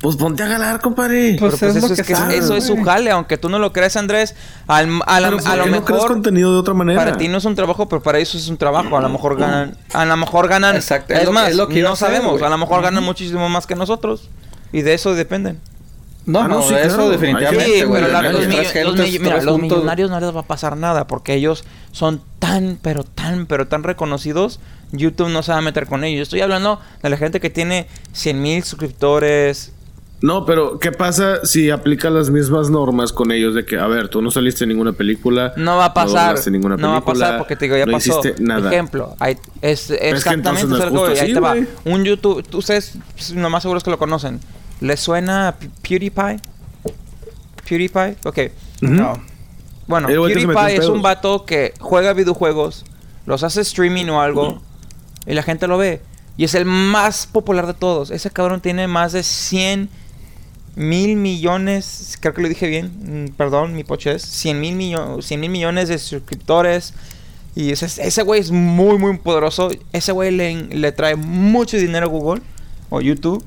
pues 0.00 0.16
ponte 0.16 0.44
a 0.44 0.46
ganar, 0.46 0.80
compadre. 0.80 1.36
Pues, 1.38 1.56
pues 1.58 1.76
eso, 1.76 1.92
es, 1.92 2.02
que 2.02 2.12
eso 2.36 2.54
es 2.54 2.66
su 2.66 2.76
jale, 2.82 3.10
aunque 3.10 3.36
tú 3.36 3.48
no 3.48 3.58
lo 3.58 3.72
creas, 3.72 3.96
Andrés. 3.96 4.36
Al, 4.68 5.00
a, 5.06 5.20
lo 5.20 5.36
mejor. 5.36 5.68
No 5.68 5.84
creas 5.84 6.04
contenido 6.04 6.52
de 6.52 6.58
otra 6.60 6.74
manera. 6.74 7.04
Para 7.04 7.16
ti 7.16 7.26
no 7.26 7.38
es 7.38 7.44
un 7.44 7.56
trabajo, 7.56 7.88
pero 7.88 8.00
para 8.00 8.18
ellos 8.18 8.34
es 8.36 8.48
un 8.48 8.56
trabajo. 8.56 8.96
A 8.96 9.00
lo 9.00 9.08
mejor 9.08 9.36
ganan. 9.36 9.76
A 9.92 10.04
lo 10.04 10.16
mejor 10.16 10.46
ganan. 10.46 10.76
Exacto. 10.76 11.14
Es, 11.14 11.28
más, 11.30 11.54
lo 11.56 11.68
que 11.68 11.82
no 11.82 11.96
sabemos. 11.96 12.40
a 12.42 12.48
lo 12.48 12.58
mejor 12.58 12.82
ganan 12.82 13.02
muchísimo 13.02 13.48
más 13.48 13.66
que 13.66 13.74
nosotros. 13.74 14.28
Y 14.72 14.82
de 14.82 14.94
eso 14.94 15.14
dependen. 15.14 15.60
No, 16.26 16.40
ah, 16.40 16.48
no, 16.48 16.62
sí, 16.62 16.74
eso 16.74 17.08
definitivamente. 17.08 17.64
Sí, 17.64 17.84
pero 17.88 19.42
los, 19.42 19.44
los 19.44 19.58
millonarios 19.58 20.10
no 20.10 20.20
les 20.20 20.36
va 20.36 20.40
a 20.40 20.46
pasar 20.46 20.76
nada 20.76 21.06
porque 21.06 21.32
ellos 21.32 21.64
son 21.90 22.20
tan, 22.38 22.78
pero 22.82 23.02
tan, 23.02 23.46
pero 23.46 23.66
tan 23.66 23.82
reconocidos. 23.82 24.60
YouTube 24.92 25.30
no 25.30 25.42
se 25.42 25.52
va 25.52 25.58
a 25.58 25.62
meter 25.62 25.86
con 25.86 26.04
ellos. 26.04 26.18
Yo 26.18 26.22
estoy 26.24 26.40
hablando 26.42 26.80
de 27.02 27.08
la 27.08 27.16
gente 27.16 27.40
que 27.40 27.48
tiene 27.48 27.88
100 28.12 28.42
mil 28.42 28.62
suscriptores, 28.62 29.72
no, 30.20 30.44
pero 30.44 30.80
¿qué 30.80 30.90
pasa 30.90 31.44
si 31.44 31.70
aplica 31.70 32.10
las 32.10 32.28
mismas 32.30 32.70
normas 32.70 33.12
con 33.12 33.30
ellos 33.30 33.54
de 33.54 33.64
que, 33.64 33.78
a 33.78 33.86
ver, 33.86 34.08
tú 34.08 34.20
no 34.20 34.32
saliste 34.32 34.64
en 34.64 34.70
ninguna 34.70 34.92
película? 34.92 35.52
No 35.56 35.76
va 35.76 35.86
a 35.86 35.94
pasar. 35.94 36.36
No, 36.36 36.50
ninguna 36.50 36.74
película, 36.74 36.76
no 36.76 36.92
va 36.92 36.96
a 36.98 37.04
pasar 37.04 37.38
porque 37.38 37.54
te 37.54 37.66
digo, 37.66 37.76
ya 37.76 37.86
no 37.86 37.92
pasó. 37.92 38.20
Nada. 38.40 38.68
Ejemplo, 38.68 39.14
hay, 39.20 39.36
es, 39.62 39.90
exactamente 39.90 40.74
es 40.74 40.80
algo, 40.80 41.06
ahí 41.06 41.32
te 41.32 41.40
va. 41.40 41.54
Un 41.84 42.04
YouTube, 42.04 42.44
ustedes 42.52 42.98
nomás 43.34 43.62
seguros 43.62 43.84
que 43.84 43.90
lo 43.90 43.98
conocen. 43.98 44.40
¿Les 44.80 44.98
suena 44.98 45.54
PewDiePie? 45.82 46.40
PewDiePie, 47.68 48.16
ok. 48.24 48.38
No. 48.80 49.22
Bueno, 49.86 50.08
PewDiePie 50.08 50.76
es 50.76 50.88
un 50.88 51.00
vato 51.00 51.44
que 51.44 51.74
juega 51.78 52.12
videojuegos, 52.12 52.84
los 53.24 53.44
hace 53.44 53.60
streaming 53.60 54.06
o 54.06 54.20
algo, 54.20 54.60
y 55.26 55.34
la 55.34 55.44
gente 55.44 55.68
lo 55.68 55.78
ve. 55.78 56.02
Y 56.36 56.44
es 56.44 56.54
el 56.54 56.64
más 56.64 57.26
popular 57.26 57.68
de 57.68 57.74
todos. 57.74 58.10
Ese 58.10 58.30
cabrón 58.30 58.60
tiene 58.60 58.88
más 58.88 59.12
de 59.12 59.22
100 59.22 59.88
mil 60.78 61.16
millones, 61.16 62.16
creo 62.20 62.32
que 62.32 62.42
lo 62.42 62.48
dije 62.48 62.68
bien, 62.68 63.26
mm, 63.26 63.32
perdón, 63.32 63.74
mi 63.74 63.82
poche 63.82 64.12
es 64.12 64.22
100 64.22 64.60
mil, 64.60 64.76
mil 64.76 65.50
millones 65.50 65.88
de 65.88 65.98
suscriptores. 65.98 66.94
Y 67.56 67.72
ese, 67.72 67.86
ese 67.86 68.22
güey 68.22 68.40
es 68.40 68.52
muy, 68.52 68.96
muy 68.98 69.18
poderoso. 69.18 69.70
Ese 69.92 70.12
güey 70.12 70.30
le, 70.30 70.54
le, 70.54 70.92
trae 70.92 71.16
mucho 71.16 71.76
dinero 71.76 72.06
a 72.06 72.08
Google 72.08 72.42
o 72.90 73.00
YouTube. 73.00 73.44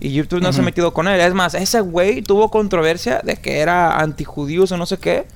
Y 0.00 0.12
YouTube 0.12 0.40
no 0.40 0.52
se 0.52 0.60
ha 0.60 0.64
metido 0.64 0.94
con 0.94 1.06
él. 1.06 1.20
Es 1.20 1.34
más, 1.34 1.54
ese 1.54 1.80
güey 1.80 2.22
tuvo 2.22 2.50
controversia 2.50 3.20
de 3.22 3.36
que 3.36 3.58
era 3.58 4.00
antijudíos 4.00 4.72
o 4.72 4.78
no 4.78 4.86
sé 4.86 4.96
qué. 4.98 5.26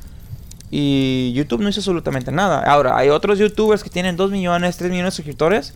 Y 0.70 1.32
YouTube 1.34 1.60
no 1.60 1.68
hizo 1.68 1.80
absolutamente 1.80 2.32
nada. 2.32 2.62
Ahora, 2.62 2.96
hay 2.96 3.10
otros 3.10 3.38
youtubers 3.38 3.84
que 3.84 3.90
tienen 3.90 4.16
2 4.16 4.30
millones, 4.30 4.78
3 4.78 4.90
millones 4.90 5.12
de 5.12 5.16
suscriptores 5.16 5.74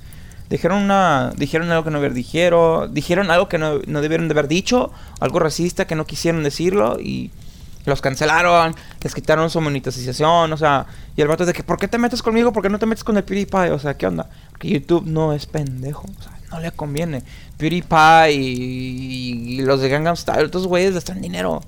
Dijeron 0.53 0.83
una 0.83 1.33
dijeron 1.35 1.71
algo 1.71 1.83
que 1.83 1.91
no 1.91 1.97
haber 1.97 2.13
dijeron, 2.13 2.93
dijeron 2.93 3.31
algo 3.31 3.49
que 3.49 3.57
no, 3.57 3.79
no 3.87 4.03
debieron 4.03 4.29
de 4.29 4.33
haber 4.33 4.49
dicho, 4.49 4.93
algo 5.19 5.39
racista 5.39 5.87
que 5.87 5.95
no 5.95 6.05
quisieron 6.05 6.43
decirlo 6.43 7.01
y 7.01 7.31
los 7.87 8.03
cancelaron, 8.03 8.75
les 9.01 9.15
quitaron 9.15 9.49
su 9.49 9.63
monetización, 9.63 10.53
o 10.53 10.57
sea, 10.59 10.85
y 11.17 11.23
el 11.23 11.29
vato 11.29 11.47
de 11.47 11.55
que 11.55 11.63
¿por 11.63 11.79
qué 11.79 11.89
te 11.89 11.97
metes 11.97 12.23
conmigo? 12.23 12.53
¿Por 12.53 12.63
qué 12.63 12.69
no 12.69 12.79
te 12.79 12.85
metes 12.85 13.03
con 13.03 13.17
el 13.17 13.25
PewDiePie? 13.25 13.71
O 13.71 13.79
sea, 13.79 13.97
¿qué 13.97 14.07
onda? 14.07 14.29
Porque 14.51 14.69
YouTube 14.69 15.07
no 15.07 15.33
es 15.33 15.47
pendejo, 15.47 16.05
o 16.19 16.23
sea, 16.23 16.39
no 16.51 16.61
le 16.61 16.71
conviene. 16.73 17.23
PewDiePie 17.57 18.33
y, 18.35 19.63
los 19.63 19.81
de 19.81 19.89
Gangnam 19.89 20.17
Style, 20.17 20.45
estos 20.45 20.67
güeyes 20.67 20.93
les 20.93 21.07
dan 21.07 21.23
dinero 21.23 21.63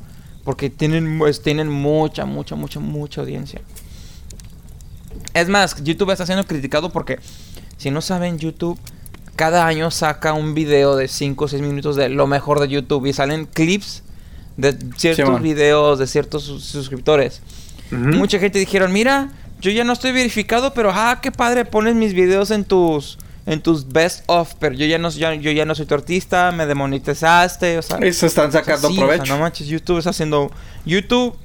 porque 0.44 0.68
tienen 0.68 1.18
pues, 1.18 1.40
tienen 1.40 1.70
mucha, 1.70 2.26
mucha, 2.26 2.54
mucha, 2.54 2.80
mucha 2.80 3.22
audiencia. 3.22 3.62
Es 5.32 5.48
más, 5.48 5.82
YouTube 5.82 6.10
está 6.10 6.26
siendo 6.26 6.44
criticado 6.44 6.90
porque 6.90 7.18
si 7.76 7.90
no 7.90 8.00
saben, 8.00 8.38
YouTube 8.38 8.78
cada 9.36 9.66
año 9.66 9.90
saca 9.90 10.32
un 10.32 10.54
video 10.54 10.96
de 10.96 11.08
5 11.08 11.44
o 11.44 11.48
6 11.48 11.62
minutos 11.62 11.96
de 11.96 12.08
lo 12.08 12.26
mejor 12.26 12.60
de 12.60 12.68
YouTube 12.68 13.06
y 13.06 13.12
salen 13.12 13.46
clips 13.46 14.02
de 14.56 14.76
ciertos 14.96 15.42
videos 15.42 15.98
de 15.98 16.06
ciertos 16.06 16.44
suscriptores. 16.44 17.42
Mucha 17.90 18.38
gente 18.38 18.58
dijeron, 18.58 18.92
mira, 18.92 19.32
yo 19.60 19.70
ya 19.70 19.84
no 19.84 19.92
estoy 19.92 20.12
verificado, 20.12 20.74
pero 20.74 20.90
ah, 20.92 21.20
qué 21.22 21.30
padre 21.30 21.64
pones 21.64 21.94
mis 21.94 22.14
videos 22.14 22.50
en 22.50 22.64
tus 22.64 23.18
en 23.46 23.60
tus 23.60 23.88
best 23.88 24.24
of, 24.26 24.54
pero 24.58 24.74
yo 24.74 24.86
ya 24.86 24.96
no 24.96 25.10
yo, 25.10 25.30
ya 25.30 25.64
no 25.66 25.74
soy 25.74 25.84
tu 25.84 25.94
artista, 25.94 26.50
me 26.50 26.64
demonetizaste, 26.64 27.76
o 27.76 27.82
sea, 27.82 27.98
eso 27.98 28.26
están 28.26 28.50
sacando 28.50 28.88
provecho. 28.94 29.34
no 29.34 29.38
manches, 29.38 29.66
YouTube 29.66 29.98
está 29.98 30.10
haciendo 30.10 30.50
YouTube 30.86 31.36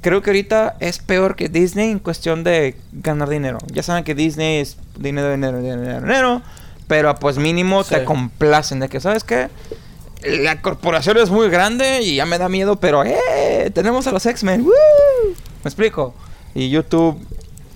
creo 0.00 0.22
que 0.22 0.30
ahorita 0.30 0.76
es 0.80 0.98
peor 0.98 1.36
que 1.36 1.48
Disney 1.48 1.90
en 1.90 1.98
cuestión 1.98 2.44
de 2.44 2.76
ganar 2.92 3.28
dinero. 3.28 3.58
Ya 3.72 3.82
saben 3.82 4.04
que 4.04 4.14
Disney 4.14 4.58
es 4.58 4.76
dinero, 4.98 5.30
dinero, 5.30 5.60
dinero, 5.60 6.00
dinero. 6.00 6.42
Pero 6.86 7.14
pues 7.16 7.38
mínimo 7.38 7.84
te 7.84 8.04
complacen 8.04 8.80
de 8.80 8.88
que, 8.88 9.00
¿sabes 9.00 9.22
qué? 9.22 9.48
La 10.22 10.60
corporación 10.60 11.16
es 11.18 11.30
muy 11.30 11.48
grande 11.48 12.02
y 12.02 12.16
ya 12.16 12.26
me 12.26 12.36
da 12.36 12.48
miedo, 12.48 12.76
pero 12.76 13.04
¡eh! 13.04 13.70
Tenemos 13.72 14.06
a 14.06 14.12
los 14.12 14.26
X-Men. 14.26 14.64
¿Me 14.64 15.68
explico? 15.68 16.14
Y 16.54 16.68
YouTube... 16.70 17.24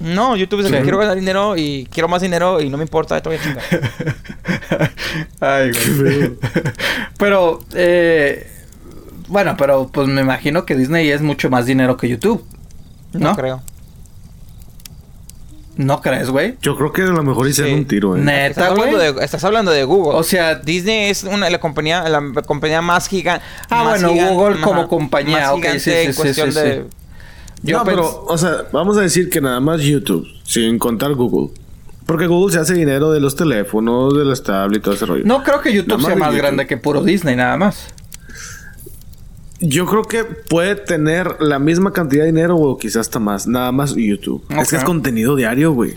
No, 0.01 0.37
YouTube 0.37 0.61
es 0.61 0.67
el 0.67 0.73
que 0.73 0.83
quiero 0.83 0.99
ganar 0.99 1.15
dinero 1.15 1.57
y 1.57 1.89
quiero 1.91 2.09
más 2.09 2.21
dinero 2.21 2.61
y 2.61 2.69
no 2.69 2.77
me 2.77 2.83
importa, 2.83 3.17
esto 3.17 3.31
voy 3.31 3.39
a 3.39 3.43
chingar. 3.43 3.65
Ay, 5.41 5.71
güey. 5.97 6.37
pero, 7.17 7.61
eh 7.73 8.54
bueno, 9.29 9.57
pero 9.57 9.89
pues 9.89 10.09
me 10.09 10.21
imagino 10.21 10.65
que 10.65 10.75
Disney 10.75 11.11
es 11.11 11.23
mucho 11.23 11.51
más 11.51 11.67
dinero 11.67 11.97
que 11.97 12.09
YouTube. 12.09 12.45
No, 13.13 13.31
no 13.31 13.37
creo. 13.37 13.63
¿No 15.77 16.01
crees, 16.01 16.31
güey? 16.31 16.57
Yo 16.63 16.77
creo 16.77 16.93
que 16.93 17.03
a 17.03 17.07
lo 17.07 17.23
mejor 17.25 17.49
hicieron 17.49 17.75
un 17.75 17.85
tiro, 17.85 18.17
¿eh? 18.17 18.21
Neta. 18.21 18.69
Estás, 19.23 19.43
hablando 19.45 19.73
de 19.73 19.83
Google. 19.83 20.17
O 20.17 20.23
sea, 20.23 20.55
Disney 20.55 21.11
es 21.11 21.25
una 21.25 21.51
la 21.51 21.59
compañía, 21.59 22.09
la 22.09 22.21
compañía 22.43 22.81
más 22.81 23.09
gigante. 23.09 23.45
Ah, 23.71 23.83
bueno, 23.83 24.13
Google 24.13 24.61
como 24.61 24.87
compañía, 24.89 25.53
más 25.53 25.83
sí, 25.83 25.91
sí, 25.91 26.13
sí, 26.13 26.15
cuestión 26.15 26.55
de. 26.55 26.85
Yo 27.63 27.79
no, 27.79 27.85
pero, 27.85 28.25
o 28.27 28.39
sea, 28.39 28.67
vamos 28.73 28.97
a 28.99 29.01
decir 29.01 29.31
que 29.31 29.41
nada 29.41 29.59
más 29.59 29.81
YouTube, 29.81 30.27
sin 30.45 30.79
contar 30.79 31.15
Google. 31.15 31.55
Porque 32.07 32.27
Google 32.27 32.53
se 32.53 32.61
hace 32.61 32.75
dinero 32.75 33.11
de 33.11 33.21
los 33.21 33.35
teléfonos, 33.35 34.17
de 34.17 34.25
las 34.27 34.43
tablets 34.43 34.79
y 34.79 34.83
todo 34.83 34.95
ese 34.95 35.07
rollo. 35.07 35.23
No 35.25 35.43
creo 35.43 35.63
que 35.63 35.73
YouTube 35.73 36.05
sea 36.05 36.15
más 36.15 36.35
grande 36.37 36.67
que 36.67 36.77
puro 36.77 37.03
Disney, 37.03 37.35
nada 37.35 37.57
más. 37.57 37.94
Yo 39.67 39.87
creo 39.87 40.03
que 40.03 40.25
puede 40.25 40.75
tener 40.77 41.41
la 41.41 41.59
misma 41.59 41.93
cantidad 41.93 42.25
de 42.25 42.33
dinero 42.33 42.57
o 42.57 42.77
quizás 42.77 43.03
hasta 43.03 43.19
más. 43.19 43.47
Nada 43.47 43.73
más 43.73 43.95
YouTube. 43.95 44.45
Es 44.51 44.69
que 44.69 44.77
es 44.77 44.85
contenido 44.85 45.37
diario, 45.37 45.73
güey. 45.73 45.95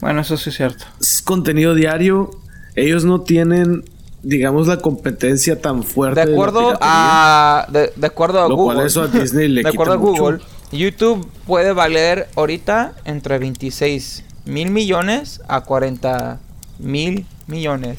Bueno, 0.00 0.20
eso 0.20 0.36
sí 0.36 0.50
es 0.50 0.56
cierto. 0.56 0.84
Es 1.00 1.22
contenido 1.22 1.74
diario. 1.74 2.30
Ellos 2.74 3.06
no 3.06 3.22
tienen, 3.22 3.84
digamos, 4.22 4.66
la 4.66 4.78
competencia 4.78 5.62
tan 5.62 5.82
fuerte. 5.82 6.26
De 6.26 6.32
acuerdo 6.32 6.76
a... 6.78 7.66
De, 7.70 8.06
acuerdo 8.06 8.40
a 8.40 8.48
Google. 8.48 8.74
Cual 8.74 8.86
eso 8.86 9.02
a 9.02 9.08
Disney 9.08 9.48
le 9.48 9.62
De 9.64 9.70
acuerdo 9.70 9.94
a 9.94 9.96
Google, 9.96 10.40
YouTube 10.70 11.26
puede 11.46 11.72
valer 11.72 12.28
ahorita 12.36 12.92
entre 13.06 13.38
26 13.38 14.24
mil 14.44 14.70
millones 14.70 15.40
a 15.48 15.62
40 15.62 16.38
mil 16.80 17.24
millones. 17.46 17.98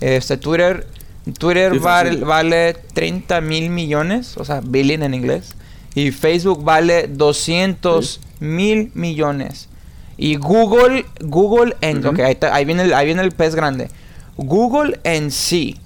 Este 0.00 0.36
Twitter 0.36 0.88
Twitter 1.38 1.78
vale, 1.78 2.74
30 2.94 3.40
mil 3.40 3.70
millones, 3.70 4.36
o 4.36 4.44
sea, 4.44 4.60
billion 4.60 5.02
en 5.02 5.14
inglés. 5.14 5.54
Y 5.94 6.10
Facebook 6.10 6.64
vale 6.64 7.06
200 7.06 8.20
mil 8.40 8.90
millones. 8.94 9.68
Y 10.16 10.36
Google, 10.36 11.04
Google 11.20 11.76
en... 11.80 12.04
Ok, 12.06 12.20
ahí, 12.20 12.38
ahí, 12.50 12.64
viene 12.64 12.84
el, 12.84 12.94
ahí 12.94 13.06
viene 13.06 13.22
el 13.22 13.32
pez 13.32 13.54
grande. 13.54 13.90
Google 14.36 14.98
en 15.04 15.30
sí 15.30 15.76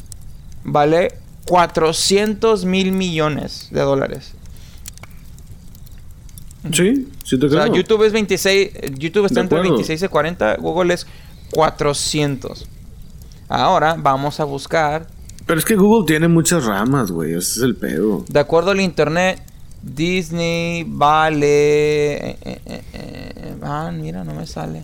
vale 0.64 1.12
400 1.46 2.64
mil 2.64 2.92
millones 2.92 3.68
de 3.70 3.80
dólares. 3.80 4.32
Sí, 6.72 7.08
sí 7.24 7.38
te 7.38 7.48
creo. 7.48 7.60
O 7.60 7.66
sea, 7.66 7.72
YouTube 7.72 8.02
es 8.04 8.12
26, 8.12 8.70
YouTube 8.98 9.26
está 9.26 9.40
entre 9.40 9.60
26 9.60 10.02
y 10.02 10.08
40, 10.08 10.56
Google 10.56 10.94
es 10.94 11.06
400. 11.52 12.66
Ahora 13.48 13.94
vamos 13.96 14.40
a 14.40 14.44
buscar. 14.44 15.06
Pero 15.46 15.60
es 15.60 15.64
que 15.64 15.76
Google 15.76 16.06
tiene 16.06 16.26
muchas 16.26 16.64
ramas, 16.64 17.12
güey, 17.12 17.30
ese 17.30 17.38
es 17.38 17.58
el 17.58 17.76
pedo. 17.76 18.24
De 18.28 18.40
acuerdo 18.40 18.72
al 18.72 18.80
internet, 18.80 19.40
Disney 19.80 20.84
vale... 20.86 22.16
Eh, 22.16 22.38
eh, 22.42 22.82
eh, 22.92 23.56
ah, 23.62 23.92
mira, 23.94 24.24
no 24.24 24.34
me 24.34 24.46
sale. 24.46 24.82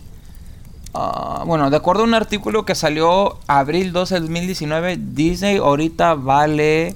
Ah, 0.94 1.43
bueno, 1.47 1.68
de 1.68 1.76
acuerdo 1.76 2.02
a 2.02 2.06
un 2.06 2.14
artículo 2.14 2.64
que 2.64 2.76
salió 2.76 3.39
abril 3.48 3.93
12 3.93 4.14
de 4.14 4.20
2019, 4.20 4.98
Disney 4.98 5.56
ahorita 5.56 6.14
vale 6.14 6.94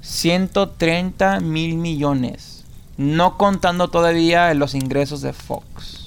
130 0.00 1.40
mil 1.40 1.76
millones. 1.76 2.64
No 2.96 3.36
contando 3.36 3.88
todavía 3.88 4.52
los 4.54 4.74
ingresos 4.74 5.20
de 5.20 5.34
Fox. 5.34 5.97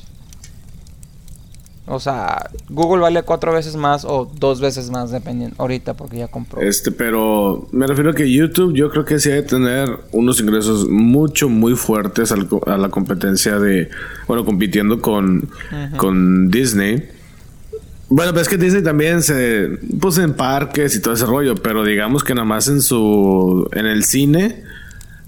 O 1.92 2.00
sea, 2.00 2.50
Google 2.70 3.02
vale 3.02 3.22
cuatro 3.24 3.52
veces 3.52 3.76
más 3.76 4.06
o 4.06 4.32
dos 4.34 4.62
veces 4.62 4.90
más, 4.90 5.12
dependiendo 5.12 5.56
ahorita, 5.60 5.94
porque 5.94 6.20
ya 6.20 6.30
compró. 6.30 6.62
Este, 6.62 6.90
pero 6.92 7.68
me 7.74 7.86
refiero 7.86 8.12
a 8.12 8.14
que 8.14 8.32
YouTube, 8.32 8.74
yo 8.74 8.90
creo 8.90 9.04
que 9.04 9.20
sí 9.20 9.30
debe 9.30 9.44
tener 9.44 9.90
unos 10.14 10.40
ingresos 10.40 10.88
mucho, 10.88 11.50
muy 11.50 11.76
fuertes 11.76 12.32
a 12.32 12.78
la 12.78 12.90
competencia 12.90 13.60
de, 13.60 13.90
bueno, 14.28 14.46
compitiendo 14.46 15.02
con, 15.02 15.50
con 15.98 16.50
Disney. 16.50 17.10
Bueno, 18.08 18.32
pero 18.32 18.42
es 18.42 18.48
que 18.48 18.58
Disney 18.58 18.84
también 18.84 19.22
se 19.22 19.80
puso 20.00 20.22
en 20.22 20.34
parques 20.34 20.96
y 20.96 21.02
todo 21.02 21.14
ese 21.14 21.26
rollo, 21.26 21.56
pero 21.56 21.84
digamos 21.84 22.24
que 22.24 22.34
nada 22.34 22.46
más 22.46 22.70
en 22.70 22.82
su, 22.82 23.70
en 23.74 23.86
el 23.86 24.06
cine, 24.06 24.64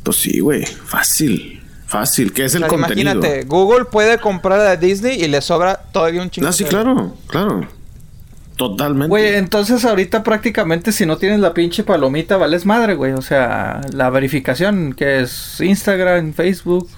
pues 0.04 0.18
sí, 0.18 0.40
güey, 0.40 0.66
fácil. 0.66 1.63
Fácil, 1.94 2.34
¿qué 2.34 2.46
es 2.46 2.56
el 2.56 2.66
contenido? 2.66 3.12
Imagínate, 3.12 3.46
Google 3.46 3.86
puede 3.86 4.18
comprar 4.18 4.60
a 4.62 4.76
Disney 4.78 5.22
y 5.22 5.28
le 5.28 5.42
sobra 5.42 5.80
todavía 5.92 6.24
un 6.24 6.32
chingo. 6.32 6.48
Ah, 6.48 6.52
sí, 6.52 6.64
claro, 6.64 7.14
claro. 7.28 7.68
Totalmente. 8.56 9.10
Güey, 9.10 9.36
entonces 9.36 9.86
ahorita 9.86 10.24
prácticamente 10.24 10.92
si 10.92 11.06
no 11.06 11.18
tienes 11.18 11.40
la 11.40 11.54
pinche 11.54 11.84
palomita, 11.84 12.38
vales 12.38 12.66
madre, 12.66 12.96
güey. 12.96 13.14
O 13.14 13.22
sea, 13.22 13.82
la 13.94 14.10
verificación 14.10 14.94
que 14.94 15.22
es 15.22 15.62
Instagram, 15.62 16.34
Facebook, 16.34 16.90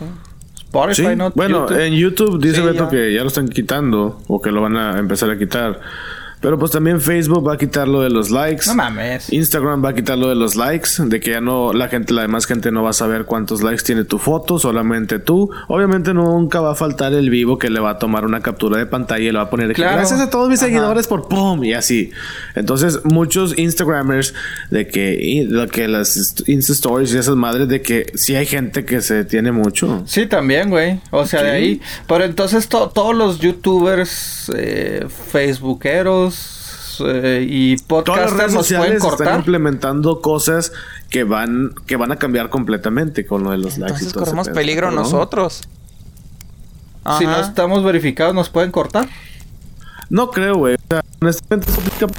Spotify, 0.55 1.17
¿no? 1.17 1.31
Bueno, 1.31 1.69
en 1.77 1.93
YouTube 1.93 2.41
dice 2.41 2.61
Beto 2.61 2.87
que 2.87 3.13
ya 3.13 3.19
lo 3.19 3.27
están 3.27 3.49
quitando 3.49 4.21
o 4.29 4.41
que 4.41 4.49
lo 4.51 4.61
van 4.61 4.77
a 4.77 4.97
empezar 4.97 5.29
a 5.29 5.37
quitar. 5.37 5.81
Pero 6.45 6.59
pues 6.59 6.71
también 6.71 7.01
Facebook 7.01 7.47
va 7.47 7.53
a 7.53 7.57
quitar 7.57 7.87
lo 7.87 8.03
de 8.03 8.11
los 8.11 8.29
likes. 8.29 8.67
No 8.67 8.75
mames. 8.75 9.33
Instagram 9.33 9.83
va 9.83 9.89
a 9.89 9.93
quitar 9.95 10.15
lo 10.15 10.29
de 10.29 10.35
los 10.35 10.55
likes, 10.55 10.89
de 10.99 11.19
que 11.19 11.31
ya 11.31 11.41
no 11.41 11.73
la 11.73 11.87
gente, 11.87 12.13
la 12.13 12.21
demás 12.21 12.45
gente 12.45 12.71
no 12.71 12.83
va 12.83 12.91
a 12.91 12.93
saber 12.93 13.25
cuántos 13.25 13.63
likes 13.63 13.81
tiene 13.81 14.03
tu 14.03 14.19
foto, 14.19 14.59
solamente 14.59 15.17
tú. 15.17 15.49
Obviamente 15.67 16.13
nunca 16.13 16.61
va 16.61 16.73
a 16.73 16.75
faltar 16.75 17.13
el 17.13 17.31
vivo 17.31 17.57
que 17.57 17.71
le 17.71 17.79
va 17.79 17.89
a 17.89 17.97
tomar 17.97 18.25
una 18.25 18.41
captura 18.41 18.77
de 18.77 18.85
pantalla 18.85 19.23
y 19.23 19.31
le 19.31 19.39
va 19.39 19.45
a 19.45 19.49
poner 19.49 19.73
gracias 19.73 20.19
a 20.21 20.29
todos 20.29 20.47
mis 20.47 20.59
seguidores 20.59 21.07
por 21.07 21.27
pum 21.27 21.63
y 21.63 21.73
así. 21.73 22.11
Entonces, 22.53 22.99
muchos 23.05 23.57
Instagramers 23.57 24.35
de 24.69 24.85
que 24.87 25.47
lo 25.49 25.67
que 25.67 25.87
las 25.87 26.15
Insta 26.45 26.73
stories 26.73 27.11
y 27.15 27.17
esas 27.17 27.37
madres 27.37 27.69
de 27.69 27.81
que 27.81 28.05
sí 28.13 28.35
hay 28.35 28.45
gente 28.45 28.85
que 28.85 29.01
se 29.01 29.25
tiene 29.25 29.51
mucho. 29.51 30.03
Sí, 30.05 30.27
también, 30.27 30.69
güey. 30.69 30.99
O 31.09 31.25
sea, 31.25 31.41
de 31.41 31.49
ahí, 31.49 31.81
pero 32.05 32.23
entonces 32.23 32.69
todos 32.69 33.15
los 33.15 33.39
youtubers 33.39 34.51
eh, 34.55 35.07
facebookeros 35.31 36.34
eh, 37.05 37.45
y 37.47 37.77
podcasters 37.77 38.53
nos 38.53 38.71
pueden 38.71 38.99
cortar. 38.99 39.27
Están 39.27 39.39
implementando 39.39 40.21
cosas 40.21 40.71
que 41.09 41.23
van 41.23 41.73
que 41.85 41.95
van 41.95 42.11
a 42.11 42.17
cambiar 42.17 42.49
completamente 42.49 43.25
con 43.25 43.43
lo 43.43 43.51
de 43.51 43.57
los 43.57 43.77
likes. 43.77 44.05
Entonces 44.05 44.13
corremos 44.13 44.49
peligro 44.49 44.91
nosotros. 44.91 45.61
Si 47.17 47.25
no 47.25 47.39
estamos 47.39 47.83
verificados, 47.83 48.33
¿nos 48.33 48.49
pueden 48.49 48.71
cortar? 48.71 49.07
No 50.09 50.31
creo, 50.31 50.55
güey. 50.55 50.75
O 50.75 50.77
sea, 50.89 51.03
honestamente, 51.21 51.71
lost 51.71 52.15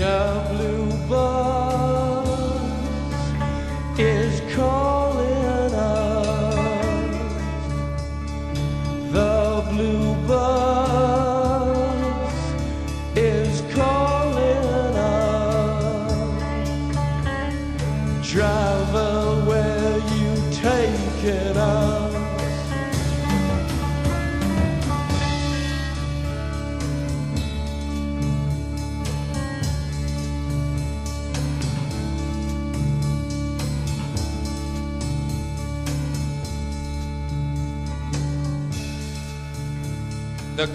The 0.00 0.46
blue 0.48 0.96
bus 1.10 1.49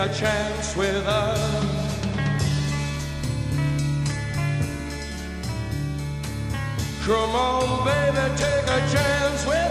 a 0.00 0.08
chance 0.14 0.74
with 0.76 1.06
us. 1.06 1.38
Come 7.04 7.30
on, 7.36 7.84
baby, 7.84 8.36
take 8.36 8.64
a 8.64 8.80
chance 8.90 9.46
with 9.46 9.69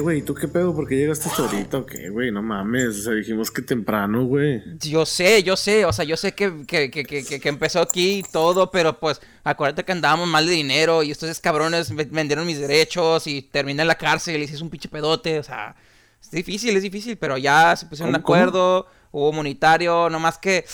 Güey, 0.00 0.22
¿tú 0.22 0.34
qué 0.34 0.48
pedo? 0.48 0.74
¿Por 0.74 0.86
qué 0.86 0.96
llegaste 0.96 1.28
hasta 1.28 1.42
ahorita 1.42 1.78
o 1.78 1.86
qué, 1.86 2.08
güey? 2.10 2.30
No 2.30 2.42
mames, 2.42 2.98
o 2.98 3.02
sea, 3.02 3.12
dijimos 3.12 3.50
que 3.50 3.62
temprano, 3.62 4.24
güey. 4.24 4.62
Yo 4.78 5.06
sé, 5.06 5.42
yo 5.42 5.56
sé, 5.56 5.84
o 5.84 5.92
sea, 5.92 6.04
yo 6.04 6.16
sé 6.16 6.32
que, 6.34 6.64
que, 6.66 6.90
que, 6.90 7.04
que, 7.04 7.48
empezó 7.48 7.80
aquí 7.80 8.22
todo, 8.32 8.70
pero 8.70 8.98
pues 8.98 9.20
acuérdate 9.44 9.84
que 9.84 9.92
andábamos 9.92 10.28
mal 10.28 10.46
de 10.46 10.52
dinero 10.52 11.02
y 11.02 11.10
estos 11.10 11.40
cabrones 11.40 11.94
vendieron 11.94 12.46
mis 12.46 12.58
derechos 12.58 13.26
y 13.26 13.42
terminé 13.42 13.82
en 13.82 13.88
la 13.88 13.96
cárcel 13.96 14.40
y 14.40 14.44
hice 14.44 14.62
un 14.62 14.70
pinche 14.70 14.88
pedote, 14.88 15.38
o 15.38 15.42
sea, 15.42 15.76
es 16.20 16.30
difícil, 16.30 16.76
es 16.76 16.82
difícil, 16.82 17.16
pero 17.16 17.38
ya 17.38 17.74
se 17.76 17.86
pusieron 17.86 18.12
de 18.12 18.18
¿Cómo, 18.20 18.26
cómo? 18.26 18.36
acuerdo, 18.36 18.86
hubo 19.10 19.32
monetario, 19.32 20.10
nomás 20.10 20.38
que 20.38 20.64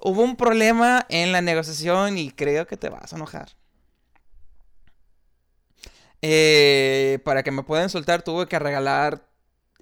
hubo 0.00 0.22
un 0.22 0.36
problema 0.36 1.06
en 1.08 1.32
la 1.32 1.40
negociación 1.40 2.18
y 2.18 2.30
creo 2.30 2.66
que 2.66 2.76
te 2.76 2.88
vas 2.88 3.12
a 3.12 3.16
enojar. 3.16 3.48
Eh, 6.26 7.18
para 7.22 7.42
que 7.42 7.50
me 7.50 7.64
puedan 7.64 7.90
soltar 7.90 8.22
tuve 8.22 8.46
que 8.46 8.58
regalar, 8.58 9.28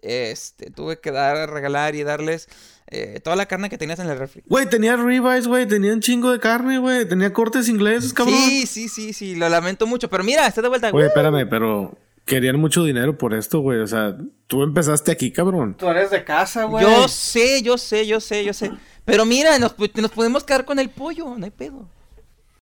este, 0.00 0.72
tuve 0.72 0.98
que 0.98 1.12
dar, 1.12 1.48
regalar 1.48 1.94
y 1.94 2.02
darles 2.02 2.48
eh, 2.88 3.20
toda 3.22 3.36
la 3.36 3.46
carne 3.46 3.70
que 3.70 3.78
tenías 3.78 4.00
en 4.00 4.10
el 4.10 4.18
refri. 4.18 4.42
Güey, 4.46 4.68
tenía 4.68 4.96
ribeyes, 4.96 5.46
güey, 5.46 5.68
tenía 5.68 5.92
un 5.92 6.00
chingo 6.00 6.32
de 6.32 6.40
carne, 6.40 6.78
güey, 6.78 7.06
tenía 7.06 7.32
cortes 7.32 7.68
ingleses, 7.68 8.12
cabrón. 8.12 8.34
Sí, 8.34 8.66
sí, 8.66 8.88
sí, 8.88 9.12
sí, 9.12 9.36
lo 9.36 9.48
lamento 9.48 9.86
mucho, 9.86 10.10
pero 10.10 10.24
mira, 10.24 10.44
está 10.48 10.62
de 10.62 10.68
vuelta. 10.68 10.90
Güey, 10.90 11.06
espérame, 11.06 11.48
pero 11.48 11.96
querían 12.24 12.58
mucho 12.58 12.82
dinero 12.82 13.16
por 13.16 13.34
esto, 13.34 13.60
güey. 13.60 13.78
O 13.78 13.86
sea, 13.86 14.16
tú 14.48 14.64
empezaste 14.64 15.12
aquí, 15.12 15.30
cabrón. 15.30 15.76
Tú 15.78 15.86
eres 15.90 16.10
de 16.10 16.24
casa, 16.24 16.64
güey. 16.64 16.84
Yo 16.84 17.06
sé, 17.06 17.62
yo 17.62 17.78
sé, 17.78 18.04
yo 18.04 18.18
sé, 18.18 18.44
yo 18.44 18.52
sé. 18.52 18.72
Pero 19.04 19.24
mira, 19.24 19.60
nos, 19.60 19.76
nos 19.78 20.10
podemos 20.10 20.42
quedar 20.42 20.64
con 20.64 20.80
el 20.80 20.90
pollo, 20.90 21.36
no 21.38 21.44
hay 21.44 21.52
pedo. 21.52 21.88